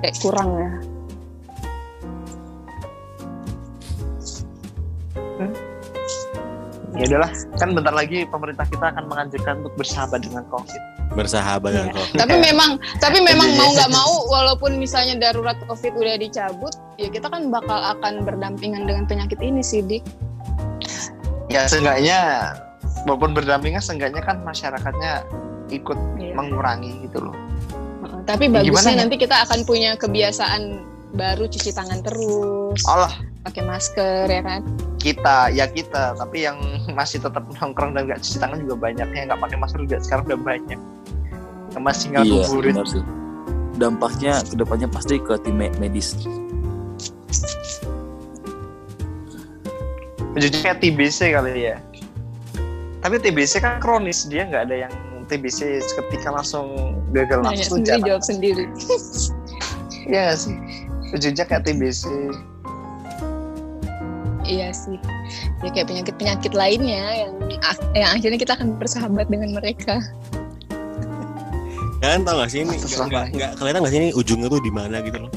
kayak 0.00 0.16
kurang 0.22 0.50
ya 0.56 0.70
ya 7.00 7.04
udahlah 7.16 7.30
kan 7.56 7.68
bentar 7.72 7.94
lagi 7.96 8.28
pemerintah 8.28 8.66
kita 8.68 8.92
akan 8.92 9.04
menganjurkan 9.08 9.64
untuk 9.64 9.74
bersahabat 9.78 10.20
dengan 10.20 10.44
covid 10.52 10.80
bersahabat 11.10 11.70
dengan 11.74 11.90
Iya. 11.90 11.96
COVID. 11.98 12.18
tapi 12.22 12.34
memang 12.38 12.70
tapi 13.02 13.18
memang 13.18 13.48
Iya, 13.50 13.58
mau 13.58 13.68
iya. 13.70 13.76
nggak 13.80 13.90
mau 13.90 14.12
walaupun 14.30 14.70
misalnya 14.78 15.14
darurat 15.18 15.56
covid 15.64 15.96
udah 15.96 16.16
dicabut 16.20 16.74
ya 17.00 17.08
kita 17.08 17.26
kan 17.26 17.48
bakal 17.50 17.78
akan 17.98 18.22
berdampingan 18.22 18.84
dengan 18.86 19.08
penyakit 19.08 19.40
ini 19.40 19.64
sih 19.64 19.80
dik 19.82 20.04
ya 21.50 21.66
seenggaknya 21.66 22.52
walaupun 23.02 23.32
berdampingan 23.32 23.78
seenggaknya 23.78 24.20
kan 24.20 24.40
masyarakatnya 24.40 25.24
ikut 25.68 25.98
Iya. 26.16 26.34
mengurangi 26.34 27.04
gitu 27.04 27.22
loh 27.22 27.36
Heeh, 28.00 28.20
tapi 28.24 28.44
Ya, 28.46 28.58
bagusnya 28.58 28.70
gimana 28.82 28.90
nanti 28.98 29.16
kita 29.16 29.36
akan 29.44 29.60
punya 29.62 29.94
kebiasaan 29.94 30.62
baru 31.10 31.44
cuci 31.44 31.70
tangan 31.70 32.00
terus 32.00 32.80
Allah 32.84 33.10
pakai 33.40 33.62
masker 33.62 34.26
ya 34.26 34.42
kan 34.42 34.60
kita 34.96 35.48
ya 35.48 35.64
kita 35.64 36.12
tapi 36.14 36.44
yang 36.44 36.60
masih 36.98 37.18
tetap 37.18 37.42
nongkrong 37.52 37.92
dan 37.92 38.06
nggak 38.06 38.20
cuci 38.20 38.36
tangan 38.36 38.58
juga 38.60 38.76
banyak 38.80 39.08
yang 39.08 39.26
nggak 39.26 39.40
pakai 39.40 39.56
masker 39.56 39.80
juga 39.80 39.96
sekarang 40.00 40.24
udah 40.26 40.40
banyak 40.40 40.80
yang 41.70 41.82
masih 41.82 42.06
Iya, 42.10 42.14
ngabuburit 42.20 42.74
benar 42.74 42.86
sih. 42.86 43.04
Dampaknya 43.72 44.42
ke 44.42 44.54
depannya 44.54 44.88
pasti 44.90 45.16
ke 45.16 45.38
tim 45.40 45.54
me- 45.54 45.72
medis. 45.78 46.18
Jujur 50.32 50.60
kayak 50.60 50.78
TBC 50.78 51.32
kali 51.32 51.62
ya. 51.64 51.78
Tapi 53.00 53.16
TBC 53.16 53.64
kan 53.64 53.80
kronis, 53.80 54.28
dia 54.28 54.44
nggak 54.44 54.68
ada 54.68 54.76
yang 54.88 54.92
TBC 55.30 55.80
seketika 55.80 56.34
langsung 56.34 56.98
gagal 57.14 57.40
nanya 57.40 57.62
nafsu 57.64 57.78
sendiri 57.80 58.00
jawab 58.02 58.22
sendiri 58.26 58.64
Iya 60.10 60.34
sih. 60.34 60.58
Jujurnya 61.14 61.44
kayak 61.46 61.64
TBC. 61.70 62.06
iya 64.50 64.74
sih 64.74 64.98
ya 65.62 65.70
kayak 65.70 65.86
penyakit 65.86 66.14
penyakit 66.18 66.52
lainnya 66.58 67.22
yang 67.22 67.32
yang 67.94 68.10
akhirnya 68.18 68.38
kita 68.40 68.52
akan 68.58 68.74
bersahabat 68.82 69.30
dengan 69.30 69.54
mereka 69.54 70.02
Kalian 72.00 72.24
tau 72.24 72.40
gak 72.40 72.48
sih 72.48 72.64
ini? 72.64 72.80
Nggak, 72.80 73.36
nggak, 73.36 73.50
kelihatan 73.60 73.84
gak 73.84 73.92
sih 73.92 74.00
ini 74.00 74.10
ujungnya 74.16 74.48
tuh 74.48 74.56
di 74.64 74.72
mana 74.72 75.04
gitu 75.04 75.20
loh? 75.20 75.32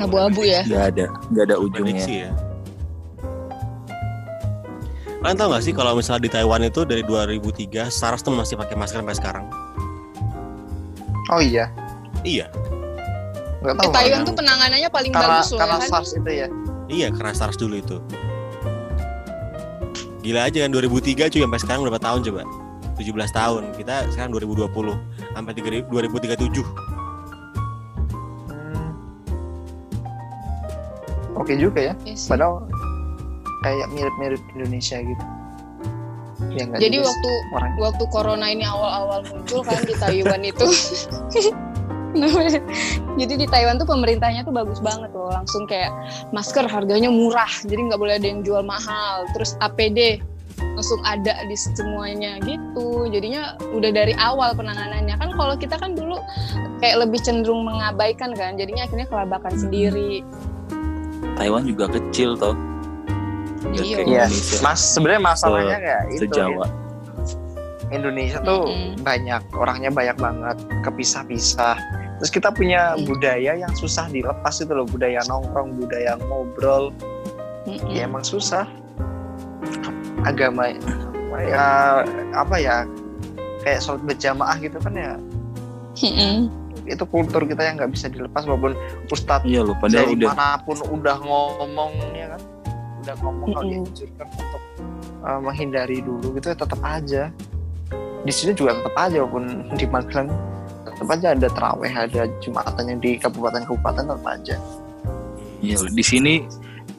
abu-abu 0.00 0.48
ya 0.48 0.64
Gak 0.64 0.96
ada, 0.96 1.06
gak 1.32 1.44
ada 1.48 1.56
ujungnya. 1.60 2.00
Prediksi 2.00 2.14
ya. 2.24 2.30
Kalian 5.24 5.40
tau 5.40 5.48
gak 5.56 5.64
sih 5.64 5.72
kalau 5.72 5.96
misalnya 5.96 6.28
di 6.28 6.30
Taiwan 6.30 6.60
itu 6.60 6.84
dari 6.84 7.00
2003 7.00 7.88
SARS 7.88 8.20
tuh 8.20 8.36
masih 8.36 8.60
pakai 8.60 8.76
masker 8.76 9.00
sampai 9.00 9.16
sekarang? 9.16 9.44
Oh 11.32 11.40
iya, 11.40 11.72
Iya, 12.20 12.52
nggak 13.64 13.72
eh, 13.72 13.80
tahu. 13.80 13.88
Taiwan 13.88 14.20
karena- 14.20 14.28
tuh 14.28 14.34
penanganannya 14.36 14.88
paling 14.92 15.12
karena 15.16 15.40
bagus 15.40 15.48
loh 15.48 15.58
karena 15.60 15.72
ya 15.72 15.80
kan 15.80 15.88
SARS 15.88 16.10
itu 16.12 16.28
ya. 16.30 16.46
iya 16.92 17.06
karena 17.08 17.32
SARS 17.32 17.56
dulu 17.56 17.74
itu. 17.80 17.96
Gila 20.20 20.40
aja 20.44 20.58
kan 20.64 20.70
2003 20.72 21.32
cuy 21.32 21.40
sampai 21.40 21.60
sekarang 21.60 21.80
berapa 21.88 22.00
tahun 22.00 22.20
coba? 22.20 22.44
17 22.96 23.32
tahun. 23.32 23.62
Kita 23.76 24.12
sekarang 24.12 24.30
2020 24.36 24.92
sampai 25.32 25.52
3 25.56 25.88
2037. 25.88 26.64
Hmm. 28.48 28.92
Oke 31.34 31.56
juga 31.56 31.80
ya. 31.80 31.94
Iya 32.04 32.16
sih. 32.16 32.28
Padahal 32.28 32.68
kayak 33.64 33.88
mirip-mirip 33.96 34.42
Indonesia 34.52 35.00
gitu. 35.00 35.24
Ya, 36.52 36.68
jadi 36.76 37.00
juga 37.00 37.08
waktu 37.08 37.30
orang. 37.56 37.70
waktu 37.80 38.04
corona 38.12 38.46
ini 38.52 38.62
awal-awal 38.68 39.24
muncul 39.26 39.64
kan 39.64 39.80
di 39.82 39.94
Taiwan 39.96 40.42
itu. 40.44 40.66
Jadi 43.18 43.34
di 43.42 43.46
Taiwan 43.50 43.74
tuh 43.74 43.90
pemerintahnya 43.90 44.46
tuh 44.46 44.54
bagus 44.54 44.78
banget 44.78 45.10
loh 45.10 45.34
langsung 45.34 45.66
kayak 45.66 45.90
masker 46.30 46.62
harganya 46.70 47.10
murah 47.10 47.50
jadi 47.66 47.90
nggak 47.90 47.98
boleh 47.98 48.14
ada 48.22 48.26
yang 48.30 48.46
jual 48.46 48.62
mahal. 48.62 49.26
Terus 49.34 49.58
APD 49.58 50.22
langsung 50.78 51.02
ada 51.02 51.34
di 51.50 51.58
semuanya 51.58 52.38
gitu. 52.46 53.10
Jadinya 53.10 53.58
udah 53.74 53.90
dari 53.90 54.14
awal 54.14 54.54
penanganannya. 54.54 55.14
Kan 55.18 55.34
kalau 55.34 55.58
kita 55.58 55.74
kan 55.74 55.98
dulu 55.98 56.22
kayak 56.78 57.02
lebih 57.02 57.18
cenderung 57.18 57.66
mengabaikan 57.66 58.30
kan 58.38 58.54
jadinya 58.54 58.86
akhirnya 58.86 59.10
kelabakan 59.10 59.54
sendiri. 59.58 60.22
Taiwan 61.34 61.66
juga 61.66 61.90
kecil 61.90 62.38
toh. 62.38 62.54
Iya. 63.70 63.96
kayak 63.96 64.06
Iya. 64.06 64.24
Indonesia. 64.28 64.56
Mas 64.60 64.80
sebenarnya 64.82 65.22
masalahnya 65.22 65.78
kayak 65.78 66.02
itu 66.10 66.22
Sejawa. 66.28 66.66
Indonesia 67.88 68.38
tuh 68.42 68.62
Mm-mm. 68.66 68.90
banyak 69.00 69.42
orangnya 69.54 69.90
banyak 69.90 70.16
banget 70.18 70.56
kepisah-pisah. 70.82 71.76
Terus 72.18 72.30
kita 72.30 72.50
punya 72.50 72.96
Mm. 72.96 73.06
budaya 73.06 73.52
yang 73.54 73.72
susah 73.72 74.08
dilepas 74.08 74.58
itu 74.58 74.72
loh 74.72 74.84
budaya 74.84 75.20
nongkrong, 75.24 75.78
budaya 75.78 76.18
ngobrol. 76.26 76.90
Mm-mm. 77.64 77.92
Ya 77.92 78.04
emang 78.04 78.24
susah. 78.24 78.66
Agama 80.24 80.72
ya 81.44 81.66
apa 82.32 82.56
ya 82.56 82.76
kayak 83.60 83.82
sholat 83.82 84.02
berjamaah 84.02 84.54
gitu 84.56 84.78
kan 84.78 84.94
ya 84.94 85.12
Mm-mm. 85.98 86.46
itu 86.86 87.04
kultur 87.04 87.42
kita 87.42 87.64
yang 87.64 87.74
nggak 87.76 87.90
bisa 87.90 88.06
dilepas 88.06 88.46
walaupun 88.46 88.72
ustadz 89.08 89.42
Iya 89.42 89.66
loh, 89.66 89.74
padahal 89.76 90.04
dari 90.08 90.14
udah 90.14 90.30
mana 90.30 90.48
pun 90.62 90.78
udah 90.84 91.16
ngomong 91.18 91.92
ya 92.14 92.32
kan 92.32 92.40
udah 93.04 93.16
ngomong 93.20 93.48
kalau 93.52 93.62
Mm-mm. 93.68 93.84
dianjurkan 93.84 94.26
untuk 94.32 94.62
uh, 95.22 95.40
menghindari 95.44 95.98
dulu 96.00 96.26
gitu 96.40 96.46
ya 96.52 96.56
tetap 96.56 96.80
aja 96.80 97.22
di 98.24 98.32
sini 98.32 98.56
juga 98.56 98.80
tetap 98.80 98.96
aja 98.96 99.16
walaupun 99.20 99.44
di 99.76 99.84
Magelang 99.84 100.28
tetap 100.88 101.08
aja 101.12 101.26
ada 101.36 101.48
teraweh 101.52 101.92
ada 101.92 102.22
jumatan 102.40 102.84
yang 102.88 102.98
di 103.04 103.20
kabupaten-kabupaten 103.20 104.04
tetap 104.08 104.26
aja 104.26 104.56
Iya 105.64 105.80
loh, 105.80 105.92
di 105.96 106.04
sini 106.04 106.44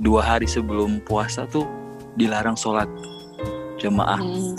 dua 0.01 0.25
hari 0.25 0.49
sebelum 0.49 0.97
puasa 1.05 1.45
tuh 1.45 1.69
dilarang 2.17 2.57
sholat 2.57 2.89
jemaah. 3.77 4.17
Mm. 4.17 4.57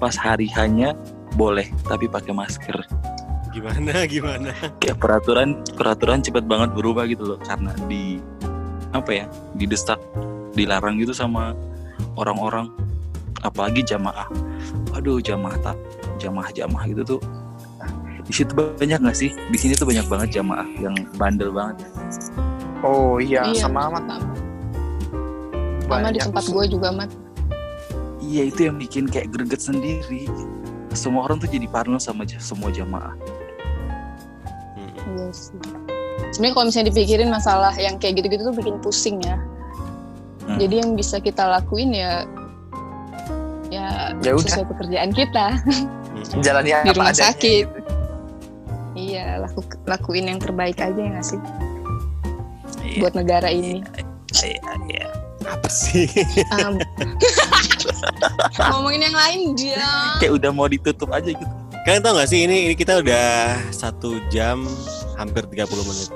Pas 0.00 0.16
hari 0.16 0.48
hanya 0.56 0.96
boleh 1.36 1.68
tapi 1.84 2.08
pakai 2.08 2.32
masker. 2.32 2.88
Gimana 3.52 4.04
gimana? 4.08 4.56
Kayak 4.80 4.96
peraturan 4.96 5.60
peraturan 5.76 6.24
cepat 6.24 6.48
banget 6.48 6.72
berubah 6.72 7.04
gitu 7.04 7.36
loh 7.36 7.38
karena 7.44 7.76
di 7.84 8.16
apa 9.00 9.10
ya 9.12 9.24
didesak 9.56 10.00
dilarang 10.56 10.96
gitu 10.96 11.12
sama 11.12 11.52
orang-orang 12.16 12.72
apalagi 13.44 13.84
jamaah. 13.84 14.26
Aduh 14.96 15.20
jamaah 15.20 15.56
tak 15.60 15.76
jamaah 16.18 16.48
jamaah 16.52 16.84
gitu 16.88 17.16
tuh 17.16 17.20
di 18.26 18.32
situ 18.34 18.52
banyak 18.52 18.98
nggak 18.98 19.16
sih 19.16 19.30
di 19.30 19.58
sini 19.58 19.78
tuh 19.78 19.86
banyak 19.86 20.06
banget 20.10 20.42
jamaah 20.42 20.66
yang 20.82 20.94
bandel 21.14 21.54
banget 21.54 21.86
oh 22.82 23.22
iya, 23.22 23.46
Iya, 23.46 23.70
sama 23.70 23.86
amat 23.92 24.04
sama. 24.10 24.34
Sama 25.86 26.08
di 26.10 26.18
tempat 26.18 26.44
gue 26.50 26.64
juga 26.66 26.88
mat 26.90 27.10
iya 28.18 28.50
itu 28.50 28.66
yang 28.66 28.76
bikin 28.82 29.06
kayak 29.06 29.30
greget 29.30 29.62
sendiri 29.62 30.26
semua 30.90 31.30
orang 31.30 31.38
tuh 31.38 31.46
jadi 31.46 31.70
parno 31.70 32.02
sama 32.02 32.26
semua 32.26 32.74
jamaah 32.74 33.14
Hmm. 34.76 34.92
Iya 35.16 35.32
sih. 35.32 35.56
Sebenarnya 36.28 36.54
kalau 36.54 36.66
misalnya 36.66 36.88
dipikirin 36.90 37.28
masalah 37.28 37.72
yang 37.74 37.96
kayak 37.96 38.18
gitu-gitu 38.18 38.42
tuh 38.44 38.54
bikin 38.54 38.76
pusing 38.78 39.20
ya. 39.20 39.36
Hmm. 40.42 40.56
Jadi 40.56 40.74
yang 40.78 40.90
bisa 40.92 41.16
kita 41.18 41.44
lakuin 41.44 41.90
ya 41.90 42.24
ya, 43.66 44.14
Ya 44.16 44.32
udah. 44.32 44.46
sesuai 44.46 44.66
pekerjaan 44.68 45.10
kita 45.10 45.46
Hmm. 46.16 46.40
jalani 46.40 46.70
di 46.70 46.74
apa 46.74 46.92
rumah 46.92 47.10
adanya 47.10 47.28
sakit. 47.30 47.64
gitu. 47.66 47.80
Iya, 48.96 49.26
laku, 49.38 49.60
lakuin 49.84 50.24
yang 50.26 50.38
terbaik 50.38 50.78
aja 50.78 50.96
ya 50.96 51.10
nggak 51.10 51.26
sih 51.26 51.36
iya 52.82 52.98
buat 52.98 53.12
negara 53.12 53.48
ini. 53.48 53.84
iya, 54.34 54.56
iya. 54.88 55.06
Apa 55.44 55.68
sih? 55.68 56.08
Um, 56.56 56.80
ngomongin 58.72 59.04
yang 59.04 59.14
lain 59.14 59.40
dia. 59.54 59.78
kayak 60.18 60.32
udah 60.34 60.50
mau 60.50 60.66
ditutup 60.66 61.12
aja 61.12 61.28
gitu 61.28 61.46
Kalian 61.86 62.02
tau 62.02 62.18
gak 62.18 62.26
sih 62.26 62.42
ini, 62.42 62.66
ini 62.66 62.74
kita 62.74 62.98
udah 62.98 63.62
satu 63.70 64.18
jam 64.26 64.66
hampir 65.14 65.46
30 65.46 65.70
menit. 65.86 66.10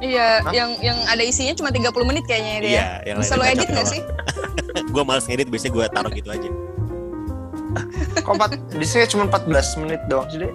Iya, 0.00 0.40
Hah? 0.40 0.52
yang 0.56 0.72
yang 0.80 0.96
ada 1.04 1.20
isinya 1.20 1.52
cuma 1.52 1.68
30 1.68 1.92
menit 2.08 2.24
kayaknya 2.24 2.52
ya. 2.56 2.60
dia. 2.60 2.72
Iya, 2.72 2.88
yang 3.12 3.16
Bisa 3.20 3.36
lo 3.36 3.44
edit 3.44 3.68
nggak 3.68 3.84
sih? 3.84 4.00
gue 4.96 5.02
males 5.04 5.28
ngedit, 5.28 5.52
biasanya 5.52 5.72
gue 5.76 5.84
taruh 5.92 6.12
gitu 6.16 6.28
aja. 6.32 6.48
kok 8.24 8.32
empat 8.40 8.56
di 8.72 8.86
sini 8.88 9.04
cuma 9.04 9.28
14 9.28 9.82
menit 9.84 10.00
doang 10.06 10.30
sih 10.30 10.38
deh 10.40 10.52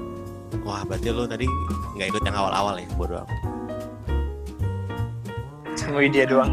Wah, 0.63 0.81
berarti 0.87 1.11
lu 1.11 1.27
tadi 1.27 1.45
nggak 1.99 2.15
ikut 2.15 2.23
yang 2.25 2.33
awal-awal 2.33 2.79
ya, 2.79 2.87
bodo 2.95 3.21
amat. 3.21 3.39
sama 5.77 6.01
dia 6.07 6.25
doang 6.25 6.49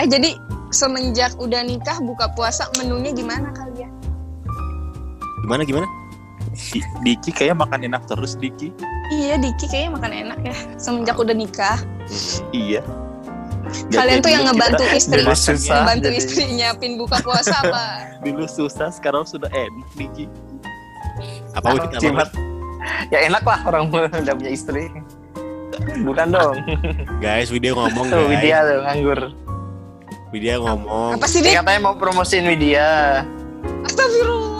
Eh 0.00 0.06
jadi 0.10 0.34
semenjak 0.74 1.36
udah 1.38 1.62
nikah 1.62 2.00
buka 2.02 2.32
puasa 2.34 2.66
menunya 2.80 3.12
gimana 3.14 3.52
kalian? 3.52 3.67
Gimana 5.40 5.62
gimana? 5.62 5.86
Di- 6.50 6.86
Diki 7.02 7.30
kayak 7.30 7.54
makan 7.56 7.84
enak 7.84 8.02
terus 8.04 8.34
Diki 8.34 8.72
Iya 9.10 9.36
Diki 9.36 9.66
kayaknya 9.66 9.90
makan 9.92 10.12
enak 10.12 10.38
ya 10.42 10.56
semenjak 10.76 11.14
udah 11.14 11.32
nikah. 11.32 11.78
iya 12.50 12.82
Kalian 13.90 14.18
Gak 14.18 14.24
tuh 14.24 14.24
kayak 14.24 14.32
yang 14.32 14.44
ngebantu 14.48 14.82
kita- 14.82 14.96
istri, 15.00 15.20
Dulu 15.20 15.34
susah, 15.34 15.76
ngebantu 15.78 16.06
jadi- 16.06 16.18
istri 16.18 16.42
nyiapin 16.50 16.92
buka 16.96 17.16
puasa 17.20 17.54
apa? 17.62 17.84
dulu 18.20 18.44
susah 18.46 18.88
sekarang 18.88 19.22
sudah 19.22 19.48
enak 19.48 19.88
Diki 19.94 20.24
Apa 21.52 21.76
jimat. 21.98 22.28
Wid? 22.28 22.46
ya 23.08 23.18
enak 23.24 23.42
lah 23.42 23.60
orang 23.64 23.90
udah 23.92 24.32
punya 24.32 24.50
istri 24.50 24.88
bukan 26.00 26.26
dong 26.28 26.56
Guys, 27.18 27.48
video 27.48 27.76
ngomong 27.76 28.06
tuh 28.08 28.24
guys. 28.26 28.40
dia 28.40 28.58
tuh 28.62 28.78
nganggur 28.82 29.20
Widya 30.28 30.60
ngomong. 30.60 31.16
Apa 31.16 31.24
sih, 31.24 31.40
Dia 31.40 31.64
katanya 31.64 31.80
mau 31.82 31.96
promosiin 31.96 32.44
Widya. 32.44 33.24
Astagfirullah. 33.80 34.57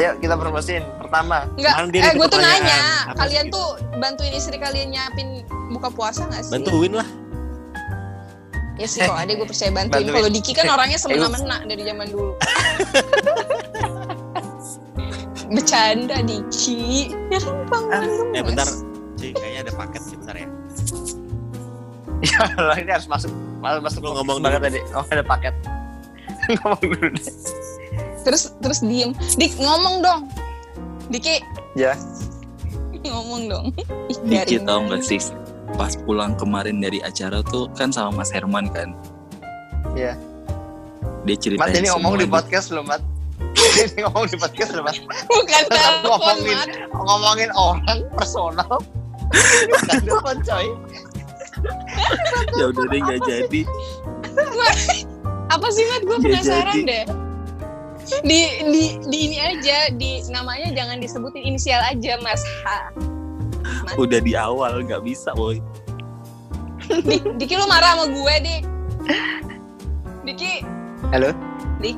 Iya. 0.00 0.16
Ayo 0.16 0.20
kita 0.24 0.34
promosiin. 0.34 0.84
Pertama, 0.96 1.44
Enggak, 1.60 1.74
eh 1.92 2.12
gue 2.16 2.24
tuh 2.24 2.38
pertanyaan. 2.40 2.62
nanya, 2.64 2.80
Apa 3.04 3.18
kalian 3.20 3.44
sih? 3.44 3.52
tuh 3.52 3.68
bantuin 4.00 4.32
istri 4.32 4.56
kalian 4.56 4.88
nyiapin 4.88 5.28
buka 5.68 5.92
puasa 5.92 6.24
gak 6.30 6.40
sih? 6.40 6.52
Bantuin 6.56 6.92
lah. 6.96 7.08
Ya 8.80 8.88
sih, 8.88 9.04
kalau 9.04 9.20
ada 9.20 9.28
gue 9.28 9.44
percaya 9.44 9.68
bantuin. 9.76 10.08
Bantuin. 10.08 10.16
Kalau 10.16 10.30
Diki 10.32 10.52
kan 10.56 10.64
orangnya 10.72 10.96
Eh, 10.96 11.02
semena-mena 11.04 11.56
dari 11.68 11.82
zaman 11.84 12.06
dulu. 12.08 12.32
Bercanda 15.50 16.16
Diki. 16.24 17.12
Ya 17.28 17.38
kan 17.42 17.56
bang. 17.68 17.84
Ah. 17.92 18.06
Eh 18.32 18.40
bentar. 18.40 18.66
Ci, 19.20 19.36
kayaknya 19.36 19.68
ada 19.68 19.72
paket 19.76 20.00
sih 20.00 20.16
bentar 20.16 20.32
ya. 20.32 20.48
ya 22.20 22.40
lah 22.56 22.76
ini 22.76 22.88
harus 22.92 23.08
masuk 23.08 23.32
masuk 23.60 24.00
Lu 24.00 24.16
ngomong 24.16 24.40
banget 24.40 24.60
tadi. 24.64 24.80
Oh 24.96 25.04
ada 25.12 25.20
paket. 25.20 25.52
ngomong 26.56 26.80
dulu 26.88 27.08
deh. 27.12 27.34
Terus 28.22 28.52
terus 28.58 28.80
diem. 28.80 29.10
Dik 29.34 29.56
ngomong 29.56 30.00
dong. 30.00 30.20
Diki 31.08 31.40
Ya. 31.72 31.94
ngomong 33.06 33.46
dong. 33.46 33.66
Garing 34.24 34.64
tau 34.64 34.84
gak 34.84 35.00
sih 35.00 35.20
pas 35.70 35.94
pulang 35.96 36.34
kemarin 36.34 36.78
dari 36.78 36.98
acara 37.00 37.40
tuh 37.42 37.70
kan 37.72 37.88
sama 37.88 38.10
Mas 38.12 38.28
Herman 38.28 38.66
kan 38.68 38.90
Iya. 39.92 40.18
dia 41.22 41.36
ceritain 41.36 41.62
Mat 41.62 41.78
ini 41.78 41.88
ngomong 41.88 42.14
di 42.16 42.26
podcast 42.26 42.68
loh, 42.68 42.82
Mat. 42.82 42.98
ini 43.78 44.02
ngomong 44.02 44.26
di 44.26 44.34
podcast 44.34 44.74
loh, 44.74 44.82
Mat. 44.82 44.98
Bukan 45.24 45.64
telepon, 45.70 46.10
ngomongin 46.10 46.52
Mat. 46.52 46.68
ngomongin 46.92 47.50
orang 47.54 47.80
personal. 48.12 48.82
Bukan 49.70 49.98
telepon, 50.00 50.36
coy. 50.42 50.66
ya 52.52 52.64
udah 52.66 52.84
deh 52.84 53.00
nggak 53.00 53.20
jadi 53.22 53.60
Apa 55.48 55.66
sih 55.70 55.84
Mat? 55.86 56.02
Gue 56.02 56.18
penasaran 56.20 56.74
jadi. 56.76 56.82
deh. 56.84 57.04
Di, 58.20 58.40
di, 58.66 58.84
di 59.06 59.18
ini 59.30 59.38
aja, 59.38 59.88
di 59.94 60.20
namanya 60.28 60.74
jangan 60.74 60.98
disebutin 60.98 61.46
inisial 61.46 61.78
aja 61.86 62.18
Mas 62.20 62.42
H. 62.66 62.90
udah 63.96 64.18
di 64.18 64.34
awal 64.34 64.82
nggak 64.82 65.02
bisa 65.02 65.30
boy 65.32 65.58
Dik, 66.90 67.38
Diki 67.38 67.54
lu 67.54 67.70
marah 67.70 67.94
sama 67.94 68.10
gue, 68.10 68.34
Dik. 68.42 68.62
Diki, 70.26 70.52
Halo? 71.14 71.30
Dik. 71.78 71.94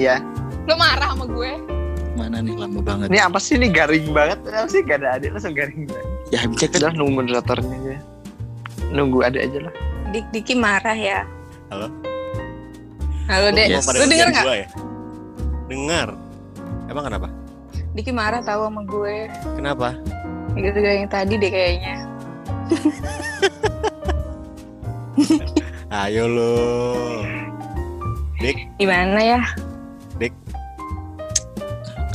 Iya. 0.00 0.24
lu 0.64 0.74
marah 0.80 1.12
sama 1.12 1.28
gue? 1.28 1.52
mana 2.16 2.40
nih 2.42 2.52
lama 2.58 2.80
banget 2.84 3.06
Ini 3.12 3.20
apa 3.22 3.38
sih 3.40 3.56
ini 3.56 3.68
garing 3.70 4.10
banget? 4.12 4.40
Apa 4.48 4.68
sih 4.68 4.80
gak 4.84 5.00
ada 5.04 5.16
adik 5.16 5.32
langsung 5.32 5.52
garing 5.56 5.84
banget. 5.88 6.08
ya 6.32 6.40
bisa 6.48 6.66
kan 6.68 6.76
Udah 6.80 6.92
nunggu 6.96 7.12
moderatornya 7.20 7.76
aja. 7.80 7.96
Nunggu 8.92 9.18
ada 9.24 9.38
aja 9.40 9.58
lah. 9.68 9.74
Dik, 10.10 10.24
Diki 10.34 10.54
marah 10.58 10.96
ya. 10.96 11.22
Halo? 11.70 11.86
Halo, 13.30 13.48
Lu 13.52 13.56
Dek. 13.56 13.68
mau 13.72 13.82
pada 13.86 13.96
Lu 14.02 14.06
denger 14.10 14.28
ya? 14.34 14.66
Dengar. 15.70 16.18
Emang 16.90 17.06
kenapa? 17.06 17.30
Diki 17.94 18.10
marah 18.10 18.42
tahu 18.42 18.66
sama 18.66 18.82
gue. 18.82 19.30
Kenapa? 19.54 19.94
Gara-gara 20.58 20.98
yang 20.98 21.06
tadi 21.06 21.38
deh 21.38 21.46
kayaknya. 21.46 21.94
Ayo 26.02 26.26
lu. 26.26 26.58
Dik, 28.42 28.66
Gimana 28.82 29.20
ya? 29.20 29.40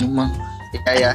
emang 0.03 0.27
Iya 0.75 0.91
ya. 0.99 1.11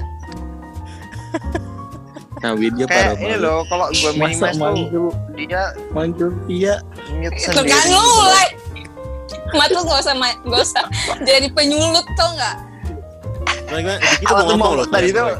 kawinnya 2.40 2.88
Kayak 2.88 2.88
parah 2.88 3.12
ini 3.12 3.20
banget 3.20 3.40
loh, 3.44 3.60
kalau 3.68 3.86
gue 3.92 4.10
minimis 4.16 4.56
tuh 4.88 5.12
dia 5.36 5.62
manggil 5.92 6.32
iya 6.48 6.80
mute 7.12 7.36
Itu 7.36 7.52
sendiri. 7.52 7.68
kan 7.68 7.84
mulai. 7.92 8.48
Mat 9.50 9.70
lu 9.70 9.80
gak 9.82 10.00
usah, 10.00 10.14
ma- 10.14 10.38
gak 10.40 10.60
usah 10.62 10.84
jadi 11.20 11.50
penyulut 11.50 12.06
tau 12.14 12.30
gak? 12.34 12.56
gimana 13.66 13.80
gimana? 13.80 13.98
Dik 14.00 14.20
itu 14.20 14.26
Amat 14.28 14.40
mau 14.40 14.48
ngomong 14.50 14.72
loh. 14.74 14.86
tadi 14.86 15.08
tuh 15.10 15.22
boy. 15.22 15.36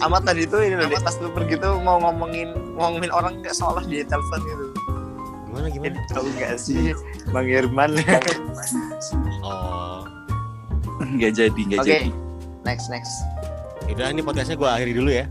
Amat 0.00 0.22
tadi 0.22 0.42
tuh 0.44 0.60
ini 0.60 0.74
loh, 0.76 0.86
Dik, 0.86 1.00
pas 1.00 1.16
lu 1.16 1.28
pergi 1.30 1.54
tuh 1.56 1.72
mau 1.80 1.96
ngomongin 1.98 2.48
ngomongin 2.74 3.10
orang 3.10 3.40
nggak 3.40 3.52
seolah 3.52 3.82
dia 3.82 4.04
telepon 4.04 4.40
gitu. 4.42 4.64
Gimana 5.48 5.66
gimana? 5.68 5.98
Tahu 6.08 6.26
nggak 6.30 6.54
sih 6.56 6.92
Bang 7.30 7.46
Irman? 7.46 7.96
Oh. 9.42 10.02
nggak 11.04 11.32
jadi 11.32 11.60
nggak 11.60 11.80
Oke. 11.80 11.90
jadi 11.90 12.08
next 12.62 12.86
next. 12.88 13.14
Udah 13.86 14.08
ini 14.08 14.20
podcastnya 14.20 14.54
gue 14.54 14.66
akhiri 14.66 14.92
dulu 14.94 15.10
ya. 15.10 15.26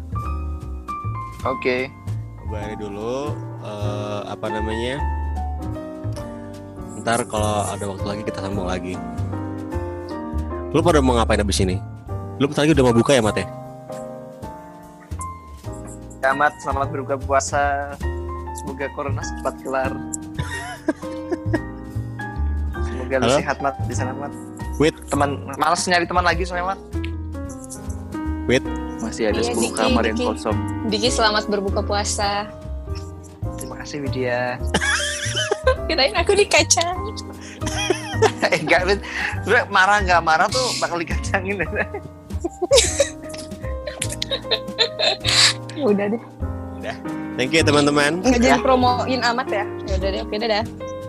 Oke. 1.43 1.89
Gue 2.43 2.57
akhiri 2.57 2.77
dulu. 2.79 3.33
eh, 3.63 4.21
apa 4.27 4.47
namanya? 4.49 4.99
Ntar 7.03 7.27
kalau 7.27 7.67
ada 7.67 7.83
waktu 7.83 8.05
lagi 8.07 8.21
kita 8.23 8.39
sambung 8.39 8.63
lagi. 8.63 8.95
Lu 10.71 10.79
pada 10.79 11.03
mau 11.03 11.19
ngapain 11.19 11.43
abis 11.43 11.59
ini? 11.59 11.75
Lu 12.39 12.47
bentar 12.47 12.63
lagi 12.63 12.71
udah 12.71 12.85
mau 12.87 12.95
buka 12.95 13.11
ya 13.11 13.19
Mat 13.19 13.35
ya? 13.35 13.43
Selamat 16.23 16.55
selamat 16.63 16.87
berbuka 16.95 17.15
puasa. 17.19 17.91
Semoga 18.63 18.87
corona 18.95 19.19
cepat 19.19 19.55
kelar. 19.59 19.91
Semoga 22.87 23.15
lu 23.19 23.29
sehat 23.35 23.59
mat 23.59 23.75
di 23.83 23.95
sana 23.99 24.15
mat. 24.15 24.31
Wait. 24.79 24.95
Teman 25.11 25.43
malas 25.59 25.83
nyari 25.83 26.07
teman 26.07 26.23
lagi 26.23 26.47
soalnya 26.47 26.71
mat. 26.71 26.79
masih 29.03 29.27
ada 29.35 29.43
Iya, 29.43 29.51
10 29.51 29.59
Diki, 29.59 29.75
kamar 29.75 30.03
yang 30.07 30.15
Diki. 30.15 30.27
kosong 30.31 30.57
Diki 30.87 31.09
selamat 31.11 31.51
berbuka 31.51 31.83
puasa. 31.83 32.47
Terima 33.59 33.75
kasih 33.83 33.99
Widya. 34.07 34.55
Kirain 35.85 36.15
aku 36.15 36.31
dikacang. 36.33 36.95
eh 38.53 38.59
enggak, 38.59 38.81
Wid. 38.87 38.99
Sebenernya 39.43 39.65
marah 39.67 39.97
nggak 39.99 40.21
marah 40.23 40.47
tuh 40.47 40.63
bakal 40.79 40.97
dikacangin. 40.99 41.59
Ya 45.73 45.85
udah 45.89 46.05
deh. 46.05 46.21
Thank 47.33 47.49
you 47.51 47.59
ya 47.59 47.65
teman-teman. 47.65 48.21
Nggak 48.21 48.39
jadi 48.39 48.59
promoin 48.61 49.19
amat 49.33 49.47
ya. 49.49 49.65
Ya 49.89 49.93
udah 49.97 50.09
deh, 50.13 50.21
oke 50.21 50.35
dadah. 50.37 50.63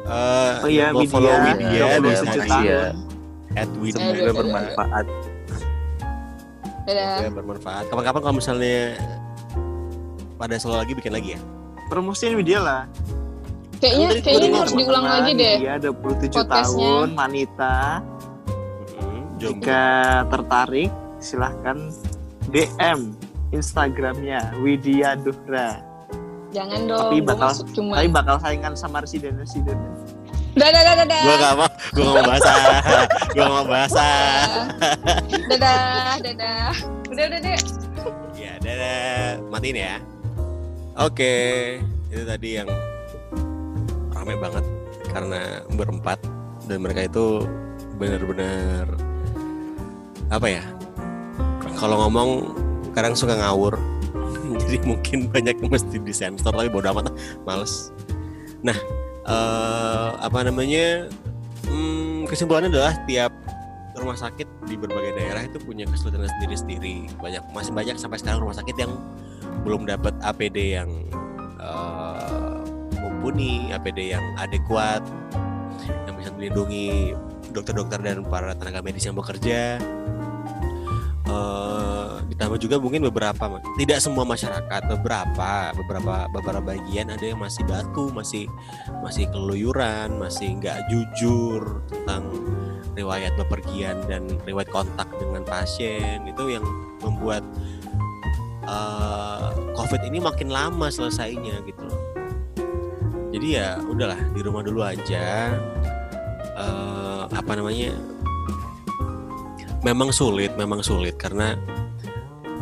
Eh, 0.04 0.52
Oh 0.64 0.68
iya, 0.68 0.86
mau 0.92 1.04
follow 1.08 1.32
Widya. 1.32 1.52
Widya 1.56 1.68
Iya, 1.72 1.84
udah 1.96 2.12
tahun. 2.44 2.94
at 3.54 3.68
Widya 3.78 4.00
Eh, 4.00 4.04
semoga 4.04 4.20
iya, 4.20 4.32
bermanfaat 4.34 5.06
Dadah. 6.84 7.16
Ya, 7.24 7.30
bermanfaat. 7.32 7.84
Kapan-kapan 7.88 8.20
kalau 8.20 8.34
misalnya 8.36 9.00
pada 10.36 10.54
solo 10.60 10.76
lagi 10.76 10.92
bikin 10.92 11.12
lagi 11.14 11.36
ya. 11.36 11.40
Promosiin 11.88 12.36
Widya 12.36 12.60
lah. 12.60 12.82
Kayaknya 13.84 14.08
kayaknya 14.24 14.48
ini 14.48 14.56
harus 14.56 14.72
diulang 14.72 15.04
lagi 15.04 15.32
deh. 15.36 15.56
Dia 15.60 15.74
27 15.76 15.92
podcastnya. 16.32 16.56
tahun, 16.56 17.08
wanita. 17.12 17.74
Mm, 18.96 19.22
jomblo. 19.36 19.60
Jika 19.60 19.84
tertarik, 20.32 20.90
silahkan 21.20 21.78
DM 22.48 23.12
Instagramnya 23.52 24.56
Widya 24.64 25.20
Duhra. 25.20 25.84
Jangan 26.48 26.80
dong. 26.88 27.00
Tapi 27.12 27.18
bakal- 27.20 27.60
cuma. 27.76 28.00
Tapi 28.00 28.08
bakal 28.08 28.36
saingan 28.40 28.72
sama 28.72 29.04
residen 29.04 29.36
residen. 29.36 29.76
Dadah 30.54 30.70
dadah 30.70 30.94
dadah. 31.04 31.22
Gua 31.26 31.36
gak 31.36 31.54
mau, 31.58 31.68
gua 31.92 32.04
gak 32.06 32.14
mau 32.14 32.24
bahasa. 32.24 32.52
gua 33.34 33.42
gak 33.42 33.50
mau 33.52 33.64
bahasa. 33.66 34.06
Dadah 35.50 36.14
dadah. 36.24 36.72
Udah 37.10 37.24
udah 37.26 37.40
deh. 37.42 37.58
Ya, 38.38 38.52
dadah. 38.62 39.44
Matiin 39.50 39.76
ya. 39.76 39.96
Oke, 40.94 41.34
itu 42.06 42.22
tadi 42.22 42.48
yang 42.62 42.70
ramai 44.24 44.40
banget 44.40 44.64
karena 45.12 45.60
berempat 45.76 46.16
dan 46.64 46.80
mereka 46.80 47.04
itu 47.04 47.44
benar-benar 48.00 48.88
apa 50.32 50.48
ya? 50.48 50.64
Kalau 51.76 52.00
ngomong 52.00 52.56
kadang 52.96 53.12
suka 53.12 53.36
ngawur. 53.36 53.76
Jadi 54.64 54.80
mungkin 54.88 55.28
banyak 55.28 55.60
yang 55.60 55.68
mesti 55.68 56.00
disensor 56.00 56.56
tapi 56.56 56.72
bodo 56.72 56.88
amat 56.88 57.12
males. 57.44 57.92
Nah, 58.64 58.78
eh, 59.28 60.08
apa 60.16 60.40
namanya? 60.40 61.12
Hmm, 61.68 62.24
kesimpulannya 62.24 62.72
adalah 62.72 62.96
tiap 63.04 63.32
rumah 64.00 64.16
sakit 64.16 64.48
di 64.64 64.80
berbagai 64.80 65.20
daerah 65.20 65.44
itu 65.44 65.60
punya 65.60 65.84
kesulitan 65.84 66.24
sendiri-sendiri. 66.40 67.12
Banyak 67.20 67.44
masih 67.52 67.76
banyak 67.76 68.00
sampai 68.00 68.16
sekarang 68.24 68.40
rumah 68.40 68.56
sakit 68.56 68.76
yang 68.80 68.96
belum 69.68 69.84
dapat 69.84 70.16
APD 70.24 70.80
yang 70.80 70.88
eh, 71.60 72.53
mumpuni, 73.24 73.72
APD 73.72 74.12
yang 74.12 74.36
adekuat, 74.36 75.00
yang 76.04 76.12
bisa 76.20 76.28
melindungi 76.36 77.16
dokter-dokter 77.56 77.96
dan 78.04 78.20
para 78.28 78.52
tenaga 78.52 78.84
medis 78.84 79.08
yang 79.08 79.16
bekerja. 79.16 79.80
Eh, 81.24 82.12
ditambah 82.28 82.60
juga 82.60 82.76
mungkin 82.76 83.08
beberapa, 83.08 83.64
tidak 83.80 84.04
semua 84.04 84.28
masyarakat, 84.28 84.92
beberapa, 84.92 85.72
beberapa, 85.72 86.28
beberapa 86.36 86.60
bagian 86.76 87.16
ada 87.16 87.24
yang 87.24 87.40
masih 87.40 87.64
batu, 87.64 88.12
masih 88.12 88.44
masih 89.00 89.24
keluyuran, 89.32 90.20
masih 90.20 90.60
nggak 90.60 90.84
jujur 90.92 91.80
tentang 91.88 92.28
riwayat 92.92 93.32
bepergian 93.40 94.04
dan 94.04 94.36
riwayat 94.44 94.68
kontak 94.68 95.08
dengan 95.16 95.48
pasien 95.48 96.28
itu 96.28 96.60
yang 96.60 96.64
membuat 97.00 97.40
eh, 98.68 99.48
COVID 99.72 100.12
ini 100.12 100.20
makin 100.20 100.52
lama 100.52 100.92
selesainya 100.92 101.64
gitu. 101.64 101.88
Jadi 103.34 103.48
ya 103.50 103.68
udahlah 103.82 104.20
di 104.30 104.40
rumah 104.46 104.62
dulu 104.62 104.86
aja. 104.86 105.50
Eh, 106.54 107.22
apa 107.26 107.52
namanya? 107.58 107.90
Memang 109.82 110.14
sulit 110.14 110.54
memang 110.54 110.86
sulit 110.86 111.18
karena 111.18 111.58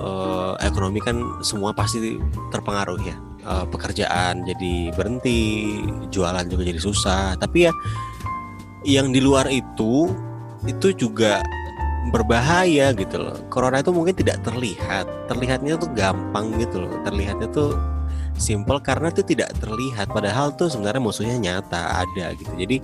eh, 0.00 0.52
ekonomi 0.64 1.04
kan 1.04 1.44
semua 1.44 1.76
pasti 1.76 2.16
terpengaruh 2.48 3.00
ya. 3.04 3.16
Eh, 3.44 3.66
pekerjaan 3.68 4.48
jadi 4.48 4.96
berhenti 4.96 5.76
jualan 6.08 6.48
juga 6.48 6.64
jadi 6.64 6.80
susah. 6.80 7.36
Tapi 7.36 7.68
ya 7.68 7.72
yang 8.88 9.12
di 9.12 9.20
luar 9.20 9.52
itu 9.52 10.08
itu 10.64 10.88
juga 10.96 11.44
berbahaya 12.10 12.96
gitu 12.96 13.20
loh. 13.20 13.36
Corona 13.52 13.84
itu 13.84 13.92
mungkin 13.92 14.16
tidak 14.16 14.40
terlihat. 14.40 15.04
Terlihatnya 15.28 15.76
tuh 15.76 15.92
gampang 15.92 16.56
gitu 16.56 16.88
loh. 16.88 16.96
Terlihatnya 17.04 17.46
tuh 17.52 17.76
simple 18.38 18.78
karena 18.80 19.10
itu 19.10 19.22
tidak 19.24 19.52
terlihat. 19.58 20.10
Padahal 20.10 20.54
tuh 20.54 20.68
sebenarnya 20.68 21.02
musuhnya 21.02 21.36
nyata 21.38 22.04
ada 22.06 22.32
gitu. 22.36 22.52
Jadi 22.56 22.76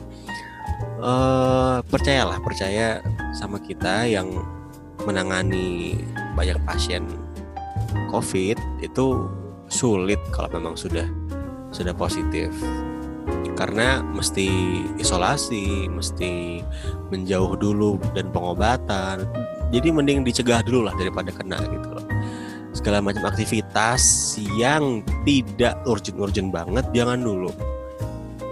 eh 0.99 1.79
percayalah 1.87 2.39
percaya 2.43 3.03
sama 3.35 3.62
kita 3.62 4.07
yang 4.07 4.31
menangani 5.07 5.95
banyak 6.35 6.59
pasien 6.66 7.07
covid 8.11 8.59
itu 8.83 9.31
sulit 9.70 10.19
kalau 10.35 10.51
memang 10.51 10.75
sudah 10.75 11.07
sudah 11.70 11.95
positif. 11.95 12.51
Karena 13.59 14.07
mesti 14.07 14.47
isolasi 15.03 15.91
mesti 15.91 16.62
menjauh 17.11 17.59
dulu 17.59 17.99
dan 18.15 18.31
pengobatan. 18.31 19.27
Jadi 19.75 19.89
mending 19.91 20.23
dicegah 20.23 20.62
dulu 20.62 20.87
lah 20.87 20.95
daripada 20.95 21.35
kena 21.35 21.59
gitu 21.66 21.91
loh 21.93 22.09
segala 22.79 23.03
macam 23.03 23.27
aktivitas 23.27 24.03
yang 24.55 25.03
tidak 25.27 25.83
urgent-urgent 25.83 26.55
banget 26.55 26.87
jangan 26.95 27.19
dulu. 27.19 27.51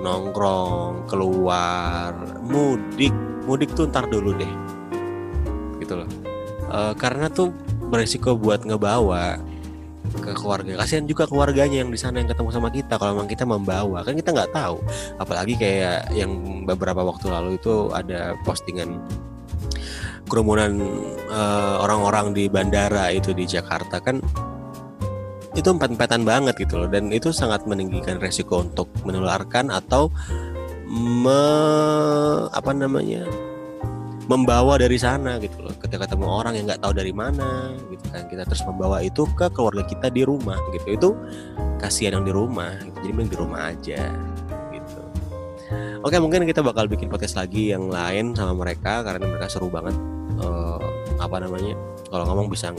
Nongkrong 0.03 1.07
keluar 1.07 2.11
mudik. 2.43 3.15
Mudik 3.47 3.71
tuh 3.79 3.87
ntar 3.87 4.11
dulu 4.11 4.35
deh. 4.35 4.53
Gitu 5.79 5.95
loh. 5.95 6.11
Eh, 6.67 6.93
karena 6.99 7.31
tuh 7.31 7.55
beresiko 7.87 8.35
buat 8.35 8.67
ngebawa 8.67 9.39
ke 10.19 10.35
keluarga. 10.35 10.83
Kasihan 10.83 11.07
juga 11.07 11.31
keluarganya 11.31 11.87
yang 11.87 11.91
di 11.95 11.99
sana 11.99 12.19
yang 12.19 12.31
ketemu 12.31 12.51
sama 12.51 12.69
kita. 12.75 12.99
Kalau 12.99 13.15
memang 13.15 13.31
kita 13.31 13.47
membawa 13.47 14.03
kan 14.03 14.19
kita 14.19 14.35
nggak 14.35 14.51
tahu. 14.51 14.83
Apalagi 15.23 15.55
kayak 15.55 16.11
yang 16.11 16.35
beberapa 16.67 17.07
waktu 17.07 17.31
lalu 17.31 17.59
itu 17.59 17.95
ada 17.95 18.35
postingan 18.43 18.99
kerumunan 20.27 20.77
eh, 21.31 21.75
orang-orang 21.81 22.35
di 22.37 22.51
bandara 22.51 23.11
itu 23.15 23.33
di 23.33 23.47
Jakarta 23.47 24.03
kan 24.03 24.21
itu 25.57 25.73
empat-empatan 25.73 26.23
banget 26.23 26.55
gitu 26.61 26.85
loh. 26.85 26.89
Dan 26.93 27.09
itu 27.11 27.33
sangat 27.33 27.65
meninggikan 27.65 28.21
resiko 28.21 28.61
untuk 28.61 28.93
menularkan 29.09 29.73
atau 29.73 30.13
me, 30.87 31.43
apa 32.53 32.77
namanya 32.77 33.25
membawa 34.29 34.77
dari 34.77 35.01
sana 35.01 35.41
gitu 35.41 35.65
loh. 35.65 35.73
Ketika 35.81 36.05
ketemu 36.05 36.27
orang 36.29 36.53
yang 36.61 36.69
nggak 36.69 36.83
tahu 36.85 36.93
dari 36.93 37.15
mana 37.17 37.73
gitu 37.89 38.07
kan 38.13 38.29
kita 38.29 38.45
terus 38.45 38.63
membawa 38.69 39.01
itu 39.01 39.25
ke 39.33 39.49
keluarga 39.55 39.83
kita 39.89 40.13
di 40.13 40.23
rumah 40.29 40.61
gitu. 40.77 40.87
Itu 40.93 41.11
kasihan 41.81 42.21
yang 42.21 42.25
di 42.29 42.33
rumah 42.33 42.77
gitu. 42.85 42.97
jadi 43.05 43.13
mending 43.13 43.33
di 43.33 43.39
rumah 43.39 43.61
aja 43.73 44.03
oke 46.03 46.17
mungkin 46.23 46.47
kita 46.47 46.61
bakal 46.63 46.87
bikin 46.87 47.11
podcast 47.11 47.37
lagi 47.39 47.75
yang 47.75 47.91
lain 47.91 48.35
sama 48.35 48.55
mereka 48.55 49.03
karena 49.03 49.25
mereka 49.27 49.47
seru 49.51 49.69
banget. 49.71 49.97
Eh, 50.37 50.81
apa 51.17 51.37
namanya 51.41 51.73
kalau 52.13 52.29
ngomong 52.29 52.53
bisa 52.53 52.71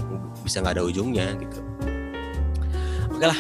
bisa 0.46 0.62
nggak 0.62 0.78
ada 0.78 0.84
ujungnya 0.86 1.34
gitu. 1.42 1.60
Oke 3.12 3.26
lah 3.26 3.40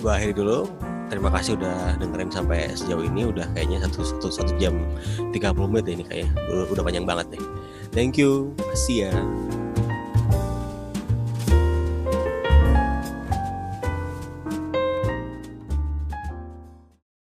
gua 0.00 0.20
akhiri 0.20 0.34
dulu. 0.36 0.70
Terima 1.06 1.30
kasih 1.30 1.54
udah 1.54 1.94
dengerin 2.02 2.34
sampai 2.34 2.74
sejauh 2.74 3.06
ini. 3.06 3.30
Udah 3.30 3.46
kayaknya 3.54 3.82
satu 3.86 4.02
satu 4.02 4.26
satu 4.26 4.52
jam 4.58 4.74
30 5.30 5.38
menit 5.70 5.86
ini 5.86 6.02
kayaknya. 6.02 6.30
Udah, 6.50 6.66
udah 6.74 6.82
panjang 6.82 7.06
banget 7.06 7.38
nih. 7.38 7.42
Thank 7.94 8.18
you. 8.18 8.54
See 8.74 9.06
ya 9.06 9.14